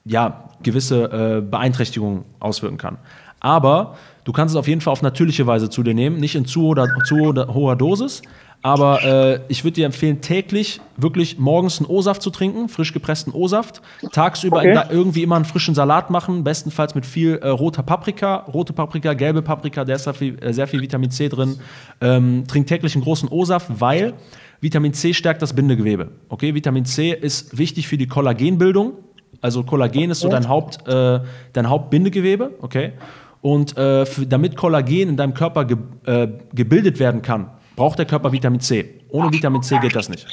ja, 0.05 0.49
gewisse 0.63 1.05
äh, 1.05 1.41
Beeinträchtigungen 1.43 2.25
auswirken 2.41 2.79
kann. 2.79 2.99
Aber 3.39 3.97
du 4.25 4.33
kannst 4.33 4.55
es 4.55 4.59
auf 4.59 4.69
jeden 4.69 4.81
Fall 4.81 4.93
auf 4.93 5.03
natürliche 5.03 5.47
Weise 5.47 5.69
zu 5.69 5.83
dir 5.83 5.95
nehmen, 5.95 6.17
nicht 6.17 6.35
in 6.35 6.47
zu 6.47 6.63
hoher, 6.63 6.89
zu 7.05 7.17
hoher- 7.17 7.53
hoher 7.53 7.77
Dosis. 7.77 8.23
Aber 8.63 9.03
äh, 9.05 9.41
ich 9.49 9.65
würde 9.65 9.75
dir 9.75 9.87
empfehlen, 9.87 10.21
täglich 10.21 10.81
wirklich 10.97 11.37
morgens 11.39 11.81
einen 11.81 11.91
O-Saft 11.91 12.23
zu 12.23 12.31
trinken, 12.31 12.69
frisch 12.69 12.93
gepressten 12.93 13.33
O-Saft. 13.33 13.83
Tagsüber 14.13 14.59
Okay. 14.59 14.75
da 14.75 14.89
irgendwie 14.89 15.25
immer 15.25 15.35
einen 15.35 15.45
frischen 15.45 15.75
Salat 15.75 16.11
machen, 16.11 16.45
bestenfalls 16.45 16.95
mit 16.95 17.05
viel 17.05 17.39
äh, 17.43 17.49
roter 17.49 17.83
Paprika, 17.83 18.37
rote 18.53 18.73
Paprika, 18.73 19.15
gelbe 19.15 19.43
Paprika, 19.43 19.85
da 19.85 19.95
ist 19.95 20.05
sehr 20.05 20.15
viel, 20.15 20.39
äh, 20.41 20.53
sehr 20.53 20.69
viel 20.69 20.81
Vitamin 20.81 21.11
C 21.11 21.29
drin. 21.29 21.59
Ähm, 22.01 22.45
trink 22.47 22.69
täglich 22.69 22.95
einen 22.95 23.03
großen 23.03 23.29
O-Saft, 23.29 23.69
weil 23.81 24.15
Vitamin 24.61 24.93
C 24.93 25.13
stärkt 25.13 25.43
das 25.43 25.55
Bindegewebe. 25.55 26.13
Okay, 26.29 26.55
Vitamin 26.55 26.85
C 26.85 27.11
ist 27.11 27.59
wichtig 27.59 27.89
für 27.89 27.99
die 27.99 28.07
Kollagenbildung. 28.07 28.93
Also 29.41 29.65
Kollagen 29.65 30.11
ist 30.11 30.21
so 30.21 30.29
dein, 30.29 30.49
Haupt, 30.49 30.87
äh, 30.87 31.21
dein 31.53 31.69
Hauptbindegewebe, 31.69 32.53
okay? 32.61 32.93
Und 33.41 33.77
äh, 33.77 34.07
für, 34.07 34.25
damit 34.25 34.57
Kollagen 34.57 35.09
in 35.09 35.17
deinem 35.17 35.35
Körper 35.35 35.65
ge, 35.65 35.79
äh, 36.07 36.29
gebildet 36.55 37.01
werden 37.01 37.23
kann, 37.23 37.51
braucht 37.77 37.99
der 37.99 38.07
Körper 38.07 38.33
Vitamin 38.33 38.61
C. 38.61 39.01
Ohne 39.09 39.33
Vitamin 39.33 39.63
C 39.63 39.79
geht 39.79 39.97
das 39.97 40.09
nicht. 40.09 40.27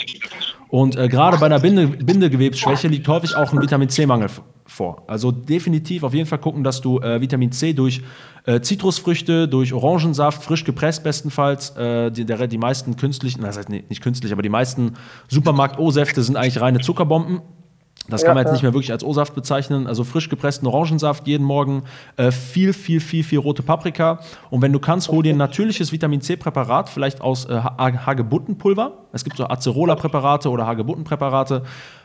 Und 0.70 0.96
äh, 0.96 1.08
gerade 1.08 1.38
bei 1.38 1.48
einer 1.48 1.60
Binde, 1.60 1.88
Bindegewebsschwäche 1.88 2.88
liegt 2.88 3.08
häufig 3.08 3.36
auch 3.36 3.52
ein 3.52 3.62
Vitamin 3.62 3.90
C-Mangel 3.90 4.30
vor. 4.66 5.04
Also 5.08 5.32
definitiv 5.32 6.04
auf 6.04 6.14
jeden 6.14 6.28
Fall 6.28 6.38
gucken, 6.38 6.64
dass 6.64 6.80
du 6.80 7.00
äh, 7.00 7.20
Vitamin 7.20 7.52
C 7.52 7.74
durch 7.74 8.02
äh, 8.46 8.62
Zitrusfrüchte, 8.62 9.48
durch 9.48 9.74
Orangensaft, 9.74 10.44
frisch 10.44 10.64
gepresst 10.64 11.04
bestenfalls, 11.04 11.72
äh, 11.72 12.12
die, 12.12 12.24
der, 12.24 12.48
die 12.48 12.60
meisten 12.60 12.96
künstlichen, 12.96 13.42
das 13.42 13.58
heißt 13.58 13.70
nicht, 13.70 13.90
nicht 13.90 14.02
künstlich, 14.02 14.32
aber 14.32 14.44
die 14.44 14.50
meisten 14.50 14.94
Supermarkt-O-Säfte 15.28 16.22
sind 16.22 16.38
eigentlich 16.38 16.62
reine 16.62 16.80
Zuckerbomben. 16.80 17.42
Das 18.10 18.24
kann 18.24 18.36
man 18.36 18.44
jetzt 18.44 18.54
nicht 18.54 18.64
mehr 18.64 18.74
wirklich 18.74 18.92
als 18.92 19.04
O-Saft 19.04 19.36
bezeichnen. 19.36 19.88
Also 19.88 20.04
frisch 20.04 20.30
gepressten 20.30 20.68
Orangensaft 20.68 21.28
jeden 21.28 21.46
Morgen, 21.46 21.84
äh, 22.18 22.32
viel, 22.32 22.74
viel, 22.74 23.00
viel, 23.00 23.24
viel 23.24 23.40
rote 23.40 23.64
Paprika. 23.64 24.20
Und 24.50 24.62
wenn 24.62 24.74
du 24.74 24.80
kannst, 24.80 25.10
hol 25.10 25.24
dir 25.24 25.34
ein 25.34 25.38
natürliches 25.38 25.92
Vitamin 25.92 26.22
C-Präparat, 26.22 26.90
vielleicht 26.90 27.22
aus 27.22 27.46
äh, 27.46 27.54
Ha- 27.54 27.76
Hagebuttenpulver. 28.06 28.94
Es 29.12 29.24
gibt 29.24 29.38
so 29.38 29.46
Acerola-Präparate 29.48 30.50
oder 30.50 30.66
Hagebuttenpräparate. 30.68 31.64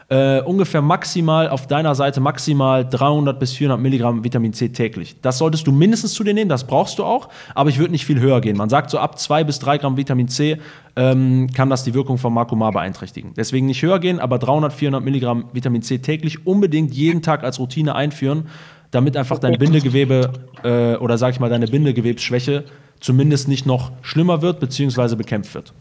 Äh, 0.08 0.40
ungefähr 0.40 0.82
maximal 0.82 1.48
auf 1.48 1.66
deiner 1.66 1.94
Seite 1.94 2.20
maximal 2.20 2.86
300 2.86 3.38
bis 3.38 3.52
400 3.52 3.80
Milligramm 3.80 4.24
Vitamin 4.24 4.52
C 4.52 4.68
täglich. 4.68 5.16
Das 5.22 5.38
solltest 5.38 5.66
du 5.66 5.72
mindestens 5.72 6.12
zu 6.14 6.24
dir 6.24 6.34
nehmen, 6.34 6.48
das 6.48 6.66
brauchst 6.66 6.98
du 6.98 7.04
auch, 7.04 7.28
aber 7.54 7.70
ich 7.70 7.78
würde 7.78 7.92
nicht 7.92 8.04
viel 8.04 8.20
höher 8.20 8.40
gehen. 8.40 8.56
Man 8.56 8.68
sagt 8.68 8.90
so 8.90 8.98
ab 8.98 9.18
2 9.18 9.44
bis 9.44 9.58
3 9.60 9.78
Gramm 9.78 9.96
Vitamin 9.96 10.28
C 10.28 10.58
ähm, 10.96 11.48
kann 11.54 11.70
das 11.70 11.84
die 11.84 11.94
Wirkung 11.94 12.18
von 12.18 12.32
Makoma 12.34 12.70
beeinträchtigen. 12.70 13.32
Deswegen 13.36 13.66
nicht 13.66 13.82
höher 13.82 13.98
gehen, 13.98 14.20
aber 14.20 14.38
300, 14.38 14.72
400 14.72 15.02
Milligramm 15.02 15.46
Vitamin 15.52 15.82
C 15.82 15.98
täglich 15.98 16.46
unbedingt 16.46 16.94
jeden 16.94 17.22
Tag 17.22 17.42
als 17.42 17.58
Routine 17.58 17.94
einführen, 17.94 18.48
damit 18.90 19.16
einfach 19.16 19.38
dein 19.38 19.58
Bindegewebe 19.58 20.32
äh, 20.62 20.96
oder 20.96 21.18
sag 21.18 21.32
ich 21.32 21.40
mal 21.40 21.50
deine 21.50 21.66
Bindegewebsschwäche 21.66 22.64
zumindest 23.00 23.48
nicht 23.48 23.66
noch 23.66 23.92
schlimmer 24.02 24.40
wird 24.42 24.60
bzw. 24.60 25.16
bekämpft 25.16 25.54
wird. 25.54 25.72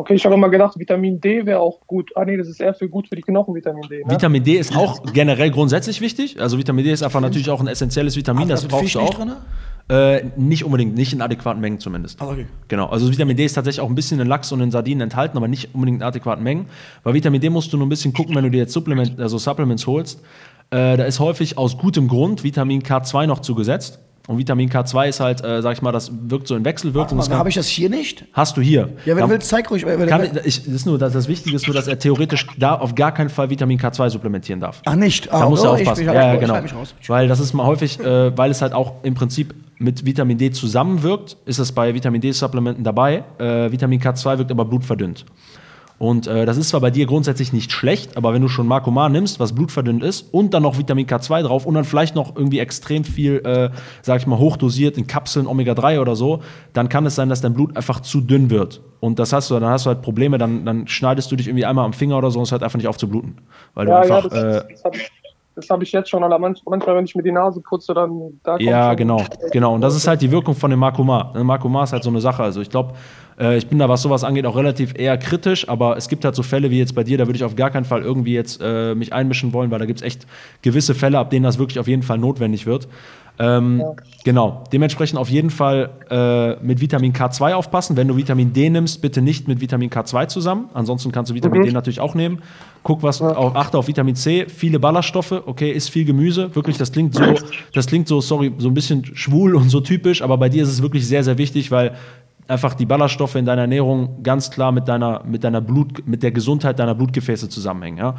Okay, 0.00 0.14
ich 0.14 0.24
habe 0.24 0.34
immer 0.34 0.48
gedacht, 0.48 0.78
Vitamin 0.78 1.20
D 1.20 1.44
wäre 1.44 1.60
auch 1.60 1.86
gut. 1.86 2.10
Ah 2.16 2.24
nee, 2.24 2.38
das 2.38 2.48
ist 2.48 2.58
eher 2.58 2.72
für 2.72 2.88
gut 2.88 3.06
für 3.06 3.16
die 3.16 3.20
Knochen, 3.20 3.54
Vitamin 3.54 3.82
D. 3.82 3.98
Ne? 3.98 4.10
Vitamin 4.10 4.42
D 4.42 4.54
ist 4.54 4.74
auch 4.74 5.02
generell 5.12 5.50
grundsätzlich 5.50 6.00
wichtig. 6.00 6.40
Also 6.40 6.56
Vitamin 6.56 6.86
D 6.86 6.90
ist 6.90 7.02
einfach 7.02 7.20
natürlich 7.20 7.50
auch 7.50 7.60
ein 7.60 7.66
essentielles 7.66 8.16
Vitamin, 8.16 8.48
das 8.48 8.66
brauchst 8.66 8.94
du 8.94 8.98
nicht 8.98 9.10
auch. 9.10 9.14
drin? 9.14 9.32
Äh, 9.90 10.24
nicht 10.38 10.64
unbedingt, 10.64 10.94
nicht 10.94 11.12
in 11.12 11.20
adäquaten 11.20 11.60
Mengen 11.60 11.80
zumindest. 11.80 12.22
Ah, 12.22 12.30
okay. 12.30 12.46
Genau, 12.68 12.86
also 12.86 13.12
Vitamin 13.12 13.36
D 13.36 13.44
ist 13.44 13.52
tatsächlich 13.52 13.82
auch 13.82 13.90
ein 13.90 13.94
bisschen 13.94 14.18
in 14.20 14.26
Lachs 14.26 14.50
und 14.52 14.62
in 14.62 14.70
Sardinen 14.70 15.02
enthalten, 15.02 15.36
aber 15.36 15.48
nicht 15.48 15.74
unbedingt 15.74 15.98
in 15.98 16.02
adäquaten 16.02 16.42
Mengen. 16.42 16.64
Bei 17.04 17.12
Vitamin 17.12 17.42
D 17.42 17.50
musst 17.50 17.70
du 17.70 17.76
nur 17.76 17.84
ein 17.84 17.90
bisschen 17.90 18.14
gucken, 18.14 18.34
wenn 18.34 18.44
du 18.44 18.50
dir 18.50 18.58
jetzt 18.58 18.72
Supplement, 18.72 19.20
also 19.20 19.36
Supplements 19.36 19.86
holst. 19.86 20.22
Äh, 20.70 20.96
da 20.96 21.04
ist 21.04 21.20
häufig 21.20 21.58
aus 21.58 21.76
gutem 21.76 22.08
Grund 22.08 22.42
Vitamin 22.42 22.82
K2 22.82 23.26
noch 23.26 23.40
zugesetzt. 23.40 23.98
Und 24.28 24.38
Vitamin 24.38 24.68
K2 24.70 25.08
ist 25.08 25.20
halt, 25.20 25.42
äh, 25.44 25.60
sag 25.62 25.72
ich 25.72 25.82
mal, 25.82 25.92
das 25.92 26.12
wirkt 26.28 26.46
so 26.46 26.54
in 26.54 26.64
Wechselwirkung. 26.64 27.18
Habe 27.30 27.48
ich 27.48 27.54
das 27.56 27.66
hier 27.66 27.90
nicht? 27.90 28.24
hast 28.32 28.56
du 28.56 28.60
hier. 28.60 28.90
Ja, 29.04 29.14
wenn 29.14 29.18
Da- 29.18 29.26
du 29.26 29.32
willst, 29.32 29.48
zeig 29.48 29.70
ruhig. 29.70 29.84
Wenn, 29.84 30.06
kann, 30.06 30.22
ich, 30.44 30.62
das, 30.62 30.66
ist 30.74 30.86
nur, 30.86 30.98
das, 30.98 31.12
das 31.12 31.26
Wichtige 31.26 31.56
ist 31.56 31.66
nur, 31.66 31.74
dass 31.74 31.88
er 31.88 31.98
theoretisch 31.98 32.46
da 32.58 32.74
auf 32.74 32.94
gar 32.94 33.12
keinen 33.12 33.30
Fall 33.30 33.50
Vitamin 33.50 33.78
K2 33.78 34.10
supplementieren 34.10 34.60
darf. 34.60 34.82
ach, 34.84 34.94
nicht. 34.94 35.32
Ah, 35.32 35.40
Da 35.40 35.48
muss 35.48 35.62
er 35.64 35.70
oh, 35.70 35.74
aufpassen. 35.74 36.02
Ich, 36.02 36.06
ja, 36.06 36.34
ja, 36.34 36.36
genau. 36.36 36.58
Weil 37.08 37.28
das 37.28 37.40
ist 37.40 37.54
mal 37.54 37.66
häufig, 37.66 37.98
äh, 38.00 38.36
weil 38.36 38.50
es 38.50 38.62
halt 38.62 38.72
auch 38.72 39.02
im 39.02 39.14
Prinzip 39.14 39.54
mit 39.78 40.04
Vitamin 40.04 40.36
D 40.36 40.50
zusammenwirkt, 40.50 41.38
ist 41.46 41.58
es 41.58 41.72
bei 41.72 41.94
Vitamin 41.94 42.20
D-Supplementen 42.20 42.84
dabei. 42.84 43.24
Äh, 43.38 43.72
Vitamin 43.72 43.98
K2 43.98 44.36
wirkt 44.38 44.50
aber 44.50 44.66
blutverdünnt. 44.66 45.24
Und 46.00 46.26
äh, 46.26 46.46
das 46.46 46.56
ist 46.56 46.70
zwar 46.70 46.80
bei 46.80 46.90
dir 46.90 47.04
grundsätzlich 47.04 47.52
nicht 47.52 47.72
schlecht, 47.72 48.16
aber 48.16 48.32
wenn 48.32 48.40
du 48.40 48.48
schon 48.48 48.66
Marcoman 48.66 49.12
nimmst, 49.12 49.38
was 49.38 49.54
blutverdünnt 49.54 50.02
ist, 50.02 50.32
und 50.32 50.54
dann 50.54 50.62
noch 50.62 50.78
Vitamin 50.78 51.06
K2 51.06 51.42
drauf 51.42 51.66
und 51.66 51.74
dann 51.74 51.84
vielleicht 51.84 52.14
noch 52.14 52.36
irgendwie 52.36 52.58
extrem 52.58 53.04
viel, 53.04 53.36
äh, 53.44 53.68
sag 54.00 54.18
ich 54.18 54.26
mal, 54.26 54.38
hochdosiert 54.38 54.96
in 54.96 55.06
Kapseln 55.06 55.46
Omega-3 55.46 56.00
oder 56.00 56.16
so, 56.16 56.40
dann 56.72 56.88
kann 56.88 57.04
es 57.04 57.16
sein, 57.16 57.28
dass 57.28 57.42
dein 57.42 57.52
Blut 57.52 57.76
einfach 57.76 58.00
zu 58.00 58.22
dünn 58.22 58.48
wird. 58.48 58.80
Und 59.00 59.18
das 59.18 59.34
hast 59.34 59.50
du, 59.50 59.60
dann 59.60 59.68
hast 59.68 59.84
du 59.84 59.88
halt 59.88 60.00
Probleme, 60.00 60.38
dann, 60.38 60.64
dann 60.64 60.88
schneidest 60.88 61.30
du 61.32 61.36
dich 61.36 61.48
irgendwie 61.48 61.66
einmal 61.66 61.84
am 61.84 61.92
Finger 61.92 62.16
oder 62.16 62.30
so 62.30 62.38
und 62.38 62.44
es 62.44 62.50
hört 62.50 62.62
einfach 62.62 62.78
nicht 62.78 62.88
auf 62.88 62.96
zu 62.96 63.06
bluten. 63.06 63.36
Weil 63.74 63.84
du 63.84 63.92
Ja, 63.92 64.02
ja, 64.02 64.16
einfach. 64.16 64.30
das, 64.30 64.42
äh, 64.42 64.62
das 64.70 64.82
das 65.60 65.70
hab 65.70 65.82
ich 65.82 65.92
jetzt 65.92 66.10
schon. 66.10 66.22
Aber 66.22 66.38
manch, 66.38 66.60
manchmal, 66.66 66.96
wenn 66.96 67.04
ich 67.04 67.14
mir 67.14 67.22
die 67.22 67.32
Nase 67.32 67.60
putze, 67.60 67.94
dann 67.94 68.40
da 68.42 68.56
Ja, 68.58 68.94
genau, 68.94 69.22
genau. 69.52 69.74
Und 69.74 69.80
das 69.80 69.96
ist 69.96 70.06
halt 70.06 70.20
die 70.22 70.30
Wirkung 70.30 70.54
von 70.54 70.70
dem 70.70 70.80
Makoma. 70.80 71.32
Ne, 71.34 71.44
Makoma 71.44 71.84
ist 71.84 71.92
halt 71.92 72.02
so 72.02 72.10
eine 72.10 72.20
Sache. 72.20 72.42
Also 72.42 72.60
ich 72.60 72.70
glaube, 72.70 72.94
äh, 73.40 73.56
ich 73.56 73.66
bin 73.66 73.78
da, 73.78 73.88
was 73.88 74.02
sowas 74.02 74.22
angeht, 74.22 74.46
auch 74.46 74.56
relativ 74.56 74.94
eher 74.96 75.16
kritisch, 75.16 75.68
aber 75.68 75.96
es 75.96 76.08
gibt 76.08 76.24
halt 76.24 76.34
so 76.34 76.42
Fälle 76.42 76.70
wie 76.70 76.78
jetzt 76.78 76.94
bei 76.94 77.02
dir, 77.02 77.18
da 77.18 77.26
würde 77.26 77.36
ich 77.36 77.44
auf 77.44 77.56
gar 77.56 77.70
keinen 77.70 77.84
Fall 77.84 78.02
irgendwie 78.02 78.34
jetzt 78.34 78.60
äh, 78.62 78.94
mich 78.94 79.12
einmischen 79.12 79.52
wollen, 79.52 79.70
weil 79.70 79.78
da 79.78 79.86
gibt 79.86 80.00
es 80.00 80.06
echt 80.06 80.26
gewisse 80.62 80.94
Fälle, 80.94 81.18
ab 81.18 81.30
denen 81.30 81.44
das 81.44 81.58
wirklich 81.58 81.78
auf 81.78 81.88
jeden 81.88 82.02
Fall 82.02 82.18
notwendig 82.18 82.66
wird. 82.66 82.86
Ähm, 83.40 83.82
Genau. 84.24 84.64
Dementsprechend 84.72 85.18
auf 85.18 85.30
jeden 85.30 85.50
Fall 85.50 85.90
äh, 86.10 86.62
mit 86.62 86.80
Vitamin 86.80 87.12
K2 87.12 87.54
aufpassen. 87.54 87.96
Wenn 87.96 88.08
du 88.08 88.16
Vitamin 88.16 88.52
D 88.52 88.68
nimmst, 88.68 89.00
bitte 89.00 89.22
nicht 89.22 89.48
mit 89.48 89.60
Vitamin 89.60 89.88
K2 89.88 90.28
zusammen. 90.28 90.68
Ansonsten 90.74 91.10
kannst 91.10 91.30
du 91.30 91.34
Vitamin 91.34 91.62
D 91.62 91.72
natürlich 91.72 92.00
auch 92.00 92.14
nehmen. 92.14 92.42
Guck, 92.82 93.02
was 93.02 93.22
auf, 93.22 93.56
achte 93.56 93.78
auf 93.78 93.88
Vitamin 93.88 94.14
C, 94.14 94.46
viele 94.48 94.78
Ballaststoffe, 94.78 95.32
okay, 95.32 95.70
ist 95.70 95.88
viel 95.88 96.04
Gemüse. 96.04 96.54
Wirklich, 96.54 96.76
das 96.76 96.92
klingt 96.92 97.14
so, 97.14 97.34
das 97.72 97.86
klingt 97.86 98.08
so, 98.08 98.20
sorry, 98.20 98.52
so 98.58 98.68
ein 98.68 98.74
bisschen 98.74 99.04
schwul 99.04 99.54
und 99.54 99.68
so 99.68 99.80
typisch, 99.80 100.22
aber 100.22 100.36
bei 100.38 100.48
dir 100.48 100.62
ist 100.62 100.70
es 100.70 100.82
wirklich 100.82 101.06
sehr, 101.06 101.24
sehr 101.24 101.38
wichtig, 101.38 101.70
weil 101.70 101.94
einfach 102.48 102.74
die 102.74 102.86
Ballaststoffe 102.86 103.36
in 103.36 103.44
deiner 103.44 103.62
Ernährung 103.62 104.22
ganz 104.22 104.50
klar 104.50 104.72
mit 104.72 104.88
deiner, 104.88 105.22
mit 105.24 105.44
deiner 105.44 105.60
Blut, 105.60 106.06
mit 106.06 106.22
der 106.22 106.32
Gesundheit 106.32 106.78
deiner 106.78 106.94
Blutgefäße 106.94 107.48
zusammenhängen. 107.48 107.98
Ja? 107.98 108.16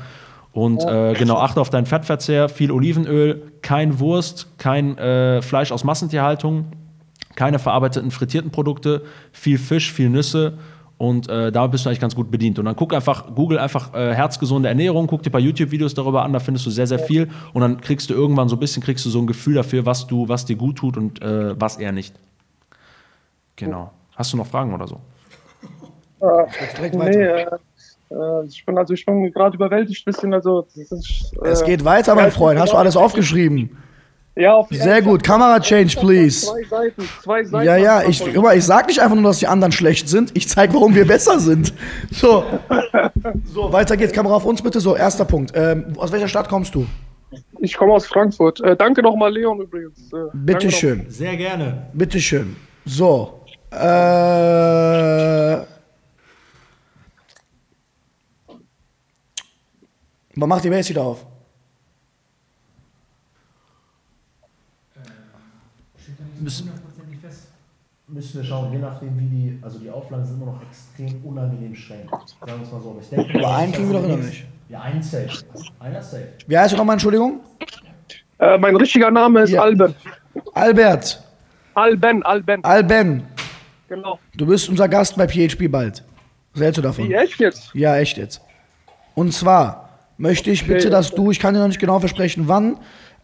Und 0.54 0.84
äh, 0.84 1.14
genau, 1.14 1.38
achte 1.38 1.62
auf 1.62 1.70
deinen 1.70 1.86
Fettverzehr, 1.86 2.50
viel 2.50 2.72
Olivenöl, 2.72 3.52
kein 3.62 4.00
Wurst, 4.00 4.48
kein 4.58 4.98
äh, 4.98 5.42
Fleisch 5.42 5.72
aus 5.72 5.84
Massentierhaltung, 5.86 6.66
keine 7.36 7.58
verarbeiteten 7.58 8.12
frittierten 8.12 8.52
Produkte, 8.52 9.04
viel 9.32 9.58
Fisch, 9.58 9.94
viel 9.94 10.10
Nüsse 10.10 10.58
und 10.98 11.30
äh, 11.30 11.52
da 11.52 11.66
bist 11.68 11.86
du 11.86 11.90
eigentlich 11.90 12.02
ganz 12.02 12.16
gut 12.16 12.30
bedient. 12.30 12.60
Und 12.60 12.66
dann 12.66 12.76
guck 12.76 12.94
einfach, 12.94 13.34
google 13.34 13.58
einfach 13.60 13.94
äh, 13.94 14.14
herzgesunde 14.14 14.68
Ernährung, 14.68 15.08
guck 15.08 15.24
dir 15.24 15.30
ein 15.30 15.32
paar 15.32 15.42
YouTube-Videos 15.42 15.94
darüber 15.94 16.24
an, 16.24 16.34
da 16.34 16.40
findest 16.40 16.66
du 16.66 16.70
sehr, 16.70 16.86
sehr 16.86 17.00
viel 17.00 17.30
und 17.54 17.62
dann 17.62 17.80
kriegst 17.80 18.10
du 18.10 18.14
irgendwann 18.14 18.50
so 18.50 18.58
ein 18.58 18.60
bisschen, 18.60 18.84
kriegst 18.84 19.06
du 19.06 19.10
so 19.10 19.20
ein 19.20 19.28
Gefühl 19.28 19.56
dafür, 19.56 19.86
was 19.86 20.06
du, 20.06 20.28
was 20.28 20.46
dir 20.46 20.58
gut 20.58 20.76
tut 20.78 20.98
und 20.98 21.22
äh, 21.22 21.60
was 21.60 21.78
eher 21.78 21.94
nicht. 21.94 22.14
Genau. 23.56 23.92
Hast 24.16 24.34
du 24.34 24.38
noch 24.38 24.48
Fragen 24.48 24.74
oder 24.74 24.88
so? 24.88 25.00
Direkt 26.78 26.94
Nee, 26.94 27.00
weiter. 27.00 27.20
äh, 27.20 27.42
äh, 27.44 27.58
ich 28.47 28.65
bin 28.65 28.78
also 28.78 28.93
ich 28.93 29.06
bin 29.06 29.32
gerade 29.32 29.56
überwältigt 29.56 30.06
ein 30.08 30.12
bisschen. 30.12 30.34
Also 30.34 30.67
das 30.76 30.91
ist, 30.91 31.32
äh, 31.43 31.47
Es 31.47 31.63
geht 31.63 31.86
weiter, 31.86 32.15
mein 32.15 32.32
Freund. 32.32 32.60
Hast 32.60 32.74
du 32.74 32.78
alles 32.78 32.97
aufgeschrieben? 32.97 33.78
Ja, 34.36 34.54
auf 34.56 34.67
Sehr 34.71 35.02
gut. 35.02 35.24
Kamera 35.24 35.60
change, 35.60 35.97
please. 36.00 36.45
Zwei 36.47 36.63
Seiten, 36.63 37.02
zwei 37.21 37.43
Seiten. 37.43 37.65
Ja, 37.65 37.76
ja, 37.76 38.02
ich, 38.04 38.34
mal, 38.36 38.58
ich 38.58 38.63
sag 38.65 38.88
nicht 38.88 39.00
einfach 39.02 39.15
nur, 39.15 39.26
dass 39.26 39.39
die 39.39 39.47
anderen 39.47 39.74
schlecht 39.74 40.08
sind. 40.08 40.32
Ich 40.36 40.47
zeige, 40.47 40.74
warum 40.74 40.95
wir 40.95 41.06
besser 41.06 41.39
sind. 41.39 41.74
So. 42.12 42.43
So, 43.54 43.71
weiter 43.71 43.97
geht's. 43.97 44.13
Kamera 44.13 44.36
auf 44.36 44.45
uns 44.45 44.62
bitte. 44.62 44.80
So, 44.80 44.95
erster 44.95 45.26
Punkt. 45.26 45.52
Ähm, 45.54 45.93
aus 45.97 46.12
welcher 46.12 46.28
Stadt 46.28 46.50
kommst 46.50 46.74
du? 46.74 46.86
Ich 47.60 47.76
komme 47.78 47.93
aus 47.93 48.08
Frankfurt. 48.08 48.60
Äh, 48.62 48.76
danke 48.76 49.04
nochmal, 49.04 49.32
Leon 49.34 49.62
übrigens. 49.62 50.00
Äh, 50.08 50.10
danke 50.12 50.38
Bitte 50.38 50.65
noch- 50.67 50.74
schön. 50.74 51.06
Sehr 51.10 51.38
gerne. 51.38 51.88
Bitte 51.93 52.19
schön. 52.19 52.56
So. 52.86 53.41
Äh. 53.71 55.71
Man 60.36 60.50
macht 60.50 60.63
die 60.63 60.70
Base 60.70 60.89
wieder 60.89 61.04
auf. 61.04 61.26
Müssen, 66.39 66.72
müssen 68.08 68.41
wir 68.41 68.44
schauen, 68.44 68.72
je 68.74 68.80
nachdem 68.80 69.17
wie 69.20 69.26
die, 69.26 69.60
also 69.62 69.78
die 69.78 69.89
Auflagen 69.89 70.26
sind 70.26 70.41
immer 70.41 70.54
noch 70.54 70.62
extrem 70.63 71.24
unangenehm 71.24 71.76
streng. 71.76 72.10
Sagen 72.10 72.60
wir 72.60 72.62
es 72.63 72.72
mal 72.72 72.82
so. 72.82 72.89
Aber 72.91 73.00
ich 73.02 73.10
denke, 73.10 73.38
Aber 73.38 73.56
einen 73.56 73.72
kriegen 73.72 73.91
wir 73.91 74.00
doch 74.00 74.06
immer 74.06 74.17
nicht. 74.17 74.46
Ja, 74.70 74.82
einen 74.82 75.04
safe. 75.04 75.30
Einer 75.80 76.02
safe. 76.02 76.30
Wie 76.48 76.58
heißt 76.58 76.74
du 76.74 76.78
nochmal, 76.78 76.96
Entschuldigung? 76.96 77.41
Äh, 78.39 78.58
mein 78.58 78.76
richtiger 78.76 79.12
Name 79.12 79.41
ist 79.41 79.52
Ja. 79.52 79.62
Alben. 79.62 79.94
Albert. 80.54 81.22
Alben, 81.76 82.24
Alben. 82.24 82.63
Alben. 82.63 83.24
Genau. 83.88 84.20
Du 84.36 84.46
bist 84.46 84.67
unser 84.70 84.88
Gast 84.89 85.15
bei 85.15 85.28
PHP 85.28 85.67
bald. 85.70 86.04
Was 86.54 86.62
hältst 86.63 86.78
du 86.80 86.82
davon? 86.82 87.08
Wie, 87.08 87.13
echt 87.13 87.39
jetzt? 87.39 87.74
Ja, 87.76 87.98
echt 87.98 88.17
jetzt. 88.17 88.41
Und 89.13 89.34
zwar 89.34 89.89
möchte 90.22 90.52
ich 90.52 90.68
bitte, 90.68 90.90
dass 90.90 91.12
du, 91.12 91.32
ich 91.32 91.40
kann 91.40 91.54
dir 91.54 91.60
noch 91.60 91.68
nicht 91.68 91.80
genau 91.80 92.00
versprechen, 92.00 92.44
wann, 92.48 92.78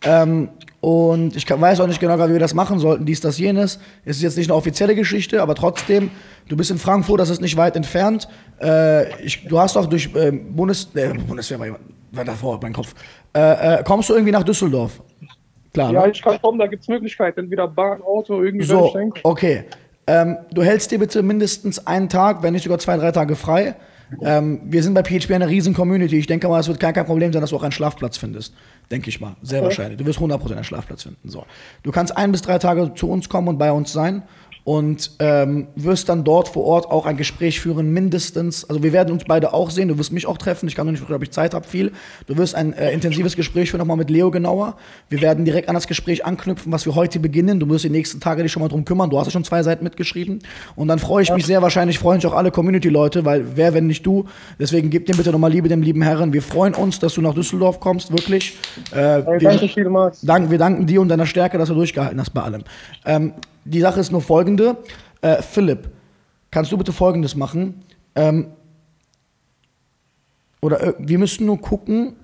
ähm, 0.03 0.49
und 0.79 1.35
ich 1.35 1.45
kann, 1.45 1.59
weiß 1.59 1.79
auch 1.79 1.87
nicht 1.87 1.99
genau, 1.99 2.17
wie 2.27 2.33
wir 2.33 2.39
das 2.39 2.53
machen 2.53 2.79
sollten, 2.79 3.05
dies, 3.05 3.19
das, 3.19 3.39
jenes. 3.39 3.79
Es 4.05 4.17
ist 4.17 4.23
jetzt 4.23 4.37
nicht 4.37 4.49
eine 4.49 4.55
offizielle 4.55 4.95
Geschichte, 4.95 5.41
aber 5.41 5.55
trotzdem, 5.55 6.11
du 6.47 6.55
bist 6.55 6.69
in 6.69 6.77
Frankfurt, 6.77 7.19
das 7.19 7.29
ist 7.29 7.41
nicht 7.41 7.57
weit 7.57 7.75
entfernt. 7.75 8.27
Äh, 8.61 9.23
ich, 9.23 9.47
du 9.47 9.59
hast 9.59 9.75
auch 9.75 9.87
durch 9.87 10.13
äh, 10.15 10.31
Bundes, 10.31 10.89
äh, 10.95 11.13
Bundeswehr, 11.13 11.59
war, 11.59 11.79
war 12.11 12.25
davor, 12.25 12.59
mein 12.61 12.73
Kopf. 12.73 12.93
Äh, 13.35 13.79
äh, 13.79 13.83
kommst 13.83 14.09
du 14.09 14.13
irgendwie 14.13 14.31
nach 14.31 14.43
Düsseldorf? 14.43 15.01
Klar, 15.73 15.91
Ja, 15.93 16.05
ne? 16.05 16.11
ich 16.11 16.21
kann 16.21 16.39
kommen, 16.41 16.59
da 16.59 16.67
gibt 16.67 16.83
es 16.83 16.87
Möglichkeiten. 16.87 17.41
Entweder 17.41 17.67
Bahn, 17.67 18.01
Auto, 18.01 18.43
irgendwie 18.43 18.65
So, 18.65 18.95
okay. 19.23 19.65
Ähm, 20.05 20.37
du 20.51 20.63
hältst 20.63 20.91
dir 20.91 20.99
bitte 20.99 21.21
mindestens 21.21 21.85
einen 21.85 22.07
Tag, 22.07 22.43
wenn 22.43 22.53
nicht 22.53 22.63
sogar 22.63 22.79
zwei, 22.79 22.97
drei 22.97 23.11
Tage 23.11 23.35
frei. 23.35 23.75
Ähm, 24.21 24.61
wir 24.63 24.83
sind 24.83 24.93
bei 24.93 25.03
PHP 25.03 25.31
eine 25.31 25.47
riesen 25.47 25.73
Community. 25.73 26.17
Ich 26.17 26.27
denke 26.27 26.47
mal, 26.47 26.59
es 26.59 26.67
wird 26.67 26.79
kein, 26.79 26.93
kein 26.93 27.05
Problem 27.05 27.33
sein, 27.33 27.41
dass 27.41 27.49
du 27.49 27.57
auch 27.57 27.63
einen 27.63 27.71
Schlafplatz 27.71 28.17
findest. 28.17 28.53
Denke 28.89 29.09
ich 29.09 29.19
mal. 29.19 29.35
Sehr 29.41 29.61
wahrscheinlich. 29.61 29.97
Du 29.97 30.05
wirst 30.05 30.19
100% 30.19 30.51
einen 30.51 30.63
Schlafplatz 30.63 31.03
finden. 31.03 31.29
So. 31.29 31.45
Du 31.83 31.91
kannst 31.91 32.15
ein 32.15 32.31
bis 32.31 32.41
drei 32.41 32.57
Tage 32.57 32.93
zu 32.95 33.09
uns 33.09 33.27
kommen 33.27 33.49
und 33.49 33.57
bei 33.57 33.71
uns 33.71 33.91
sein 33.91 34.23
und 34.67 35.11
ähm, 35.19 35.67
wirst 35.77 36.09
dann 36.09 36.25
dort 36.25 36.49
vor 36.49 36.65
Ort 36.65 36.91
auch 36.91 37.05
ein 37.05 37.15
Gespräch 37.15 37.61
führen, 37.61 37.93
mindestens. 37.93 38.65
Also 38.69 38.83
wir 38.83 38.91
werden 38.91 39.13
uns 39.13 39.23
beide 39.23 39.53
auch 39.53 39.69
sehen. 39.69 39.87
Du 39.87 39.97
wirst 39.97 40.11
mich 40.11 40.25
auch 40.27 40.37
treffen. 40.37 40.67
Ich 40.67 40.75
kann 40.75 40.85
noch 40.85 40.91
nicht, 40.91 41.09
ob 41.09 41.23
ich 41.23 41.31
Zeit 41.31 41.53
habe, 41.53 41.65
viel. 41.65 41.93
Du 42.25 42.35
wirst 42.35 42.53
ein 42.53 42.73
äh, 42.73 42.91
intensives 42.91 43.37
Gespräch 43.37 43.69
führen, 43.69 43.79
nochmal 43.79 43.95
mit 43.95 44.09
Leo 44.09 44.29
genauer. 44.29 44.75
Wir 45.07 45.21
werden 45.21 45.45
direkt 45.45 45.69
an 45.69 45.75
das 45.75 45.87
Gespräch 45.87 46.25
anknüpfen, 46.25 46.69
was 46.73 46.85
wir 46.85 46.95
heute 46.95 47.19
beginnen. 47.21 47.61
Du 47.61 47.69
wirst 47.69 47.85
die 47.85 47.89
nächsten 47.89 48.19
Tage 48.19 48.43
dich 48.43 48.51
schon 48.51 48.61
mal 48.61 48.67
drum 48.67 48.83
kümmern. 48.83 49.09
Du 49.09 49.17
hast 49.17 49.27
ja 49.27 49.31
schon 49.31 49.45
zwei 49.45 49.63
Seiten 49.63 49.85
mitgeschrieben. 49.85 50.39
Und 50.75 50.89
dann 50.89 50.99
freue 50.99 51.23
ich 51.23 51.31
mich 51.31 51.45
sehr 51.45 51.61
wahrscheinlich, 51.61 51.97
freuen 51.97 52.19
sich 52.19 52.29
auch 52.29 52.35
alle 52.35 52.51
Community-Leute, 52.51 53.23
weil 53.23 53.45
wer, 53.55 53.73
wenn 53.73 53.87
nicht 53.87 54.05
du. 54.05 54.25
Deswegen 54.59 54.89
gib 54.89 55.05
dem 55.05 55.15
bitte 55.15 55.31
nochmal 55.31 55.49
Liebe 55.53 55.69
dem 55.69 55.81
lieben 55.81 56.01
Herren. 56.01 56.33
Wir 56.33 56.41
freuen 56.41 56.75
uns, 56.75 56.99
dass 56.99 57.13
du 57.13 57.21
nach 57.21 57.33
Düsseldorf 57.33 57.79
kommst, 57.79 58.11
wirklich. 58.11 58.57
Äh, 58.91 58.97
Hey, 58.97 59.23
wir- 59.25 59.39
danke 59.49 59.69
vielmals. 59.69 60.19
Dank, 60.23 60.51
wir 60.51 60.57
danken 60.57 60.87
dir 60.87 60.99
und 60.99 61.07
deiner 61.07 61.25
Stärke, 61.25 61.57
dass 61.57 61.69
du 61.69 61.75
durchgehalten 61.75 62.19
hast 62.19 62.31
bei 62.33 62.41
allem. 62.41 62.63
Ähm, 63.05 63.31
die 63.67 63.79
Sache 63.81 63.99
ist 63.99 64.11
nur 64.11 64.21
folgende. 64.21 64.77
Äh, 65.21 65.41
Philipp, 65.41 65.89
kannst 66.51 66.71
du 66.71 66.77
bitte 66.77 66.93
folgendes 66.93 67.35
machen? 67.35 67.83
Ähm, 68.15 68.47
Oder 70.61 70.81
äh, 70.81 70.93
wir 70.99 71.19
müssen 71.19 71.45
nur 71.45 71.59
gucken, 71.59 72.15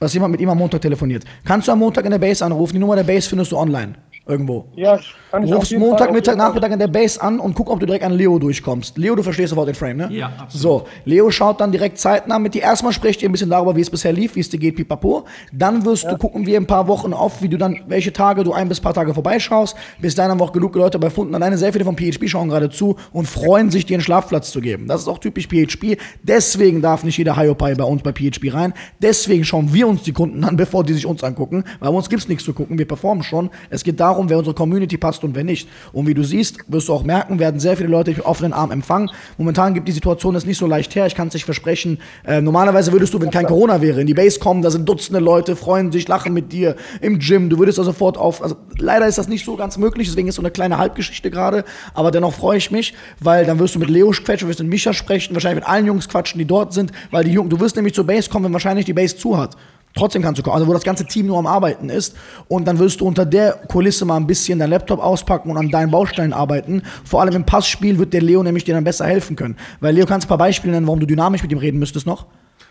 dass 0.00 0.12
jemand 0.14 0.32
mit 0.32 0.40
ihm 0.40 0.48
am 0.48 0.58
Montag 0.58 0.80
telefoniert. 0.80 1.24
Kannst 1.44 1.68
du 1.68 1.72
am 1.72 1.78
Montag 1.78 2.04
in 2.04 2.10
der 2.10 2.18
Base 2.18 2.44
anrufen? 2.44 2.74
Die 2.74 2.78
Nummer 2.78 2.96
der 2.96 3.04
Base 3.04 3.28
findest 3.28 3.52
du 3.52 3.56
online. 3.56 3.94
Irgendwo. 4.28 4.64
Ja, 4.74 4.98
kann 5.30 5.44
ich 5.44 5.52
auf 5.52 5.60
Rufst 5.60 5.78
Montag, 5.78 6.06
Fall- 6.06 6.12
Mittag, 6.12 6.36
Nachmittag 6.36 6.72
in 6.72 6.80
der 6.80 6.88
Base 6.88 7.22
an 7.22 7.38
und 7.38 7.54
guck, 7.54 7.70
ob 7.70 7.78
du 7.78 7.86
direkt 7.86 8.04
an 8.04 8.12
Leo 8.12 8.40
durchkommst. 8.40 8.98
Leo, 8.98 9.14
du 9.14 9.22
verstehst 9.22 9.50
sofort 9.50 9.68
den 9.68 9.76
Frame, 9.76 9.96
ne? 9.98 10.08
Ja, 10.10 10.32
absolut. 10.38 10.52
So, 10.62 10.84
Leo 11.04 11.30
schaut 11.30 11.60
dann 11.60 11.70
direkt 11.70 11.98
zeitnah 11.98 12.40
mit 12.40 12.54
dir. 12.54 12.62
Erstmal 12.62 12.92
sprecht 12.92 13.22
ihr 13.22 13.28
ein 13.28 13.32
bisschen 13.32 13.50
darüber, 13.50 13.76
wie 13.76 13.82
es 13.82 13.88
bisher 13.90 14.12
lief, 14.12 14.34
wie 14.34 14.40
es 14.40 14.48
dir 14.48 14.58
geht, 14.58 14.74
pipapo. 14.74 15.26
Dann 15.52 15.84
wirst 15.84 16.10
du 16.10 16.16
gucken, 16.18 16.44
wir 16.44 16.58
ein 16.58 16.66
paar 16.66 16.88
Wochen 16.88 17.12
auf, 17.12 17.40
wie 17.40 17.48
du 17.48 17.56
dann, 17.56 17.82
welche 17.86 18.12
Tage 18.12 18.42
du 18.42 18.52
ein 18.52 18.68
bis 18.68 18.80
paar 18.80 18.94
Tage 18.94 19.14
vorbeischaust. 19.14 19.76
Bis 20.00 20.16
dahin 20.16 20.32
haben 20.32 20.40
wir 20.40 20.44
auch 20.44 20.52
genug 20.52 20.74
Leute 20.74 20.98
bei 20.98 21.08
Funden. 21.08 21.32
Alleine 21.36 21.56
sehr 21.56 21.72
viele 21.72 21.84
von 21.84 21.96
PHP 21.96 22.28
schauen 22.28 22.48
gerade 22.48 22.68
zu 22.68 22.96
und 23.12 23.26
freuen 23.28 23.70
sich, 23.70 23.86
dir 23.86 23.94
einen 23.94 24.02
Schlafplatz 24.02 24.50
zu 24.50 24.60
geben. 24.60 24.88
Das 24.88 25.02
ist 25.02 25.06
auch 25.08 25.18
typisch 25.18 25.46
PHP. 25.46 25.98
Deswegen 26.24 26.82
darf 26.82 27.04
nicht 27.04 27.16
jeder 27.16 27.36
Hiopai 27.36 27.76
bei 27.76 27.84
uns 27.84 28.02
bei 28.02 28.10
PHP 28.10 28.52
rein. 28.52 28.72
Deswegen 29.00 29.44
schauen 29.44 29.72
wir 29.72 29.86
uns 29.86 30.02
die 30.02 30.12
Kunden 30.12 30.42
an, 30.42 30.56
bevor 30.56 30.82
die 30.82 30.94
sich 30.94 31.06
uns 31.06 31.22
angucken. 31.22 31.62
Weil 31.78 31.90
bei 31.90 31.96
uns 31.96 32.08
gibt's 32.08 32.26
nichts 32.26 32.44
zu 32.44 32.52
gucken. 32.54 32.76
Wir 32.76 32.88
performen 32.88 33.22
schon. 33.22 33.50
Es 33.70 33.84
geht 33.84 34.00
darum, 34.00 34.15
wer 34.28 34.38
unsere 34.38 34.54
Community 34.54 34.96
passt 34.96 35.24
und 35.24 35.34
wer 35.34 35.44
nicht. 35.44 35.68
Und 35.92 36.06
wie 36.06 36.14
du 36.14 36.22
siehst, 36.22 36.58
wirst 36.68 36.88
du 36.88 36.92
auch 36.92 37.04
merken, 37.04 37.38
werden 37.38 37.60
sehr 37.60 37.76
viele 37.76 37.88
Leute 37.88 38.10
mit 38.10 38.24
offenen 38.24 38.52
Armen 38.52 38.72
empfangen. 38.72 39.10
Momentan 39.38 39.74
gibt 39.74 39.88
die 39.88 39.92
Situation 39.92 40.34
das 40.34 40.46
nicht 40.46 40.58
so 40.58 40.66
leicht 40.66 40.94
her. 40.94 41.06
Ich 41.06 41.14
kann 41.14 41.28
es 41.28 41.34
nicht 41.34 41.44
versprechen. 41.44 41.98
Äh, 42.24 42.40
normalerweise 42.40 42.92
würdest 42.92 43.14
du, 43.14 43.20
wenn 43.20 43.30
kein 43.30 43.46
Corona 43.46 43.80
wäre, 43.80 44.00
in 44.00 44.06
die 44.06 44.14
Base 44.14 44.38
kommen, 44.38 44.62
da 44.62 44.70
sind 44.70 44.88
Dutzende 44.88 45.20
Leute, 45.20 45.56
freuen 45.56 45.92
sich, 45.92 46.08
lachen 46.08 46.32
mit 46.32 46.52
dir 46.52 46.76
im 47.00 47.18
Gym. 47.18 47.50
Du 47.50 47.58
würdest 47.58 47.78
da 47.78 47.84
sofort 47.84 48.18
auf. 48.18 48.42
Also 48.42 48.56
leider 48.78 49.06
ist 49.06 49.18
das 49.18 49.28
nicht 49.28 49.44
so 49.44 49.56
ganz 49.56 49.76
möglich, 49.76 50.08
deswegen 50.08 50.28
ist 50.28 50.36
so 50.36 50.42
eine 50.42 50.50
kleine 50.50 50.78
Halbgeschichte 50.78 51.30
gerade. 51.30 51.64
Aber 51.94 52.10
dennoch 52.10 52.34
freue 52.34 52.58
ich 52.58 52.70
mich, 52.70 52.94
weil 53.20 53.44
dann 53.44 53.58
wirst 53.58 53.74
du 53.74 53.78
mit 53.78 53.90
Leo 53.90 54.10
quatschen, 54.10 54.48
wirst 54.48 54.60
mit 54.60 54.68
Micha 54.68 54.92
sprechen, 54.92 55.34
wahrscheinlich 55.34 55.62
mit 55.62 55.68
allen 55.68 55.86
Jungs 55.86 56.08
quatschen, 56.08 56.38
die 56.38 56.44
dort 56.44 56.72
sind, 56.72 56.92
weil 57.10 57.24
die 57.24 57.32
Jungs, 57.32 57.50
du 57.50 57.60
wirst 57.60 57.76
nämlich 57.76 57.94
zur 57.94 58.06
Base 58.06 58.28
kommen, 58.28 58.46
wenn 58.46 58.52
wahrscheinlich 58.52 58.84
die 58.84 58.92
Base 58.92 59.16
zu 59.16 59.36
hat. 59.36 59.56
Trotzdem 59.96 60.22
kannst 60.22 60.38
du 60.38 60.42
kommen, 60.42 60.54
also 60.54 60.66
wo 60.68 60.72
das 60.72 60.84
ganze 60.84 61.04
Team 61.06 61.26
nur 61.26 61.38
am 61.38 61.46
Arbeiten 61.46 61.88
ist. 61.88 62.14
Und 62.48 62.66
dann 62.68 62.78
wirst 62.78 63.00
du 63.00 63.06
unter 63.06 63.24
der 63.26 63.52
Kulisse 63.52 64.04
mal 64.04 64.16
ein 64.16 64.26
bisschen 64.26 64.58
dein 64.58 64.70
Laptop 64.70 65.00
auspacken 65.02 65.50
und 65.50 65.56
an 65.56 65.70
deinen 65.70 65.90
Baustellen 65.90 66.32
arbeiten. 66.32 66.82
Vor 67.04 67.22
allem 67.22 67.34
im 67.34 67.44
Passspiel 67.44 67.98
wird 67.98 68.12
der 68.12 68.22
Leo 68.22 68.42
nämlich 68.42 68.64
dir 68.64 68.74
dann 68.74 68.84
besser 68.84 69.06
helfen 69.06 69.34
können. 69.36 69.56
Weil 69.80 69.94
Leo 69.94 70.06
kannst 70.06 70.26
ein 70.26 70.28
paar 70.28 70.38
Beispiele 70.38 70.72
nennen, 70.74 70.86
warum 70.86 71.00
du 71.00 71.06
dynamisch 71.06 71.42
mit 71.42 71.50
ihm 71.50 71.58
reden 71.58 71.78
müsstest 71.78 72.06
noch. 72.06 72.26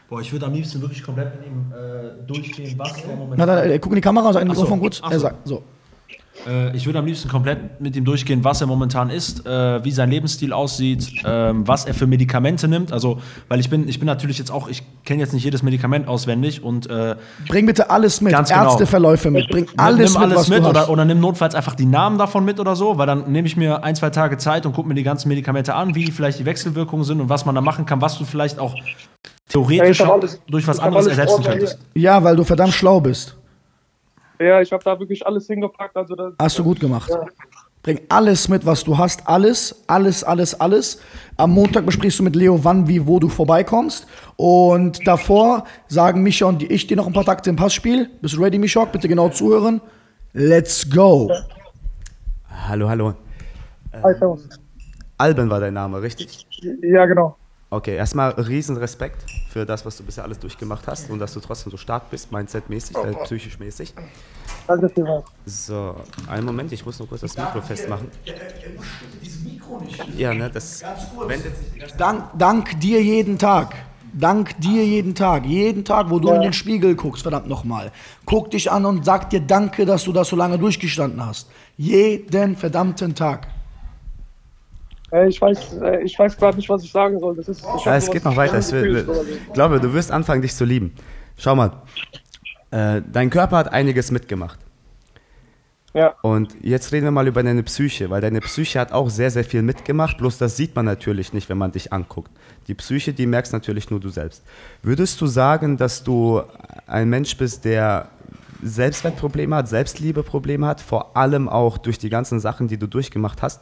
Boah, 0.08 0.22
ich 0.22 0.32
würde 0.32 0.46
am 0.46 0.54
liebsten 0.54 0.80
wirklich 0.82 1.02
komplett 1.02 1.34
mit 1.40 1.48
ihm 1.48 1.74
äh, 1.74 2.26
durchgehen, 2.28 2.76
was 2.78 2.92
er 3.02 3.16
momentan. 3.16 3.38
Na, 3.38 3.46
dann, 3.48 3.72
äh, 3.72 3.80
guck 3.80 3.92
in 3.92 3.96
die 3.96 4.02
Kamera 4.02 4.32
sag 4.32 4.44
in 4.44 4.48
die 4.48 4.52
Ach 4.52 4.56
so, 4.56 4.62
Mikrofon 4.62 4.80
kurz. 4.80 5.00
ach 5.04 5.12
Er 5.12 5.18
so. 5.20 5.22
sagt, 5.26 5.48
so. 5.48 5.64
Äh, 6.48 6.76
ich 6.76 6.86
würde 6.86 7.00
am 7.00 7.06
liebsten 7.06 7.30
komplett 7.30 7.82
mit 7.82 7.96
ihm 7.96 8.06
durchgehen, 8.06 8.44
was 8.44 8.62
er 8.62 8.68
momentan 8.68 9.10
isst, 9.10 9.46
äh, 9.46 9.84
wie 9.84 9.92
sein 9.92 10.10
Lebensstil 10.10 10.54
aussieht, 10.54 11.12
ähm, 11.26 11.68
was 11.68 11.86
er 11.86 11.94
für 11.94 12.08
Medikamente 12.08 12.68
nimmt. 12.68 12.92
Also, 12.92 13.20
weil 13.48 13.60
ich 13.60 13.70
bin, 13.70 13.88
ich 13.88 14.00
bin 14.00 14.06
natürlich 14.06 14.38
jetzt 14.38 14.52
auch, 14.52 14.68
ich 14.68 14.84
kenne 15.04 15.22
jetzt 15.22 15.34
nicht 15.34 15.44
jedes 15.44 15.64
Medikament 15.64 16.08
auswendig 16.08 16.64
und 16.64 16.90
äh, 16.90 17.16
Bring 17.48 17.66
bitte 17.66 17.90
alles 17.90 18.22
mit. 18.22 18.32
Ganz 18.34 18.50
genau. 18.50 18.66
Ärzteverläufe 18.66 19.32
mit. 19.32 19.50
Bring 19.50 19.68
alles 19.78 20.14
nimm 20.14 20.28
mit, 20.28 20.38
was 20.38 20.50
mit 20.50 20.64
du 20.64 20.70
oder, 20.70 20.82
hast. 20.82 20.90
oder 20.90 21.06
nimm 21.06 21.20
notfalls 21.20 21.56
einfach 21.56 21.76
die 21.76 21.86
Namen 21.86 22.18
davon 22.18 22.46
mit 22.46 22.60
oder 22.60 22.76
so, 22.76 22.98
weil 22.98 23.08
dann 23.08 23.32
nehme 23.32 23.48
ich 23.48 23.58
mir 23.58 23.84
ein, 23.84 23.96
zwei 23.96 24.10
Tage 24.10 24.38
Zeit 24.38 24.66
und 24.66 24.74
gucke 24.74 24.88
mir 24.88 24.96
die 24.96 25.04
ganzen 25.04 25.28
Medikamente 25.30 25.74
an, 25.76 25.96
wie 25.96 26.12
vielleicht 26.12 26.40
die 26.40 26.46
Wechselwirkungen 26.46 27.04
sind 27.06 27.22
und 27.22 27.30
was 27.30 27.46
man 27.46 27.56
da 27.56 27.62
machen 27.62 27.86
kann, 27.86 28.02
was 28.02 28.18
du 28.18 28.26
vielleicht 28.26 28.60
auch 28.60 28.76
Ja, 28.76 28.82
theoretisch 29.50 30.00
hab 30.02 30.12
alles- 30.12 30.40
durch 30.48 30.68
was 30.68 30.80
anderes 30.80 31.08
alles 31.08 31.18
ersetzen 31.18 31.44
könntest. 31.44 31.80
Ja, 31.94 32.24
weil 32.24 32.36
du 32.36 32.44
verdammt 32.44 32.74
schlau 32.74 33.00
bist. 33.00 33.36
Ja, 34.40 34.62
ich 34.62 34.72
habe 34.72 34.84
da 34.84 35.00
wirklich 35.00 35.26
alles 35.26 35.48
hingepackt. 35.48 35.96
Also 35.96 36.16
das, 36.16 36.34
Hast 36.40 36.60
du 36.60 36.64
gut 36.64 36.80
gemacht. 36.80 37.10
Bring 37.84 38.02
alles 38.10 38.50
mit, 38.50 38.66
was 38.66 38.84
du 38.84 38.98
hast. 38.98 39.28
Alles, 39.28 39.84
alles, 39.88 40.24
alles, 40.24 40.60
alles. 40.60 41.02
Am 41.38 41.52
Montag 41.52 41.86
besprichst 41.86 42.18
du 42.18 42.24
mit 42.24 42.36
Leo, 42.36 42.64
wann, 42.64 42.88
wie, 42.88 43.06
wo 43.06 43.20
du 43.20 43.30
vorbeikommst. 43.30 44.08
Und 44.38 45.06
davor 45.08 45.66
sagen 45.88 46.24
Micha 46.24 46.48
und 46.48 46.64
ich 46.64 46.88
dir 46.88 46.98
noch 46.98 47.06
ein 47.06 47.14
paar 47.14 47.26
Takte 47.26 47.50
im 47.50 47.56
Passspiel. 47.56 48.10
Bist 48.22 48.36
du 48.36 48.42
ready, 48.42 48.58
Mischok? 48.58 48.92
Bitte 48.92 49.08
genau 49.08 49.30
zuhören. 49.30 49.82
Let's 50.34 50.90
go. 50.90 51.32
Hallo, 52.68 52.90
hallo. 52.90 53.14
Hi, 53.94 54.14
servus. 54.18 54.50
Alben 55.18 55.50
war 55.50 55.60
dein 55.60 55.76
Name, 55.76 56.02
richtig? 56.02 56.46
Ja, 56.82 57.06
genau. 57.06 57.38
Okay, 57.76 57.98
erstmal 57.98 58.32
riesen 58.32 58.78
Respekt 58.78 59.26
für 59.50 59.66
das, 59.66 59.86
was 59.86 59.98
du 59.98 60.04
bisher 60.04 60.24
alles 60.24 60.40
durchgemacht 60.40 60.88
hast 60.88 61.10
und 61.10 61.20
dass 61.20 61.34
du 61.34 61.42
trotzdem 61.42 61.72
so 61.72 61.76
stark 61.76 62.10
bist, 62.10 62.32
mindsetmäßig, 62.32 62.96
äh, 62.96 63.14
psychisch 63.26 63.60
mäßig. 63.60 63.94
Danke 64.66 64.88
vielmals. 64.88 65.26
So, 65.46 65.94
einen 66.30 66.46
Moment, 66.46 66.72
ich 66.72 66.86
muss 66.86 66.98
nur 67.00 67.10
kurz 67.10 67.20
das 67.20 67.38
Mikro 67.38 67.60
festmachen. 67.60 68.10
Ja, 70.16 70.34
ne, 70.34 70.50
das 70.50 70.84
wendet 71.28 71.54
sich 71.58 71.94
Dank, 71.98 72.30
dank 72.38 72.80
dir 72.80 73.04
jeden 73.04 73.38
Tag. 73.38 73.76
Dank 74.14 74.58
dir 74.62 74.86
jeden 74.86 75.14
Tag. 75.14 75.46
Jeden 75.46 75.84
Tag, 75.84 76.10
wo 76.10 76.20
du 76.20 76.32
in 76.32 76.44
den 76.44 76.54
Spiegel 76.54 76.96
guckst, 76.96 77.24
verdammt 77.24 77.50
nochmal. 77.50 77.92
Guck 78.24 78.52
dich 78.52 78.72
an 78.72 78.86
und 78.86 79.04
sag 79.04 79.30
dir 79.32 79.42
Danke, 79.42 79.86
dass 79.86 80.06
du 80.06 80.14
das 80.14 80.30
so 80.30 80.38
lange 80.38 80.58
durchgestanden 80.58 81.26
hast. 81.26 81.50
Jeden 81.76 82.56
verdammten 82.56 83.14
Tag. 83.14 83.50
Äh, 85.16 85.30
ich 85.30 85.42
weiß, 85.42 85.78
äh, 85.82 86.04
ich 86.04 86.18
weiß 86.20 86.36
gerade 86.38 86.58
nicht, 86.58 86.70
was 86.70 86.84
ich 86.84 86.92
sagen 86.92 87.20
soll. 87.20 87.36
Das 87.36 87.48
ist, 87.48 87.64
Ja, 87.86 87.96
es 87.96 88.12
geht 88.12 88.26
noch 88.26 88.36
weiter. 88.36 88.60
Ich 88.60 89.54
glaube, 89.54 89.80
du 89.80 89.94
wirst 89.94 90.12
anfangen, 90.12 90.42
dich 90.42 90.54
zu 90.54 90.66
lieben. 90.66 90.94
Schau 91.38 91.56
mal, 91.56 91.72
äh, 92.72 93.02
dein 93.12 93.30
Körper 93.30 93.58
hat 93.58 93.72
einiges 93.72 94.12
mitgemacht. 94.12 94.60
Ja, 95.94 96.14
Und 96.24 96.58
jetzt 96.62 96.92
reden 96.92 97.06
wir 97.06 97.12
mal 97.12 97.26
über 97.26 97.42
deine 97.42 97.64
Psyche, 97.64 98.10
weil 98.10 98.20
deine 98.20 98.42
Psyche 98.42 98.82
hat 98.82 98.92
auch 98.92 99.10
sehr, 99.10 99.32
sehr 99.32 99.46
viel 99.46 99.62
mitgemacht, 99.62 100.18
bloß 100.18 100.38
das 100.38 100.58
sieht 100.58 100.76
man 100.76 100.84
natürlich 100.84 101.32
nicht, 101.32 101.48
wenn 101.48 101.58
man 101.58 101.72
dich 101.72 101.94
anguckt. 101.94 102.32
Die 102.68 102.74
Psyche, 102.74 103.14
die 103.14 103.26
merkst 103.26 103.54
natürlich 103.54 103.90
nur 103.90 104.02
du 104.02 104.10
selbst. 104.10 104.44
Würdest 104.84 105.22
du 105.22 105.26
sagen, 105.28 105.78
dass 105.78 106.04
du 106.04 106.42
ein 106.86 107.10
Mensch 107.10 107.38
bist, 107.38 107.64
der 107.64 108.10
Selbstwertprobleme 108.62 109.56
hat, 109.56 109.70
Selbstliebeprobleme 109.70 110.68
hat, 110.68 110.82
vor 110.82 111.16
allem 111.16 111.48
auch 111.48 111.78
durch 111.78 111.98
die 111.98 112.10
ganzen 112.10 112.42
Sachen, 112.42 112.68
die 112.68 112.78
du 112.78 112.88
durchgemacht 112.88 113.42
hast? 113.42 113.62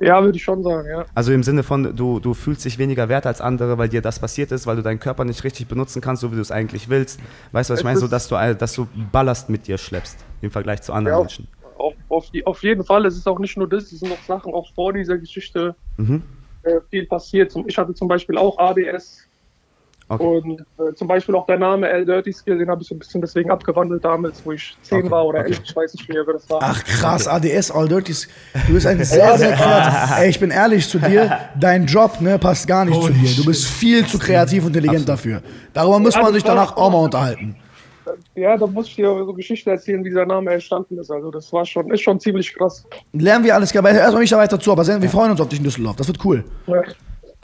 Ja 0.00 0.22
würde 0.22 0.36
ich 0.36 0.44
schon 0.44 0.62
sagen, 0.62 0.88
ja. 0.88 1.04
Also 1.14 1.32
im 1.32 1.42
Sinne 1.42 1.62
von, 1.62 1.94
du, 1.96 2.20
du 2.20 2.34
fühlst 2.34 2.64
dich 2.64 2.78
weniger 2.78 3.08
wert 3.08 3.26
als 3.26 3.40
andere, 3.40 3.78
weil 3.78 3.88
dir 3.88 4.02
das 4.02 4.18
passiert 4.18 4.52
ist, 4.52 4.66
weil 4.66 4.76
du 4.76 4.82
deinen 4.82 5.00
Körper 5.00 5.24
nicht 5.24 5.44
richtig 5.44 5.68
benutzen 5.68 6.00
kannst, 6.02 6.20
so 6.22 6.30
wie 6.32 6.36
du 6.36 6.42
es 6.42 6.50
eigentlich 6.50 6.88
willst. 6.88 7.20
Weißt 7.52 7.70
du, 7.70 7.74
was 7.74 7.80
ich 7.80 7.84
meine? 7.84 7.98
So, 7.98 8.08
dass 8.08 8.28
du, 8.28 8.34
dass 8.54 8.74
du 8.74 8.86
Ballast 9.12 9.48
mit 9.50 9.66
dir 9.66 9.78
schleppst 9.78 10.18
im 10.42 10.50
Vergleich 10.50 10.82
zu 10.82 10.92
anderen 10.92 11.16
Ja. 11.16 11.20
Menschen. 11.20 11.48
Auf, 11.78 11.94
auf, 12.08 12.30
die, 12.30 12.46
auf 12.46 12.62
jeden 12.62 12.84
Fall. 12.84 13.04
Es 13.06 13.16
ist 13.16 13.26
auch 13.28 13.38
nicht 13.38 13.56
nur 13.56 13.68
das, 13.68 13.92
es 13.92 14.00
sind 14.00 14.08
noch 14.08 14.22
Sachen 14.22 14.52
auch 14.54 14.72
vor 14.74 14.92
dieser 14.92 15.18
Geschichte 15.18 15.74
Mhm. 15.98 16.22
äh, 16.62 16.80
viel 16.90 17.06
passiert. 17.06 17.54
Ich 17.66 17.76
hatte 17.78 17.94
zum 17.94 18.08
Beispiel 18.08 18.36
auch 18.38 18.58
ADS 18.58 19.26
Okay. 20.08 20.24
und 20.24 20.60
äh, 20.78 20.94
zum 20.94 21.08
Beispiel 21.08 21.34
auch 21.34 21.46
der 21.46 21.58
Name 21.58 21.88
L 21.88 22.04
Dirty 22.04 22.32
Skill, 22.32 22.58
den 22.58 22.70
habe 22.70 22.80
ich 22.80 22.86
so 22.86 22.94
ein 22.94 23.00
bisschen 23.00 23.20
deswegen 23.20 23.50
abgewandelt 23.50 24.04
damals, 24.04 24.40
wo 24.44 24.52
ich 24.52 24.76
10 24.82 24.98
Okay, 24.98 25.10
war 25.10 25.26
oder 25.26 25.40
okay. 25.40 25.48
11, 25.48 25.62
ich 25.64 25.76
weiß 25.76 25.94
nicht 25.94 26.08
mehr, 26.08 26.22
wer 26.24 26.34
das 26.34 26.48
war. 26.48 26.60
Ach 26.62 26.84
krass, 26.84 27.26
ADS, 27.26 27.72
All 27.72 27.88
Dirties. 27.88 28.28
Du 28.68 28.74
bist 28.74 28.86
ein 28.86 28.98
sehr, 29.04 29.36
sehr 29.36 29.56
kreativ. 29.56 30.18
Ey, 30.18 30.30
ich 30.30 30.38
bin 30.38 30.52
ehrlich 30.52 30.88
zu 30.88 31.00
dir, 31.00 31.40
dein 31.60 31.86
Job 31.86 32.20
ne, 32.20 32.38
passt 32.38 32.68
gar 32.68 32.84
nicht 32.84 33.02
zu 33.02 33.12
dir. 33.12 33.34
Du 33.34 33.44
bist 33.46 33.66
viel 33.66 34.06
zu 34.06 34.18
kreativ 34.18 34.64
und 34.64 34.76
intelligent 34.76 35.08
dafür. 35.08 35.42
Darüber 35.72 35.98
muss 35.98 36.14
man 36.14 36.32
sich 36.32 36.44
danach 36.44 36.76
auch 36.76 36.90
mal 36.90 36.98
unterhalten. 36.98 37.56
Ja, 38.36 38.56
da 38.56 38.66
muss 38.68 38.86
ich 38.86 38.94
dir 38.94 39.06
so 39.06 39.34
Geschichte 39.34 39.70
erzählen, 39.70 40.04
wie 40.04 40.10
dieser 40.10 40.26
Name 40.26 40.52
entstanden 40.52 40.96
ist. 40.98 41.10
Also 41.10 41.32
das 41.32 41.52
war 41.52 41.64
schon, 41.64 41.90
ist 41.90 42.02
schon 42.02 42.20
ziemlich 42.20 42.54
krass. 42.54 42.86
Lernen 43.12 43.44
wir 43.44 43.56
alles, 43.56 43.74
aber 43.74 43.90
erstmal 43.90 44.20
nicht 44.20 44.32
da 44.32 44.38
weiter 44.38 44.60
zu, 44.60 44.70
aber 44.70 44.86
wir 44.86 45.10
freuen 45.10 45.32
uns 45.32 45.40
auf 45.40 45.48
dich 45.48 45.58
in 45.58 45.64
Düsseldorf. 45.64 45.96
Das 45.96 46.06
wird 46.06 46.24
cool. 46.24 46.44
Ja. 46.68 46.82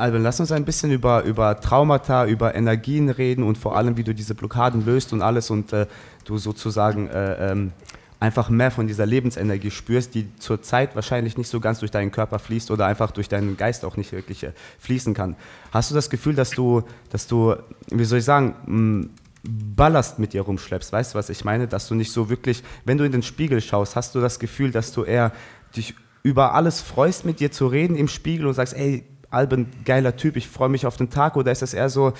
Albin, 0.02 0.24
lass 0.24 0.40
uns 0.40 0.50
ein 0.50 0.64
bisschen 0.64 0.90
über, 0.90 1.22
über 1.22 1.60
Traumata, 1.60 2.26
über 2.26 2.56
Energien 2.56 3.08
reden 3.08 3.44
und 3.44 3.56
vor 3.56 3.76
allem, 3.76 3.96
wie 3.96 4.02
du 4.02 4.12
diese 4.12 4.34
Blockaden 4.34 4.84
löst 4.84 5.12
und 5.12 5.22
alles 5.22 5.48
und 5.48 5.72
äh, 5.72 5.86
du 6.24 6.38
sozusagen 6.38 7.08
äh, 7.08 7.52
ähm, 7.52 7.70
einfach 8.18 8.50
mehr 8.50 8.72
von 8.72 8.88
dieser 8.88 9.06
Lebensenergie 9.06 9.70
spürst, 9.70 10.16
die 10.16 10.26
zurzeit 10.40 10.96
wahrscheinlich 10.96 11.38
nicht 11.38 11.46
so 11.46 11.60
ganz 11.60 11.78
durch 11.78 11.92
deinen 11.92 12.10
Körper 12.10 12.40
fließt 12.40 12.72
oder 12.72 12.86
einfach 12.86 13.12
durch 13.12 13.28
deinen 13.28 13.56
Geist 13.56 13.84
auch 13.84 13.96
nicht 13.96 14.10
wirklich 14.10 14.42
äh, 14.42 14.50
fließen 14.80 15.14
kann. 15.14 15.36
Hast 15.70 15.92
du 15.92 15.94
das 15.94 16.10
Gefühl, 16.10 16.34
dass 16.34 16.50
du, 16.50 16.82
dass 17.10 17.28
du, 17.28 17.54
wie 17.92 18.04
soll 18.04 18.18
ich 18.18 18.24
sagen, 18.24 18.56
mh, 18.66 19.06
Ballast 19.44 20.18
mit 20.18 20.32
dir 20.32 20.42
rumschleppst? 20.42 20.92
Weißt 20.92 21.14
du, 21.14 21.18
was 21.18 21.30
ich 21.30 21.44
meine? 21.44 21.68
Dass 21.68 21.86
du 21.86 21.94
nicht 21.94 22.10
so 22.10 22.28
wirklich, 22.28 22.64
wenn 22.84 22.98
du 22.98 23.04
in 23.04 23.12
den 23.12 23.22
Spiegel 23.22 23.60
schaust, 23.60 23.94
hast 23.94 24.16
du 24.16 24.20
das 24.20 24.40
Gefühl, 24.40 24.72
dass 24.72 24.90
du 24.90 25.04
eher 25.04 25.30
dich 25.76 25.94
über 26.24 26.54
alles 26.54 26.80
freust, 26.80 27.24
mit 27.24 27.38
dir 27.38 27.52
zu 27.52 27.68
reden 27.68 27.94
im 27.94 28.08
Spiegel 28.08 28.48
und 28.48 28.54
sagst, 28.54 28.74
ey, 28.74 29.04
Alben, 29.32 29.68
geiler 29.84 30.16
Typ, 30.16 30.36
ich 30.36 30.48
freue 30.48 30.68
mich 30.68 30.86
auf 30.86 30.96
den 30.96 31.10
Tag? 31.10 31.36
Oder 31.36 31.52
ist 31.52 31.62
das 31.62 31.74
eher 31.74 31.88
so, 31.88 32.12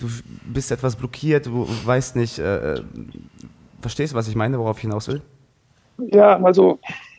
du 0.00 0.08
bist 0.44 0.70
etwas 0.72 0.96
blockiert, 0.96 1.46
du 1.46 1.68
weißt 1.84 2.16
nicht, 2.16 2.38
äh, 2.38 2.74
äh, 2.74 2.82
verstehst 3.80 4.12
du, 4.12 4.16
was 4.16 4.28
ich 4.28 4.34
meine, 4.36 4.58
worauf 4.58 4.76
ich 4.78 4.82
hinaus 4.82 5.08
will? 5.08 5.22
ja, 5.98 6.38
also 6.42 6.78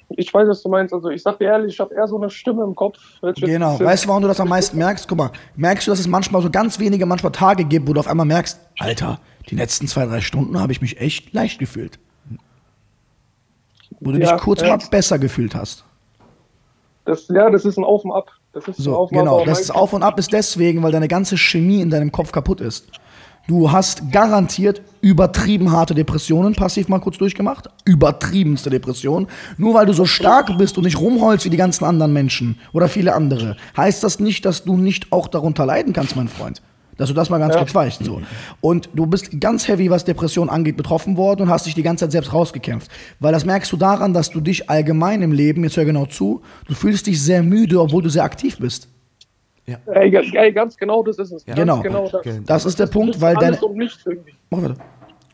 ich 0.10 0.34
weiß, 0.34 0.48
was 0.48 0.62
du 0.64 0.70
meinst. 0.70 0.94
Also 0.94 1.10
ich 1.10 1.22
sag 1.22 1.38
dir 1.40 1.46
ehrlich, 1.46 1.74
ich 1.74 1.80
habe 1.80 1.94
eher 1.94 2.08
so 2.08 2.18
eine 2.18 2.30
Stimme 2.30 2.64
im 2.64 2.76
Kopf. 2.76 2.98
Genau. 3.36 3.80
Weißt 3.80 4.06
du, 4.06 4.10
warum 4.10 4.22
du 4.22 4.28
das 4.28 4.40
am 4.40 4.50
meisten 4.50 4.78
merkst? 4.78 5.08
Guck 5.08 5.18
mal, 5.18 5.32
merkst 5.56 5.88
du, 5.88 5.92
dass 5.92 6.00
es 6.00 6.08
manchmal 6.08 6.42
so 6.42 6.50
ganz 6.50 6.80
wenige, 6.80 7.06
manchmal 7.06 7.32
Tage 7.32 7.66
gibt, 7.66 7.88
wo 7.88 7.94
du 7.94 8.00
auf 8.00 8.08
einmal 8.08 8.26
merkst, 8.26 8.60
Alter, 8.80 9.20
die 9.50 9.56
letzten 9.56 9.88
zwei, 9.88 10.06
drei 10.06 10.22
Stunden 10.22 10.60
habe 10.60 10.72
ich 10.72 10.82
mich 10.82 11.00
echt 11.02 11.34
leicht 11.34 11.60
gefühlt. 11.60 12.00
Wo 14.00 14.12
du 14.12 14.20
Ja, 14.20 14.34
dich 14.34 14.42
kurz 14.44 14.62
ja. 14.62 14.70
mal 14.70 14.80
besser 14.90 15.20
gefühlt 15.20 15.56
hast. 15.56 15.84
Das, 17.06 17.28
ja, 17.30 17.50
das 17.50 17.66
ist 17.66 17.78
ein 17.78 17.84
Auf 17.84 18.04
und 18.06 18.12
Ab. 18.12 18.32
Das 18.66 18.68
ist 18.68 18.84
So, 18.84 18.95
Auf 18.95 19.10
genau. 19.12 19.45
Das 19.45 19.62
ist 19.62 19.72
Auf 19.72 19.93
und 19.93 20.03
Ab 20.03 20.18
ist 20.18 20.34
deswegen, 20.34 20.82
weil 20.82 20.91
deine 20.91 21.08
ganze 21.08 21.38
Chemie 21.38 21.82
in 21.82 21.89
deinem 21.89 22.12
Kopf 22.12 22.32
kaputt 22.32 22.62
ist. 22.62 22.88
Du 23.47 23.72
hast 23.72 24.12
garantiert 24.12 24.82
übertrieben 24.99 25.72
harte 25.72 25.95
Depressionen, 25.95 26.53
passiv 26.53 26.89
mal 26.89 26.99
kurz 26.99 27.18
durchgemacht. 27.18 27.70
Übertriebenste 27.86 28.70
Depression. 28.70 29.28
Nur 29.58 29.74
weil 29.74 29.86
du 29.86 29.93
so 29.93 30.05
stark 30.05 30.58
bist 30.58 30.78
und 30.78 30.84
nicht 30.84 30.99
rumholst 30.99 31.45
wie 31.45 31.49
die 31.49 31.55
ganzen 31.55 31.86
anderen 31.86 32.12
Menschen 32.12 32.60
oder 32.74 32.89
viele 32.89 33.14
andere, 33.14 33.55
heißt 33.78 34.03
das 34.03 34.20
nicht, 34.20 34.43
dass 34.43 34.66
du 34.66 34.76
nicht 34.76 35.14
auch 35.14 35.28
darunter 35.28 35.66
leiden 35.66 35.93
kannst, 35.93 36.18
mein 36.18 36.28
Freund. 36.28 36.62
Dass 36.98 37.10
du 37.10 37.14
das 37.14 37.30
mal 37.30 37.38
ganz 37.38 37.56
kurz 37.56 37.74
weißt. 37.76 38.04
So. 38.04 38.22
Und 38.60 38.89
du 38.93 39.06
bist 39.06 39.39
ganz 39.39 39.68
heavy, 39.68 39.89
was 39.89 40.04
Depression 40.04 40.50
angeht, 40.50 40.78
betroffen 40.78 41.16
worden 41.16 41.43
und 41.43 41.50
hast 41.50 41.66
dich 41.68 41.76
die 41.76 41.84
ganze 41.84 42.06
Zeit 42.06 42.12
selbst 42.12 42.34
rausgekämpft. 42.34 42.89
Weil 43.20 43.32
das 43.34 43.45
merkst 43.45 43.72
du 43.72 43.78
daran, 43.78 44.14
dass 44.14 44.30
du 44.32 44.41
dich 44.41 44.70
allgemein 44.70 45.22
im 45.22 45.32
Leben, 45.32 45.64
jetzt 45.64 45.78
hör 45.78 45.86
genau 45.86 46.06
zu, 46.08 46.41
du 46.68 46.74
fühlst 46.74 47.06
dich 47.08 47.22
sehr 47.22 47.43
müde, 47.43 47.80
obwohl 47.80 48.02
du 48.02 48.10
sehr 48.10 48.24
aktiv 48.24 48.58
bist. 48.58 48.88
Ey, 49.86 50.10
ga- 50.10 50.22
ey, 50.22 50.52
ganz 50.54 50.78
genau, 50.78 51.04
das 51.04 51.18
ist 51.20 51.32
es. 51.34 51.45
Ganz 51.45 51.60
Genau. 51.60 51.82
genau 51.82 52.10
das. 52.10 52.26
Das 52.45 52.66
ist 52.66 52.80
der 52.80 52.88
Punkt, 52.88 53.16
ist 53.16 53.22
weil 53.22 53.36
irgendwie. 53.41 54.34
Mach 54.50 54.62
weiter. 54.64 54.76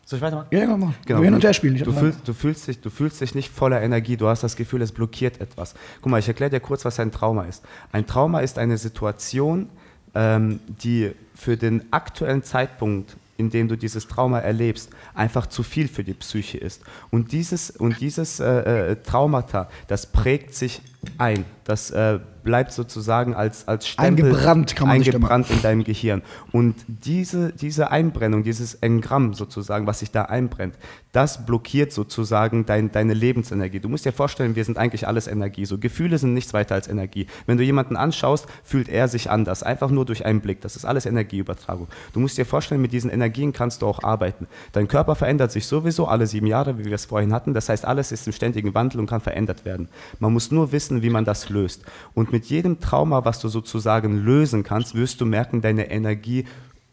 Soll 0.05 0.17
ich 0.17 0.23
weitermachen? 0.23 0.47
Ja, 0.51 0.59
ja, 0.59 0.75
mach. 0.77 0.91
Genau. 1.05 1.19
Wir 1.19 1.25
hin 1.25 1.33
und 1.35 1.43
her 1.43 1.53
spielen. 1.53 1.77
Du, 1.77 1.91
fühlst, 1.93 2.27
du, 2.27 2.33
fühlst 2.33 2.67
dich, 2.67 2.81
du 2.81 2.89
fühlst 2.89 3.21
dich 3.21 3.35
nicht 3.35 3.49
voller 3.49 3.81
Energie, 3.81 4.17
du 4.17 4.27
hast 4.27 4.43
das 4.43 4.55
Gefühl, 4.55 4.81
es 4.81 4.91
blockiert 4.91 5.39
etwas. 5.39 5.75
Guck 6.01 6.11
mal, 6.11 6.17
ich 6.19 6.27
erkläre 6.27 6.49
dir 6.49 6.59
kurz, 6.59 6.83
was 6.83 6.99
ein 6.99 7.11
Trauma 7.11 7.43
ist. 7.43 7.63
Ein 7.91 8.05
Trauma 8.05 8.39
ist 8.41 8.57
eine 8.57 8.77
Situation, 8.77 9.69
ähm, 10.15 10.59
die 10.67 11.11
für 11.35 11.57
den 11.57 11.91
aktuellen 11.91 12.43
Zeitpunkt, 12.43 13.17
in 13.37 13.49
dem 13.49 13.67
du 13.67 13.75
dieses 13.75 14.07
Trauma 14.07 14.39
erlebst, 14.39 14.89
einfach 15.13 15.47
zu 15.47 15.63
viel 15.63 15.87
für 15.87 16.03
die 16.03 16.13
Psyche 16.13 16.57
ist. 16.57 16.81
Und 17.09 17.31
dieses, 17.31 17.71
und 17.71 17.99
dieses 17.99 18.39
äh, 18.39 18.91
äh, 18.91 18.95
Traumata, 18.97 19.69
das 19.87 20.05
prägt 20.05 20.53
sich 20.53 20.81
ein. 21.17 21.45
Das 21.63 21.91
äh, 21.91 22.19
bleibt 22.43 22.71
sozusagen 22.71 23.33
als, 23.33 23.67
als 23.67 23.87
Stempel 23.87 24.25
Eingebrannt, 24.25 24.75
kann 24.75 24.87
man 24.87 24.97
eingebrannt 24.97 25.49
in 25.49 25.61
deinem 25.61 25.83
Gehirn. 25.83 26.21
Und 26.51 26.75
diese, 26.87 27.53
diese 27.53 27.91
Einbrennung, 27.91 28.43
dieses 28.43 28.75
Engramm 28.75 29.33
sozusagen, 29.33 29.87
was 29.87 29.99
sich 29.99 30.11
da 30.11 30.23
einbrennt, 30.23 30.75
das 31.13 31.45
blockiert 31.45 31.91
sozusagen 31.91 32.65
dein, 32.65 32.91
deine 32.91 33.13
Lebensenergie. 33.13 33.79
Du 33.79 33.87
musst 33.87 34.05
dir 34.05 34.11
vorstellen, 34.11 34.55
wir 34.55 34.65
sind 34.65 34.77
eigentlich 34.77 35.07
alles 35.07 35.27
Energie. 35.27 35.65
So 35.65 35.77
Gefühle 35.77 36.17
sind 36.17 36.33
nichts 36.33 36.53
weiter 36.53 36.75
als 36.75 36.87
Energie. 36.87 37.27
Wenn 37.45 37.57
du 37.57 37.63
jemanden 37.63 37.95
anschaust, 37.95 38.47
fühlt 38.63 38.89
er 38.89 39.07
sich 39.07 39.29
anders, 39.29 39.63
einfach 39.63 39.91
nur 39.91 40.05
durch 40.05 40.25
einen 40.25 40.41
Blick. 40.41 40.61
Das 40.61 40.75
ist 40.75 40.85
alles 40.85 41.05
Energieübertragung. 41.05 41.87
Du 42.13 42.19
musst 42.19 42.37
dir 42.37 42.45
vorstellen, 42.45 42.81
mit 42.81 42.91
diesen 42.91 43.11
Energien 43.11 43.53
kannst 43.53 43.81
du 43.81 43.87
auch 43.87 44.03
arbeiten. 44.03 44.47
Dein 44.71 44.87
Körper 44.87 45.15
verändert 45.15 45.51
sich 45.51 45.67
sowieso 45.67 46.07
alle 46.07 46.25
sieben 46.27 46.47
Jahre, 46.47 46.79
wie 46.79 46.85
wir 46.85 46.93
es 46.93 47.05
vorhin 47.05 47.31
hatten. 47.31 47.53
Das 47.53 47.69
heißt, 47.69 47.85
alles 47.85 48.11
ist 48.11 48.25
im 48.25 48.33
ständigen 48.33 48.73
Wandel 48.73 48.99
und 48.99 49.07
kann 49.07 49.21
verändert 49.21 49.65
werden. 49.65 49.89
Man 50.19 50.33
muss 50.33 50.51
nur 50.51 50.71
wissen, 50.71 51.03
wie 51.03 51.11
man 51.11 51.25
das 51.25 51.49
löst. 51.49 51.83
Und 52.15 52.32
mit 52.33 52.45
jedem 52.45 52.79
Trauma, 52.79 53.23
was 53.23 53.39
du 53.39 53.47
sozusagen 53.47 54.17
lösen 54.25 54.63
kannst, 54.63 54.95
wirst 54.95 55.21
du 55.21 55.25
merken, 55.25 55.61
deine 55.61 55.91
Energie 55.91 56.45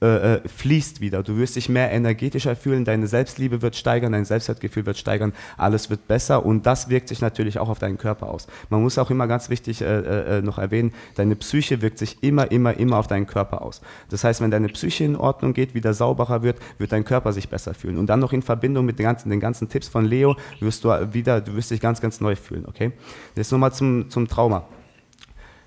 äh, 0.03 0.36
äh, 0.36 0.49
fließt 0.49 1.01
wieder. 1.01 1.22
Du 1.22 1.36
wirst 1.36 1.57
dich 1.57 1.68
mehr 1.68 1.91
energetischer 1.91 2.57
fühlen, 2.57 2.84
deine 2.84 3.07
Selbstliebe 3.07 3.61
wird 3.61 3.74
steigern, 3.74 4.12
dein 4.12 4.24
Selbstwertgefühl 4.24 4.86
wird 4.86 4.99
steigern, 4.99 5.32
alles 5.57 5.91
wird 5.91 6.09
besser 6.09 6.45
und 6.47 6.64
das 6.64 6.88
wirkt 6.88 7.09
sich 7.09 7.20
natürlich 7.20 7.59
auch 7.59 7.68
auf 7.68 7.78
deinen 7.78 7.99
Körper 7.99 8.28
aus. 8.28 8.47
Man 8.68 8.82
muss 8.82 8.99
auch 8.99 9.11
immer 9.11 9.26
ganz 9.26 9.51
wichtig 9.51 9.80
äh, 9.82 10.38
äh, 10.38 10.43
noch 10.43 10.59
erwähnen, 10.59 10.93
deine 11.16 11.36
Psyche 11.36 11.82
wirkt 11.82 11.99
sich 11.99 12.22
immer, 12.22 12.51
immer, 12.51 12.74
immer 12.78 12.99
auf 12.99 13.09
deinen 13.09 13.26
Körper 13.26 13.62
aus. 13.62 13.80
Das 14.09 14.24
heißt, 14.24 14.41
wenn 14.41 14.51
deine 14.51 14.68
Psyche 14.68 15.05
in 15.05 15.16
Ordnung 15.16 15.55
geht, 15.55 15.74
wieder 15.74 15.93
sauberer 15.93 16.43
wird, 16.43 16.59
wird 16.78 16.93
dein 16.93 17.05
Körper 17.05 17.32
sich 17.32 17.49
besser 17.49 17.74
fühlen. 17.74 17.99
Und 17.99 18.07
dann 18.07 18.20
noch 18.20 18.32
in 18.32 18.43
Verbindung 18.43 18.86
mit 18.86 18.99
den 18.99 19.05
ganzen, 19.05 19.28
den 19.30 19.41
ganzen 19.41 19.68
Tipps 19.68 19.88
von 19.88 20.05
Leo 20.05 20.36
wirst 20.61 20.84
du 20.84 20.91
wieder, 21.12 21.41
du 21.43 21.57
wirst 21.57 21.70
dich 21.70 21.80
ganz, 21.80 22.01
ganz 22.01 22.20
neu 22.20 22.36
fühlen, 22.36 22.64
okay? 22.66 22.93
Jetzt 23.36 23.53
nochmal 23.53 23.72
zum, 23.72 24.09
zum 24.09 24.28
Trauma. 24.28 24.66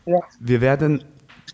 Ja. 0.06 0.20
Wir 0.40 0.62
werden 0.62 1.04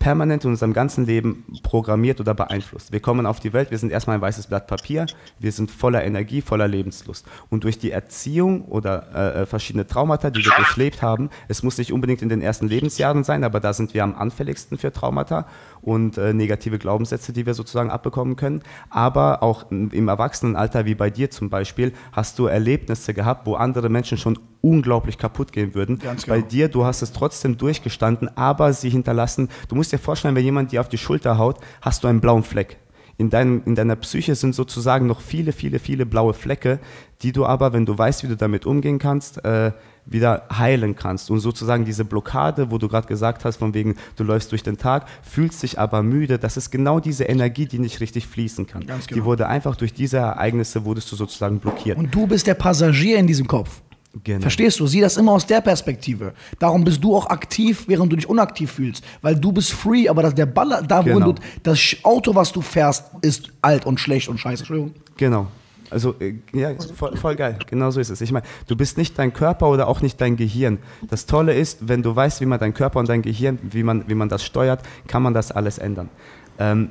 permanent 0.00 0.44
in 0.44 0.50
unserem 0.50 0.72
ganzen 0.72 1.04
Leben 1.04 1.44
programmiert 1.62 2.20
oder 2.20 2.34
beeinflusst. 2.34 2.90
Wir 2.90 3.00
kommen 3.00 3.26
auf 3.26 3.38
die 3.38 3.52
Welt, 3.52 3.70
wir 3.70 3.78
sind 3.78 3.92
erstmal 3.92 4.16
ein 4.16 4.22
weißes 4.22 4.46
Blatt 4.46 4.66
Papier, 4.66 5.06
wir 5.38 5.52
sind 5.52 5.70
voller 5.70 6.02
Energie, 6.02 6.40
voller 6.40 6.66
Lebenslust. 6.66 7.26
Und 7.50 7.64
durch 7.64 7.78
die 7.78 7.90
Erziehung 7.90 8.64
oder 8.64 9.08
äh, 9.14 9.42
äh, 9.42 9.46
verschiedene 9.46 9.86
Traumata, 9.86 10.30
die 10.30 10.42
wir 10.42 10.52
durchlebt 10.56 11.02
haben, 11.02 11.28
es 11.48 11.62
muss 11.62 11.76
nicht 11.76 11.92
unbedingt 11.92 12.22
in 12.22 12.30
den 12.30 12.40
ersten 12.40 12.66
Lebensjahren 12.66 13.24
sein, 13.24 13.44
aber 13.44 13.60
da 13.60 13.74
sind 13.74 13.92
wir 13.92 14.02
am 14.02 14.14
anfälligsten 14.14 14.78
für 14.78 14.90
Traumata 14.90 15.46
und 15.82 16.16
äh, 16.16 16.32
negative 16.32 16.78
Glaubenssätze, 16.78 17.34
die 17.34 17.44
wir 17.44 17.52
sozusagen 17.52 17.90
abbekommen 17.90 18.36
können. 18.36 18.62
Aber 18.88 19.42
auch 19.42 19.70
im 19.70 20.08
Erwachsenenalter, 20.08 20.86
wie 20.86 20.94
bei 20.94 21.10
dir 21.10 21.30
zum 21.30 21.50
Beispiel, 21.50 21.92
hast 22.12 22.38
du 22.38 22.46
Erlebnisse 22.46 23.12
gehabt, 23.12 23.46
wo 23.46 23.54
andere 23.54 23.90
Menschen 23.90 24.16
schon 24.16 24.38
unglaublich 24.62 25.18
kaputt 25.18 25.52
gehen 25.52 25.74
würden. 25.74 25.98
Ganz 25.98 26.26
Bei 26.26 26.36
genau. 26.38 26.48
dir, 26.48 26.68
du 26.68 26.84
hast 26.84 27.02
es 27.02 27.12
trotzdem 27.12 27.56
durchgestanden, 27.56 28.28
aber 28.36 28.72
sie 28.72 28.90
hinterlassen, 28.90 29.48
du 29.68 29.74
musst 29.74 29.92
dir 29.92 29.98
vorstellen, 29.98 30.34
wenn 30.34 30.44
jemand 30.44 30.72
dir 30.72 30.80
auf 30.80 30.88
die 30.88 30.98
Schulter 30.98 31.38
haut, 31.38 31.58
hast 31.80 32.04
du 32.04 32.08
einen 32.08 32.20
blauen 32.20 32.42
Fleck. 32.42 32.78
In, 33.16 33.28
deinem, 33.28 33.62
in 33.66 33.74
deiner 33.74 33.96
Psyche 33.96 34.34
sind 34.34 34.54
sozusagen 34.54 35.06
noch 35.06 35.20
viele, 35.20 35.52
viele, 35.52 35.78
viele 35.78 36.06
blaue 36.06 36.32
Flecke, 36.32 36.78
die 37.20 37.32
du 37.32 37.44
aber, 37.44 37.74
wenn 37.74 37.84
du 37.84 37.96
weißt, 37.98 38.22
wie 38.22 38.28
du 38.28 38.36
damit 38.36 38.64
umgehen 38.64 38.98
kannst, 38.98 39.44
äh, 39.44 39.72
wieder 40.06 40.44
heilen 40.50 40.96
kannst. 40.96 41.30
Und 41.30 41.40
sozusagen 41.40 41.84
diese 41.84 42.06
Blockade, 42.06 42.70
wo 42.70 42.78
du 42.78 42.88
gerade 42.88 43.06
gesagt 43.06 43.44
hast, 43.44 43.56
von 43.58 43.74
wegen, 43.74 43.96
du 44.16 44.24
läufst 44.24 44.50
durch 44.52 44.62
den 44.62 44.78
Tag, 44.78 45.06
fühlst 45.22 45.62
dich 45.62 45.78
aber 45.78 46.02
müde, 46.02 46.38
das 46.38 46.56
ist 46.56 46.70
genau 46.70 46.98
diese 46.98 47.24
Energie, 47.24 47.66
die 47.66 47.78
nicht 47.78 48.00
richtig 48.00 48.26
fließen 48.26 48.66
kann. 48.66 48.86
Ganz 48.86 49.06
Die 49.06 49.14
genau. 49.14 49.26
wurde 49.26 49.48
einfach 49.48 49.76
durch 49.76 49.92
diese 49.92 50.16
Ereignisse, 50.16 50.86
wurdest 50.86 51.12
du 51.12 51.16
sozusagen 51.16 51.58
blockiert. 51.58 51.98
Und 51.98 52.14
du 52.14 52.26
bist 52.26 52.46
der 52.46 52.54
Passagier 52.54 53.18
in 53.18 53.26
diesem 53.26 53.46
Kopf. 53.46 53.82
Genau. 54.24 54.40
Verstehst 54.40 54.80
du? 54.80 54.86
Sieh 54.88 55.00
das 55.00 55.16
immer 55.16 55.32
aus 55.32 55.46
der 55.46 55.60
Perspektive. 55.60 56.32
Darum 56.58 56.82
bist 56.82 57.02
du 57.02 57.14
auch 57.14 57.26
aktiv, 57.26 57.84
während 57.86 58.10
du 58.12 58.16
dich 58.16 58.28
unaktiv 58.28 58.72
fühlst. 58.72 59.04
Weil 59.22 59.36
du 59.36 59.52
bist 59.52 59.70
free, 59.72 60.08
aber 60.08 60.22
das, 60.22 60.34
der 60.34 60.46
Baller, 60.46 60.82
da 60.82 61.04
wo 61.04 61.14
Genau. 61.14 61.32
du, 61.32 61.42
das 61.62 61.78
Auto, 62.02 62.34
was 62.34 62.50
du 62.52 62.60
fährst, 62.60 63.04
ist 63.22 63.52
alt 63.62 63.86
und 63.86 64.00
schlecht 64.00 64.28
und 64.28 64.38
scheiße. 64.38 64.62
Entschuldigung. 64.62 64.94
Genau. 65.16 65.46
Also, 65.90 66.14
äh, 66.20 66.34
ja, 66.52 66.70
voll, 66.96 67.16
voll 67.16 67.36
geil. 67.36 67.58
Genau 67.68 67.90
so 67.90 68.00
ist 68.00 68.10
es. 68.10 68.20
Ich 68.20 68.32
meine, 68.32 68.44
du 68.66 68.76
bist 68.76 68.96
nicht 68.98 69.18
dein 69.18 69.32
Körper 69.32 69.68
oder 69.68 69.86
auch 69.88 70.00
nicht 70.02 70.20
dein 70.20 70.36
Gehirn. 70.36 70.78
Das 71.08 71.26
Tolle 71.26 71.54
ist, 71.54 71.88
wenn 71.88 72.02
du 72.02 72.14
weißt, 72.14 72.40
wie 72.40 72.46
man 72.46 72.58
dein 72.60 72.74
Körper 72.74 72.98
und 73.00 73.08
dein 73.08 73.22
Gehirn, 73.22 73.58
wie 73.62 73.82
man, 73.82 74.08
wie 74.08 74.14
man 74.14 74.28
das 74.28 74.44
steuert, 74.44 74.82
kann 75.08 75.22
man 75.22 75.34
das 75.34 75.50
alles 75.52 75.78
ändern. 75.78 76.08
Ähm, 76.58 76.90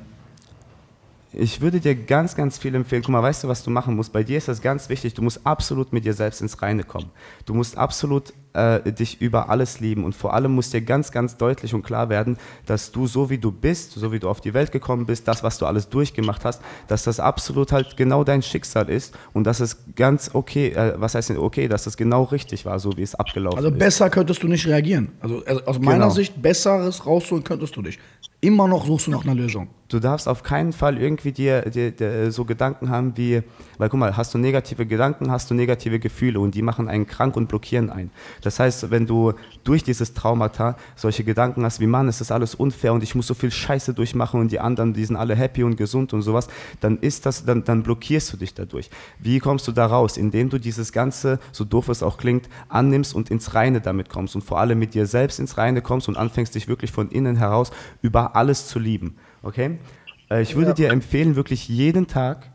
ich 1.32 1.61
würde 1.61 1.80
dir 1.80 1.95
ganz, 1.95 2.36
ganz 2.36 2.57
viel 2.57 2.73
empfehlen. 2.75 3.03
Guck 3.03 3.11
mal, 3.11 3.21
weißt 3.21 3.43
du, 3.43 3.47
was 3.47 3.63
du 3.63 3.69
machen 3.69 3.95
musst? 3.95 4.11
Bei 4.13 4.23
dir 4.23 4.38
ist 4.38 4.47
das 4.47 4.61
ganz 4.61 4.89
wichtig. 4.89 5.13
Du 5.13 5.21
musst 5.21 5.45
absolut 5.45 5.93
mit 5.93 6.03
dir 6.05 6.13
selbst 6.13 6.41
ins 6.41 6.61
Reine 6.61 6.84
kommen. 6.84 7.11
Du 7.45 7.53
musst 7.53 7.77
absolut 7.77 8.34
äh, 8.53 8.91
dich 8.91 9.21
über 9.21 9.49
alles 9.49 9.80
lieben. 9.80 10.03
Und 10.05 10.15
vor 10.15 10.34
allem 10.34 10.53
muss 10.53 10.71
dir 10.71 10.82
ganz, 10.82 11.11
ganz 11.11 11.38
deutlich 11.38 11.75
und 11.75 11.84
klar 11.84 12.09
werden, 12.09 12.38
dass 12.65 12.91
du 12.91 13.05
so 13.05 13.30
wie 13.30 13.38
du 13.38 13.51
bist, 13.51 13.91
so 13.91 14.11
wie 14.11 14.17
du 14.17 14.27
auf 14.27 14.41
die 14.41 14.55
Welt 14.55 14.71
gekommen 14.71 15.05
bist, 15.05 15.27
das, 15.27 15.43
was 15.43 15.59
du 15.59 15.67
alles 15.67 15.88
durchgemacht 15.89 16.43
hast, 16.45 16.61
dass 16.88 17.03
das 17.03 17.19
absolut 17.19 17.71
halt 17.71 17.95
genau 17.95 18.23
dein 18.23 18.41
Schicksal 18.41 18.89
ist 18.89 19.15
und 19.34 19.43
dass 19.43 19.59
es 19.59 19.77
ganz 19.95 20.32
okay, 20.34 20.69
äh, 20.69 20.93
was 20.97 21.13
heißt 21.13 21.30
denn 21.30 21.38
okay, 21.38 21.67
dass 21.67 21.86
es 21.86 21.95
genau 21.95 22.23
richtig 22.23 22.65
war, 22.65 22.80
so 22.80 22.97
wie 22.97 23.03
es 23.03 23.13
abgelaufen 23.13 23.59
Also 23.59 23.69
ist. 23.69 23.77
besser 23.77 24.09
könntest 24.09 24.41
du 24.41 24.47
nicht 24.47 24.65
reagieren. 24.65 25.11
Also, 25.19 25.43
also 25.45 25.63
aus 25.65 25.77
meiner 25.80 25.99
Genau. 26.05 26.09
Sicht, 26.09 26.41
besseres 26.41 27.05
rausholen 27.05 27.43
könntest 27.43 27.75
du 27.75 27.84
nicht. 27.84 27.99
Immer 28.42 28.68
noch 28.68 28.86
suchst 28.86 29.08
du 29.08 29.12
nach 29.12 29.26
einer 29.26 29.36
Lösung. 29.36 29.68
Du 29.90 30.00
darfst 30.00 30.28
auf 30.28 30.44
keinen 30.44 30.72
Fall 30.72 31.00
irgendwie 31.00 31.32
dir, 31.32 31.62
dir, 31.64 31.90
dir 31.90 32.32
so 32.32 32.46
Gedanken 32.46 32.92
haben 32.92 33.18
wie, 33.18 33.42
weil 33.80 33.90
guck 33.90 34.00
mal, 34.00 34.16
hast 34.16 34.32
du 34.36 34.38
negative 34.38 34.86
Gedanken, 34.86 35.32
hast 35.32 35.50
du 35.50 35.56
negative 35.56 36.00
Gefühle 36.00 36.40
und 36.40 36.54
die 36.54 36.62
machen 36.62 36.88
einen 36.88 37.08
krank 37.08 37.36
und 37.36 37.48
blockieren 37.48 37.90
einen. 37.90 38.12
Das 38.44 38.60
heißt, 38.60 38.92
wenn 38.92 39.08
du 39.08 39.34
durch 39.64 39.84
dieses 39.84 40.14
Traumata 40.14 40.78
solche 40.96 41.24
Gedanken 41.24 41.66
hast 41.66 41.80
wie, 41.80 41.88
Mann, 41.88 42.08
es 42.08 42.22
ist 42.22 42.32
alles 42.32 42.54
unfair 42.54 42.94
und 42.94 43.02
ich 43.02 43.16
muss 43.16 43.26
so 43.26 43.34
viel 43.34 43.50
Scheiße 43.50 43.96
durchmachen 43.96 44.40
und 44.40 44.52
die 44.52 44.60
anderen, 44.60 44.94
die 44.94 45.04
sind 45.04 45.16
alle 45.16 45.36
happy 45.36 45.64
und 45.64 45.76
gesund 45.76 46.14
und 46.14 46.22
sowas, 46.22 46.50
dann 46.82 47.00
ist 47.00 47.26
das, 47.26 47.44
dann, 47.46 47.64
dann 47.64 47.82
blockierst 47.82 48.32
du 48.32 48.38
dich 48.38 48.54
dadurch. 48.54 48.92
Wie 49.18 49.40
kommst 49.40 49.68
du 49.68 49.72
da 49.72 49.88
raus? 49.88 50.18
Indem 50.18 50.52
du 50.52 50.60
dieses 50.60 50.92
Ganze, 50.92 51.40
so 51.52 51.66
doof 51.66 51.90
es 51.90 52.04
auch 52.04 52.20
klingt, 52.20 52.48
annimmst 52.68 53.16
und 53.16 53.32
ins 53.32 53.56
Reine 53.56 53.82
damit 53.82 54.10
kommst 54.10 54.36
und 54.36 54.44
vor 54.44 54.60
allem 54.60 54.78
mit 54.78 54.94
dir 54.94 55.08
selbst 55.08 55.40
ins 55.40 55.58
Reine 55.58 55.82
kommst 55.82 56.08
und 56.08 56.16
anfängst 56.16 56.54
dich 56.54 56.68
wirklich 56.68 56.92
von 56.92 57.10
innen 57.10 57.38
heraus 57.38 57.72
über 58.04 58.28
alles 58.36 58.67
zu 58.67 58.80
lieben. 58.80 59.15
Okay? 59.41 59.80
Äh, 60.30 60.41
Ich 60.41 60.55
würde 60.55 60.73
dir 60.73 60.89
empfehlen, 60.89 61.36
wirklich 61.36 61.67
jeden 61.67 62.07
Tag 62.07 62.51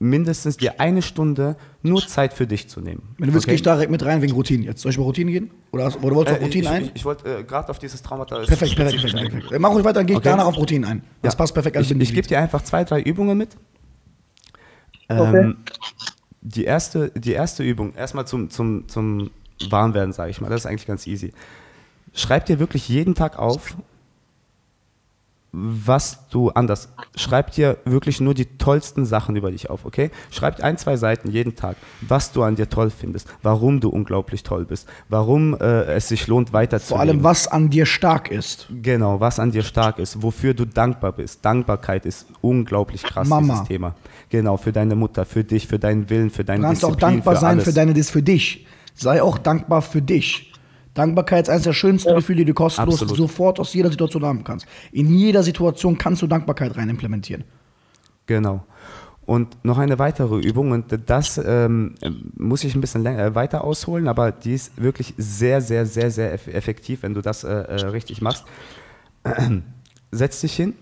mindestens 0.00 0.58
dir 0.58 0.80
eine 0.80 1.02
Stunde 1.02 1.56
nur 1.82 2.04
Zeit 2.04 2.34
für 2.34 2.46
dich 2.46 2.68
zu 2.68 2.80
nehmen. 2.80 3.14
Wenn 3.16 3.28
du 3.28 3.34
willst, 3.34 3.46
okay? 3.46 3.52
gehe 3.52 3.54
ich 3.56 3.62
da 3.62 3.74
direkt 3.74 3.90
mit 3.90 4.04
rein 4.04 4.20
wegen 4.22 4.32
Routinen 4.34 4.64
jetzt. 4.64 4.82
Soll 4.82 4.90
ich 4.90 4.96
über 4.96 5.06
Routinen 5.06 5.32
gehen? 5.32 5.50
Oder, 5.72 5.84
hast, 5.84 5.96
oder 5.96 6.10
du 6.10 6.16
wolltest 6.16 6.36
Äh, 6.36 6.40
auf 6.40 6.44
Routinen 6.44 6.64
ich, 6.66 6.70
ein? 6.70 6.82
Ich, 6.84 6.96
ich 6.96 7.04
wollte 7.04 7.38
äh, 7.38 7.42
gerade 7.44 7.68
auf 7.70 7.78
dieses 7.78 8.02
Traumata. 8.02 8.36
perfekt, 8.44 8.74
perfekt, 8.74 9.00
perfekt, 9.00 9.30
perfekt. 9.30 9.60
Mach 9.60 9.70
ruhig 9.70 9.84
weiter, 9.84 9.94
dann 10.00 10.06
gehe 10.06 10.14
ich 10.14 10.18
Okay. 10.18 10.28
danach 10.30 10.46
auf 10.46 10.56
Routinen 10.58 10.84
ein. 10.84 11.02
Das 11.22 11.34
Ja. 11.34 11.38
passt 11.38 11.54
perfekt 11.54 11.76
als 11.76 11.90
Ich, 11.90 11.98
ich 11.98 12.12
gebe 12.12 12.26
dir 12.26 12.38
einfach 12.40 12.62
zwei, 12.62 12.84
drei 12.84 13.00
Übungen 13.00 13.38
mit. 13.38 13.56
Okay. 15.08 15.40
Ähm, 15.40 15.56
die, 16.40 16.64
erste, 16.64 17.10
die 17.14 17.32
erste 17.32 17.62
Übung, 17.62 17.94
erstmal 17.94 18.26
zum, 18.26 18.50
zum, 18.50 18.88
zum 18.88 19.30
Warmwerden, 19.60 20.12
sage 20.12 20.30
ich 20.30 20.40
mal, 20.40 20.50
das 20.50 20.62
ist 20.62 20.66
eigentlich 20.66 20.86
ganz 20.86 21.06
easy. 21.06 21.32
Schreib 22.12 22.46
dir 22.46 22.58
wirklich 22.58 22.88
jeden 22.88 23.14
Tag 23.14 23.38
auf, 23.38 23.76
was 25.56 26.28
du 26.30 26.50
anders. 26.50 26.88
Schreib 27.14 27.52
dir 27.52 27.78
wirklich 27.84 28.20
nur 28.20 28.34
die 28.34 28.46
tollsten 28.58 29.06
Sachen 29.06 29.36
über 29.36 29.52
dich 29.52 29.70
auf, 29.70 29.84
okay? 29.84 30.10
Schreib 30.30 30.60
ein, 30.62 30.78
zwei 30.78 30.96
Seiten 30.96 31.30
jeden 31.30 31.54
Tag, 31.54 31.76
was 32.00 32.32
du 32.32 32.42
an 32.42 32.56
dir 32.56 32.68
toll 32.68 32.90
findest, 32.90 33.28
warum 33.42 33.80
du 33.80 33.88
unglaublich 33.88 34.42
toll 34.42 34.64
bist, 34.64 34.88
warum 35.08 35.54
äh, 35.54 35.84
es 35.94 36.08
sich 36.08 36.26
lohnt, 36.26 36.52
weiterzuleben. 36.52 37.06
Vor 37.06 37.14
allem, 37.14 37.22
was 37.22 37.46
an 37.46 37.70
dir 37.70 37.86
stark 37.86 38.30
ist. 38.30 38.66
Genau, 38.82 39.20
was 39.20 39.38
an 39.38 39.52
dir 39.52 39.62
stark 39.62 39.98
ist, 39.98 40.22
wofür 40.22 40.54
du 40.54 40.64
dankbar 40.64 41.12
bist. 41.12 41.44
Dankbarkeit 41.44 42.04
ist 42.04 42.26
unglaublich 42.40 43.02
krass, 43.04 43.28
Mama. 43.28 43.54
dieses 43.54 43.68
Thema. 43.68 43.94
Genau, 44.30 44.56
für 44.56 44.72
deine 44.72 44.96
Mutter, 44.96 45.24
für 45.24 45.44
dich, 45.44 45.68
für 45.68 45.78
deinen 45.78 46.10
Willen, 46.10 46.30
für 46.30 46.44
deine 46.44 46.62
Du 46.62 46.66
kannst 46.66 46.84
auch 46.84 46.90
Disziplin, 46.90 47.16
dankbar 47.16 47.34
für 47.34 47.40
sein 47.40 47.50
alles. 47.50 47.64
für 47.64 47.72
deine 47.72 47.94
Dis 47.94 48.10
für 48.10 48.22
dich. 48.22 48.66
Sei 48.94 49.22
auch 49.22 49.38
dankbar 49.38 49.82
für 49.82 50.02
dich. 50.02 50.53
Dankbarkeit 50.94 51.44
ist 51.44 51.50
eines 51.50 51.64
der 51.64 51.72
schönsten 51.72 52.14
Gefühle, 52.14 52.38
die 52.38 52.44
du 52.46 52.54
kostenlos 52.54 53.02
Absolut. 53.02 53.16
sofort 53.16 53.60
aus 53.60 53.74
jeder 53.74 53.90
Situation 53.90 54.24
haben 54.24 54.44
kannst. 54.44 54.66
In 54.92 55.12
jeder 55.12 55.42
Situation 55.42 55.98
kannst 55.98 56.22
du 56.22 56.26
Dankbarkeit 56.26 56.76
rein 56.76 56.88
implementieren. 56.88 57.44
Genau. 58.26 58.64
Und 59.26 59.64
noch 59.64 59.78
eine 59.78 59.98
weitere 59.98 60.38
Übung, 60.38 60.70
und 60.72 60.98
das 61.06 61.38
ähm, 61.38 61.94
muss 62.36 62.62
ich 62.62 62.74
ein 62.74 62.80
bisschen 62.80 63.02
länger, 63.02 63.24
äh, 63.24 63.34
weiter 63.34 63.64
ausholen, 63.64 64.06
aber 64.06 64.32
die 64.32 64.52
ist 64.52 64.80
wirklich 64.80 65.14
sehr, 65.16 65.62
sehr, 65.62 65.86
sehr, 65.86 66.10
sehr 66.10 66.32
eff 66.32 66.46
effektiv, 66.46 67.02
wenn 67.02 67.14
du 67.14 67.22
das 67.22 67.42
äh, 67.42 67.48
äh, 67.48 67.86
richtig 67.86 68.20
machst. 68.20 68.44
Setz 70.12 70.40
dich 70.42 70.54
hin 70.54 70.74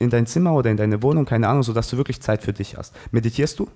in 0.00 0.10
dein 0.10 0.26
Zimmer 0.26 0.54
oder 0.54 0.70
in 0.70 0.76
deine 0.76 1.02
Wohnung, 1.02 1.24
keine 1.24 1.48
Ahnung, 1.48 1.62
sodass 1.62 1.88
du 1.88 1.96
wirklich 1.96 2.20
Zeit 2.20 2.42
für 2.42 2.52
dich 2.52 2.76
hast. 2.76 2.94
Meditierst 3.12 3.60
du? 3.60 3.68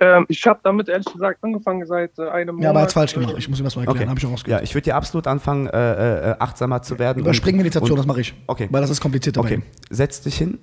Ähm, 0.00 0.26
ich 0.28 0.46
habe 0.46 0.60
damit 0.62 0.88
ehrlich 0.88 1.12
gesagt 1.12 1.42
angefangen 1.42 1.84
seit 1.86 2.18
äh, 2.18 2.28
einem 2.28 2.54
Monat. 2.56 2.64
Ja, 2.64 2.70
aber 2.70 2.80
er 2.80 2.82
hat 2.84 2.92
falsch 2.92 3.14
gemacht. 3.14 3.34
Ich 3.36 3.48
muss 3.48 3.58
ihm 3.58 3.64
das 3.64 3.74
mal 3.74 3.82
erklären. 3.82 4.08
Okay. 4.08 4.24
Habe 4.24 4.34
ich 4.36 4.42
auch 4.44 4.46
Ja, 4.46 4.60
ich 4.62 4.74
würde 4.74 4.84
dir 4.84 4.96
absolut 4.96 5.26
anfangen, 5.26 5.66
äh, 5.66 6.30
äh, 6.30 6.36
achtsamer 6.38 6.82
zu 6.82 6.98
werden. 6.98 7.20
Überspring 7.20 7.54
und- 7.54 7.58
Meditation, 7.58 7.90
und- 7.92 7.98
das 7.98 8.06
mache 8.06 8.20
ich. 8.20 8.34
Okay. 8.46 8.68
Weil 8.70 8.80
das 8.80 8.90
ist 8.90 9.00
komplizierter 9.00 9.40
Okay, 9.40 9.62
setz 9.90 10.20
dich 10.20 10.36
hin, 10.38 10.58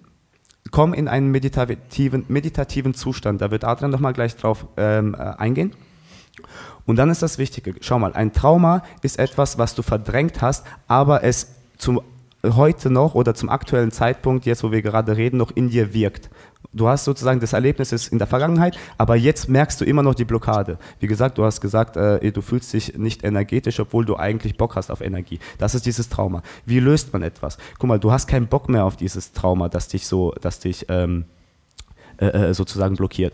komm 0.71 0.93
in 0.93 1.07
einen 1.07 1.31
meditativen, 1.31 2.25
meditativen 2.29 2.93
Zustand. 2.93 3.41
Da 3.41 3.51
wird 3.51 3.65
Adrian 3.65 3.91
nochmal 3.91 4.13
gleich 4.13 4.37
drauf 4.37 4.67
ähm, 4.77 5.15
äh, 5.15 5.17
eingehen. 5.17 5.73
Und 6.85 6.97
dann 6.97 7.09
ist 7.09 7.21
das 7.21 7.37
Wichtige, 7.37 7.75
schau 7.81 7.97
mal, 7.99 8.13
ein 8.13 8.31
Trauma 8.31 8.83
ist 9.01 9.17
etwas, 9.19 9.57
was 9.57 9.73
du 9.75 9.81
verdrängt 9.81 10.41
hast, 10.41 10.65
aber 10.87 11.23
es 11.23 11.55
zum 11.77 11.99
heute 12.53 12.89
noch 12.89 13.15
oder 13.15 13.33
zum 13.33 13.49
aktuellen 13.49 13.91
Zeitpunkt, 13.91 14.45
jetzt 14.45 14.63
wo 14.63 14.71
wir 14.71 14.81
gerade 14.81 15.17
reden, 15.17 15.37
noch 15.37 15.51
in 15.51 15.69
dir 15.69 15.93
wirkt. 15.93 16.29
Du 16.73 16.87
hast 16.87 17.05
sozusagen 17.05 17.39
das 17.39 17.53
Erlebnis 17.53 17.91
ist 17.91 18.09
in 18.09 18.17
der 18.17 18.27
Vergangenheit, 18.27 18.77
aber 18.97 19.15
jetzt 19.15 19.47
merkst 19.47 19.79
du 19.79 19.85
immer 19.85 20.03
noch 20.03 20.13
die 20.13 20.25
Blockade. 20.25 20.77
Wie 20.99 21.07
gesagt, 21.07 21.37
du 21.37 21.45
hast 21.45 21.61
gesagt, 21.61 21.95
äh, 21.95 22.31
du 22.31 22.41
fühlst 22.41 22.73
dich 22.73 22.97
nicht 22.97 23.23
energetisch, 23.23 23.79
obwohl 23.79 24.03
du 24.05 24.17
eigentlich 24.17 24.57
Bock 24.57 24.75
hast 24.75 24.91
auf 24.91 25.01
Energie. 25.01 25.39
Das 25.57 25.73
ist 25.73 25.85
dieses 25.85 26.09
Trauma. 26.09 26.41
Wie 26.65 26.79
löst 26.79 27.13
man 27.13 27.21
etwas? 27.21 27.57
Guck 27.79 27.87
mal, 27.87 27.99
du 27.99 28.11
hast 28.11 28.27
keinen 28.27 28.47
Bock 28.47 28.67
mehr 28.67 28.83
auf 28.83 28.97
dieses 28.97 29.31
Trauma, 29.31 29.69
das 29.69 29.87
dich 29.87 30.05
so, 30.05 30.33
das 30.41 30.59
dich 30.59 30.85
ähm, 30.89 31.25
äh, 32.17 32.25
äh, 32.27 32.53
sozusagen 32.53 32.95
blockiert. 32.95 33.33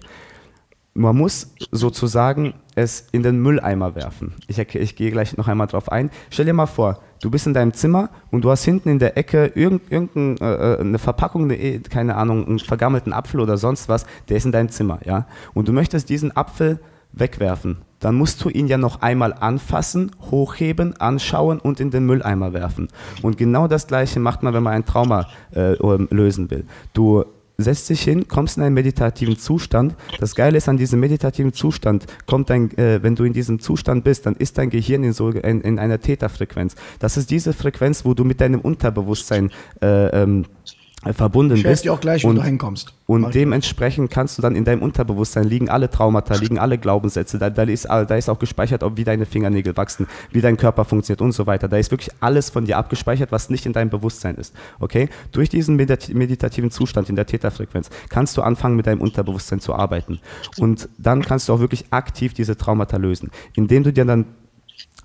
Man 0.93 1.15
muss 1.15 1.53
sozusagen 1.71 2.53
es 2.75 3.07
in 3.11 3.23
den 3.23 3.39
Mülleimer 3.39 3.95
werfen. 3.95 4.33
Ich, 4.47 4.59
ich 4.59 4.95
gehe 4.95 5.11
gleich 5.11 5.37
noch 5.37 5.47
einmal 5.47 5.67
drauf 5.67 5.91
ein. 5.91 6.11
Stell 6.29 6.45
dir 6.45 6.53
mal 6.53 6.65
vor, 6.65 7.01
du 7.21 7.29
bist 7.29 7.47
in 7.47 7.53
deinem 7.53 7.73
Zimmer 7.73 8.09
und 8.31 8.43
du 8.43 8.51
hast 8.51 8.63
hinten 8.63 8.89
in 8.89 8.99
der 8.99 9.17
Ecke 9.17 9.51
irgend, 9.55 9.91
irgendeine 9.91 10.39
äh, 10.39 10.79
eine 10.79 10.99
Verpackung, 10.99 11.49
eh, 11.51 11.79
keine 11.79 12.15
Ahnung, 12.15 12.45
einen 12.45 12.59
vergammelten 12.59 13.13
Apfel 13.13 13.39
oder 13.39 13.57
sonst 13.57 13.87
was, 13.87 14.05
der 14.29 14.37
ist 14.37 14.45
in 14.45 14.51
deinem 14.51 14.69
Zimmer, 14.69 14.99
ja. 15.05 15.27
Und 15.53 15.67
du 15.67 15.73
möchtest 15.73 16.09
diesen 16.09 16.35
Apfel 16.35 16.79
wegwerfen. 17.13 17.77
Dann 17.99 18.15
musst 18.15 18.43
du 18.43 18.49
ihn 18.49 18.67
ja 18.67 18.77
noch 18.77 19.01
einmal 19.01 19.33
anfassen, 19.33 20.11
hochheben, 20.31 20.97
anschauen 20.97 21.59
und 21.59 21.79
in 21.79 21.91
den 21.91 22.05
Mülleimer 22.05 22.53
werfen. 22.53 22.87
Und 23.21 23.37
genau 23.37 23.67
das 23.67 23.85
Gleiche 23.85 24.19
macht 24.19 24.41
man, 24.43 24.53
wenn 24.53 24.63
man 24.63 24.73
ein 24.73 24.85
Trauma 24.85 25.27
äh, 25.53 25.75
lösen 26.09 26.49
will. 26.49 26.65
Du 26.93 27.25
setzt 27.63 27.89
dich 27.89 28.01
hin, 28.01 28.27
kommst 28.27 28.57
in 28.57 28.63
einen 28.63 28.73
meditativen 28.73 29.37
Zustand. 29.37 29.95
Das 30.19 30.35
Geile 30.35 30.57
ist 30.57 30.69
an 30.69 30.77
diesem 30.77 30.99
meditativen 30.99 31.53
Zustand, 31.53 32.05
kommt 32.25 32.49
dein, 32.49 32.75
äh, 32.77 33.01
wenn 33.03 33.15
du 33.15 33.23
in 33.23 33.33
diesem 33.33 33.59
Zustand 33.59 34.03
bist, 34.03 34.25
dann 34.25 34.35
ist 34.35 34.57
dein 34.57 34.69
Gehirn 34.69 35.03
in, 35.03 35.13
so, 35.13 35.29
in, 35.29 35.61
in 35.61 35.79
einer 35.79 35.99
Theta-Frequenz. 35.99 36.75
Das 36.99 37.17
ist 37.17 37.31
diese 37.31 37.53
Frequenz, 37.53 38.05
wo 38.05 38.13
du 38.13 38.23
mit 38.23 38.41
deinem 38.41 38.61
Unterbewusstsein 38.61 39.51
äh, 39.81 40.07
ähm, 40.21 40.45
äh, 40.45 40.80
verbunden 41.13 41.55
Ich 41.57 41.63
bist. 41.63 41.83
dir 41.83 41.93
auch 41.93 41.99
gleich, 41.99 42.23
wo 42.23 42.29
Und- 42.29 42.35
du 42.35 42.43
hinkommst. 42.43 42.93
Mach 43.07 43.15
und 43.15 43.23
ich. 43.25 43.31
dementsprechend 43.31 44.11
kannst 44.11 44.37
du 44.37 44.41
dann 44.43 44.55
in 44.55 44.63
deinem 44.65 44.83
Unterbewusstsein 44.83 45.43
liegen 45.45 45.67
alle 45.67 45.89
Traumata, 45.89 46.35
liegen 46.35 46.59
alle 46.59 46.77
Glaubenssätze, 46.77 47.39
da, 47.39 47.49
da, 47.49 47.63
ist, 47.63 47.85
da 47.85 48.03
ist 48.15 48.29
auch 48.29 48.37
gespeichert, 48.37 48.83
ob 48.83 48.97
wie 48.97 49.03
deine 49.03 49.25
Fingernägel 49.25 49.75
wachsen, 49.75 50.05
wie 50.31 50.41
dein 50.41 50.57
Körper 50.57 50.85
funktioniert 50.85 51.21
und 51.21 51.31
so 51.31 51.47
weiter. 51.47 51.67
Da 51.67 51.77
ist 51.77 51.89
wirklich 51.91 52.11
alles 52.19 52.51
von 52.51 52.65
dir 52.65 52.77
abgespeichert, 52.77 53.31
was 53.31 53.49
nicht 53.49 53.65
in 53.65 53.73
deinem 53.73 53.89
Bewusstsein 53.89 54.35
ist. 54.35 54.53
Okay? 54.79 55.09
Durch 55.31 55.49
diesen 55.49 55.75
medit- 55.79 56.13
meditativen 56.13 56.69
Zustand 56.69 57.09
in 57.09 57.15
der 57.15 57.25
Theta-Frequenz 57.25 57.89
kannst 58.09 58.37
du 58.37 58.43
anfangen, 58.43 58.75
mit 58.75 58.85
deinem 58.85 59.01
Unterbewusstsein 59.01 59.59
zu 59.59 59.73
arbeiten. 59.73 60.19
Und 60.59 60.87
dann 60.99 61.23
kannst 61.23 61.49
du 61.49 61.53
auch 61.53 61.59
wirklich 61.59 61.85
aktiv 61.89 62.33
diese 62.35 62.55
Traumata 62.57 62.97
lösen, 62.97 63.31
indem 63.55 63.83
du 63.83 63.91
dir 63.91 64.05
dann, 64.05 64.25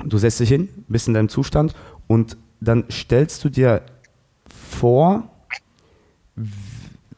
du 0.05 0.19
setzt 0.19 0.41
dich 0.41 0.51
hin, 0.51 0.69
bist 0.89 1.09
in 1.09 1.15
deinem 1.15 1.31
Zustand 1.31 1.75
und 2.07 2.37
dann 2.61 2.85
stellst 2.91 3.43
du 3.45 3.49
dir 3.49 3.81
vor, 4.49 5.31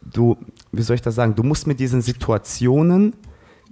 du, 0.01 0.37
wie 0.73 0.83
soll 0.83 0.97
ich 0.97 1.03
das 1.03 1.15
sagen, 1.15 1.35
du 1.35 1.43
musst 1.43 1.67
mit 1.67 1.81
diesen 1.81 2.03
Situationen, 2.03 3.15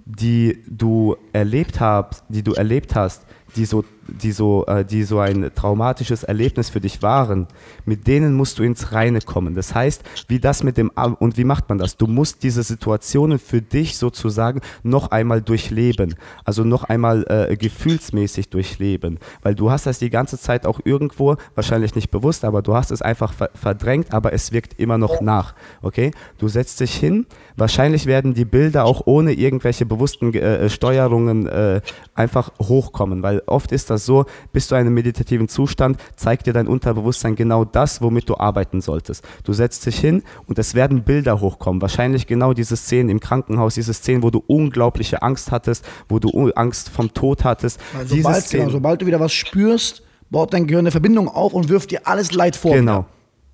die 0.05 0.63
du 0.67 1.17
erlebt 1.33 1.79
hast, 1.79 2.23
die 2.29 2.43
du 2.43 2.53
erlebt 2.53 2.95
hast, 2.95 3.23
die 3.55 3.65
so, 3.65 3.83
die 4.07 4.31
so, 4.31 4.65
äh, 4.65 4.85
die 4.85 5.03
so 5.03 5.19
ein 5.19 5.51
traumatisches 5.53 6.23
Erlebnis 6.23 6.69
für 6.69 6.81
dich 6.81 7.01
waren, 7.01 7.47
mit 7.85 8.07
denen 8.07 8.33
musst 8.33 8.59
du 8.59 8.63
ins 8.63 8.91
Reine 8.91 9.21
kommen. 9.21 9.55
Das 9.55 9.73
heißt, 9.73 10.03
wie 10.27 10.39
das 10.39 10.63
mit 10.63 10.77
dem 10.77 10.91
und 11.19 11.37
wie 11.37 11.43
macht 11.43 11.69
man 11.69 11.77
das? 11.77 11.97
Du 11.97 12.07
musst 12.07 12.43
diese 12.43 12.63
Situationen 12.63 13.39
für 13.39 13.61
dich 13.61 13.97
sozusagen 13.97 14.61
noch 14.83 15.11
einmal 15.11 15.41
durchleben, 15.41 16.15
also 16.45 16.63
noch 16.63 16.83
einmal 16.85 17.25
äh, 17.27 17.55
gefühlsmäßig 17.55 18.49
durchleben, 18.49 19.19
weil 19.41 19.55
du 19.55 19.71
hast 19.71 19.85
das 19.85 19.99
die 19.99 20.09
ganze 20.09 20.37
Zeit 20.37 20.65
auch 20.65 20.79
irgendwo, 20.83 21.35
wahrscheinlich 21.55 21.95
nicht 21.95 22.11
bewusst, 22.11 22.45
aber 22.45 22.61
du 22.61 22.75
hast 22.75 22.91
es 22.91 23.01
einfach 23.01 23.33
ver 23.33 23.49
verdrängt, 23.53 24.13
aber 24.13 24.33
es 24.33 24.51
wirkt 24.51 24.79
immer 24.79 24.97
noch 24.97 25.21
nach. 25.21 25.55
Okay? 25.81 26.11
Du 26.37 26.47
setzt 26.47 26.79
dich 26.79 26.95
hin, 26.95 27.25
wahrscheinlich 27.57 28.05
werden 28.05 28.33
die 28.33 28.45
Bilder 28.45 28.85
auch 28.85 29.01
ohne 29.05 29.33
irgendwelche 29.33 29.85
bewussten 29.85 30.33
äh, 30.33 30.69
Steuerungen 30.69 31.47
äh, 31.47 31.81
einfach 32.15 32.51
hochkommen, 32.61 33.23
weil 33.23 33.41
oft 33.47 33.71
ist 33.71 33.89
das 33.89 34.05
so, 34.05 34.25
bist 34.53 34.71
du 34.71 34.75
in 34.75 34.81
einem 34.81 34.93
meditativen 34.93 35.49
Zustand, 35.49 35.97
zeigt 36.15 36.45
dir 36.47 36.53
dein 36.53 36.67
Unterbewusstsein 36.67 37.35
genau 37.35 37.65
das, 37.65 38.01
womit 38.01 38.29
du 38.29 38.37
arbeiten 38.37 38.79
solltest. 38.79 39.27
Du 39.43 39.53
setzt 39.53 39.85
dich 39.85 39.99
hin 39.99 40.23
und 40.45 40.57
es 40.59 40.75
werden 40.75 41.03
Bilder 41.03 41.41
hochkommen, 41.41 41.81
wahrscheinlich 41.81 42.27
genau 42.27 42.53
diese 42.53 42.77
Szenen 42.77 43.09
im 43.09 43.19
Krankenhaus, 43.19 43.73
diese 43.73 43.93
Szenen, 43.93 44.23
wo 44.23 44.29
du 44.29 44.43
unglaubliche 44.47 45.21
Angst 45.21 45.51
hattest, 45.51 45.83
wo 46.07 46.19
du 46.19 46.51
Angst 46.55 46.89
vom 46.89 47.13
Tod 47.13 47.43
hattest. 47.43 47.79
Weil 47.93 48.05
Diese 48.05 48.17
sobald, 48.21 48.43
Szenen- 48.43 48.61
genau, 48.65 48.71
sobald 48.71 49.01
du 49.01 49.05
wieder 49.05 49.19
was 49.19 49.33
spürst, 49.33 50.03
baut 50.29 50.53
dein 50.53 50.67
Gehirn 50.67 50.83
eine 50.83 50.91
Verbindung 50.91 51.27
auf 51.27 51.53
und 51.53 51.69
wirft 51.69 51.91
dir 51.91 52.01
alles 52.05 52.31
Leid 52.33 52.55
vor. 52.55 52.73
Genau, 52.73 53.05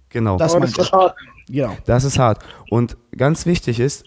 genau. 0.10 0.38
Das 0.38 0.54
das 0.54 0.91
hart. 0.91 1.16
Genau. 1.48 1.78
Das 1.86 2.04
ist 2.04 2.20
hart. 2.20 2.44
Und 2.70 2.98
ganz 3.16 3.46
wichtig 3.46 3.80
ist, 3.80 4.06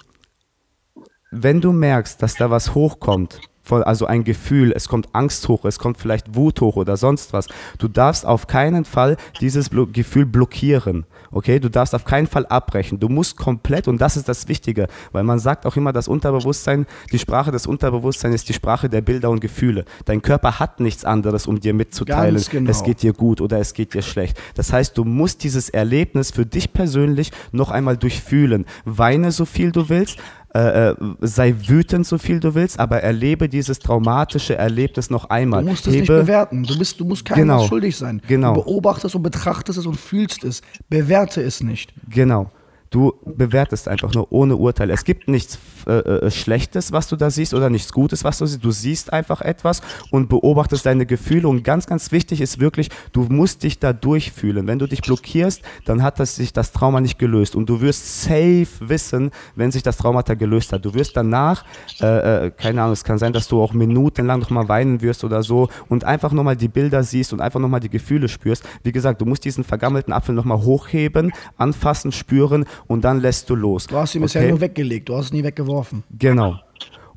wenn 1.30 1.61
du 1.61 1.72
merkst, 1.72 2.22
dass 2.22 2.34
da 2.34 2.51
was 2.51 2.74
hochkommt, 2.74 3.41
also 3.68 4.07
ein 4.07 4.24
Gefühl, 4.24 4.72
es 4.72 4.89
kommt 4.89 5.09
Angst 5.12 5.49
hoch, 5.49 5.64
es 5.64 5.78
kommt 5.78 5.99
vielleicht 5.99 6.37
Wut 6.37 6.61
hoch 6.61 6.76
oder 6.76 6.97
sonst 6.97 7.32
was, 7.32 7.49
du 7.78 7.89
darfst 7.89 8.24
auf 8.24 8.47
keinen 8.47 8.84
Fall 8.84 9.16
dieses 9.41 9.70
Gefühl 9.93 10.26
blockieren. 10.26 11.05
Okay, 11.31 11.59
du 11.61 11.68
darfst 11.68 11.95
auf 11.95 12.05
keinen 12.05 12.27
Fall 12.27 12.47
abbrechen. 12.47 12.99
Du 12.99 13.09
musst 13.09 13.37
komplett, 13.37 13.89
und 13.89 14.01
das 14.01 14.16
ist 14.16 14.29
das 14.29 14.49
Wichtige, 14.49 14.89
weil 15.12 15.24
man 15.24 15.39
sagt 15.39 15.66
auch 15.66 15.77
immer, 15.77 15.93
das 15.93 16.09
Unterbewusstsein, 16.09 16.87
die 17.12 17.18
Sprache 17.18 17.51
des 17.53 17.66
Unterbewusstseins 17.66 18.35
ist 18.35 18.49
die 18.49 18.53
Sprache 18.53 18.89
der 18.89 19.01
Bilder 19.01 19.31
und 19.31 19.41
Gefühle. 19.41 19.85
Dein 20.05 20.22
Körper 20.22 20.59
hat 20.59 20.81
nichts 20.81 21.05
anderes, 21.05 21.47
um 21.47 21.61
dir 21.61 21.74
mitzuteilen, 21.74 22.43
genau. 22.51 22.70
es 22.70 22.83
geht 22.83 23.03
dir 23.03 23.12
gut 23.12 23.41
oder 23.41 23.59
es 23.59 23.74
geht 23.74 23.95
dir 23.95 24.03
schlecht. 24.03 24.41
Das 24.55 24.72
heißt, 24.72 24.97
du 24.97 25.05
musst 25.05 25.45
dieses 25.45 25.68
Erlebnis 25.68 26.31
für 26.31 26.47
dich 26.47 26.72
persönlich 26.72 27.33
noch 27.53 27.70
einmal 27.70 27.97
durchfühlen. 27.97 28.66
Weine 28.85 29.33
so 29.33 29.45
viel 29.45 29.72
du 29.72 29.89
willst, 29.89 30.18
äh, 30.57 30.90
äh, 30.90 30.94
sei 31.20 31.54
wütend 31.66 32.07
so 32.07 32.16
viel 32.16 32.40
du 32.40 32.54
willst, 32.54 32.80
aber 32.80 33.02
erlebe 33.02 33.48
dieses 33.48 33.78
traumatische 33.78 34.57
Erlebnis 34.57 35.11
noch 35.11 35.28
einmal. 35.28 35.62
Du 35.62 35.68
musst 35.70 35.86
es 35.86 35.92
nicht 35.94 36.07
bewerten. 36.07 36.62
Du, 36.64 36.78
bist, 36.78 36.98
du 36.98 37.04
musst 37.04 37.24
keinem 37.26 37.40
Genau. 37.48 37.66
schuldig 37.66 37.96
sein. 37.96 38.22
Genau. 38.26 38.54
Du 38.54 38.62
beobachtest 38.62 39.14
und 39.14 39.22
betrachtest 39.22 39.78
es 39.78 39.84
und 39.86 39.96
fühlst 39.96 40.44
es. 40.44 40.62
Bewerte 40.88 41.42
es 41.42 41.62
nicht. 41.62 41.92
Genau. 42.09 42.50
Du 42.91 43.14
bewertest 43.24 43.89
einfach 43.89 44.14
nur 44.14 44.30
ohne 44.32 44.57
Urteil. 44.57 44.91
Es 44.91 45.05
gibt 45.05 45.28
nichts 45.28 45.59
äh, 45.87 45.99
äh, 45.99 46.30
Schlechtes, 46.30 46.93
was 46.93 47.09
du 47.09 47.16
da 47.16 47.30
siehst, 47.30 47.55
oder 47.55 47.70
nichts 47.70 47.93
Gutes, 47.93 48.22
was 48.24 48.39
du 48.39 48.47
siehst. 48.47 48.64
Du 48.64 48.70
siehst 48.70 49.12
einfach 49.12 49.41
etwas 49.41 49.82
und 50.11 50.28
beobachtest 50.28 50.87
deine 50.87 51.07
Gefühle. 51.07 51.49
Und 51.49 51.64
ganz, 51.64 51.87
ganz 51.87 52.12
wichtig 52.12 52.41
ist 52.41 52.61
wirklich, 52.61 52.91
du 53.12 53.22
musst 53.22 53.62
dich 53.64 53.78
da 53.78 53.93
durchfühlen. 53.93 54.66
Wenn 54.66 54.78
du 54.78 54.87
dich 54.87 55.03
blockierst, 55.03 55.62
dann 55.84 56.03
hat 56.03 56.20
das, 56.20 56.37
sich 56.37 56.53
das 56.53 56.72
Trauma 56.72 57.01
nicht 57.01 57.18
gelöst. 57.18 57.57
Und 57.57 57.68
du 57.68 57.80
wirst 57.80 58.22
safe 58.22 58.68
wissen, 58.80 59.30
wenn 59.57 59.72
sich 59.72 59.82
das 59.82 59.97
Traumata 59.97 60.34
gelöst 60.34 60.72
hat. 60.72 60.84
Du 60.84 60.95
wirst 60.95 61.16
danach, 61.16 61.64
äh, 62.01 62.47
äh, 62.47 62.51
keine 62.51 62.82
Ahnung, 62.82 62.93
es 62.93 63.05
kann 63.05 63.18
sein, 63.18 63.32
dass 63.32 63.49
du 63.49 63.61
auch 63.61 63.72
minutenlang 63.72 64.41
nochmal 64.41 64.68
weinen 64.68 65.03
wirst 65.03 65.24
oder 65.24 65.43
so 65.43 65.68
und 65.89 66.05
einfach 66.05 66.32
nochmal 66.32 66.57
die 66.57 66.68
Bilder 66.68 67.03
siehst 67.03 67.32
und 67.32 67.41
einfach 67.41 67.61
nochmal 67.61 67.80
die 67.80 67.91
Gefühle 67.91 68.28
spürst. 68.28 68.64
Wie 68.82 68.93
gesagt, 68.93 69.20
du 69.20 69.24
musst 69.24 69.45
diesen 69.45 69.64
vergammelten 69.64 70.12
Apfel 70.12 70.34
nochmal 70.34 70.59
hochheben, 70.59 71.32
anfassen, 71.57 72.12
spüren 72.12 72.64
und 72.87 73.05
dann 73.05 73.20
lässt 73.20 73.49
du 73.51 73.55
los. 73.55 73.87
Du 73.87 73.97
hast 73.97 74.14
ihn 74.14 74.22
bisher 74.22 74.43
Okay? 74.43 74.51
nur 74.51 74.61
weggelegt, 74.61 75.09
du 75.09 75.16
hast 75.16 75.27
es 75.27 75.33
nie 75.33 75.43
weggeworfen. 75.45 76.05
Genau. 76.18 76.59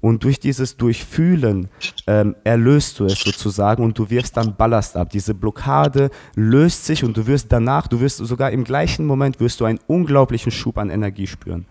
Und 0.01 0.23
durch 0.23 0.39
dieses 0.39 0.77
Durchfühlen 0.77 1.67
ähm, 2.07 2.35
erlöst 2.45 2.99
du 2.99 3.05
es 3.05 3.19
sozusagen 3.19 3.83
und 3.83 3.97
du 3.99 4.09
wirfst 4.09 4.37
dann 4.37 4.55
Ballast 4.55 4.95
ab. 4.95 5.09
Diese 5.09 5.33
Blockade 5.33 6.09
löst 6.35 6.85
sich 6.85 7.03
und 7.03 7.17
du 7.17 7.27
wirst 7.27 7.51
danach, 7.51 7.87
du 7.87 7.99
wirst 7.99 8.17
sogar 8.17 8.51
im 8.51 8.63
gleichen 8.63 9.05
Moment 9.05 9.41
wirst 9.41 9.59
du 9.59 9.65
einen 9.65 9.79
unglaublichen 9.87 10.51
Schub 10.51 10.77
an 10.77 10.89
Energie 10.89 11.27
spüren. 11.27 11.65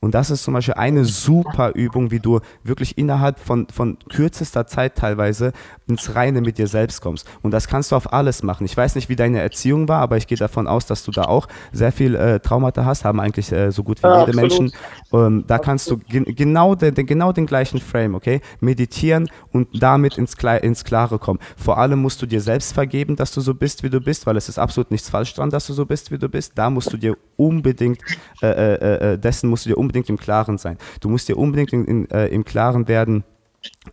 Und 0.00 0.16
das 0.16 0.30
ist 0.30 0.42
zum 0.42 0.54
Beispiel 0.54 0.74
eine 0.74 1.04
super 1.04 1.70
Übung, 1.76 2.10
wie 2.10 2.18
du 2.18 2.40
wirklich 2.64 2.98
innerhalb 2.98 3.38
von, 3.38 3.68
von 3.72 3.96
kürzester 4.08 4.66
Zeit 4.66 4.96
teilweise 4.96 5.52
ins 5.92 6.14
Reine 6.14 6.40
mit 6.40 6.58
dir 6.58 6.66
selbst 6.66 7.00
kommst. 7.00 7.26
Und 7.42 7.52
das 7.52 7.68
kannst 7.68 7.92
du 7.92 7.96
auf 7.96 8.12
alles 8.12 8.42
machen. 8.42 8.64
Ich 8.64 8.76
weiß 8.76 8.94
nicht, 8.94 9.08
wie 9.08 9.16
deine 9.16 9.40
Erziehung 9.40 9.88
war, 9.88 10.00
aber 10.00 10.16
ich 10.16 10.26
gehe 10.26 10.38
davon 10.38 10.66
aus, 10.66 10.86
dass 10.86 11.04
du 11.04 11.10
da 11.10 11.22
auch 11.24 11.46
sehr 11.72 11.92
viel 11.92 12.14
äh, 12.14 12.40
Traumata 12.40 12.84
hast, 12.84 13.04
haben 13.04 13.20
eigentlich 13.20 13.52
äh, 13.52 13.70
so 13.70 13.84
gut 13.84 14.02
wie 14.02 14.06
Ja, 14.06 14.20
jede 14.20 14.38
absolut. 14.38 14.60
Menschen. 14.60 14.72
Ähm, 15.12 15.44
da 15.46 15.58
kannst 15.58 15.90
du 15.90 15.98
gen 15.98 16.24
genau, 16.24 16.74
den, 16.74 16.94
den, 16.94 17.06
genau 17.06 17.32
den 17.32 17.46
gleichen 17.46 17.80
Frame, 17.80 18.14
okay? 18.14 18.40
Meditieren 18.60 19.28
und 19.52 19.68
damit 19.72 20.18
ins, 20.18 20.36
Kle 20.36 20.58
ins 20.58 20.84
Klare 20.84 21.18
kommen. 21.18 21.38
Vor 21.56 21.78
allem 21.78 22.00
musst 22.00 22.20
du 22.22 22.26
dir 22.26 22.40
selbst 22.40 22.72
vergeben, 22.72 23.16
dass 23.16 23.32
du 23.32 23.40
so 23.40 23.54
bist, 23.54 23.82
wie 23.82 23.90
du 23.90 24.00
bist, 24.00 24.26
weil 24.26 24.36
es 24.36 24.48
ist 24.48 24.58
absolut 24.58 24.90
nichts 24.90 25.10
falsch 25.10 25.34
dran, 25.34 25.50
dass 25.50 25.66
du 25.66 25.72
so 25.72 25.86
bist, 25.86 26.10
wie 26.10 26.18
du 26.18 26.28
bist. 26.28 26.52
Da 26.56 26.70
musst 26.70 26.92
du 26.92 26.96
dir 26.96 27.16
unbedingt, 27.36 28.00
äh, 28.42 28.46
äh, 28.46 29.12
äh, 29.12 29.18
dessen 29.18 29.50
musst 29.50 29.66
du 29.66 29.70
dir 29.70 29.76
unbedingt 29.78 30.08
im 30.08 30.16
Klaren 30.16 30.58
sein. 30.58 30.78
Du 31.00 31.08
musst 31.08 31.28
dir 31.28 31.36
unbedingt 31.36 31.72
in, 31.72 31.84
in, 31.84 32.10
äh, 32.10 32.28
im 32.28 32.44
Klaren 32.44 32.88
werden, 32.88 33.24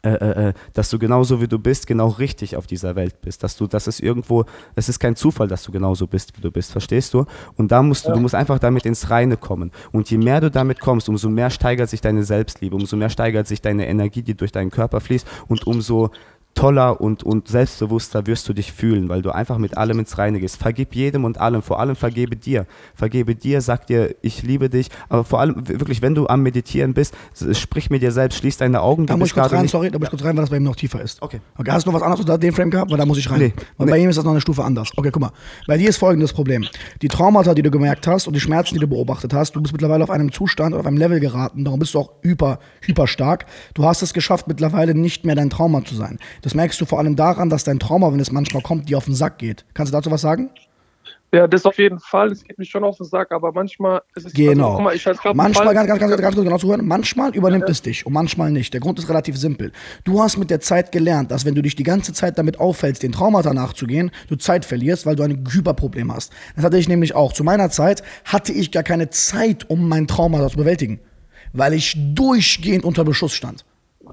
äh, 0.04 0.10
äh, 0.10 0.50
äh, 0.50 0.54
dass 0.74 0.90
du 0.90 1.00
genauso 1.00 1.42
wie 1.42 1.48
du 1.48 1.60
bist, 1.60 1.88
genau 1.88 2.08
richtig 2.08 2.56
auf 2.56 2.68
dieser 2.68 2.96
Welt 2.96 3.22
bist. 3.22 3.44
Dass 3.44 3.58
du, 3.58 3.68
das 3.68 3.88
ist 3.88 4.00
irgendwo, 4.00 4.46
es 4.76 4.88
ist 4.88 5.00
kein 5.00 5.16
Zufall, 5.16 5.48
dass 5.48 5.64
du 5.64 5.72
genauso 5.72 6.08
bist, 6.08 6.38
wie 6.38 6.42
du 6.42 6.52
bist, 6.52 6.72
verstehst 6.72 7.14
du? 7.14 7.26
Und 7.56 7.72
da 7.72 7.82
musst 7.82 8.08
du, 8.08 8.14
du 8.14 8.20
musst 8.20 8.36
einfach 8.36 8.60
damit 8.60 8.86
ins 8.86 9.10
Reine 9.10 9.38
kommen. 9.38 9.72
Und 9.92 10.10
je 10.10 10.18
mehr 10.18 10.42
du 10.42 10.52
damit 10.52 10.80
kommst, 10.80 11.10
umso 11.10 11.30
mehr 11.30 11.50
steigert 11.50 11.90
sich 11.90 12.02
deine 12.02 12.24
Selbstliebe, 12.24 12.76
umso 12.76 12.98
mehr 12.98 13.10
steigert 13.10 13.48
sich 13.48 13.62
deine 13.62 13.88
Energie, 13.88 14.22
die 14.22 14.36
durch 14.36 14.52
deinen 14.52 14.72
Körper 14.72 15.02
fließt 15.02 15.28
und 15.48 15.66
umso 15.68 16.12
toller 16.56 17.00
und, 17.00 17.24
und 17.24 17.48
selbstbewusster 17.48 18.28
wirst 18.28 18.50
du 18.50 18.54
dich 18.54 18.74
fühlen, 18.74 19.08
weil 19.08 19.22
du 19.22 19.32
einfach 19.34 19.58
mit 19.58 19.78
allem 19.78 20.00
ins 20.00 20.18
Reine 20.18 20.40
gehst. 20.42 20.58
Vergib 20.58 20.94
jedem 20.94 21.24
und 21.24 21.38
allem, 21.40 21.62
vor 21.62 21.80
allem 21.80 21.96
vergebe 21.96 22.36
dir. 22.36 22.66
Vergebe 22.96 23.34
dir, 23.34 23.62
sag 23.62 23.88
dir, 23.88 24.14
ich 24.22 24.44
liebe 24.44 24.70
dich, 24.70 24.90
aber 25.08 25.24
vor 25.24 25.40
allem 25.40 25.56
wirklich, 25.70 26.02
wenn 26.02 26.16
du 26.16 26.28
am 26.28 26.44
Meditieren 26.44 26.94
bist, 26.94 27.14
sprich 27.54 27.90
mit 27.90 28.02
dir 28.02 28.12
selbst, 28.12 28.40
schließ 28.40 28.58
deine 28.58 28.82
Augen. 28.82 29.06
Da 29.06 29.16
muss 29.16 29.30
ich 29.30 29.34
kurz 29.36 29.54
rein, 29.54 29.62
nicht- 29.62 29.72
sorry, 29.72 29.90
da 29.90 30.00
muss 30.00 30.08
ich 30.08 30.10
kurz 30.10 30.24
rein, 30.26 30.36
weil 30.36 30.44
das 30.44 30.50
bei 30.50 30.58
ihm 30.58 30.64
noch 30.64 30.76
tiefer 30.76 31.02
ist. 31.02 31.22
Okay. 31.22 31.40
Okay, 31.58 31.72
hast 31.72 31.86
du 31.86 31.92
noch 31.92 31.96
was 31.96 32.04
anderes 32.04 32.20
unter 32.22 32.38
dem 32.38 32.54
Frame 32.54 32.72
gehabt? 32.72 32.92
Weil 32.92 32.98
da 32.98 33.06
muss 33.06 33.18
ich 33.18 33.30
rein. 33.32 33.40
Nee. 33.40 33.54
Weil 33.78 33.88
bei 33.88 33.98
ihm 34.00 34.10
ist 34.10 34.18
das 34.18 34.26
noch 34.26 34.32
eine 34.32 34.42
Stufe 34.42 34.64
anders. 34.64 34.90
Okay, 34.98 35.12
guck 35.14 35.22
mal. 35.22 35.32
Bei 35.66 35.78
dir 35.78 35.88
ist 35.88 35.98
folgendes 35.98 36.34
Problem. 36.34 36.66
Die 37.02 37.08
Traumata, 37.08 37.54
die 37.54 37.62
du 37.62 37.72
gemerkt 37.72 38.06
hast 38.06 38.28
und 38.28 38.34
die 38.34 38.40
Schmerzen, 38.42 38.74
die 38.74 38.82
du 38.82 38.88
beobachtet 38.88 39.34
hast, 39.34 39.56
du 39.56 39.62
bist 39.62 39.72
mittlerweile 39.72 40.04
auf 40.04 40.10
einem 40.10 40.30
Zustand 40.32 40.74
oder 40.74 40.82
auf 40.82 40.88
einem 40.88 40.98
Level 40.98 41.22
geraten, 41.22 41.64
darum 41.64 41.80
bist 41.80 41.94
du 41.94 42.00
auch 42.00 42.12
hyper, 42.22 42.60
hyper 42.82 43.08
stark. 43.08 43.46
Du 43.76 43.86
hast 43.86 44.02
es 44.02 44.14
geschafft, 44.14 44.48
mittlerweile 44.50 44.94
nicht 44.94 45.24
mehr 45.26 45.36
dein 45.36 45.50
Trauma 45.50 45.86
zu 45.86 45.96
sein. 45.96 46.20
Das 46.42 46.56
merkst 46.56 46.80
du 46.80 46.86
vor 46.86 47.00
allem 47.00 47.16
daran, 47.16 47.50
dass 47.50 47.64
dein 47.64 47.80
Trauma, 47.80 48.12
wenn 48.12 48.20
es 48.20 48.32
manchmal 48.32 48.64
kommt, 48.64 48.90
dir 48.90 48.98
auf 48.98 49.06
den 49.06 49.16
Sack 49.16 49.38
geht. 49.38 49.66
Kannst 49.74 49.94
du 49.94 49.98
dazu 49.98 50.12
was 50.12 50.22
sagen? 50.22 50.50
Ja, 51.32 51.48
das 51.48 51.64
auf 51.66 51.78
jeden 51.78 52.00
Fall. 52.00 52.30
Das 52.30 52.44
geht 52.44 52.58
mir 52.58 52.66
schon 52.66 52.84
auf 52.84 52.98
den 52.98 53.06
Sack, 53.06 53.32
aber 53.32 53.52
manchmal 53.52 54.02
ist 54.16 54.28
es. 54.28 54.34
Genau. 54.34 54.72
Also, 54.72 54.82
mal, 54.82 54.96
ich 54.96 55.06
halt 55.06 55.20
manchmal, 55.36 55.76
ganz, 55.76 55.88
ganz, 55.88 56.00
ganz, 56.00 56.18
ganz 56.18 56.36
kurz 56.36 56.44
genau 56.44 56.58
zuhören, 56.58 56.88
manchmal 56.88 57.36
übernimmt 57.36 57.70
es 57.70 57.84
dich 57.84 58.06
und 58.06 58.14
manchmal 58.14 58.52
nicht. 58.52 58.74
Der 58.74 58.82
Grund 58.82 58.98
ist 58.98 59.10
relativ 59.10 59.38
simpel. 59.38 59.72
Du 60.06 60.22
hast 60.24 60.38
mit 60.38 60.50
der 60.50 60.60
Zeit 60.60 60.92
gelernt, 60.92 61.30
dass 61.30 61.46
wenn 61.46 61.54
du 61.54 61.62
dich 61.62 61.76
die 61.76 61.84
ganze 61.84 62.14
Zeit 62.14 62.40
damit 62.40 62.60
aufhältst, 62.60 63.04
den 63.04 63.12
Traumata 63.12 63.54
nachzugehen, 63.54 64.10
du 64.28 64.38
Zeit 64.38 64.66
verlierst, 64.66 65.06
weil 65.06 65.16
du 65.16 65.24
ein 65.24 65.44
Hyperproblem 65.48 66.12
hast. 66.12 66.34
Das 66.56 66.66
hatte 66.66 66.80
ich 66.80 66.90
nämlich 66.90 67.14
auch. 67.14 67.32
Zu 67.32 67.44
meiner 67.44 67.70
Zeit 67.70 68.02
hatte 68.26 68.52
ich 68.52 68.72
gar 68.72 68.84
keine 68.84 69.12
Zeit, 69.12 69.70
um 69.70 69.88
mein 69.88 70.08
Traumata 70.08 70.50
zu 70.50 70.58
bewältigen, 70.58 71.00
weil 71.54 71.76
ich 71.76 71.96
durchgehend 72.16 72.84
unter 72.84 73.04
Beschuss 73.04 73.34
stand. 73.34 73.66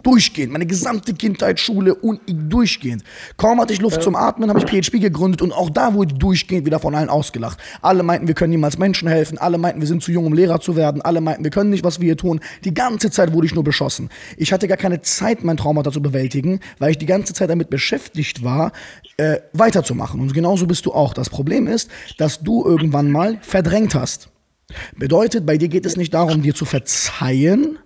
Durchgehend, 0.03 0.53
meine 0.53 0.67
gesamte 0.67 1.15
Kindheit, 1.15 1.59
Schule 1.59 1.95
und 1.95 2.21
durchgehend. 2.27 3.03
Kaum 3.37 3.61
hatte 3.61 3.73
ich 3.73 3.81
Luft 3.81 4.03
zum 4.03 4.15
Atmen, 4.15 4.51
habe 4.51 4.61
ich 4.61 4.67
PHP 4.67 5.01
gegründet 5.01 5.43
und 5.43 5.53
auch 5.53 5.71
da 5.71 5.95
wurde 5.95 6.13
ich 6.13 6.19
durchgehend 6.19 6.67
wieder 6.67 6.79
von 6.79 6.95
allen 6.95 7.09
ausgelacht. 7.09 7.59
Alle 7.83 8.03
meinten, 8.03 8.29
wir 8.29 8.35
können 8.35 8.51
niemals 8.51 8.79
Menschen 8.79 9.09
helfen, 9.09 9.39
alle 9.39 9.59
meinten, 9.59 9.81
wir 9.81 9.89
sind 9.89 10.03
zu 10.03 10.13
jung, 10.13 10.27
um 10.27 10.33
Lehrer 10.33 10.61
zu 10.61 10.77
werden, 10.77 11.03
alle 11.03 11.21
meinten, 11.21 11.45
wir 11.45 11.51
können 11.51 11.71
nicht, 11.71 11.85
was 11.85 12.01
wir 12.01 12.07
hier 12.07 12.17
tun. 12.17 12.41
Die 12.65 12.75
ganze 12.75 13.11
Zeit 13.11 13.33
wurde 13.33 13.47
ich 13.47 13.55
nur 13.55 13.65
beschossen. 13.65 14.11
Ich 14.37 14.53
hatte 14.53 14.69
gar 14.69 14.77
keine 14.77 15.03
Zeit, 15.03 15.45
mein 15.45 15.57
Traumata 15.57 15.91
zu 15.91 16.03
bewältigen, 16.03 16.61
weil 16.79 16.91
ich 16.91 16.99
die 16.99 17.07
ganze 17.07 17.35
Zeit 17.35 17.51
damit 17.51 17.71
beschäftigt 17.71 18.45
war, 18.45 18.73
äh, 19.17 19.39
weiterzumachen. 19.53 20.21
Und 20.21 20.35
genauso 20.35 20.67
bist 20.67 20.87
du 20.87 20.93
auch. 20.93 21.15
Das 21.15 21.31
Problem 21.31 21.67
ist, 21.67 21.91
dass 22.19 22.41
du 22.41 22.65
irgendwann 22.65 23.11
mal 23.11 23.39
verdrängt 23.41 23.95
hast. 23.95 24.29
Bedeutet, 24.97 25.47
bei 25.47 25.59
dir 25.59 25.69
geht 25.69 25.87
es 25.87 25.97
nicht 25.97 26.13
darum, 26.13 26.43
dir 26.43 26.55
zu 26.55 26.65
verzeihen. 26.65 27.79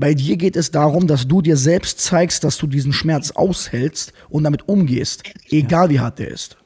Bei 0.00 0.14
dir 0.14 0.38
geht 0.38 0.56
es 0.56 0.70
darum, 0.70 1.06
dass 1.06 1.28
du 1.28 1.42
dir 1.42 1.58
selbst 1.58 2.00
zeigst, 2.00 2.42
dass 2.42 2.56
du 2.56 2.66
diesen 2.66 2.94
Schmerz 2.94 3.32
aushältst 3.32 4.14
und 4.30 4.44
damit 4.44 4.66
umgehst, 4.66 5.24
egal 5.50 5.90
wie 5.90 6.00
hart 6.00 6.18
der 6.18 6.28
ist. 6.28 6.56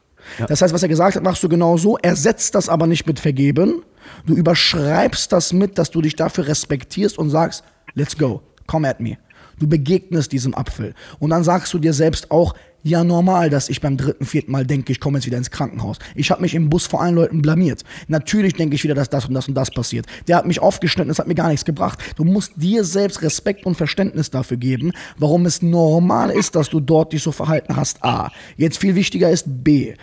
Das 0.46 0.62
heißt, 0.62 0.72
was 0.72 0.84
er 0.84 0.88
gesagt 0.88 1.16
hat, 1.16 1.24
machst 1.24 1.42
du 1.42 1.48
genau 1.48 1.76
so, 1.76 1.98
ersetzt 1.98 2.54
das 2.54 2.68
aber 2.68 2.86
nicht 2.86 3.08
mit 3.08 3.18
Vergeben. 3.18 3.82
Du 4.24 4.36
überschreibst 4.36 5.32
das 5.32 5.52
mit, 5.52 5.78
dass 5.78 5.90
du 5.90 6.00
dich 6.00 6.14
dafür 6.14 6.46
respektierst 6.46 7.18
und 7.18 7.28
sagst, 7.28 7.64
let's 7.94 8.16
go, 8.16 8.40
come 8.68 8.88
at 8.88 9.00
me. 9.00 9.18
Du 9.58 9.66
begegnest 9.66 10.30
diesem 10.30 10.54
Apfel. 10.54 10.94
Und 11.18 11.30
dann 11.30 11.42
sagst 11.42 11.74
du 11.74 11.80
dir 11.80 11.92
selbst 11.92 12.30
auch, 12.30 12.54
ja 12.84 13.02
normal, 13.02 13.50
dass 13.50 13.68
ich 13.68 13.80
beim 13.80 13.96
dritten, 13.96 14.26
vierten 14.26 14.52
Mal 14.52 14.64
denke, 14.64 14.92
ich 14.92 15.00
komme 15.00 15.18
jetzt 15.18 15.26
wieder 15.26 15.38
ins 15.38 15.50
Krankenhaus. 15.50 15.98
Ich 16.14 16.30
habe 16.30 16.42
mich 16.42 16.54
im 16.54 16.68
Bus 16.68 16.86
vor 16.86 17.02
allen 17.02 17.14
Leuten 17.14 17.42
blamiert. 17.42 17.82
Natürlich 18.08 18.52
denke 18.52 18.76
ich 18.76 18.84
wieder, 18.84 18.94
dass 18.94 19.08
das 19.08 19.26
und 19.26 19.34
das 19.34 19.48
und 19.48 19.54
das 19.54 19.70
passiert. 19.70 20.06
Der 20.28 20.36
hat 20.36 20.46
mich 20.46 20.60
aufgeschnitten, 20.60 21.08
das 21.08 21.18
hat 21.18 21.26
mir 21.26 21.34
gar 21.34 21.48
nichts 21.48 21.64
gebracht. 21.64 21.98
Du 22.16 22.24
musst 22.24 22.52
dir 22.56 22.84
selbst 22.84 23.22
Respekt 23.22 23.66
und 23.66 23.74
Verständnis 23.74 24.30
dafür 24.30 24.58
geben, 24.58 24.92
warum 25.16 25.46
es 25.46 25.62
normal 25.62 26.30
ist, 26.30 26.54
dass 26.54 26.68
du 26.68 26.78
dort 26.78 27.14
dich 27.14 27.22
so 27.22 27.32
verhalten 27.32 27.74
hast. 27.74 28.04
A. 28.04 28.30
Jetzt 28.56 28.78
viel 28.78 28.94
wichtiger 28.94 29.30
ist 29.30 29.46
B. 29.64 29.94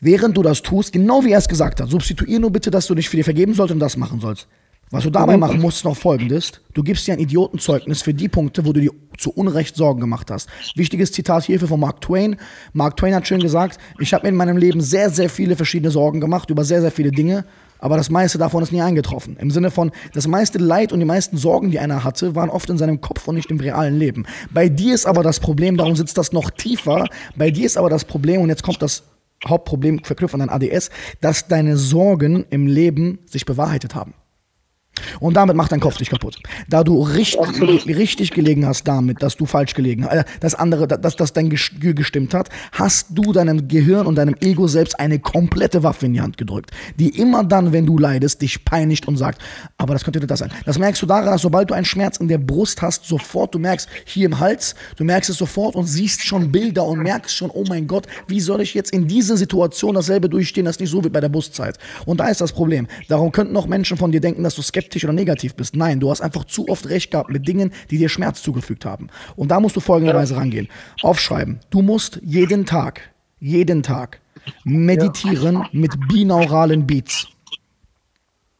Während 0.00 0.36
du 0.36 0.42
das 0.42 0.62
tust, 0.62 0.92
genau 0.92 1.24
wie 1.24 1.32
er 1.32 1.38
es 1.38 1.48
gesagt 1.48 1.80
hat, 1.80 1.88
substituier 1.88 2.38
nur 2.38 2.52
bitte, 2.52 2.70
dass 2.70 2.86
du 2.86 2.94
dich 2.94 3.08
für 3.08 3.16
dir 3.16 3.24
vergeben 3.24 3.54
sollst 3.54 3.72
und 3.72 3.80
das 3.80 3.96
machen 3.96 4.20
sollst. 4.20 4.46
Was 4.90 5.04
du 5.04 5.10
dabei 5.10 5.36
machen 5.36 5.60
musst, 5.60 5.78
ist 5.78 5.84
noch 5.84 5.96
folgendes. 5.96 6.52
Du 6.72 6.82
gibst 6.82 7.06
dir 7.06 7.12
ein 7.12 7.18
Idiotenzeugnis 7.18 8.00
für 8.00 8.14
die 8.14 8.28
Punkte, 8.28 8.64
wo 8.64 8.72
du 8.72 8.80
dir 8.80 8.90
zu 9.18 9.30
Unrecht 9.30 9.76
Sorgen 9.76 10.00
gemacht 10.00 10.30
hast. 10.30 10.48
Wichtiges 10.76 11.12
Zitat 11.12 11.44
hierfür 11.44 11.68
von 11.68 11.80
Mark 11.80 12.00
Twain. 12.00 12.36
Mark 12.72 12.96
Twain 12.96 13.14
hat 13.14 13.26
schön 13.26 13.40
gesagt, 13.40 13.78
ich 13.98 14.14
habe 14.14 14.24
mir 14.24 14.30
in 14.30 14.36
meinem 14.36 14.56
Leben 14.56 14.80
sehr, 14.80 15.10
sehr 15.10 15.28
viele 15.28 15.56
verschiedene 15.56 15.90
Sorgen 15.90 16.20
gemacht 16.20 16.48
über 16.48 16.64
sehr, 16.64 16.80
sehr 16.80 16.90
viele 16.90 17.10
Dinge, 17.10 17.44
aber 17.80 17.96
das 17.96 18.08
meiste 18.08 18.38
davon 18.38 18.62
ist 18.62 18.72
nie 18.72 18.80
eingetroffen. 18.80 19.36
Im 19.36 19.50
Sinne 19.50 19.70
von, 19.70 19.92
das 20.14 20.26
meiste 20.26 20.58
Leid 20.58 20.92
und 20.92 21.00
die 21.00 21.04
meisten 21.04 21.36
Sorgen, 21.36 21.70
die 21.70 21.78
einer 21.78 22.02
hatte, 22.02 22.34
waren 22.34 22.48
oft 22.48 22.70
in 22.70 22.78
seinem 22.78 23.00
Kopf 23.02 23.28
und 23.28 23.34
nicht 23.34 23.50
im 23.50 23.60
realen 23.60 23.98
Leben. 23.98 24.26
Bei 24.50 24.68
dir 24.68 24.94
ist 24.94 25.06
aber 25.06 25.22
das 25.22 25.38
Problem, 25.38 25.76
darum 25.76 25.96
sitzt 25.96 26.16
das 26.16 26.32
noch 26.32 26.50
tiefer, 26.50 27.06
bei 27.36 27.50
dir 27.50 27.66
ist 27.66 27.76
aber 27.76 27.90
das 27.90 28.04
Problem, 28.04 28.40
und 28.40 28.48
jetzt 28.48 28.62
kommt 28.62 28.80
das 28.80 29.02
Hauptproblem 29.46 30.02
verknüpft 30.02 30.34
an 30.34 30.40
dein 30.40 30.50
ADS, 30.50 30.90
dass 31.20 31.46
deine 31.46 31.76
Sorgen 31.76 32.46
im 32.50 32.66
Leben 32.66 33.18
sich 33.26 33.44
bewahrheitet 33.44 33.94
haben. 33.94 34.14
Und 35.20 35.34
damit 35.34 35.56
macht 35.56 35.72
dein 35.72 35.80
Kopf 35.80 35.96
dich 35.96 36.10
kaputt. 36.10 36.36
Da 36.68 36.84
du 36.84 37.02
richtig, 37.02 37.86
richtig 37.86 38.30
gelegen 38.32 38.66
hast 38.66 38.86
damit, 38.86 39.22
dass 39.22 39.36
du 39.36 39.46
falsch 39.46 39.74
gelegen 39.74 40.04
hast, 40.04 40.12
äh, 40.12 40.24
das 40.40 40.54
andere, 40.54 40.86
dass, 40.88 41.16
dass 41.16 41.32
dein 41.32 41.50
Gespür 41.50 41.94
gestimmt 41.94 42.34
hat, 42.34 42.48
hast 42.72 43.08
du 43.10 43.32
deinem 43.32 43.68
Gehirn 43.68 44.06
und 44.06 44.16
deinem 44.16 44.34
Ego 44.40 44.66
selbst 44.66 44.98
eine 44.98 45.18
komplette 45.18 45.82
Waffe 45.82 46.06
in 46.06 46.14
die 46.14 46.20
Hand 46.20 46.36
gedrückt, 46.36 46.70
die 46.98 47.18
immer 47.18 47.44
dann, 47.44 47.72
wenn 47.72 47.86
du 47.86 47.98
leidest, 47.98 48.42
dich 48.42 48.64
peinigt 48.64 49.08
und 49.08 49.16
sagt, 49.16 49.40
aber 49.76 49.94
das 49.94 50.04
könnte 50.04 50.20
das 50.20 50.38
sein. 50.38 50.50
Das 50.64 50.78
merkst 50.78 51.02
du 51.02 51.06
daran, 51.06 51.26
dass 51.26 51.42
sobald 51.42 51.70
du 51.70 51.74
einen 51.74 51.84
Schmerz 51.84 52.16
in 52.18 52.28
der 52.28 52.38
Brust 52.38 52.82
hast, 52.82 53.04
sofort, 53.04 53.54
du 53.54 53.58
merkst 53.58 53.88
hier 54.04 54.26
im 54.26 54.38
Hals, 54.40 54.74
du 54.96 55.04
merkst 55.04 55.30
es 55.30 55.36
sofort 55.36 55.76
und 55.76 55.86
siehst 55.86 56.24
schon 56.24 56.50
Bilder 56.52 56.84
und 56.84 57.02
merkst 57.02 57.34
schon, 57.34 57.50
oh 57.50 57.64
mein 57.68 57.86
Gott, 57.86 58.06
wie 58.26 58.40
soll 58.40 58.60
ich 58.60 58.74
jetzt 58.74 58.92
in 58.92 59.06
dieser 59.06 59.36
Situation 59.36 59.94
dasselbe 59.94 60.28
durchstehen, 60.28 60.64
das 60.64 60.78
nicht 60.78 60.90
so 60.90 61.02
wird 61.02 61.12
bei 61.12 61.20
der 61.20 61.28
Brustzeit. 61.28 61.78
Und 62.06 62.20
da 62.20 62.28
ist 62.28 62.40
das 62.40 62.52
Problem. 62.52 62.86
Darum 63.08 63.32
könnten 63.32 63.56
auch 63.56 63.66
Menschen 63.66 63.96
von 63.96 64.12
dir 64.12 64.20
denken, 64.20 64.42
dass 64.42 64.54
du 64.54 64.62
skeptisch 64.62 64.87
oder 65.04 65.12
negativ 65.12 65.54
bist. 65.54 65.76
Nein, 65.76 66.00
du 66.00 66.10
hast 66.10 66.20
einfach 66.20 66.44
zu 66.44 66.68
oft 66.68 66.88
recht 66.88 67.10
gehabt 67.10 67.30
mit 67.30 67.46
Dingen, 67.46 67.72
die 67.90 67.98
dir 67.98 68.08
Schmerz 68.08 68.42
zugefügt 68.42 68.84
haben. 68.84 69.08
Und 69.36 69.50
da 69.50 69.60
musst 69.60 69.76
du 69.76 69.80
folgenderweise 69.80 70.36
rangehen. 70.36 70.68
Aufschreiben. 71.02 71.60
Du 71.70 71.82
musst 71.82 72.20
jeden 72.22 72.66
Tag, 72.66 73.12
jeden 73.40 73.82
Tag 73.82 74.20
meditieren 74.64 75.66
mit 75.72 75.92
binauralen 76.08 76.86
Beats. 76.86 77.28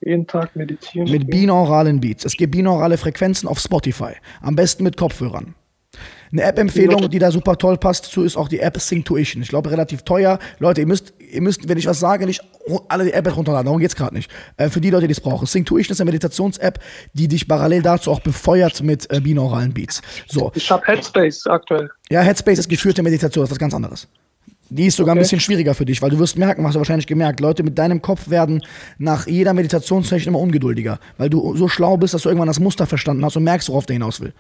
Jeden 0.01 0.27
Tag 0.27 0.55
meditieren. 0.55 1.11
Mit 1.11 1.29
binauralen 1.29 2.01
Beats. 2.01 2.25
Es 2.25 2.37
gibt 2.37 2.53
binaurale 2.53 2.97
Frequenzen 2.97 3.49
auf 3.49 3.59
Spotify. 3.59 4.13
Am 4.41 4.55
besten 4.55 4.85
mit 4.85 4.97
Kopfhörern. 4.97 5.55
Eine 6.33 6.43
App-Empfehlung, 6.43 7.09
die 7.09 7.19
da 7.19 7.31
super 7.31 7.57
toll 7.57 7.77
passt 7.79 8.07
zu, 8.07 8.23
ist 8.25 8.37
auch 8.37 8.49
die 8.49 8.61
App 8.61 8.79
Synctuition. 8.81 9.43
Ich 9.43 9.49
glaube, 9.49 9.71
relativ 9.71 10.03
teuer. 10.03 10.39
Leute, 10.59 10.83
ihr 10.83 10.87
müsst, 10.87 11.15
ihr 11.19 11.41
müsst, 11.41 11.69
wenn 11.69 11.79
ich 11.79 11.87
was 11.87 12.01
sage, 12.01 12.27
nicht 12.27 12.43
alle 12.89 13.05
die 13.05 13.13
App 13.13 13.35
runterladen. 13.35 13.67
Darum 13.67 13.81
geht's 13.81 13.97
gerade 13.97 14.15
nicht. 14.15 14.31
Äh, 14.57 14.69
für 14.69 14.81
die 14.81 14.91
Leute, 14.91 15.07
die 15.07 15.13
es 15.13 15.21
brauchen. 15.21 15.47
Synctuition 15.47 15.93
ist 15.95 16.01
eine 16.01 16.11
Meditations-App, 16.11 16.81
die 17.15 17.29
dich 17.29 17.49
parallel 17.49 17.83
dazu 17.83 18.11
auch 18.11 18.21
befeuert 18.21 18.83
mit 18.83 19.11
äh, 19.11 19.21
binauralen 19.21 19.73
Beats. 19.73 20.03
So. 20.27 20.53
Ich 20.55 20.71
habe 20.71 20.85
Headspace 20.87 21.47
aktuell. 21.47 21.91
Ja, 22.11 22.21
Headspace 22.21 22.59
ist 22.59 22.69
geführte 22.69 23.03
Meditation, 23.03 23.43
das 23.43 23.49
ist 23.49 23.53
was 23.53 23.59
ganz 23.59 23.75
anderes. 23.75 24.07
Die 24.71 24.85
ist 24.87 24.97
sogar 24.97 25.15
ein 25.15 25.19
Okay. 25.19 25.23
bisschen 25.25 25.41
schwieriger 25.41 25.75
für 25.75 25.87
dich, 25.87 26.03
weil 26.03 26.11
du 26.11 26.19
wirst 26.19 26.37
merken, 26.37 26.67
hast 26.67 26.75
du 26.75 26.79
wahrscheinlich 26.79 27.07
gemerkt, 27.07 27.41
Leute 27.41 27.63
mit 27.63 27.79
deinem 27.79 28.03
Kopf 28.03 28.29
werden 28.29 28.63
nach 28.99 29.27
jeder 29.27 29.55
Meditationssession 29.55 30.35
immer 30.35 30.43
ungeduldiger, 30.43 30.99
weil 31.17 31.31
du 31.31 31.57
so 31.57 31.69
schlau 31.69 31.97
bist, 31.97 32.13
dass 32.13 32.23
du 32.23 32.29
irgendwann 32.29 32.49
das 32.49 32.61
Muster 32.61 32.87
verstanden 32.87 33.25
hast 33.25 33.35
und 33.37 33.45
merkst, 33.45 33.71
worauf 33.71 33.87
der 33.87 33.95
hinaus 33.95 34.21
will. 34.21 34.35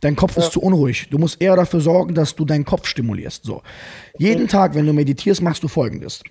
Dein 0.00 0.14
Kopf 0.16 0.36
ist 0.36 0.52
zu 0.52 0.60
unruhig. 0.60 1.08
Du 1.10 1.18
musst 1.18 1.40
eher 1.40 1.56
dafür 1.56 1.80
sorgen, 1.80 2.14
dass 2.14 2.34
du 2.36 2.44
deinen 2.44 2.64
Kopf 2.64 2.86
stimulierst. 2.86 3.44
So. 3.44 3.62
Jeden 4.18 4.46
Tag, 4.48 4.74
wenn 4.74 4.86
du 4.86 4.92
meditierst, 4.92 5.42
machst 5.42 5.62
du 5.62 5.68
folgendes. 5.68 6.22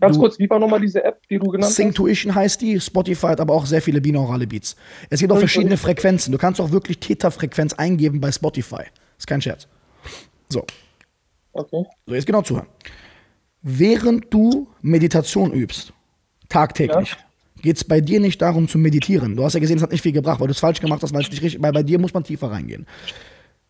Ganz 0.00 0.14
Du- 0.16 0.20
kurz, 0.22 0.38
wie 0.38 0.48
war 0.48 0.58
nochmal 0.58 0.80
diese 0.80 1.02
App, 1.02 1.20
die 1.28 1.38
du 1.38 1.46
genannt 1.46 1.64
hast? 1.70 1.76
Synctuition 1.76 2.34
heißt 2.34 2.60
die, 2.60 2.80
Spotify 2.80 3.28
hat 3.28 3.40
aber 3.40 3.54
auch 3.54 3.66
sehr 3.66 3.82
viele 3.82 4.00
binaurale 4.00 4.46
Beats. 4.46 4.76
Es 5.10 5.20
gibt 5.20 5.32
auch 5.32 5.38
verschiedene 5.38 5.76
Frequenzen. 5.76 6.30
Du 6.32 6.38
kannst 6.38 6.60
auch 6.60 6.70
wirklich 6.70 6.98
Theta-Frequenz 7.00 7.72
eingeben 7.74 8.20
bei 8.20 8.30
Spotify. 8.30 8.82
Ist 9.16 9.26
kein 9.26 9.40
Scherz. 9.42 9.66
So. 10.48 10.64
Okay. 11.52 11.84
So, 12.06 12.14
jetzt 12.14 12.26
genau 12.26 12.42
zuhören. 12.42 12.66
Während 13.62 14.32
du 14.32 14.68
Meditation 14.82 15.52
übst, 15.52 15.92
tagtäglich, 16.48 17.16
geht 17.62 17.76
es 17.76 17.84
bei 17.84 18.00
dir 18.00 18.20
nicht 18.20 18.40
darum 18.40 18.68
zu 18.68 18.78
meditieren. 18.78 19.36
Du 19.36 19.44
hast 19.44 19.54
ja 19.54 19.60
gesehen, 19.60 19.76
es 19.76 19.82
hat 19.82 19.92
nicht 19.92 20.02
viel 20.02 20.12
gebracht, 20.12 20.40
weil 20.40 20.46
du 20.46 20.52
es 20.52 20.60
falsch 20.60 20.80
gemacht 20.80 21.02
hast, 21.02 21.12
weil 21.12 21.22
es 21.22 21.30
nicht 21.30 21.42
richtig, 21.42 21.62
weil 21.62 21.72
bei 21.72 21.82
dir 21.82 21.98
muss 21.98 22.14
man 22.14 22.24
tiefer 22.24 22.50
reingehen. 22.50 22.86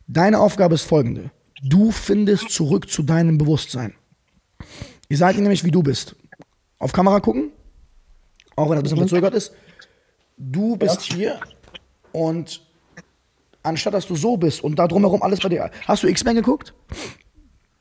Deine 0.07 0.39
Aufgabe 0.41 0.75
ist 0.75 0.83
folgende. 0.83 1.31
Du 1.63 1.91
findest 1.91 2.51
zurück 2.51 2.89
zu 2.89 3.03
deinem 3.03 3.39
Bewusstsein. 3.39 3.95
Ich 5.09 5.19
sage 5.19 5.37
dir 5.37 5.43
nämlich, 5.43 5.65
wie 5.65 5.71
du 5.71 5.83
bist. 5.83 6.17
Auf 6.79 6.93
Kamera 6.93 7.21
gucken, 7.21 7.51
auch 8.57 8.71
wenn 8.71 8.77
das 8.77 8.79
ein 8.79 8.83
bisschen 8.83 9.09
verzögert 9.09 9.35
ist. 9.35 9.53
Du 10.37 10.77
bist 10.77 11.03
hier 11.03 11.41
und 12.13 12.63
anstatt 13.63 13.95
dass 13.95 14.07
du 14.07 14.15
so 14.15 14.37
bist 14.37 14.63
und 14.63 14.79
da 14.79 14.87
drumherum 14.87 15.23
alles 15.23 15.41
bei 15.41 15.49
dir. 15.49 15.71
Hast 15.87 16.03
du 16.03 16.07
X-Men 16.07 16.37
geguckt? 16.37 16.75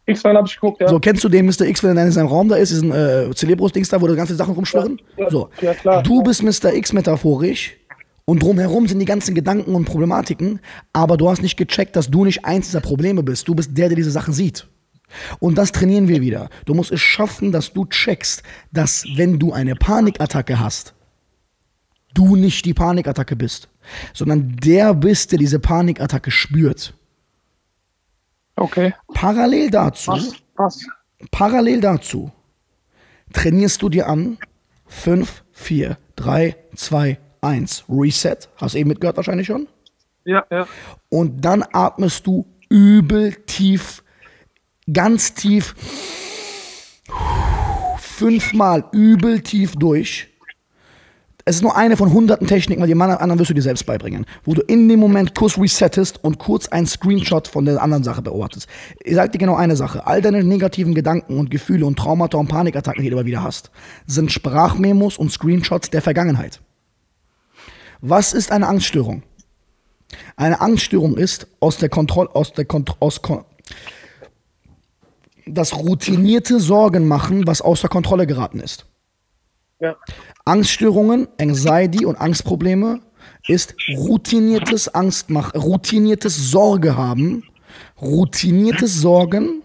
X-Men 0.07 0.37
habe 0.37 0.47
ich 0.47 0.55
geguckt, 0.55 0.81
ja. 0.81 0.87
So, 0.87 0.99
kennst 0.99 1.23
du 1.23 1.29
den 1.29 1.45
Mr. 1.45 1.61
X, 1.61 1.83
wenn 1.83 1.97
er 1.97 2.05
in 2.05 2.11
seinem 2.11 2.27
Raum 2.27 2.47
da 2.47 2.55
ist, 2.55 2.71
diesen 2.71 2.91
äh, 2.91 3.29
Celebrus-Dings 3.33 3.89
da, 3.89 4.01
wo 4.01 4.07
da 4.07 4.15
ganze 4.15 4.35
Sachen 4.35 4.53
rumschwirren? 4.53 5.01
Ja, 5.17 5.29
so. 5.29 5.49
ja, 5.61 5.73
klar. 5.73 6.01
Du 6.01 6.23
bist 6.23 6.43
Mr. 6.43 6.73
X 6.73 6.93
metaphorisch 6.93 7.75
und 8.25 8.41
drumherum 8.41 8.87
sind 8.87 8.99
die 8.99 9.05
ganzen 9.05 9.35
Gedanken 9.35 9.75
und 9.75 9.85
Problematiken, 9.85 10.59
aber 10.93 11.17
du 11.17 11.29
hast 11.29 11.41
nicht 11.41 11.57
gecheckt, 11.57 11.95
dass 11.95 12.09
du 12.09 12.23
nicht 12.23 12.45
eins 12.45 12.67
dieser 12.67 12.81
Probleme 12.81 13.21
bist. 13.21 13.47
Du 13.47 13.55
bist 13.55 13.77
der, 13.77 13.89
der 13.89 13.95
diese 13.97 14.11
Sachen 14.11 14.33
sieht. 14.33 14.67
Und 15.39 15.57
das 15.57 15.71
trainieren 15.71 16.07
wir 16.07 16.21
wieder. 16.21 16.49
Du 16.65 16.73
musst 16.73 16.91
es 16.91 17.01
schaffen, 17.01 17.51
dass 17.51 17.73
du 17.73 17.85
checkst, 17.85 18.43
dass 18.71 19.05
wenn 19.15 19.39
du 19.39 19.53
eine 19.53 19.75
Panikattacke 19.75 20.59
hast, 20.59 20.93
du 22.13 22.35
nicht 22.35 22.65
die 22.65 22.73
Panikattacke 22.73 23.35
bist, 23.35 23.69
sondern 24.13 24.55
der 24.57 24.93
bist, 24.93 25.31
der 25.31 25.39
diese 25.39 25.59
Panikattacke 25.59 26.31
spürt. 26.31 26.93
Okay. 28.57 28.93
Parallel 29.13 29.69
dazu 29.69 30.11
Was? 30.11 30.33
Was? 30.55 30.85
Parallel 31.31 31.81
dazu 31.81 32.31
trainierst 33.33 33.81
du 33.81 33.89
dir 33.89 34.07
an 34.07 34.37
5, 34.87 35.43
4, 35.51 35.97
3, 36.15 36.55
2, 36.75 37.17
1. 37.41 37.85
Reset. 37.89 38.37
Hast 38.57 38.73
du 38.75 38.79
eben 38.79 38.89
mitgehört 38.89 39.17
wahrscheinlich 39.17 39.47
schon. 39.47 39.67
Ja, 40.25 40.45
ja. 40.51 40.67
Und 41.09 41.41
dann 41.45 41.63
atmest 41.71 42.27
du 42.27 42.45
übel 42.69 43.33
tief, 43.45 44.03
ganz 44.91 45.33
tief, 45.33 45.75
fünfmal 47.99 48.85
übel 48.91 49.41
tief 49.41 49.75
durch. 49.75 50.27
Es 51.47 51.55
ist 51.55 51.61
nur 51.61 51.77
eine 51.77 51.95
von 51.95 52.11
hunderten 52.11 52.45
Techniken, 52.45 52.81
weil 52.81 52.93
die 52.93 53.01
anderen 53.01 53.39
wirst 53.39 53.49
du 53.49 53.53
dir 53.53 53.61
selbst 53.61 53.85
beibringen. 53.85 54.25
Wo 54.43 54.53
du 54.53 54.61
in 54.63 54.89
dem 54.89 54.99
Moment 54.99 55.33
kurz 55.33 55.57
resettest 55.57 56.21
und 56.21 56.39
kurz 56.39 56.67
einen 56.67 56.87
Screenshot 56.87 57.47
von 57.47 57.63
der 57.63 57.81
anderen 57.81 58.03
Sache 58.03 58.21
beobachtest. 58.21 58.67
Ich 59.01 59.15
sag 59.15 59.31
dir 59.31 59.37
genau 59.37 59.55
eine 59.55 59.77
Sache. 59.77 60.05
All 60.05 60.21
deine 60.21 60.43
negativen 60.43 60.93
Gedanken 60.93 61.39
und 61.39 61.49
Gefühle 61.49 61.85
und 61.85 61.97
Traumata 61.97 62.37
und 62.37 62.49
Panikattacken, 62.49 63.01
die 63.01 63.09
du 63.09 63.15
immer 63.15 63.25
wieder 63.25 63.43
hast, 63.43 63.71
sind 64.07 64.29
Sprachmemos 64.29 65.17
und 65.17 65.31
Screenshots 65.31 65.89
der 65.89 66.01
Vergangenheit. 66.01 66.59
Was 68.01 68.33
ist 68.33 68.51
eine 68.51 68.67
Angststörung? 68.67 69.23
Eine 70.35 70.59
Angststörung 70.59 71.15
ist 71.15 71.47
aus 71.61 71.77
der 71.77 71.87
Kontrolle, 71.87 72.29
aus 72.35 72.51
der 72.51 72.65
Kont 72.65 72.97
aus 72.99 73.21
Kon 73.21 73.45
das 75.45 75.73
routinierte 75.77 76.59
Sorgen 76.59 77.07
machen, 77.07 77.47
was 77.47 77.61
außer 77.61 77.87
Kontrolle 77.87 78.27
geraten 78.27 78.59
ist. 78.59 78.85
Ja. 79.79 79.95
Angststörungen, 80.47 81.27
Anxiety 81.39 82.05
und 82.05 82.15
Angstprobleme 82.15 83.01
ist 83.47 83.75
routiniertes 83.97 84.87
Angstmach, 84.87 85.53
routiniertes 85.53 86.51
Sorge 86.51 86.95
haben, 86.95 87.43
routiniertes 88.01 89.01
Sorgen, 89.01 89.61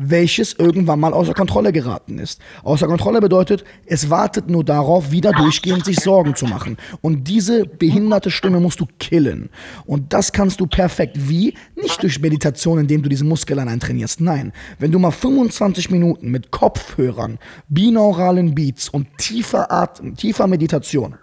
welches 0.00 0.54
irgendwann 0.54 0.98
mal 0.98 1.12
außer 1.12 1.34
Kontrolle 1.34 1.72
geraten 1.72 2.18
ist. 2.18 2.40
Außer 2.62 2.86
Kontrolle 2.86 3.20
bedeutet, 3.20 3.64
es 3.86 4.08
wartet 4.08 4.48
nur 4.48 4.64
darauf, 4.64 5.10
wieder 5.10 5.32
durchgehend 5.32 5.84
sich 5.84 6.00
Sorgen 6.00 6.34
zu 6.34 6.46
machen. 6.46 6.76
Und 7.02 7.28
diese 7.28 7.66
behinderte 7.66 8.30
Stimme 8.30 8.60
musst 8.60 8.80
du 8.80 8.86
killen. 8.98 9.50
Und 9.84 10.12
das 10.12 10.32
kannst 10.32 10.60
du 10.60 10.66
perfekt. 10.66 11.16
Wie? 11.28 11.54
Nicht 11.76 12.02
durch 12.02 12.20
Meditation, 12.20 12.78
indem 12.78 13.02
du 13.02 13.08
diese 13.08 13.24
Muskeln 13.24 13.68
eintrainierst. 13.68 14.20
Nein. 14.20 14.52
Wenn 14.78 14.92
du 14.92 14.98
mal 14.98 15.10
25 15.10 15.90
Minuten 15.90 16.30
mit 16.30 16.50
Kopfhörern, 16.50 17.38
binauralen 17.68 18.54
Beats 18.54 18.88
und 18.88 19.06
tiefer 19.18 19.70
Atem, 19.70 20.16
tiefer 20.16 20.46
Meditation 20.46 21.16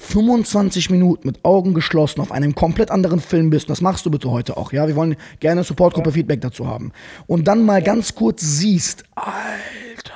25 0.00 0.90
Minuten 0.90 1.28
mit 1.28 1.44
Augen 1.44 1.74
geschlossen 1.74 2.20
auf 2.20 2.32
einem 2.32 2.54
komplett 2.54 2.90
anderen 2.90 3.20
Film 3.20 3.50
bist, 3.50 3.66
und 3.66 3.70
das 3.70 3.82
machst 3.82 4.06
du 4.06 4.10
bitte 4.10 4.30
heute 4.30 4.56
auch, 4.56 4.72
ja, 4.72 4.88
wir 4.88 4.96
wollen 4.96 5.16
gerne 5.40 5.62
Supportgruppe 5.62 6.12
Feedback 6.12 6.40
dazu 6.40 6.66
haben, 6.66 6.92
und 7.26 7.46
dann 7.46 7.64
mal 7.64 7.82
ganz 7.82 8.14
kurz 8.14 8.40
siehst, 8.40 9.04
Alter, 9.14 10.14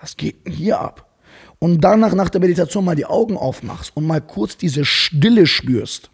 was 0.00 0.16
geht 0.16 0.46
denn 0.46 0.54
hier 0.54 0.80
ab? 0.80 1.06
Und 1.58 1.82
danach 1.82 2.14
nach 2.14 2.30
der 2.30 2.40
Meditation 2.40 2.84
mal 2.84 2.96
die 2.96 3.06
Augen 3.06 3.36
aufmachst 3.36 3.92
und 3.94 4.06
mal 4.06 4.20
kurz 4.20 4.56
diese 4.56 4.84
Stille 4.84 5.46
spürst, 5.46 6.10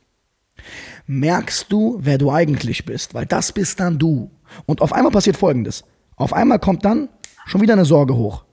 merkst 1.07 1.67
du, 1.71 1.99
wer 2.01 2.19
du 2.19 2.31
eigentlich 2.31 2.85
bist, 2.85 3.15
weil 3.15 3.27
das 3.27 3.53
bist 3.53 3.81
dann 3.81 3.99
du. 3.99 4.31
Und 4.67 4.81
auf 4.81 4.93
einmal 4.93 5.13
passiert 5.13 5.37
Folgendes. 5.37 5.85
Auf 6.17 6.33
einmal 6.33 6.59
kommt 6.59 6.85
dann 6.85 7.09
schon 7.47 7.61
wieder 7.61 7.73
eine 7.73 7.85
Sorge 7.85 8.15
hoch. 8.15 8.45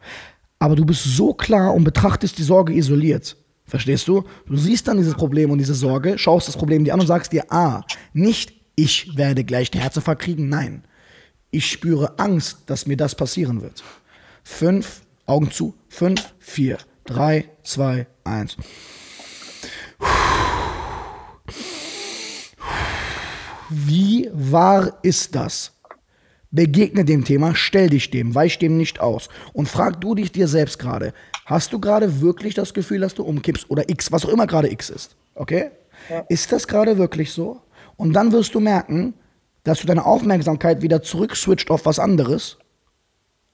Aber 0.59 0.75
du 0.75 0.85
bist 0.85 1.03
so 1.03 1.33
klar 1.33 1.73
und 1.73 1.83
betrachtest 1.83 2.37
die 2.37 2.43
Sorge 2.43 2.73
isoliert. 2.73 3.37
Verstehst 3.69 4.07
du? 4.07 4.23
Du 4.47 4.57
siehst 4.57 4.87
dann 4.87 4.97
dieses 4.97 5.13
Problem 5.13 5.51
und 5.51 5.59
diese 5.59 5.75
Sorge, 5.75 6.17
schaust 6.17 6.47
das 6.47 6.57
Problem 6.57 6.83
dir 6.83 6.93
an 6.93 6.99
und 6.99 7.07
sagst 7.07 7.31
dir, 7.31 7.45
ah, 7.51 7.83
nicht 8.13 8.53
ich 8.75 9.15
werde 9.17 9.43
gleich 9.43 9.69
den 9.69 9.81
Herzinfarkt 9.81 10.21
kriegen, 10.21 10.49
nein. 10.49 10.83
Ich 11.51 11.69
spüre 11.69 12.17
Angst, 12.17 12.59
dass 12.67 12.87
mir 12.87 12.97
das 12.97 13.13
passieren 13.13 13.61
wird. 13.61 13.83
Fünf, 14.43 15.01
Augen 15.25 15.51
zu, 15.51 15.75
fünf, 15.87 16.33
vier, 16.39 16.77
drei, 17.03 17.49
zwei, 17.61 18.07
eins. 18.23 18.57
Wie 23.69 24.29
wahr 24.33 24.97
ist 25.03 25.35
das? 25.35 25.78
Begegne 26.51 27.05
dem 27.05 27.23
Thema, 27.25 27.53
stell 27.55 27.89
dich 27.89 28.09
dem, 28.09 28.33
weich 28.33 28.57
dem 28.57 28.77
nicht 28.77 28.99
aus. 28.99 29.29
Und 29.53 29.69
frag 29.69 30.01
du 30.01 30.15
dich 30.15 30.31
dir 30.31 30.47
selbst 30.47 30.79
gerade, 30.79 31.13
hast 31.45 31.73
du 31.73 31.79
gerade 31.79 32.21
wirklich 32.21 32.55
das 32.55 32.73
Gefühl, 32.73 33.01
dass 33.01 33.13
du 33.13 33.23
umkippst 33.23 33.69
oder 33.69 33.89
X, 33.89 34.11
was 34.11 34.25
auch 34.25 34.29
immer 34.29 34.47
gerade 34.47 34.71
X 34.71 34.89
ist? 34.89 35.15
Okay? 35.35 35.71
Ist 36.27 36.51
das 36.51 36.67
gerade 36.67 36.97
wirklich 36.97 37.31
so? 37.31 37.61
Und 37.97 38.13
dann 38.13 38.31
wirst 38.31 38.55
du 38.55 38.59
merken, 38.59 39.13
dass 39.63 39.79
du 39.79 39.87
deine 39.87 40.05
Aufmerksamkeit 40.05 40.81
wieder 40.81 41.01
zurückswitcht 41.01 41.69
auf 41.69 41.85
was 41.85 41.99
anderes 41.99 42.57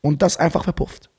und 0.01 0.21
das 0.21 0.37
einfach 0.37 0.63
verpufft. 0.63 1.09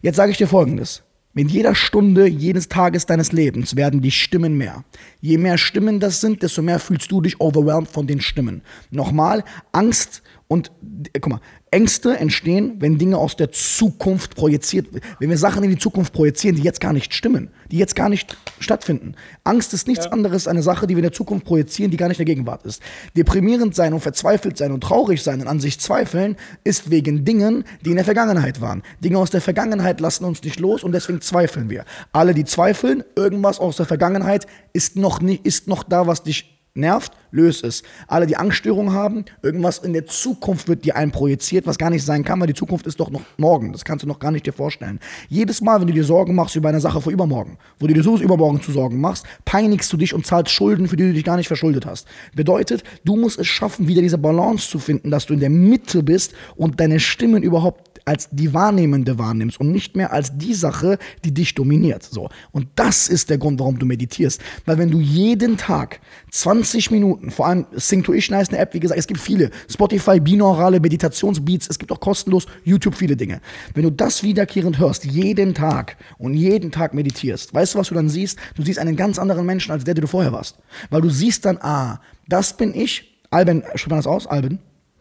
Jetzt 0.00 0.16
sage 0.16 0.30
ich 0.30 0.38
dir 0.38 0.48
folgendes. 0.48 1.02
Mit 1.34 1.50
jeder 1.50 1.74
Stunde 1.74 2.26
jedes 2.26 2.68
Tages 2.68 3.06
deines 3.06 3.32
Lebens 3.32 3.76
werden 3.76 4.00
die 4.00 4.10
Stimmen 4.10 4.56
mehr. 4.56 4.84
Je 5.20 5.38
mehr 5.38 5.58
Stimmen 5.58 6.00
das 6.00 6.20
sind, 6.20 6.42
desto 6.42 6.62
mehr 6.62 6.78
fühlst 6.78 7.10
du 7.12 7.20
dich 7.20 7.40
overwhelmed 7.40 7.88
von 7.88 8.06
den 8.06 8.20
Stimmen. 8.20 8.62
Nochmal, 8.90 9.44
Angst 9.72 10.22
Und 10.50 10.72
äh, 11.12 11.20
guck 11.20 11.32
mal, 11.32 11.40
Ängste 11.70 12.16
entstehen, 12.16 12.76
wenn 12.78 12.96
Dinge 12.96 13.18
aus 13.18 13.36
der 13.36 13.52
Zukunft 13.52 14.34
projiziert, 14.34 14.86
wenn 15.20 15.28
wir 15.28 15.36
Sachen 15.36 15.62
in 15.62 15.68
die 15.68 15.78
Zukunft 15.78 16.14
projizieren, 16.14 16.56
die 16.56 16.62
jetzt 16.62 16.80
gar 16.80 16.94
nicht 16.94 17.12
stimmen, 17.12 17.50
die 17.70 17.76
jetzt 17.76 17.94
gar 17.94 18.08
nicht 18.08 18.38
stattfinden. 18.58 19.14
Angst 19.44 19.74
ist 19.74 19.86
nichts 19.86 20.06
anderes 20.06 20.46
als 20.46 20.48
eine 20.48 20.62
Sache, 20.62 20.86
die 20.86 20.94
wir 20.94 21.00
in 21.00 21.10
der 21.10 21.12
Zukunft 21.12 21.44
projizieren, 21.44 21.90
die 21.90 21.98
gar 21.98 22.08
nicht 22.08 22.18
in 22.18 22.24
der 22.24 22.34
Gegenwart 22.34 22.64
ist. 22.64 22.82
Deprimierend 23.14 23.74
sein 23.74 23.92
und 23.92 24.00
verzweifelt 24.00 24.56
sein 24.56 24.72
und 24.72 24.80
traurig 24.80 25.22
sein 25.22 25.42
und 25.42 25.48
an 25.48 25.60
sich 25.60 25.78
zweifeln 25.78 26.36
ist 26.64 26.90
wegen 26.90 27.26
Dingen, 27.26 27.64
die 27.84 27.90
in 27.90 27.96
der 27.96 28.06
Vergangenheit 28.06 28.62
waren. 28.62 28.82
Dinge 29.04 29.18
aus 29.18 29.30
der 29.30 29.42
Vergangenheit 29.42 30.00
lassen 30.00 30.24
uns 30.24 30.42
nicht 30.42 30.58
los 30.58 30.82
und 30.82 30.92
deswegen 30.92 31.20
zweifeln 31.20 31.68
wir. 31.68 31.84
Alle, 32.12 32.32
die 32.32 32.46
zweifeln, 32.46 33.04
irgendwas 33.16 33.60
aus 33.60 33.76
der 33.76 33.86
Vergangenheit 33.86 34.46
ist 34.72 34.96
noch, 34.96 35.20
nicht, 35.20 35.44
ist 35.44 35.68
noch 35.68 35.82
da, 35.82 36.06
was 36.06 36.22
dich 36.22 36.57
nervt, 36.78 37.12
löse 37.30 37.66
es. 37.66 37.82
Alle, 38.06 38.26
die 38.26 38.36
Angststörungen 38.36 38.94
haben, 38.94 39.24
irgendwas 39.42 39.78
in 39.78 39.92
der 39.92 40.06
Zukunft 40.06 40.68
wird 40.68 40.84
dir 40.84 40.96
ein 40.96 41.10
projiziert, 41.10 41.66
was 41.66 41.78
gar 41.78 41.90
nicht 41.90 42.04
sein 42.04 42.24
kann, 42.24 42.40
weil 42.40 42.46
die 42.46 42.54
Zukunft 42.54 42.86
ist 42.86 43.00
doch 43.00 43.10
noch 43.10 43.22
morgen. 43.36 43.72
Das 43.72 43.84
kannst 43.84 44.04
du 44.04 44.08
noch 44.08 44.18
gar 44.18 44.30
nicht 44.30 44.46
dir 44.46 44.52
vorstellen. 44.52 45.00
Jedes 45.28 45.60
Mal, 45.60 45.80
wenn 45.80 45.86
du 45.86 45.92
dir 45.92 46.04
Sorgen 46.04 46.34
machst 46.34 46.56
über 46.56 46.68
eine 46.68 46.80
Sache 46.80 47.00
vor 47.00 47.12
übermorgen, 47.12 47.58
wo 47.78 47.86
du 47.86 47.94
dir 47.94 48.02
so 48.02 48.16
übermorgen 48.16 48.62
zu 48.62 48.72
Sorgen 48.72 49.00
machst, 49.00 49.26
peinigst 49.44 49.92
du 49.92 49.96
dich 49.96 50.14
und 50.14 50.26
zahlst 50.26 50.52
Schulden, 50.52 50.88
für 50.88 50.96
die 50.96 51.04
du 51.04 51.12
dich 51.12 51.24
gar 51.24 51.36
nicht 51.36 51.48
verschuldet 51.48 51.86
hast. 51.86 52.06
Bedeutet, 52.34 52.82
du 53.04 53.16
musst 53.16 53.38
es 53.38 53.46
schaffen, 53.46 53.88
wieder 53.88 54.02
diese 54.02 54.18
Balance 54.18 54.70
zu 54.70 54.78
finden, 54.78 55.10
dass 55.10 55.26
du 55.26 55.34
in 55.34 55.40
der 55.40 55.50
Mitte 55.50 56.02
bist 56.02 56.32
und 56.56 56.80
deine 56.80 57.00
Stimmen 57.00 57.42
überhaupt 57.42 57.87
als 58.08 58.30
die 58.32 58.54
Wahrnehmende 58.54 59.18
wahrnimmst 59.18 59.60
und 59.60 59.70
nicht 59.70 59.94
mehr 59.94 60.14
als 60.14 60.36
die 60.38 60.54
Sache, 60.54 60.96
die 61.26 61.34
dich 61.34 61.54
dominiert. 61.54 62.02
So. 62.02 62.30
Und 62.52 62.68
das 62.74 63.08
ist 63.08 63.28
der 63.28 63.36
Grund, 63.36 63.60
warum 63.60 63.78
du 63.78 63.84
meditierst. 63.84 64.40
Weil 64.64 64.78
wenn 64.78 64.90
du 64.90 64.98
jeden 64.98 65.58
Tag 65.58 66.00
20 66.30 66.90
Minuten, 66.90 67.30
vor 67.30 67.46
allem 67.46 67.66
Sing 67.72 68.02
to 68.02 68.14
Ishna 68.14 68.40
ist 68.40 68.50
eine 68.50 68.62
App, 68.62 68.72
wie 68.72 68.80
gesagt, 68.80 68.98
es 68.98 69.06
gibt 69.06 69.20
viele. 69.20 69.50
Spotify, 69.68 70.20
binaurale 70.20 70.80
Meditationsbeats, 70.80 71.68
es 71.68 71.78
gibt 71.78 71.92
auch 71.92 72.00
kostenlos 72.00 72.46
YouTube 72.64 72.94
viele 72.94 73.14
Dinge. 73.14 73.42
Wenn 73.74 73.82
du 73.82 73.90
das 73.90 74.22
wiederkehrend 74.22 74.78
hörst, 74.78 75.04
jeden 75.04 75.52
Tag 75.52 75.98
und 76.16 76.32
jeden 76.32 76.70
Tag 76.70 76.94
meditierst, 76.94 77.52
weißt 77.52 77.74
du, 77.74 77.78
was 77.78 77.88
du 77.88 77.94
dann 77.94 78.08
siehst? 78.08 78.38
Du 78.54 78.62
siehst 78.62 78.78
einen 78.78 78.96
ganz 78.96 79.18
anderen 79.18 79.44
Menschen 79.44 79.70
als 79.70 79.84
der, 79.84 79.92
der 79.92 80.02
du 80.02 80.08
vorher 80.08 80.32
warst. 80.32 80.56
Weil 80.88 81.02
du 81.02 81.10
siehst 81.10 81.44
dann, 81.44 81.58
ah, 81.58 82.00
das 82.26 82.56
bin 82.56 82.74
ich. 82.74 83.18
Alben, 83.30 83.62
spricht 83.74 83.90
man 83.90 83.98
das 83.98 84.06
aus? 84.06 84.26
Alben? 84.26 84.60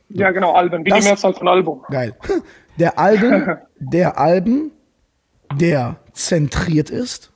Ja, 0.10 0.32
genau, 0.32 0.54
Alben. 0.54 0.86
Wie 0.86 0.90
Das- 0.90 1.00
die 1.02 1.08
Mehrzahl 1.10 1.34
von 1.34 1.48
Album. 1.48 1.84
Geil. 1.90 2.16
Der 2.80 3.00
Alben, 3.00 3.58
der 3.80 4.20
Alben, 4.20 4.72
der 5.56 5.96
zentriert 6.14 6.92
ist, 6.92 7.32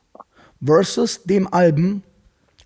versus 0.63 1.23
dem 1.23 1.51
Alben, 1.51 2.03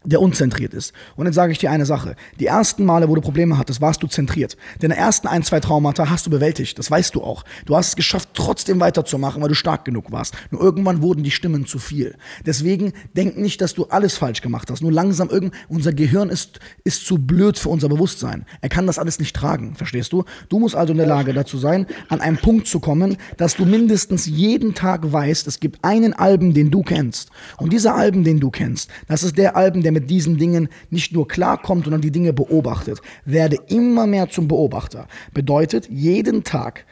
der 0.05 0.21
unzentriert 0.21 0.73
ist. 0.73 0.93
Und 1.15 1.25
jetzt 1.25 1.35
sage 1.35 1.51
ich 1.51 1.57
dir 1.57 1.71
eine 1.71 1.85
Sache. 1.85 2.15
Die 2.39 2.45
ersten 2.45 2.85
Male, 2.85 3.09
wo 3.09 3.15
du 3.15 3.21
Probleme 3.21 3.57
hattest, 3.57 3.81
warst 3.81 4.01
du 4.03 4.07
zentriert. 4.07 4.57
Deine 4.79 4.95
ersten 4.95 5.27
ein, 5.27 5.43
zwei 5.43 5.59
Traumata 5.59 6.09
hast 6.09 6.25
du 6.25 6.29
bewältigt. 6.29 6.79
Das 6.79 6.89
weißt 6.89 7.15
du 7.15 7.23
auch. 7.23 7.43
Du 7.65 7.75
hast 7.75 7.89
es 7.89 7.95
geschafft, 7.95 8.29
trotzdem 8.33 8.79
weiterzumachen, 8.79 9.41
weil 9.41 9.49
du 9.49 9.55
stark 9.55 9.85
genug 9.85 10.11
warst. 10.11 10.35
Nur 10.51 10.61
irgendwann 10.61 11.01
wurden 11.01 11.23
die 11.23 11.31
Stimmen 11.31 11.65
zu 11.65 11.79
viel. 11.79 12.15
Deswegen 12.45 12.93
denk 13.15 13.37
nicht, 13.37 13.61
dass 13.61 13.73
du 13.73 13.85
alles 13.85 14.17
falsch 14.17 14.41
gemacht 14.41 14.69
hast. 14.69 14.81
Nur 14.81 14.91
langsam 14.91 15.29
irgend, 15.29 15.53
unser 15.69 15.93
Gehirn 15.93 16.29
ist, 16.29 16.59
ist 16.83 17.05
zu 17.05 17.17
blöd 17.17 17.57
für 17.57 17.69
unser 17.69 17.89
Bewusstsein. 17.89 18.45
Er 18.61 18.69
kann 18.69 18.87
das 18.87 18.99
alles 18.99 19.19
nicht 19.19 19.35
tragen. 19.35 19.75
Verstehst 19.75 20.13
du? 20.13 20.23
Du 20.49 20.59
musst 20.59 20.75
also 20.75 20.91
in 20.91 20.97
der 20.97 21.07
Lage 21.07 21.33
dazu 21.33 21.57
sein, 21.57 21.87
an 22.09 22.21
einen 22.21 22.37
Punkt 22.37 22.67
zu 22.67 22.79
kommen, 22.79 23.17
dass 23.37 23.55
du 23.55 23.65
mindestens 23.65 24.25
jeden 24.25 24.75
Tag 24.75 25.11
weißt, 25.11 25.47
es 25.47 25.59
gibt 25.59 25.83
einen 25.83 26.13
Alben, 26.13 26.53
den 26.53 26.71
du 26.71 26.83
kennst. 26.83 27.29
Und 27.57 27.73
dieser 27.73 27.95
Alben, 27.95 28.23
den 28.23 28.39
du 28.39 28.51
kennst, 28.51 28.89
das 29.07 29.23
ist 29.23 29.37
der 29.37 29.55
Alben, 29.55 29.81
der 29.81 29.94
mit 29.95 30.09
diesen 30.11 30.37
Dingen 30.37 30.69
nicht 30.91 31.11
nur 31.13 31.27
klarkommt, 31.27 31.85
sondern 31.85 32.01
die 32.01 32.11
Dinge 32.11 32.33
beobachtet. 32.33 33.01
Werde 33.25 33.57
immer 33.67 34.05
mehr 34.05 34.29
zum 34.29 34.47
Beobachter. 34.47 35.07
Bedeutet, 35.33 35.89
jeden 35.89 36.43
Tag 36.43 36.85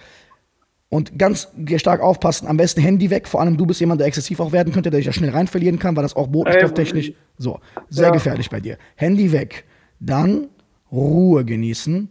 und 0.89 1.17
ganz 1.19 1.49
stark 1.77 2.01
aufpassen, 2.01 2.47
am 2.47 2.57
besten 2.57 2.81
Handy 2.81 3.09
weg. 3.09 3.27
Vor 3.27 3.41
allem 3.41 3.57
du 3.57 3.65
bist 3.65 3.79
jemand, 3.79 3.99
der 3.99 4.07
exzessiv 4.07 4.39
auch 4.39 4.51
werden 4.51 4.73
könnte, 4.73 4.89
der 4.89 4.99
dich 4.99 5.07
da 5.07 5.13
schnell 5.13 5.31
rein 5.31 5.47
verlieren 5.47 5.79
kann, 5.79 5.95
weil 5.95 6.03
das 6.03 6.15
auch 6.15 6.27
botenstofftechnisch 6.27 7.13
so 7.37 7.59
sehr 7.89 8.07
Ja. 8.07 8.11
gefährlich 8.13 8.49
bei 8.49 8.59
dir. 8.59 8.77
Handy 8.95 9.31
weg. 9.31 9.65
Dann 9.99 10.47
Ruhe 10.91 11.43
genießen, 11.45 12.09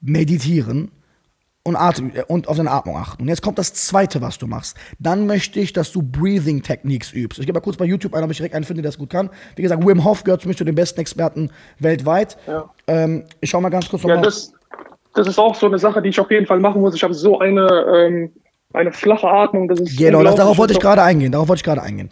meditieren 0.00 0.90
und, 1.64 1.76
Atem, 1.76 2.12
äh, 2.14 2.22
und 2.28 2.46
auf 2.46 2.56
deine 2.56 2.70
Atmung 2.70 2.96
achten. 2.96 3.22
Und 3.22 3.28
jetzt 3.28 3.42
kommt 3.42 3.58
das 3.58 3.72
Zweite, 3.74 4.20
was 4.20 4.38
du 4.38 4.46
machst. 4.46 4.76
Dann 4.98 5.26
möchte 5.26 5.58
ich, 5.58 5.72
dass 5.72 5.90
du 5.90 6.02
Breathing 6.02 6.62
Techniques 6.62 7.12
übst. 7.12 7.38
Ich 7.40 7.46
gebe 7.46 7.56
mal 7.58 7.62
kurz 7.62 7.76
bei 7.76 7.86
YouTube 7.86 8.14
ein, 8.14 8.22
ob 8.22 8.30
ich 8.30 8.36
direkt 8.36 8.54
einen 8.54 8.64
finde, 8.64 8.82
der 8.82 8.90
das 8.90 8.98
gut 8.98 9.10
kann. 9.10 9.30
Wie 9.56 9.62
gesagt, 9.62 9.84
Wim 9.84 10.04
Hof 10.04 10.22
gehört 10.24 10.42
für 10.42 10.48
mich 10.48 10.58
zu 10.58 10.64
den 10.64 10.74
besten 10.74 11.00
Experten 11.00 11.50
weltweit. 11.78 12.36
Ja. 12.46 12.70
Ähm, 12.86 13.24
ich 13.40 13.50
schau 13.50 13.60
mal 13.60 13.70
ganz 13.70 13.88
kurz 13.88 14.02
Ja, 14.02 14.08
nochmal. 14.10 14.24
das, 14.24 14.52
das 15.14 15.26
ist 15.26 15.38
auch 15.38 15.54
so 15.54 15.66
eine 15.66 15.78
Sache, 15.78 16.02
die 16.02 16.10
ich 16.10 16.20
auf 16.20 16.30
jeden 16.30 16.46
Fall 16.46 16.60
machen 16.60 16.82
muss. 16.82 16.94
Ich 16.94 17.02
habe 17.02 17.14
so 17.14 17.38
eine, 17.38 17.66
ähm, 17.96 18.32
eine 18.74 18.92
flache 18.92 19.28
Atmung. 19.28 19.66
Das 19.68 19.80
ist 19.80 19.96
Genau, 19.96 20.22
das, 20.22 20.34
darauf 20.34 20.58
wollte 20.58 20.74
ich 20.74 20.80
gerade 20.80 21.02
eingehen. 21.02 21.32
Darauf 21.32 21.48
wollte 21.48 21.60
ich 21.60 21.64
gerade 21.64 21.82
eingehen. 21.82 22.10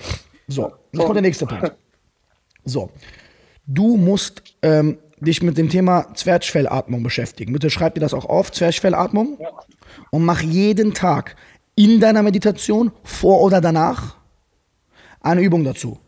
So, 0.49 0.73
jetzt 0.93 1.03
kommt 1.05 1.17
der 1.17 1.23
nächste 1.23 1.47
Punkt. 1.47 1.73
So, 2.65 2.91
du 3.67 3.97
musst 3.97 4.43
ähm, 4.63 4.99
dich 5.25 5.43
mit 5.43 5.57
dem 5.57 5.69
Thema 5.69 6.15
Zwerchfellatmung 6.15 7.03
beschäftigen. 7.03 7.53
Bitte 7.53 7.71
schreib 7.71 7.95
dir 7.95 8.01
das 8.01 8.15
auch 8.15 8.27
auf, 8.27 8.53
Zwerchfellatmung. 8.53 9.39
Und 10.11 10.25
mach 10.25 10.41
jeden 10.41 10.95
Tag 10.95 11.37
in 11.75 12.01
deiner 12.01 12.23
Meditation, 12.23 12.93
vor 13.03 13.41
oder 13.41 13.61
danach, 13.61 14.17
eine 15.21 15.43
Übung 15.43 15.65
dazu. 15.65 15.99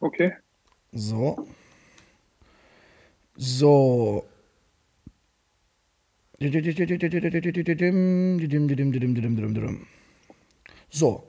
Okay. 0.00 0.32
So. 0.92 1.46
So. 3.36 4.24
So. 10.88 11.24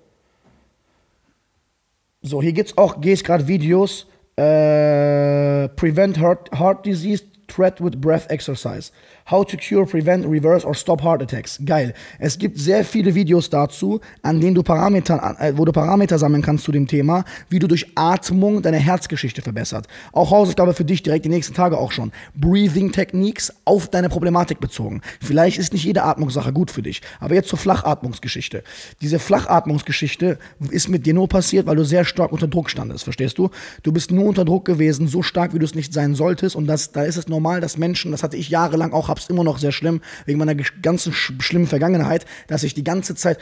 So, 2.22 2.42
hier 2.42 2.54
gibt's 2.54 2.78
auch, 2.78 3.02
gehe 3.02 3.14
ich 3.14 3.24
gerade 3.24 3.48
Videos, 3.48 4.08
Uh, 4.38 5.70
prevent 5.78 6.18
Heart, 6.18 6.50
Heart 6.54 6.84
Disease, 6.84 7.24
Threat 7.48 7.80
with 7.80 8.02
Breath 8.02 8.28
Exercise. 8.30 8.92
How 9.28 9.44
to 9.44 9.58
cure, 9.58 9.88
prevent, 9.88 10.24
reverse 10.28 10.64
or 10.64 10.76
stop 10.76 11.02
heart 11.02 11.20
attacks. 11.20 11.60
Geil. 11.66 11.96
Es 12.20 12.38
gibt 12.38 12.60
sehr 12.60 12.86
viele 12.86 13.16
Videos 13.16 13.50
dazu, 13.50 14.00
an 14.22 14.40
denen 14.40 14.54
du 14.54 14.62
Parameter, 14.62 15.36
äh, 15.40 15.58
wo 15.58 15.66
du 15.66 15.72
Parameter 15.72 16.20
sammeln 16.20 16.44
kannst 16.44 16.64
zu 16.64 16.72
dem 16.72 16.86
Thema, 16.86 17.26
wie 17.50 17.58
du 17.58 17.68
durch 17.68 17.88
Atmung 17.96 18.62
deine 18.62 18.78
Herzgeschichte 18.78 19.42
verbessert. 19.42 19.88
Auch 20.12 20.30
Hausaufgabe 20.30 20.76
für 20.76 20.86
dich 20.86 21.02
direkt 21.02 21.26
die 21.26 21.30
nächsten 21.30 21.56
Tage 21.56 21.80
auch 21.80 21.92
schon. 21.92 22.12
Breathing 22.36 22.92
Techniques 22.92 23.52
auf 23.66 23.88
deine 23.88 24.10
Problematik 24.10 24.60
bezogen. 24.60 25.02
Vielleicht 25.20 25.58
ist 25.58 25.74
nicht 25.74 25.86
jede 25.86 26.04
Atmungssache 26.04 26.54
gut 26.54 26.70
für 26.70 26.84
dich, 26.84 27.02
aber 27.20 27.34
jetzt 27.34 27.50
zur 27.50 27.58
Flachatmungsgeschichte. 27.58 28.64
Diese 29.02 29.18
Flachatmungsgeschichte 29.18 30.38
ist 30.70 30.88
mit 30.88 31.08
dir 31.08 31.16
nur 31.16 31.28
passiert, 31.28 31.66
weil 31.66 31.78
du 31.78 31.84
sehr 31.84 32.06
stark 32.06 32.32
unter 32.32 32.48
Druck 32.48 32.70
standest, 32.70 33.06
verstehst 33.06 33.40
du? 33.40 33.50
Du 33.82 33.92
bist 33.92 34.12
nur 34.12 34.26
unter 34.26 34.46
Druck 34.46 34.66
gewesen, 34.66 35.08
so 35.08 35.24
stark, 35.24 35.56
wie 35.56 35.60
du 35.60 35.66
es 35.66 35.74
nicht 35.74 35.94
sein 35.94 36.14
solltest 36.14 36.56
und 36.56 36.68
das, 36.68 36.92
da 36.92 37.02
ist 37.02 37.18
es 37.18 37.28
normal, 37.28 37.60
dass 37.60 37.80
Menschen, 37.80 38.12
das 38.12 38.22
hatte 38.22 38.38
ich 38.38 38.50
jahrelang 38.50 38.94
auch, 38.94 39.15
hab's 39.16 39.30
immer 39.30 39.44
noch 39.44 39.58
sehr 39.58 39.72
schlimm, 39.72 40.02
wegen 40.26 40.40
meiner 40.40 40.56
ganzen 40.56 41.14
sch 41.14 41.34
schlimmen 41.40 41.68
Vergangenheit, 41.68 42.26
dass 42.48 42.64
ich 42.64 42.74
die 42.74 42.84
ganze 42.84 43.16
Zeit 43.16 43.40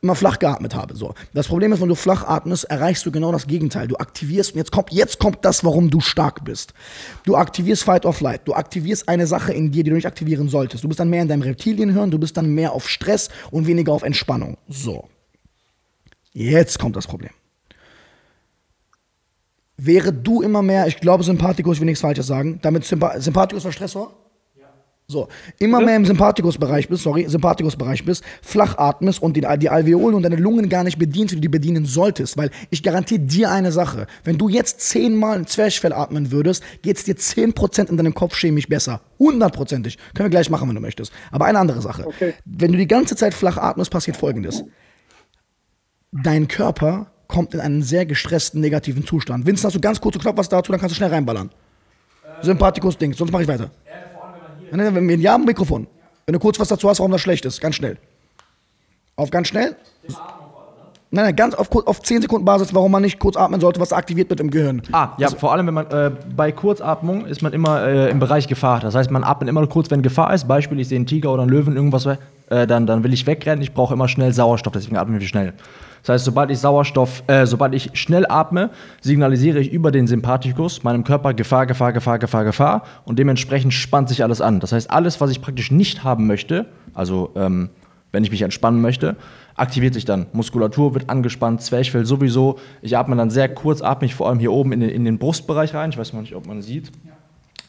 immer 0.00 0.14
flach 0.14 0.38
geatmet 0.38 0.74
habe. 0.74 0.94
So. 0.94 1.14
Das 1.32 1.48
Problem 1.48 1.72
ist, 1.72 1.80
wenn 1.80 1.88
du 1.88 1.94
flach 1.94 2.24
atmest, 2.24 2.64
erreichst 2.64 3.04
du 3.06 3.10
genau 3.10 3.32
das 3.32 3.46
Gegenteil. 3.46 3.88
Du 3.88 3.96
aktivierst, 3.96 4.52
und 4.52 4.58
jetzt 4.58 4.70
kommt, 4.70 4.92
jetzt 4.92 5.18
kommt 5.18 5.44
das, 5.44 5.64
warum 5.64 5.90
du 5.90 6.00
stark 6.00 6.44
bist. 6.44 6.72
Du 7.24 7.36
aktivierst 7.36 7.82
Fight 7.82 8.06
or 8.06 8.12
Flight. 8.12 8.42
Du 8.46 8.54
aktivierst 8.54 9.08
eine 9.08 9.26
Sache 9.26 9.52
in 9.52 9.70
dir, 9.70 9.84
die 9.84 9.90
du 9.90 9.96
nicht 9.96 10.06
aktivieren 10.06 10.48
solltest. 10.48 10.84
Du 10.84 10.88
bist 10.88 11.00
dann 11.00 11.10
mehr 11.10 11.22
in 11.22 11.28
deinem 11.28 11.42
Reptilienhirn, 11.42 12.10
du 12.10 12.18
bist 12.18 12.36
dann 12.36 12.54
mehr 12.54 12.72
auf 12.72 12.88
Stress 12.88 13.28
und 13.50 13.66
weniger 13.66 13.92
auf 13.92 14.02
Entspannung. 14.02 14.56
So. 14.68 15.08
Jetzt 16.32 16.78
kommt 16.78 16.96
das 16.96 17.06
Problem. 17.06 17.30
Wäre 19.76 20.12
du 20.12 20.42
immer 20.42 20.62
mehr, 20.62 20.86
ich 20.86 20.98
glaube 20.98 21.24
Sympathikus, 21.24 21.76
ich 21.76 21.80
will 21.80 21.86
nichts 21.86 22.02
Falsches 22.02 22.26
sagen, 22.26 22.60
damit 22.62 22.84
Sympa 22.84 23.20
Sympathikus 23.20 23.64
war 23.64 23.72
Stressor? 23.72 24.21
So, 25.12 25.28
immer 25.58 25.80
mehr 25.80 25.96
im 25.96 26.06
Sympathikus-Bereich 26.06 26.88
bist, 26.88 27.02
sorry, 27.02 27.26
Sympathikus-Bereich 27.28 28.04
bist, 28.04 28.24
flach 28.40 28.78
atmest 28.78 29.22
und 29.22 29.36
die, 29.36 29.46
die 29.58 29.68
Alveolen 29.68 30.16
und 30.16 30.22
deine 30.22 30.36
Lungen 30.36 30.70
gar 30.70 30.84
nicht 30.84 30.98
bedienst, 30.98 31.32
wie 31.32 31.36
du 31.36 31.42
die 31.42 31.48
bedienen 31.48 31.84
solltest. 31.84 32.38
Weil 32.38 32.50
ich 32.70 32.82
garantiere 32.82 33.20
dir 33.20 33.50
eine 33.50 33.72
Sache. 33.72 34.06
Wenn 34.24 34.38
du 34.38 34.48
jetzt 34.48 34.80
zehnmal 34.80 35.36
ein 35.36 35.46
Zwerchfell 35.46 35.92
atmen 35.92 36.32
würdest, 36.32 36.64
geht's 36.80 37.04
dir 37.04 37.14
10% 37.14 37.90
in 37.90 37.96
deinem 37.98 38.14
Kopf 38.14 38.36
chemisch 38.36 38.68
besser. 38.68 39.02
Hundertprozentig. 39.18 39.98
Können 40.14 40.26
wir 40.26 40.30
gleich 40.30 40.48
machen, 40.48 40.66
wenn 40.68 40.74
du 40.74 40.80
möchtest. 40.80 41.12
Aber 41.30 41.44
eine 41.44 41.58
andere 41.58 41.82
Sache. 41.82 42.06
Okay. 42.06 42.32
Wenn 42.46 42.72
du 42.72 42.78
die 42.78 42.88
ganze 42.88 43.14
Zeit 43.14 43.34
flach 43.34 43.58
atmest, 43.58 43.90
passiert 43.90 44.16
folgendes. 44.16 44.64
Dein 46.10 46.48
Körper 46.48 47.12
kommt 47.28 47.52
in 47.52 47.60
einen 47.60 47.82
sehr 47.82 48.06
gestressten, 48.06 48.62
negativen 48.62 49.06
Zustand. 49.06 49.46
Vincent, 49.46 49.66
hast 49.66 49.76
du 49.76 49.80
ganz 49.80 50.00
kurz 50.00 50.18
Knopf 50.18 50.38
was 50.38 50.48
dazu, 50.48 50.72
dann 50.72 50.80
kannst 50.80 50.94
du 50.94 50.96
schnell 50.96 51.10
reinballern. 51.10 51.50
Sympathikus-Ding, 52.42 53.14
sonst 53.14 53.30
mache 53.30 53.42
ich 53.42 53.48
weiter. 53.48 53.70
Wenn 54.72 55.20
ja, 55.20 55.36
Mikrofon. 55.38 55.86
Wenn 56.26 56.32
du 56.32 56.38
kurz 56.38 56.58
was 56.58 56.68
dazu 56.68 56.88
hast, 56.88 56.98
warum 56.98 57.12
das 57.12 57.20
schlecht 57.20 57.44
ist, 57.44 57.60
ganz 57.60 57.74
schnell. 57.74 57.98
Auf 59.16 59.30
ganz 59.30 59.48
schnell. 59.48 59.76
Nein, 61.14 61.26
nein, 61.26 61.36
ganz 61.36 61.54
auf, 61.54 61.68
auf 61.86 62.00
10 62.00 62.22
Sekunden 62.22 62.46
Basis, 62.46 62.74
warum 62.74 62.90
man 62.90 63.02
nicht 63.02 63.18
kurz 63.18 63.36
atmen 63.36 63.60
sollte, 63.60 63.80
was 63.80 63.92
aktiviert 63.92 64.30
wird 64.30 64.40
im 64.40 64.50
Gehirn. 64.50 64.80
Ah, 64.92 65.10
ja, 65.18 65.28
vor 65.28 65.52
allem 65.52 65.66
wenn 65.66 65.74
man 65.74 65.90
äh, 65.90 66.10
bei 66.34 66.52
Kurzatmung 66.52 67.26
ist 67.26 67.42
man 67.42 67.52
immer 67.52 67.84
äh, 67.84 68.10
im 68.10 68.18
Bereich 68.18 68.48
Gefahr. 68.48 68.80
Das 68.80 68.94
heißt, 68.94 69.10
man 69.10 69.22
atmet 69.22 69.50
immer 69.50 69.60
nur 69.60 69.68
kurz, 69.68 69.90
wenn 69.90 70.00
Gefahr 70.00 70.32
ist. 70.32 70.48
Beispiel, 70.48 70.80
ich 70.80 70.88
sehe 70.88 70.96
einen 70.96 71.04
Tiger 71.04 71.30
oder 71.30 71.42
einen 71.42 71.50
Löwen, 71.50 71.76
irgendwas, 71.76 72.06
äh, 72.06 72.16
dann, 72.66 72.86
dann 72.86 73.04
will 73.04 73.12
ich 73.12 73.26
wegrennen. 73.26 73.60
Ich 73.60 73.74
brauche 73.74 73.92
immer 73.92 74.08
schnell 74.08 74.32
Sauerstoff, 74.32 74.72
deswegen 74.72 74.96
atmen 74.96 75.20
wir 75.20 75.26
schnell. 75.26 75.52
Das 76.02 76.14
heißt, 76.14 76.24
sobald 76.24 76.50
ich 76.50 76.58
Sauerstoff, 76.58 77.22
äh, 77.28 77.46
sobald 77.46 77.74
ich 77.74 77.90
schnell 77.94 78.26
atme, 78.28 78.70
signalisiere 79.00 79.60
ich 79.60 79.72
über 79.72 79.92
den 79.92 80.06
Sympathikus 80.06 80.82
meinem 80.82 81.04
Körper 81.04 81.32
Gefahr, 81.32 81.66
Gefahr, 81.66 81.92
Gefahr, 81.92 82.18
Gefahr, 82.18 82.44
Gefahr 82.44 82.82
und 83.04 83.18
dementsprechend 83.18 83.72
spannt 83.72 84.08
sich 84.08 84.24
alles 84.24 84.40
an. 84.40 84.58
Das 84.58 84.72
heißt, 84.72 84.90
alles, 84.90 85.20
was 85.20 85.30
ich 85.30 85.40
praktisch 85.40 85.70
nicht 85.70 86.02
haben 86.02 86.26
möchte, 86.26 86.66
also 86.92 87.30
ähm, 87.36 87.70
wenn 88.10 88.24
ich 88.24 88.30
mich 88.30 88.42
entspannen 88.42 88.80
möchte, 88.80 89.16
aktiviert 89.54 89.94
sich 89.94 90.04
dann. 90.04 90.26
Muskulatur 90.32 90.94
wird 90.94 91.08
angespannt, 91.08 91.62
Zwerchfell 91.62 92.04
sowieso. 92.04 92.58
Ich 92.82 92.96
atme 92.96 93.16
dann 93.16 93.30
sehr 93.30 93.48
kurzatmig, 93.48 94.14
vor 94.14 94.28
allem 94.28 94.38
hier 94.38 94.52
oben 94.52 94.72
in 94.72 94.80
den, 94.80 94.90
in 94.90 95.04
den 95.04 95.18
Brustbereich 95.18 95.72
rein. 95.74 95.90
Ich 95.90 95.98
weiß 95.98 96.12
mal 96.12 96.20
nicht, 96.20 96.34
ob 96.34 96.46
man 96.46 96.62
sieht. 96.62 96.92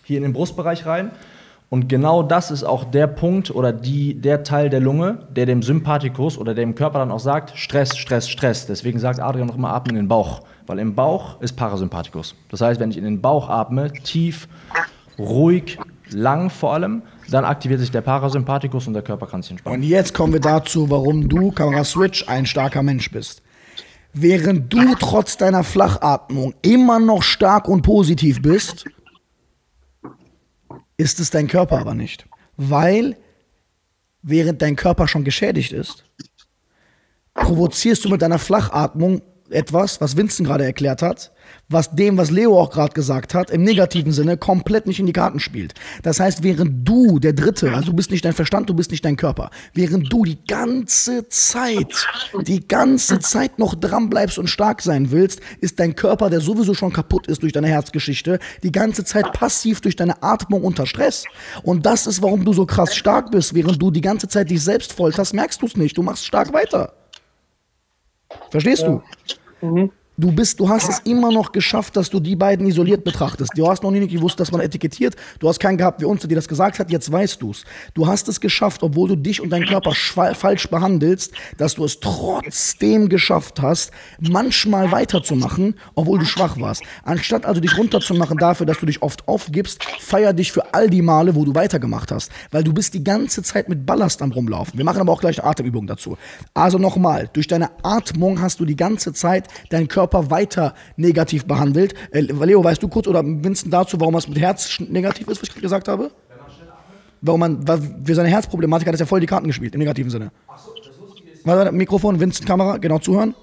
Hier 0.04 0.18
in 0.18 0.24
den 0.24 0.34
Brustbereich 0.34 0.86
rein. 0.86 1.12
Und 1.74 1.90
genau 1.90 2.22
das 2.22 2.52
ist 2.52 2.64
auch 2.64 2.84
der 2.84 3.08
Punkt 3.08 3.50
oder 3.50 3.74
die, 3.74 4.14
der 4.14 4.44
Teil 4.44 4.70
der 4.70 4.80
Lunge, 4.80 5.26
der 5.36 5.48
dem 5.48 5.64
Sympathikus 5.64 6.38
oder 6.38 6.54
dem 6.54 6.76
Körper 6.76 7.00
dann 7.00 7.10
auch 7.10 7.20
sagt, 7.20 7.58
Stress, 7.58 7.98
Stress, 7.98 8.30
Stress. 8.30 8.68
Deswegen 8.68 9.00
sagt 9.00 9.20
Adrian 9.20 9.48
noch 9.48 9.56
immer, 9.56 9.74
atmen 9.74 9.96
in 9.96 10.04
den 10.04 10.08
Bauch. 10.08 10.42
Weil 10.68 10.78
im 10.78 10.94
Bauch 10.94 11.42
ist 11.42 11.54
Parasympathikus. 11.54 12.36
Das 12.52 12.62
heißt, 12.62 12.80
wenn 12.80 12.92
ich 12.92 12.98
in 13.00 13.06
den 13.06 13.22
Bauch 13.22 13.50
atme, 13.50 13.92
tief, 13.92 14.48
ruhig, 15.18 15.80
lang 16.12 16.52
vor 16.52 16.74
allem, 16.74 17.02
dann 17.32 17.44
aktiviert 17.44 17.80
sich 17.80 17.90
der 17.90 18.02
Parasympathikus 18.02 18.86
und 18.86 18.94
der 18.94 19.02
Körper 19.02 19.26
kann 19.26 19.42
sich 19.42 19.50
entspannen. 19.50 19.82
Und 19.82 19.88
jetzt 19.88 20.14
kommen 20.14 20.34
wir 20.34 20.42
dazu, 20.42 20.92
warum 20.92 21.28
du, 21.28 21.50
Kamera 21.50 21.84
Switch, 21.84 22.28
ein 22.28 22.46
starker 22.46 22.84
Mensch 22.84 23.10
bist. 23.10 23.42
Während 24.14 24.72
du 24.72 24.94
trotz 25.00 25.38
deiner 25.38 25.64
Flachatmung 25.64 26.54
immer 26.62 27.00
noch 27.00 27.24
stark 27.24 27.68
und 27.68 27.82
positiv 27.82 28.44
bist, 28.44 28.86
ist 30.98 31.20
es 31.20 31.30
dein 31.30 31.48
Körper 31.48 31.80
aber 31.80 31.94
nicht. 31.94 32.26
Weil, 32.56 33.18
während 34.22 34.62
dein 34.62 34.76
Körper 34.76 35.08
schon 35.08 35.24
geschädigt 35.24 35.72
ist, 35.72 36.06
provozierst 37.34 38.06
du 38.06 38.10
mit 38.10 38.22
deiner 38.22 38.40
Flachatmung 38.40 39.22
etwas, 39.50 40.02
was 40.02 40.18
Vincent 40.18 40.48
gerade 40.48 40.66
erklärt 40.66 41.02
hat, 41.02 41.33
was 41.74 41.92
dem, 41.92 42.18
was 42.18 42.32
Leo 42.32 42.60
auch 42.60 42.70
gerade 42.70 42.94
gesagt 42.94 43.34
hat, 43.34 43.50
im 43.50 43.64
negativen 43.64 44.12
Sinne 44.12 44.38
komplett 44.38 44.88
nicht 44.88 45.00
in 45.00 45.06
die 45.06 45.14
Karten 45.14 45.40
spielt. 45.40 45.74
Das 46.04 46.20
heißt, 46.20 46.44
während 46.44 46.88
du, 46.88 47.20
der 47.20 47.34
Dritte, 47.34 47.74
also 47.74 47.88
du 47.88 47.94
bist 47.94 48.12
nicht 48.12 48.24
dein 48.26 48.34
Verstand, 48.34 48.70
du 48.70 48.74
bist 48.74 48.92
nicht 48.92 49.04
dein 49.04 49.18
Körper, 49.18 49.50
während 49.74 50.12
du 50.12 50.24
die 50.24 50.44
ganze 50.46 51.28
Zeit, 51.30 52.08
die 52.48 52.68
ganze 52.68 53.20
Zeit 53.20 53.60
noch 53.60 53.76
dran 53.76 54.10
bleibst 54.10 54.38
und 54.38 54.48
stark 54.48 54.82
sein 54.82 55.12
willst, 55.12 55.42
ist 55.60 55.80
dein 55.80 55.96
Körper, 55.96 56.30
der 56.30 56.42
sowieso 56.42 56.74
schon 56.74 56.94
kaputt 56.94 57.28
ist 57.28 57.42
durch 57.42 57.54
deine 57.54 57.68
Herzgeschichte, 57.68 58.40
die 58.62 58.72
ganze 58.72 59.04
Zeit 59.04 59.34
passiv 59.34 59.82
durch 59.82 59.96
deine 59.96 60.22
Atmung 60.24 60.64
unter 60.64 60.86
Stress. 60.86 61.26
Und 61.64 61.86
das 61.86 62.08
ist, 62.08 62.22
warum 62.22 62.46
du 62.46 62.54
so 62.54 62.66
krass 62.66 62.96
stark 62.96 63.32
bist, 63.32 63.54
während 63.54 63.82
du 63.82 63.92
die 63.92 64.02
ganze 64.02 64.28
Zeit 64.28 64.50
dich 64.50 64.64
selbst 64.64 64.94
folterst, 64.94 65.34
merkst 65.34 65.62
du 65.62 65.66
es 65.66 65.76
nicht. 65.76 65.98
Du 65.98 66.04
machst 66.04 66.26
stark 66.26 66.54
weiter. 66.54 66.94
Verstehst 68.50 68.84
du? 68.84 69.02
Du 70.16 70.32
bist, 70.32 70.60
du 70.60 70.70
hast 70.70 70.90
es 70.90 71.00
immer 71.00 71.32
noch 71.32 71.52
geschafft, 71.52 71.96
dass 71.96 72.12
du 72.12 72.20
die 72.20 72.36
beiden 72.36 72.68
isoliert 72.68 73.04
betrachtest. 73.04 73.52
Du 73.56 73.68
hast 73.68 73.82
noch 73.82 73.90
nie 73.90 74.08
gewusst, 74.08 74.40
dass 74.40 74.52
man 74.52 74.62
etikettiert. 74.62 75.16
Du 75.40 75.50
hast 75.50 75.60
keinen 75.60 75.80
gehabt 75.80 76.02
wie 76.02 76.06
uns, 76.06 76.22
der 76.22 76.28
dir 76.28 76.36
das 76.36 76.48
gesagt 76.48 76.78
hat. 76.78 76.92
Jetzt 76.92 77.12
weißt 77.12 77.42
du's. 77.42 77.64
Du 77.96 78.06
hast 78.06 78.28
es 78.28 78.40
geschafft, 78.40 78.84
obwohl 78.84 79.10
du 79.10 79.16
dich 79.16 79.42
und 79.42 79.50
deinen 79.50 79.66
Körper 79.66 79.92
falsch 79.92 80.70
behandelst, 80.70 81.34
dass 81.58 81.74
du 81.74 81.84
es 81.84 82.00
trotzdem 82.00 83.10
geschafft 83.10 83.60
hast, 83.60 83.90
manchmal 84.20 84.92
weiterzumachen, 84.92 85.80
obwohl 85.96 86.20
du 86.20 86.26
schwach 86.26 86.60
warst. 86.60 86.84
Anstatt 87.04 87.48
also 87.48 87.60
dich 87.60 87.76
runterzumachen 87.76 88.38
dafür, 88.38 88.68
dass 88.68 88.78
du 88.78 88.86
dich 88.86 89.02
oft 89.02 89.28
aufgibst, 89.28 89.84
feier 90.00 90.34
dich 90.34 90.52
für 90.52 90.76
all 90.76 90.92
die 90.92 91.02
Male, 91.02 91.34
wo 91.34 91.44
du 91.44 91.56
weitergemacht 91.56 92.12
hast. 92.12 92.32
Weil 92.52 92.64
du 92.64 92.72
bist 92.72 92.94
die 92.94 93.04
ganze 93.04 93.42
Zeit 93.42 93.68
mit 93.68 93.88
Ballast 93.88 94.22
am 94.22 94.32
rumlaufen. 94.32 94.78
Wir 94.78 94.86
machen 94.86 95.02
aber 95.02 95.12
auch 95.12 95.22
gleich 95.22 95.42
eine 95.42 95.50
Atemübung 95.50 95.88
dazu. 95.88 96.18
Also 96.54 96.78
nochmal, 96.78 97.32
durch 97.34 97.48
deine 97.48 97.72
Atmung 97.82 98.42
hast 98.42 98.60
du 98.60 98.66
die 98.66 98.76
ganze 98.76 99.12
Zeit 99.12 99.48
deinen 99.72 99.88
Körper 99.88 100.03
weiter 100.12 100.74
negativ 100.98 101.46
behandelt. 101.46 101.94
Äh, 102.12 102.22
Leo, 102.22 102.64
weißt 102.64 102.82
du 102.82 102.88
kurz 102.88 103.08
oder 103.08 103.24
Vincent 103.24 103.74
dazu, 103.74 104.00
warum 104.00 104.16
das 104.16 104.28
mit 104.28 104.40
Herz 104.40 104.80
negativ 104.80 105.28
ist, 105.28 105.42
was 105.42 105.44
ich 105.44 105.50
gerade 105.50 105.62
gesagt 105.62 105.88
habe? 105.88 106.12
Warum 107.22 107.40
man, 107.40 107.68
weil 107.68 107.80
für 108.04 108.16
seine 108.16 108.30
Herzproblematik 108.30 108.88
hat 108.88 108.96
er 108.96 109.00
ja 109.00 109.06
voll 109.06 109.22
die 109.22 109.28
Karten 109.28 109.48
gespielt, 109.48 109.76
im 109.76 109.80
negativen 109.80 110.10
Sinne. 110.10 110.32
Warte, 111.46 111.72
Mikrofon, 111.72 112.20
Vincent, 112.20 112.48
Kamera, 112.48 112.78
genau 112.78 113.00
zuhören. 113.00 113.36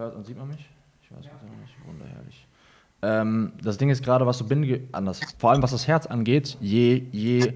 Hört 0.00 0.14
und 0.16 0.24
sieht 0.24 0.38
man 0.38 0.48
mich? 0.48 0.66
Ich 1.02 1.10
weiß 1.10 1.18
es 1.18 1.24
nicht. 1.24 1.86
Wunderherrlich. 1.86 2.46
Ähm, 3.02 3.52
das 3.62 3.76
Ding 3.76 3.90
ist 3.90 4.02
gerade, 4.02 4.26
was 4.26 4.38
so 4.38 4.46
Binde 4.46 4.80
anders. 4.92 5.20
Vor 5.36 5.50
allem 5.50 5.62
was 5.62 5.72
das 5.72 5.86
Herz 5.86 6.06
angeht, 6.06 6.56
je, 6.58 7.02
je 7.12 7.52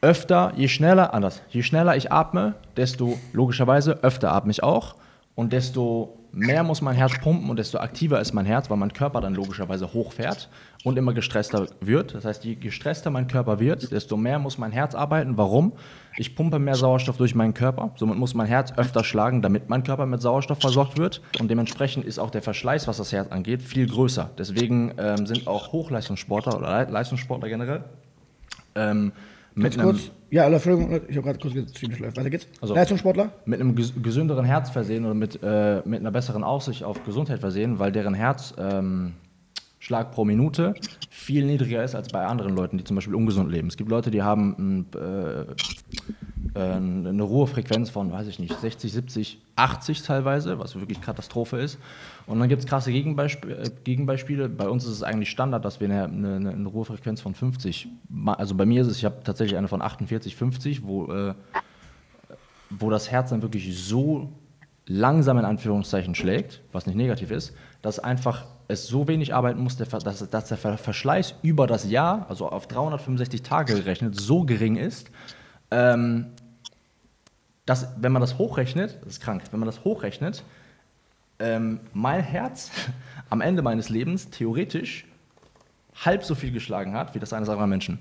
öfter, 0.00 0.52
je 0.56 0.68
schneller, 0.68 1.14
anders, 1.14 1.42
je 1.48 1.62
schneller 1.62 1.96
ich 1.96 2.12
atme, 2.12 2.54
desto 2.76 3.18
logischerweise 3.32 4.02
öfter 4.02 4.32
atme 4.32 4.50
ich 4.50 4.62
auch. 4.62 4.94
Und 5.34 5.52
desto 5.52 6.16
mehr 6.32 6.64
muss 6.64 6.82
mein 6.82 6.96
Herz 6.96 7.12
pumpen 7.20 7.48
und 7.48 7.58
desto 7.58 7.78
aktiver 7.78 8.20
ist 8.20 8.32
mein 8.32 8.44
Herz, 8.44 8.68
weil 8.70 8.76
mein 8.76 8.92
Körper 8.92 9.20
dann 9.20 9.34
logischerweise 9.34 9.92
hochfährt 9.92 10.48
und 10.82 10.98
immer 10.98 11.14
gestresster 11.14 11.66
wird. 11.80 12.14
Das 12.14 12.24
heißt, 12.24 12.44
je 12.44 12.56
gestresster 12.56 13.10
mein 13.10 13.28
Körper 13.28 13.60
wird, 13.60 13.92
desto 13.92 14.16
mehr 14.16 14.40
muss 14.40 14.58
mein 14.58 14.72
Herz 14.72 14.96
arbeiten. 14.96 15.36
Warum? 15.36 15.74
Ich 16.16 16.34
pumpe 16.34 16.58
mehr 16.58 16.74
Sauerstoff 16.74 17.18
durch 17.18 17.36
meinen 17.36 17.54
Körper. 17.54 17.92
Somit 17.94 18.18
muss 18.18 18.34
mein 18.34 18.48
Herz 18.48 18.72
öfter 18.76 19.04
schlagen, 19.04 19.40
damit 19.40 19.68
mein 19.68 19.84
Körper 19.84 20.06
mit 20.06 20.20
Sauerstoff 20.20 20.60
versorgt 20.60 20.98
wird. 20.98 21.22
Und 21.38 21.48
dementsprechend 21.52 22.04
ist 22.04 22.18
auch 22.18 22.30
der 22.30 22.42
Verschleiß, 22.42 22.88
was 22.88 22.96
das 22.96 23.12
Herz 23.12 23.30
angeht, 23.30 23.62
viel 23.62 23.88
größer. 23.88 24.30
Deswegen 24.36 24.94
ähm, 24.98 25.24
sind 25.24 25.46
auch 25.46 25.70
Hochleistungssportler 25.70 26.56
oder 26.56 26.84
Le- 26.84 26.90
Leistungssportler 26.90 27.48
generell 27.48 27.84
ähm, 28.74 29.12
mit 29.62 29.78
einem, 29.78 29.90
kurz. 29.90 30.10
Ja, 30.30 30.46
Entschuldigung, 30.46 31.00
ich 31.08 31.16
habe 31.16 31.26
gerade 31.26 31.38
kurz 31.38 31.54
läuft. 31.98 32.16
Weiter 32.16 32.30
geht's. 32.30 32.46
Also- 32.60 32.74
Leistungssportler? 32.74 33.32
mit 33.46 33.60
einem 33.60 33.74
ges 33.74 33.92
gesünderen 34.02 34.44
Herz 34.44 34.70
versehen 34.70 35.04
oder 35.04 35.14
mit, 35.14 35.38
äh, 35.42 35.82
mit 35.84 36.00
einer 36.00 36.10
besseren 36.10 36.44
Aussicht 36.44 36.84
auf 36.84 37.04
Gesundheit 37.04 37.40
versehen, 37.40 37.78
weil 37.78 37.92
deren 37.92 38.14
Herzschlag 38.14 38.72
ähm, 38.82 39.14
pro 40.12 40.24
Minute 40.24 40.74
viel 41.10 41.44
niedriger 41.46 41.82
ist 41.84 41.94
als 41.94 42.08
bei 42.08 42.24
anderen 42.24 42.54
Leuten, 42.54 42.78
die 42.78 42.84
zum 42.84 42.96
Beispiel 42.96 43.14
ungesund 43.14 43.50
leben. 43.50 43.68
Es 43.68 43.76
gibt 43.76 43.90
Leute, 43.90 44.10
die 44.10 44.22
haben 44.22 44.86
äh, 44.94 45.42
äh, 46.54 46.72
eine 46.72 47.22
Ruhefrequenz 47.22 47.90
von, 47.90 48.12
weiß 48.12 48.26
ich 48.26 48.38
nicht, 48.38 48.58
60, 48.58 48.92
70, 48.92 49.38
80 49.56 50.02
teilweise, 50.02 50.58
was 50.58 50.74
wirklich 50.76 51.00
Katastrophe 51.00 51.58
ist. 51.58 51.78
Und 52.28 52.38
dann 52.40 52.48
gibt 52.48 52.60
es 52.62 52.68
krasse 52.68 52.92
Gegenbeispiele, 52.92 53.56
äh, 53.56 53.70
Gegenbeispiele. 53.84 54.48
Bei 54.48 54.68
uns 54.68 54.84
ist 54.84 54.92
es 54.92 55.02
eigentlich 55.02 55.30
Standard, 55.30 55.64
dass 55.64 55.80
wir 55.80 55.88
eine, 55.88 56.04
eine, 56.04 56.50
eine 56.50 56.68
Ruhefrequenz 56.68 57.20
von 57.20 57.34
50, 57.34 57.88
ma- 58.10 58.34
also 58.34 58.54
bei 58.54 58.66
mir 58.66 58.82
ist 58.82 58.88
es, 58.88 58.98
ich 58.98 59.04
habe 59.06 59.16
tatsächlich 59.24 59.56
eine 59.56 59.68
von 59.68 59.80
48, 59.82 60.36
50, 60.36 60.84
wo 60.84 61.10
äh, 61.12 61.34
wo 62.70 62.90
das 62.90 63.10
Herz 63.10 63.30
dann 63.30 63.40
wirklich 63.40 63.78
so 63.82 64.30
langsam 64.86 65.38
in 65.38 65.46
Anführungszeichen 65.46 66.14
schlägt, 66.14 66.60
was 66.70 66.86
nicht 66.86 66.96
negativ 66.96 67.30
ist, 67.30 67.54
dass 67.80 67.98
einfach 67.98 68.44
es 68.68 68.86
so 68.86 69.08
wenig 69.08 69.32
arbeiten 69.34 69.62
muss, 69.62 69.78
dass, 69.78 69.88
der 70.28 70.58
Ver- 70.58 70.76
Verschleiß 70.76 71.36
über 71.42 71.66
das 71.66 71.88
Jahr, 71.90 72.26
also 72.28 72.50
auf 72.50 72.66
365 72.66 73.40
Tage 73.42 73.74
gerechnet, 73.74 74.20
so 74.20 74.44
gering 74.44 74.76
ist, 74.76 75.10
ähm, 75.70 76.26
dass, 77.64 77.88
wenn 77.98 78.12
man 78.12 78.20
das 78.20 78.36
hochrechnet, 78.36 78.98
das 79.02 79.14
ist 79.14 79.20
krank, 79.22 79.42
wenn 79.50 79.60
man 79.60 79.66
das 79.66 79.84
hochrechnet, 79.84 80.44
ähm, 81.38 81.80
mein 81.92 82.22
Herz 82.22 82.70
am 83.30 83.40
Ende 83.40 83.62
meines 83.62 83.88
Lebens 83.88 84.30
theoretisch 84.30 85.06
halb 86.04 86.24
so 86.24 86.34
viel 86.34 86.52
geschlagen 86.52 86.94
hat, 86.94 87.14
wie 87.14 87.18
das 87.18 87.32
eines 87.32 87.48
anderen 87.48 87.70
Menschen. 87.70 87.98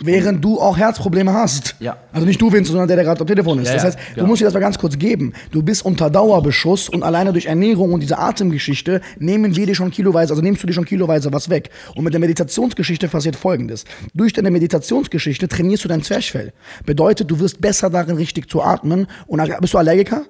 Während 0.00 0.44
du 0.44 0.60
auch 0.60 0.78
Herzprobleme 0.78 1.32
hast. 1.32 1.74
Ja. 1.80 1.96
Also 2.12 2.24
nicht 2.24 2.40
du, 2.40 2.52
Vincent, 2.52 2.68
sondern 2.68 2.86
der, 2.86 2.98
der 2.98 3.04
gerade 3.04 3.20
am 3.20 3.26
Telefon 3.26 3.58
ist. 3.58 3.66
Ja, 3.66 3.74
das 3.74 3.82
ja, 3.82 3.88
heißt, 3.88 3.98
du 3.98 4.14
genau. 4.14 4.26
musst 4.28 4.40
dir 4.40 4.44
das 4.44 4.54
mal 4.54 4.60
ganz 4.60 4.78
kurz 4.78 4.96
geben. 4.96 5.32
Du 5.50 5.60
bist 5.60 5.84
unter 5.84 6.08
Dauerbeschuss 6.08 6.88
und 6.88 7.02
alleine 7.02 7.32
durch 7.32 7.46
Ernährung 7.46 7.92
und 7.92 8.00
diese 8.00 8.16
Atemgeschichte 8.16 9.00
nehmen 9.18 9.56
wir 9.56 9.66
dir 9.66 9.74
schon 9.74 9.90
kiloweise, 9.90 10.32
also 10.34 10.40
nimmst 10.40 10.62
du 10.62 10.68
dir 10.68 10.72
schon 10.72 10.84
kiloweise 10.84 11.32
was 11.32 11.48
weg. 11.50 11.70
Und 11.96 12.04
mit 12.04 12.12
der 12.12 12.20
Meditationsgeschichte 12.20 13.08
passiert 13.08 13.34
folgendes. 13.34 13.84
Durch 14.14 14.32
deine 14.32 14.52
Meditationsgeschichte 14.52 15.48
trainierst 15.48 15.82
du 15.82 15.88
dein 15.88 16.04
Zwerchfell. 16.04 16.52
Bedeutet, 16.86 17.28
du 17.28 17.40
wirst 17.40 17.60
besser 17.60 17.90
darin, 17.90 18.14
richtig 18.14 18.48
zu 18.48 18.62
atmen. 18.62 19.08
Und 19.26 19.42
bist 19.60 19.74
du 19.74 19.78
Allergiker? 19.78 20.26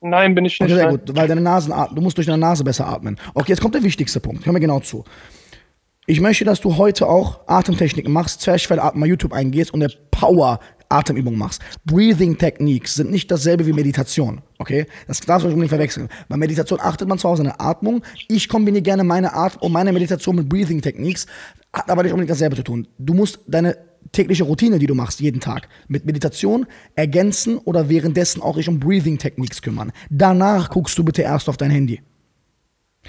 Nein, 0.00 0.34
bin 0.34 0.44
ich 0.44 0.60
Okay, 0.60 0.64
nicht. 0.64 0.74
sehr 0.76 0.86
nein. 0.90 0.98
gut, 1.04 1.16
weil 1.16 1.26
deine 1.28 1.40
Nasen, 1.40 1.72
du 1.94 2.00
musst 2.00 2.16
durch 2.16 2.26
deine 2.26 2.38
Nase 2.38 2.62
besser 2.64 2.86
atmen. 2.86 3.16
Okay, 3.34 3.50
jetzt 3.52 3.60
kommt 3.60 3.74
der 3.74 3.82
wichtigste 3.82 4.20
Punkt. 4.20 4.46
Hör 4.46 4.52
mir 4.52 4.60
genau 4.60 4.80
zu. 4.80 5.04
Ich 6.06 6.20
möchte, 6.20 6.44
dass 6.44 6.60
du 6.60 6.76
heute 6.76 7.06
auch 7.06 7.40
Atemtechniken 7.46 8.12
machst, 8.12 8.40
Zwerchfellatmen, 8.40 9.00
mal 9.00 9.06
YouTube 9.08 9.32
eingehst 9.32 9.74
und 9.74 9.82
eine 9.82 9.92
Power 10.10 10.60
Atemübung 10.88 11.36
machst. 11.36 11.60
Breathing 11.84 12.38
Techniques 12.38 12.94
sind 12.94 13.10
nicht 13.10 13.30
dasselbe 13.30 13.66
wie 13.66 13.72
Meditation, 13.74 14.40
okay? 14.58 14.86
Das 15.06 15.20
darfst 15.20 15.46
du 15.46 15.50
nicht 15.54 15.68
verwechseln. 15.68 16.08
Bei 16.28 16.36
Meditation 16.36 16.80
achtet 16.80 17.08
man 17.08 17.18
zwar 17.18 17.32
auf 17.32 17.36
seine 17.36 17.60
Atmung. 17.60 18.02
Ich 18.28 18.48
kombiniere 18.48 18.82
gerne 18.82 19.04
meine 19.04 19.34
Art 19.34 19.60
und 19.60 19.72
meine 19.72 19.92
Meditation 19.92 20.36
mit 20.36 20.48
Breathing 20.48 20.80
Techniques, 20.80 21.26
hat 21.74 21.90
aber 21.90 22.02
nicht 22.02 22.12
unbedingt 22.12 22.30
dasselbe 22.30 22.56
zu 22.56 22.62
tun. 22.62 22.88
Du 22.98 23.12
musst 23.12 23.40
deine 23.46 23.76
tägliche 24.12 24.44
Routine, 24.44 24.78
die 24.78 24.86
du 24.86 24.94
machst, 24.94 25.20
jeden 25.20 25.40
Tag, 25.40 25.68
mit 25.88 26.06
Meditation 26.06 26.66
ergänzen 26.94 27.58
oder 27.58 27.88
währenddessen 27.88 28.42
auch 28.42 28.56
dich 28.56 28.68
um 28.68 28.80
Breathing-Techniques 28.80 29.62
kümmern. 29.62 29.92
Danach 30.10 30.70
guckst 30.70 30.98
du 30.98 31.04
bitte 31.04 31.22
erst 31.22 31.48
auf 31.48 31.56
dein 31.56 31.70
Handy. 31.70 32.00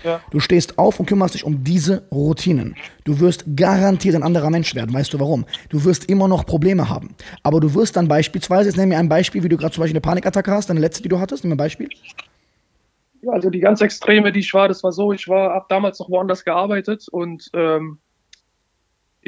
Ja. 0.03 0.21
Du 0.31 0.39
stehst 0.39 0.77
auf 0.77 0.99
und 0.99 1.07
kümmerst 1.07 1.33
dich 1.33 1.43
um 1.43 1.63
diese 1.63 2.07
Routinen. 2.11 2.75
Du 3.03 3.19
wirst 3.19 3.43
garantiert 3.55 4.15
ein 4.15 4.23
anderer 4.23 4.49
Mensch 4.49 4.73
werden. 4.75 4.93
Weißt 4.93 5.13
du 5.13 5.19
warum? 5.19 5.45
Du 5.69 5.83
wirst 5.83 6.09
immer 6.09 6.27
noch 6.27 6.45
Probleme 6.45 6.89
haben. 6.89 7.15
Aber 7.43 7.59
du 7.59 7.73
wirst 7.73 7.97
dann 7.97 8.07
beispielsweise, 8.07 8.69
jetzt 8.69 8.77
nenn 8.77 8.89
mir 8.89 8.97
ein 8.97 9.09
Beispiel, 9.09 9.43
wie 9.43 9.49
du 9.49 9.57
gerade 9.57 9.73
zum 9.73 9.81
Beispiel 9.81 9.95
eine 9.95 10.01
Panikattacke 10.01 10.51
hast, 10.51 10.69
deine 10.69 10.79
letzte, 10.79 11.03
die 11.03 11.09
du 11.09 11.19
hattest, 11.19 11.43
nimm 11.43 11.53
ein 11.53 11.57
Beispiel. 11.57 11.89
Ja, 13.21 13.33
also 13.33 13.49
die 13.49 13.59
ganz 13.59 13.81
Extreme, 13.81 14.31
die 14.31 14.39
ich 14.39 14.53
war, 14.53 14.69
das 14.69 14.83
war 14.83 14.93
so, 14.93 15.11
ich 15.11 15.27
war, 15.27 15.53
hab 15.53 15.67
damals 15.67 15.99
noch 15.99 16.09
woanders 16.09 16.45
gearbeitet 16.45 17.07
und 17.09 17.49
ähm, 17.53 17.99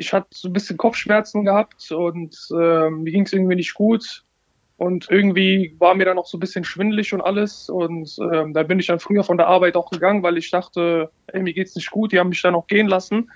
ich 0.01 0.13
hatte 0.13 0.27
so 0.31 0.49
ein 0.49 0.53
bisschen 0.53 0.77
Kopfschmerzen 0.77 1.45
gehabt 1.45 1.91
und 1.91 2.35
ähm, 2.51 3.03
mir 3.03 3.11
ging 3.11 3.23
es 3.23 3.33
irgendwie 3.33 3.55
nicht 3.55 3.75
gut. 3.75 4.23
Und 4.77 5.07
irgendwie 5.11 5.75
war 5.77 5.93
mir 5.93 6.05
dann 6.05 6.17
auch 6.17 6.25
so 6.25 6.37
ein 6.37 6.39
bisschen 6.39 6.63
schwindelig 6.63 7.13
und 7.13 7.21
alles. 7.21 7.69
Und 7.69 8.17
ähm, 8.33 8.53
da 8.53 8.63
bin 8.63 8.79
ich 8.79 8.87
dann 8.87 8.99
früher 8.99 9.23
von 9.23 9.37
der 9.37 9.45
Arbeit 9.45 9.75
auch 9.75 9.91
gegangen, 9.91 10.23
weil 10.23 10.39
ich 10.39 10.49
dachte, 10.49 11.11
ey, 11.27 11.43
mir 11.43 11.53
geht's 11.53 11.75
nicht 11.75 11.91
gut. 11.91 12.11
Die 12.11 12.19
haben 12.19 12.29
mich 12.29 12.41
dann 12.41 12.55
auch 12.55 12.65
gehen 12.65 12.87
lassen. 12.87 13.29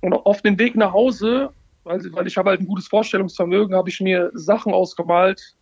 Und 0.00 0.14
auf 0.14 0.40
dem 0.40 0.58
Weg 0.58 0.76
nach 0.76 0.94
Hause, 0.94 1.50
weil, 1.84 2.00
weil 2.12 2.26
ich 2.26 2.38
habe 2.38 2.48
halt 2.48 2.60
ein 2.60 2.66
gutes 2.66 2.88
Vorstellungsvermögen, 2.88 3.76
habe 3.76 3.90
ich 3.90 4.00
mir 4.00 4.30
Sachen 4.32 4.72
ausgemalt. 4.72 5.56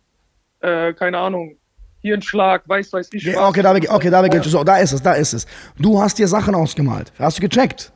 Äh, 0.61 0.93
keine 0.93 1.17
Ahnung, 1.17 1.57
hier 1.99 2.13
ein 2.13 2.21
Schlag, 2.21 2.69
weiß, 2.69 2.93
weiß 2.93 3.09
ich. 3.11 3.27
Was. 3.27 3.35
okay, 3.35 3.61
da, 3.61 3.75
okay, 3.75 4.09
da, 4.09 4.25
ja. 4.25 4.43
so, 4.43 4.63
da 4.63 4.77
ist 4.77 4.93
es, 4.93 5.01
da 5.01 5.11
ist 5.11 5.33
es. 5.33 5.45
Du 5.77 5.99
hast 5.99 6.17
dir 6.19 6.29
Sachen 6.29 6.55
ausgemalt. 6.55 7.11
Hast 7.19 7.37
du 7.37 7.41
gecheckt? 7.41 7.91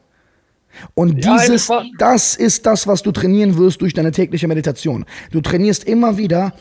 Und 0.93 1.23
Ja, 1.23 1.37
dieses, 1.37 1.69
das 1.97 2.35
ist 2.35 2.65
das, 2.65 2.87
was 2.87 3.01
du 3.01 3.11
trainieren 3.11 3.57
wirst 3.57 3.81
durch 3.81 3.93
deine 3.93 4.11
tägliche 4.11 4.47
Meditation. 4.47 5.05
Du 5.31 5.41
trainierst 5.41 5.83
immer 5.83 6.17
wieder, 6.17 6.53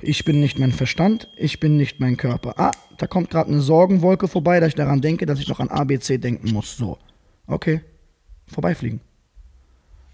ich 0.00 0.24
bin 0.24 0.40
nicht 0.40 0.58
mein 0.58 0.72
Verstand, 0.72 1.28
ich 1.36 1.60
bin 1.60 1.76
nicht 1.76 2.00
mein 2.00 2.16
Körper. 2.16 2.54
Ah, 2.58 2.72
da 2.98 3.06
kommt 3.06 3.30
gerade 3.30 3.50
eine 3.50 3.60
Sorgenwolke 3.60 4.28
vorbei, 4.28 4.60
dass 4.60 4.68
ich 4.68 4.74
daran 4.74 5.00
denke, 5.00 5.26
dass 5.26 5.40
ich 5.40 5.48
noch 5.48 5.60
an 5.60 5.68
ABC 5.68 6.18
denken 6.18 6.52
muss. 6.52 6.76
So, 6.76 6.98
okay, 7.46 7.80
vorbeifliegen. 8.46 9.00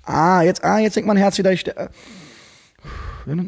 Ah, 0.02 0.42
jetzt, 0.42 0.64
ah, 0.64 0.78
jetzt 0.78 0.96
denkt 0.96 1.06
mein 1.06 1.16
Herz 1.16 1.38
wieder, 1.38 1.52
ich, 1.52 1.66
äh, 1.66 1.88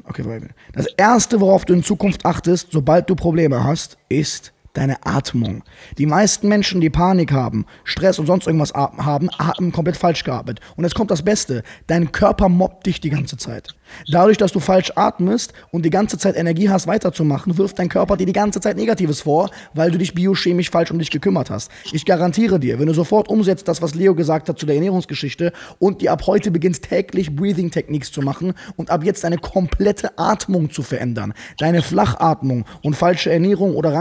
Okay. 0.04 0.48
Das 0.72 0.86
erste, 0.96 1.40
worauf 1.40 1.64
du 1.64 1.72
in 1.72 1.82
Zukunft 1.82 2.24
achtest, 2.24 2.68
sobald 2.72 3.08
du 3.08 3.14
Probleme 3.14 3.64
hast, 3.64 3.96
ist 4.08 4.52
deine 4.72 5.04
Atmung. 5.04 5.62
Die 5.98 6.06
meisten 6.06 6.48
Menschen, 6.48 6.80
die 6.80 6.90
Panik 6.90 7.32
haben, 7.32 7.66
Stress 7.84 8.18
und 8.18 8.26
sonst 8.26 8.46
irgendwas 8.46 8.72
haben, 8.74 9.30
haben 9.30 9.72
komplett 9.72 9.96
falsch 9.96 10.24
geatmet. 10.24 10.60
Und 10.76 10.84
jetzt 10.84 10.94
kommt 10.94 11.10
das 11.10 11.22
Beste. 11.22 11.62
Dein 11.86 12.12
Körper 12.12 12.48
mobbt 12.48 12.86
dich 12.86 13.00
die 13.00 13.10
ganze 13.10 13.36
Zeit. 13.36 13.74
Dadurch, 14.08 14.38
dass 14.38 14.52
du 14.52 14.60
falsch 14.60 14.92
atmest 14.96 15.52
und 15.70 15.84
die 15.84 15.90
ganze 15.90 16.18
Zeit 16.18 16.36
Energie 16.36 16.70
hast, 16.70 16.86
weiterzumachen, 16.86 17.58
wirft 17.58 17.78
dein 17.78 17.88
Körper 17.88 18.16
dir 18.16 18.26
die 18.26 18.32
ganze 18.32 18.60
Zeit 18.60 18.76
Negatives 18.76 19.20
vor, 19.20 19.50
weil 19.74 19.90
du 19.90 19.98
dich 19.98 20.14
biochemisch 20.14 20.70
falsch 20.70 20.90
um 20.90 20.98
dich 20.98 21.10
gekümmert 21.10 21.50
hast. 21.50 21.70
Ich 21.92 22.04
garantiere 22.04 22.58
dir, 22.58 22.78
wenn 22.78 22.86
du 22.86 22.94
sofort 22.94 23.28
umsetzt, 23.28 23.68
das, 23.68 23.82
was 23.82 23.94
Leo 23.94 24.14
gesagt 24.14 24.48
hat 24.48 24.58
zu 24.58 24.66
der 24.66 24.76
Ernährungsgeschichte 24.76 25.52
und 25.78 26.00
dir 26.00 26.12
ab 26.12 26.26
heute 26.26 26.50
beginnst, 26.50 26.84
täglich 26.84 27.34
Breathing 27.34 27.70
Techniques 27.70 28.12
zu 28.12 28.22
machen 28.22 28.54
und 28.76 28.90
ab 28.90 29.04
jetzt 29.04 29.24
deine 29.24 29.38
komplette 29.38 30.18
Atmung 30.18 30.70
zu 30.70 30.82
verändern, 30.82 31.34
deine 31.58 31.82
Flachatmung 31.82 32.64
und 32.82 32.94
falsche 32.94 33.30
Ernährung 33.30 33.74
oder 33.74 33.92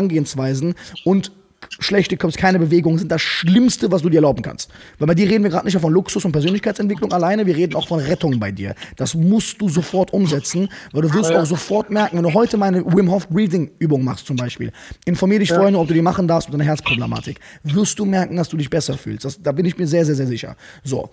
Herangehensweisen 0.62 0.76
und 1.04 1.32
schlechte 1.80 2.18
Kopf, 2.18 2.36
keine 2.36 2.60
Bewegung 2.60 2.98
sind 2.98 3.12
das 3.12 3.22
Schlimmste, 3.22 3.92
was 3.92 4.02
du 4.02 4.10
dir 4.10 4.18
erlauben 4.18 4.42
kannst. 4.42 4.70
Weil 4.98 5.08
bei 5.08 5.16
dir 5.16 5.30
reden 5.30 5.44
wir 5.44 5.52
gerade 5.52 5.66
nicht 5.66 5.80
von 5.80 5.94
Luxus 5.94 6.26
und 6.26 6.32
Persönlichkeitsentwicklung 6.32 7.14
alleine, 7.14 7.46
wir 7.46 7.56
reden 7.56 7.76
auch 7.76 7.88
von 7.88 8.00
Rettung 8.00 8.40
bei 8.40 8.52
dir. 8.52 8.76
Das 8.98 9.14
musst 9.14 9.62
du 9.62 9.70
sofort 9.70 10.12
umsetzen, 10.12 10.70
weil 10.92 11.04
du 11.04 11.14
wirst 11.14 11.32
auch 11.32 11.46
sofort 11.46 11.90
merken, 11.90 12.18
wenn 12.18 12.24
du 12.24 12.34
heute 12.34 12.58
meine 12.58 12.84
Wim 12.86 13.10
Hof 13.12 13.30
Breathing 13.30 13.72
Übung 13.80 14.04
machst 14.04 14.26
zum 14.26 14.36
Beispiel, 14.36 14.72
informier 15.06 15.40
dich 15.40 15.50
vorher 15.50 15.72
nur, 15.72 15.82
ob 15.82 15.88
du 15.88 15.94
die 15.94 16.02
machen 16.02 16.28
darfst 16.28 16.50
mit 16.50 16.56
deiner 16.56 16.66
Herzproblematik, 16.66 17.40
wirst 17.64 17.98
du 18.00 18.06
merken, 18.06 18.36
dass 18.36 18.50
du 18.50 18.58
dich 18.58 18.70
besser 18.70 18.98
fühlst. 18.98 19.26
Das, 19.26 19.42
da 19.42 19.52
bin 19.52 19.66
ich 19.66 19.78
mir 19.78 19.88
sehr, 19.88 20.06
sehr, 20.06 20.16
sehr 20.16 20.28
sicher. 20.28 20.58
So, 20.84 21.10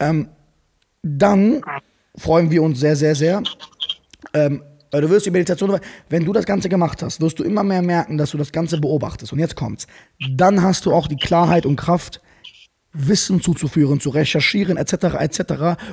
ähm, 0.00 0.28
dann 1.02 1.62
freuen 2.16 2.50
wir 2.50 2.62
uns 2.62 2.80
sehr, 2.80 2.96
sehr, 2.96 3.14
sehr. 3.14 3.42
Ähm, 4.34 4.62
weil 4.92 5.00
du 5.00 5.10
wirst 5.10 5.26
die 5.26 5.30
Meditation, 5.30 5.80
wenn 6.10 6.24
du 6.24 6.32
das 6.32 6.44
Ganze 6.44 6.68
gemacht 6.68 7.02
hast, 7.02 7.20
wirst 7.20 7.38
du 7.38 7.44
immer 7.44 7.64
mehr 7.64 7.82
merken, 7.82 8.18
dass 8.18 8.30
du 8.30 8.38
das 8.38 8.52
Ganze 8.52 8.78
beobachtest. 8.78 9.32
Und 9.32 9.38
jetzt 9.38 9.56
kommt's. 9.56 9.86
Dann 10.30 10.62
hast 10.62 10.86
du 10.86 10.92
auch 10.92 11.08
die 11.08 11.16
Klarheit 11.16 11.66
und 11.66 11.76
Kraft, 11.76 12.20
Wissen 12.92 13.40
zuzuführen, 13.40 14.00
zu 14.00 14.10
recherchieren, 14.10 14.76
etc., 14.76 15.16
etc., 15.18 15.42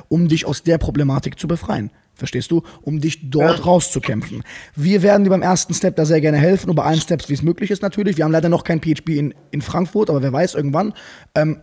um 0.08 0.28
dich 0.28 0.44
aus 0.44 0.62
der 0.62 0.76
Problematik 0.76 1.38
zu 1.38 1.48
befreien. 1.48 1.90
Verstehst 2.12 2.50
du? 2.50 2.62
Um 2.82 3.00
dich 3.00 3.30
dort 3.30 3.64
rauszukämpfen. 3.64 4.42
Wir 4.76 5.00
werden 5.00 5.24
dir 5.24 5.30
beim 5.30 5.40
ersten 5.40 5.72
Step 5.72 5.96
da 5.96 6.04
sehr 6.04 6.20
gerne 6.20 6.36
helfen, 6.36 6.68
und 6.68 6.76
bei 6.76 6.82
allen 6.82 7.00
Steps, 7.00 7.30
wie 7.30 7.34
es 7.34 7.42
möglich 7.42 7.70
ist, 7.70 7.80
natürlich. 7.80 8.18
Wir 8.18 8.24
haben 8.24 8.32
leider 8.32 8.50
noch 8.50 8.64
kein 8.64 8.82
PHP 8.82 9.08
in, 9.16 9.34
in 9.50 9.62
Frankfurt, 9.62 10.10
aber 10.10 10.20
wer 10.20 10.34
weiß, 10.34 10.54
irgendwann. 10.54 10.92
Ähm, 11.34 11.62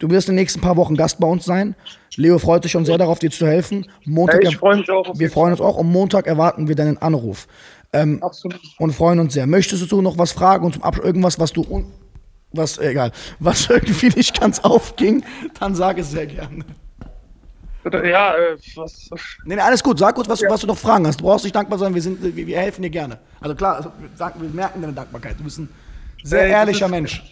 Du 0.00 0.10
wirst 0.10 0.28
in 0.28 0.34
den 0.34 0.40
nächsten 0.40 0.60
paar 0.60 0.76
Wochen 0.76 0.96
Gast 0.96 1.20
bei 1.20 1.28
uns 1.28 1.44
sein. 1.44 1.76
Leo 2.16 2.38
freut 2.38 2.64
sich 2.64 2.72
schon 2.72 2.84
sehr 2.84 2.98
darauf, 2.98 3.18
dir 3.20 3.30
zu 3.30 3.46
helfen. 3.46 3.86
Montag, 4.04 4.40
Hey, 4.42 4.48
ich 4.48 4.56
freue 4.56 4.78
mich 4.78 4.90
auch. 4.90 5.16
wir 5.16 5.30
freuen 5.30 5.52
uns 5.52 5.60
auch. 5.60 5.78
Am 5.78 5.86
Montag 5.92 6.26
erwarten 6.26 6.66
wir 6.66 6.74
deinen 6.74 6.98
Anruf 6.98 7.46
Fall. 7.92 8.18
Absolut. 8.20 8.58
und 8.78 8.92
freuen 8.92 9.20
uns 9.20 9.34
sehr. 9.34 9.46
Möchtest 9.46 9.90
du 9.92 10.02
noch 10.02 10.18
was 10.18 10.32
fragen 10.32 10.64
und 10.66 10.72
zum 10.74 10.82
Abschluss 10.82 11.06
irgendwas, 11.06 11.38
was 11.38 11.52
du 11.52 11.62
un 11.62 11.86
was 12.52 12.78
äh, 12.78 12.90
egal, 12.90 13.12
was 13.38 13.68
irgendwie 13.70 14.08
nicht 14.08 14.40
ganz 14.40 14.58
aufging, 14.60 15.22
dann 15.60 15.74
sag 15.76 15.98
es 15.98 16.10
sehr 16.10 16.26
gerne. 16.26 16.64
Ja, 17.92 18.34
äh, 18.34 18.56
was, 18.76 19.08
Nee, 19.44 19.54
nee, 19.54 19.60
alles 19.60 19.82
gut. 19.82 19.98
Sag 19.98 20.14
kurz, 20.14 20.28
was, 20.28 20.40
du- 20.40 20.48
was 20.50 20.60
du 20.60 20.66
noch 20.66 20.76
Fragen 20.76 21.06
hast. 21.06 21.20
Du 21.20 21.24
brauchst 21.24 21.44
nicht 21.44 21.54
dankbar 21.56 21.78
sein. 21.78 21.94
Wir, 21.94 22.02
sind, 22.02 22.22
wir, 22.22 22.46
wir 22.46 22.58
helfen 22.58 22.82
dir 22.82 22.90
gerne. 22.90 23.18
Also 23.40 23.54
klar, 23.54 23.76
also, 23.76 23.92
wir, 24.38 24.48
merken 24.50 24.82
deine 24.82 24.92
Dankbarkeit. 24.92 25.36
Du 25.38 25.44
bist 25.44 25.58
ein 25.58 25.68
sehr 26.22 26.46
ehrlicher 26.46 26.88
Mensch. 26.88 27.22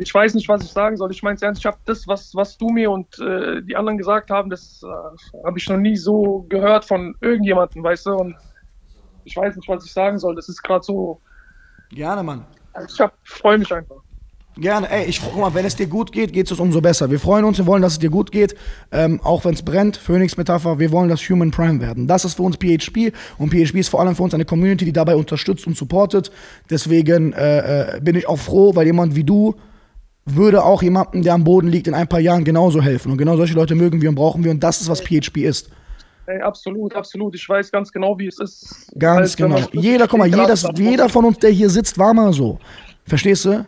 Ich 0.00 0.14
weiß 0.14 0.34
nicht, 0.34 0.48
was 0.48 0.64
ich 0.64 0.70
sagen 0.70 0.96
soll. 0.96 1.10
Ich 1.10 1.22
meine 1.22 1.36
es 1.36 1.42
ernst, 1.42 1.60
ich 1.60 1.66
habe 1.66 1.76
das, 1.84 2.08
was, 2.08 2.34
was 2.34 2.56
du 2.56 2.70
mir 2.70 2.90
und 2.90 3.18
äh, 3.18 3.60
die 3.62 3.76
anderen 3.76 3.98
gesagt 3.98 4.30
haben, 4.30 4.48
das 4.48 4.82
äh, 4.82 5.44
habe 5.44 5.58
ich 5.58 5.68
noch 5.68 5.76
nie 5.76 5.96
so 5.96 6.46
gehört 6.48 6.86
von 6.86 7.14
irgendjemandem, 7.20 7.82
weißt 7.82 8.06
du? 8.06 8.14
Und 8.14 8.34
ich 9.24 9.36
weiß 9.36 9.56
nicht, 9.56 9.68
was 9.68 9.84
ich 9.84 9.92
sagen 9.92 10.18
soll. 10.18 10.34
Das 10.34 10.48
ist 10.48 10.62
gerade 10.62 10.82
so. 10.82 11.20
Gerne, 11.90 12.22
Mann. 12.22 12.46
Ich 12.88 12.98
freue 13.24 13.58
mich 13.58 13.70
einfach. 13.74 13.96
Gerne. 14.56 14.90
Ey, 14.90 15.04
ich 15.04 15.20
guck 15.20 15.36
mal, 15.36 15.52
wenn 15.52 15.66
es 15.66 15.76
dir 15.76 15.86
gut 15.86 16.12
geht, 16.12 16.32
geht 16.32 16.46
es 16.46 16.52
uns 16.52 16.60
umso 16.60 16.80
besser. 16.80 17.10
Wir 17.10 17.20
freuen 17.20 17.44
uns, 17.44 17.58
wir 17.58 17.66
wollen, 17.66 17.82
dass 17.82 17.92
es 17.92 17.98
dir 17.98 18.10
gut 18.10 18.32
geht. 18.32 18.54
Ähm, 18.92 19.20
auch 19.22 19.44
wenn 19.44 19.52
es 19.52 19.62
brennt, 19.62 19.98
Phoenix-Metapher, 19.98 20.78
wir 20.78 20.90
wollen 20.92 21.10
das 21.10 21.20
Human 21.28 21.50
Prime 21.50 21.80
werden. 21.80 22.06
Das 22.06 22.24
ist 22.24 22.34
für 22.34 22.42
uns 22.42 22.56
PHP 22.56 23.12
und 23.36 23.50
PHP 23.50 23.76
ist 23.76 23.90
vor 23.90 24.00
allem 24.00 24.16
für 24.16 24.22
uns 24.22 24.32
eine 24.32 24.46
Community, 24.46 24.86
die 24.86 24.92
dabei 24.92 25.14
unterstützt 25.14 25.66
und 25.66 25.76
supportet. 25.76 26.30
Deswegen 26.70 27.34
äh, 27.34 27.96
äh, 27.96 28.00
bin 28.00 28.16
ich 28.16 28.26
auch 28.26 28.38
froh, 28.38 28.74
weil 28.74 28.86
jemand 28.86 29.14
wie 29.14 29.24
du 29.24 29.56
würde 30.26 30.62
auch 30.64 30.82
jemandem, 30.82 31.22
der 31.22 31.34
am 31.34 31.44
Boden 31.44 31.68
liegt, 31.68 31.88
in 31.88 31.94
ein 31.94 32.08
paar 32.08 32.20
Jahren 32.20 32.44
genauso 32.44 32.80
helfen. 32.80 33.12
Und 33.12 33.18
genau 33.18 33.36
solche 33.36 33.54
Leute 33.54 33.74
mögen 33.74 34.00
wir 34.00 34.08
und 34.08 34.14
brauchen 34.14 34.44
wir 34.44 34.50
und 34.50 34.60
das 34.62 34.80
ist, 34.80 34.88
was 34.88 35.00
PHP 35.00 35.38
ist. 35.38 35.70
Ey, 36.26 36.40
absolut, 36.42 36.94
absolut. 36.94 37.34
Ich 37.34 37.48
weiß 37.48 37.72
ganz 37.72 37.90
genau, 37.90 38.16
wie 38.18 38.28
es 38.28 38.38
ist. 38.38 38.92
Ganz 38.98 39.34
genau. 39.36 39.58
Jeder, 39.72 40.06
guck 40.06 40.18
mal, 40.20 40.28
jeder, 40.28 40.54
jeder 40.76 41.08
von 41.08 41.24
uns, 41.24 41.38
der 41.38 41.50
hier 41.50 41.68
sitzt, 41.68 41.98
war 41.98 42.14
mal 42.14 42.32
so. 42.32 42.58
Verstehst 43.04 43.44
du? 43.46 43.66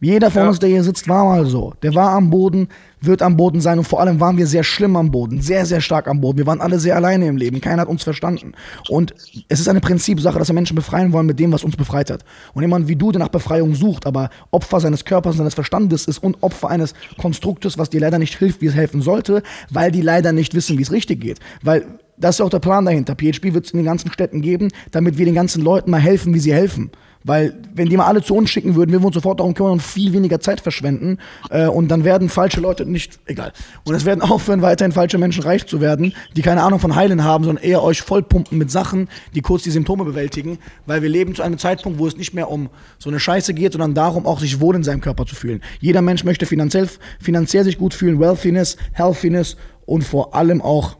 Jeder 0.00 0.30
von 0.30 0.42
Ja. 0.42 0.48
uns, 0.48 0.58
der 0.58 0.68
hier 0.68 0.82
sitzt, 0.82 1.08
war 1.08 1.24
mal 1.24 1.46
so. 1.46 1.72
Der 1.82 1.94
war 1.94 2.10
am 2.10 2.28
Boden, 2.28 2.68
wird 3.02 3.22
am 3.22 3.36
Boden 3.36 3.60
sein 3.60 3.78
und 3.78 3.84
vor 3.84 4.00
allem 4.00 4.20
waren 4.20 4.36
wir 4.36 4.46
sehr 4.46 4.64
schlimm 4.64 4.96
am 4.96 5.10
Boden, 5.10 5.40
sehr, 5.40 5.66
sehr 5.66 5.80
stark 5.80 6.08
am 6.08 6.20
Boden. 6.20 6.38
Wir 6.38 6.46
waren 6.46 6.60
alle 6.60 6.78
sehr 6.78 6.96
alleine 6.96 7.26
im 7.26 7.36
Leben, 7.36 7.60
keiner 7.60 7.82
hat 7.82 7.88
uns 7.88 8.02
verstanden. 8.02 8.52
Und 8.88 9.14
es 9.48 9.60
ist 9.60 9.68
eine 9.68 9.80
Prinzipsache, 9.80 10.38
dass 10.38 10.48
wir 10.48 10.54
Menschen 10.54 10.74
befreien 10.74 11.12
wollen 11.12 11.26
mit 11.26 11.38
dem, 11.38 11.52
was 11.52 11.64
uns 11.64 11.76
befreit 11.76 12.10
hat. 12.10 12.24
Und 12.54 12.62
jemand 12.62 12.88
wie 12.88 12.96
du, 12.96 13.12
der 13.12 13.20
nach 13.20 13.28
Befreiung 13.28 13.74
sucht, 13.74 14.06
aber 14.06 14.30
Opfer 14.50 14.80
seines 14.80 15.04
Körpers 15.04 15.32
und 15.32 15.38
seines 15.38 15.54
Verstandes 15.54 16.06
ist 16.06 16.18
und 16.18 16.42
Opfer 16.42 16.68
eines 16.68 16.94
Konstruktes, 17.18 17.78
was 17.78 17.90
dir 17.90 18.00
leider 18.00 18.18
nicht 18.18 18.38
hilft, 18.38 18.62
wie 18.62 18.66
es 18.66 18.74
helfen 18.74 19.02
sollte, 19.02 19.42
weil 19.70 19.90
die 19.90 20.02
leider 20.02 20.32
nicht 20.32 20.54
wissen, 20.54 20.78
wie 20.78 20.82
es 20.82 20.92
richtig 20.92 21.20
geht. 21.20 21.38
Weil 21.62 21.86
das 22.16 22.36
ist 22.36 22.38
ja 22.38 22.44
auch 22.44 22.50
der 22.50 22.60
Plan 22.60 22.84
dahinter. 22.84 23.14
PHP 23.14 23.54
wird 23.54 23.66
es 23.66 23.72
in 23.72 23.78
den 23.78 23.86
ganzen 23.86 24.12
Städten 24.12 24.42
geben, 24.42 24.68
damit 24.90 25.18
wir 25.18 25.24
den 25.24 25.34
ganzen 25.34 25.62
Leuten 25.62 25.90
mal 25.90 26.00
helfen, 26.00 26.34
wie 26.34 26.38
sie 26.38 26.52
helfen. 26.52 26.90
Weil, 27.24 27.54
wenn 27.74 27.88
die 27.88 27.96
mal 27.96 28.06
alle 28.06 28.22
zu 28.22 28.34
uns 28.34 28.50
schicken 28.50 28.74
würden, 28.74 28.92
würden 28.92 29.02
wir 29.02 29.06
uns 29.06 29.14
sofort 29.14 29.40
darum 29.40 29.54
kümmern 29.54 29.72
und 29.72 29.82
viel 29.82 30.12
weniger 30.12 30.40
Zeit 30.40 30.60
verschwenden. 30.60 31.18
Äh, 31.50 31.66
und 31.66 31.88
dann 31.88 32.04
werden 32.04 32.28
falsche 32.28 32.60
Leute 32.60 32.84
nicht, 32.84 33.20
egal. 33.26 33.52
Und 33.84 33.94
es 33.94 34.04
werden 34.04 34.20
aufhören, 34.22 34.62
weiterhin 34.62 34.92
falsche 34.92 35.18
Menschen 35.18 35.42
reich 35.42 35.66
zu 35.66 35.80
werden, 35.80 36.14
die 36.36 36.42
keine 36.42 36.62
Ahnung 36.62 36.80
von 36.80 36.94
Heilen 36.94 37.24
haben, 37.24 37.44
sondern 37.44 37.64
eher 37.64 37.82
euch 37.82 38.02
vollpumpen 38.02 38.58
mit 38.58 38.70
Sachen, 38.70 39.08
die 39.34 39.40
kurz 39.40 39.62
die 39.62 39.70
Symptome 39.70 40.04
bewältigen. 40.04 40.58
Weil 40.86 41.02
wir 41.02 41.08
leben 41.08 41.34
zu 41.34 41.42
einem 41.42 41.58
Zeitpunkt, 41.58 41.98
wo 41.98 42.06
es 42.06 42.16
nicht 42.16 42.34
mehr 42.34 42.50
um 42.50 42.70
so 42.98 43.08
eine 43.08 43.20
Scheiße 43.20 43.54
geht, 43.54 43.72
sondern 43.72 43.94
darum, 43.94 44.26
auch 44.26 44.40
sich 44.40 44.60
wohl 44.60 44.74
in 44.74 44.82
seinem 44.82 45.00
Körper 45.00 45.26
zu 45.26 45.34
fühlen. 45.34 45.62
Jeder 45.80 46.02
Mensch 46.02 46.24
möchte 46.24 46.46
finanziell, 46.46 46.88
finanziell 47.20 47.64
sich 47.64 47.78
gut 47.78 47.94
fühlen, 47.94 48.20
Wealthiness, 48.20 48.76
Healthiness 48.92 49.56
und 49.86 50.02
vor 50.02 50.34
allem 50.34 50.60
auch 50.60 50.96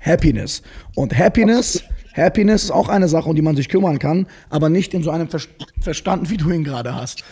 Happiness. 0.00 0.62
Und 0.94 1.16
Happiness, 1.18 1.82
Happiness 2.16 2.64
ist 2.64 2.70
auch 2.70 2.88
eine 2.88 3.08
Sache, 3.08 3.28
um 3.28 3.34
die 3.36 3.42
man 3.42 3.56
sich 3.56 3.68
kümmern 3.68 3.98
kann, 3.98 4.26
aber 4.48 4.68
nicht 4.68 4.94
in 4.94 5.02
so 5.02 5.10
einem 5.10 5.28
Ver 5.28 5.40
Verstand, 5.80 6.30
wie 6.30 6.36
du 6.36 6.50
ihn 6.50 6.64
gerade 6.64 6.94
hast. 6.94 7.22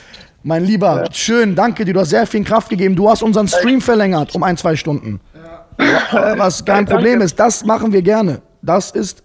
Mein 0.42 0.64
Lieber, 0.64 1.06
schön, 1.12 1.54
danke 1.54 1.84
dir. 1.84 1.94
Du 1.94 2.00
hast 2.00 2.10
sehr 2.10 2.26
viel 2.26 2.44
Kraft 2.44 2.68
gegeben. 2.68 2.94
Du 2.94 3.08
hast 3.08 3.22
unseren 3.22 3.48
Stream 3.48 3.80
verlängert 3.80 4.34
um 4.34 4.42
ein, 4.42 4.56
zwei 4.58 4.76
Stunden. 4.76 5.20
Äh, 5.78 6.38
was 6.38 6.64
kein. 6.64 6.84
Problem 6.84 7.20
ist, 7.22 7.40
das 7.40 7.64
machen 7.64 7.92
wir 7.92 8.02
gerne. 8.02 8.42
Das 8.62 8.90
ist 8.90 9.24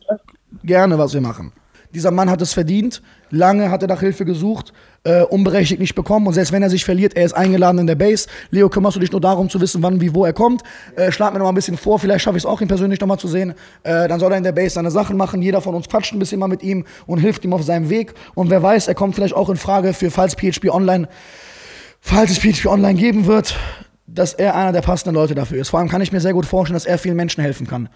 gerne, 0.63 0.97
was 0.97 1.13
wir 1.13 1.21
machen. 1.21 1.51
Dieser 1.93 2.11
Mann 2.11 2.29
hat 2.29 2.41
es 2.41 2.53
verdient. 2.53 3.01
Lange 3.31 3.71
hat 3.71 3.81
er 3.81 3.87
nach 3.87 3.99
Hilfe 3.99 4.25
gesucht, 4.25 4.73
äh, 5.03 5.23
unberechtigt 5.23 5.79
nicht 5.79 5.95
bekommen. 5.95 6.27
Und 6.27 6.33
selbst 6.33 6.51
wenn 6.51 6.61
er 6.61 6.69
sich 6.69 6.85
verliert, 6.85 7.15
er 7.15 7.25
ist 7.25 7.33
eingeladen 7.33 7.79
in 7.79 7.87
der 7.87 7.95
Base. 7.95 8.27
Leo, 8.51 8.69
kümmerst 8.69 8.95
du 8.95 8.99
dich 8.99 9.11
nur 9.11 9.21
darum 9.21 9.49
zu 9.49 9.59
wissen, 9.59 9.81
wann, 9.81 9.99
wie, 9.99 10.13
wo 10.13 10.25
er 10.25 10.33
kommt? 10.33 10.61
Äh, 10.95 11.11
schlag 11.11 11.33
mir 11.33 11.39
noch 11.39 11.45
mal 11.45 11.51
ein 11.51 11.55
bisschen 11.55 11.77
vor, 11.77 11.99
vielleicht 11.99 12.23
schaffe 12.23 12.37
ich 12.37 12.43
es 12.43 12.47
auch, 12.47 12.61
ihn 12.61 12.67
persönlich 12.67 12.99
noch 12.99 13.07
mal 13.07 13.17
zu 13.17 13.27
sehen. 13.27 13.53
Äh, 13.83 14.07
dann 14.07 14.19
soll 14.19 14.31
er 14.31 14.37
in 14.37 14.43
der 14.43 14.51
Base 14.51 14.75
seine 14.75 14.91
Sachen 14.91 15.17
machen. 15.17 15.41
Jeder 15.41 15.61
von 15.61 15.73
uns 15.73 15.89
quatscht 15.89 16.13
ein 16.13 16.19
bisschen 16.19 16.39
mal 16.39 16.47
mit 16.47 16.63
ihm 16.63 16.85
und 17.07 17.19
hilft 17.19 17.43
ihm 17.43 17.53
auf 17.53 17.63
seinem 17.63 17.89
Weg. 17.89 18.13
Und 18.35 18.49
wer 18.49 18.61
weiß, 18.61 18.87
er 18.87 18.95
kommt 18.95 19.15
vielleicht 19.15 19.35
auch 19.35 19.49
in 19.49 19.57
Frage 19.57 19.93
für, 19.93 20.11
falls 20.11 20.35
PHP 20.35 20.69
Online 20.69 21.07
falls 22.01 22.31
es 22.31 22.39
PHP 22.39 22.67
Online 22.67 22.99
geben 22.99 23.25
wird, 23.25 23.55
dass 24.07 24.33
er 24.33 24.55
einer 24.55 24.71
der 24.71 24.81
passenden 24.81 25.15
Leute 25.15 25.35
dafür 25.35 25.61
ist. 25.61 25.69
Vor 25.69 25.79
allem 25.79 25.89
kann 25.89 26.01
ich 26.01 26.11
mir 26.11 26.21
sehr 26.21 26.33
gut 26.33 26.45
vorstellen, 26.45 26.75
dass 26.75 26.85
er 26.85 26.97
vielen 26.97 27.15
Menschen 27.15 27.41
helfen 27.41 27.67
kann. 27.67 27.89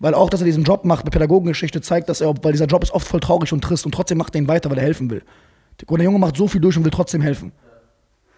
Weil 0.00 0.14
auch, 0.14 0.30
dass 0.30 0.40
er 0.40 0.46
diesen 0.46 0.64
Job 0.64 0.84
macht 0.84 1.04
mit 1.04 1.12
Pädagogengeschichte, 1.12 1.80
zeigt, 1.80 2.08
dass 2.08 2.20
er, 2.20 2.34
weil 2.42 2.52
dieser 2.52 2.66
Job 2.66 2.82
ist 2.82 2.92
oft 2.92 3.06
voll 3.06 3.20
traurig 3.20 3.52
und 3.52 3.62
trist 3.62 3.86
und 3.86 3.92
trotzdem 3.92 4.18
macht 4.18 4.34
er 4.34 4.40
ihn 4.40 4.48
weiter, 4.48 4.70
weil 4.70 4.78
er 4.78 4.84
helfen 4.84 5.10
will. 5.10 5.22
Und 5.86 5.98
der 5.98 6.04
Junge 6.04 6.18
macht 6.18 6.36
so 6.36 6.48
viel 6.48 6.60
durch 6.60 6.76
und 6.76 6.84
will 6.84 6.90
trotzdem 6.90 7.20
helfen. 7.20 7.52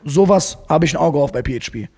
Sowas 0.04 0.58
habe 0.68 0.84
ich 0.84 0.94
ein 0.94 1.00
Auge 1.00 1.18
auf 1.18 1.32
bei 1.32 1.42
PHP. 1.42 1.88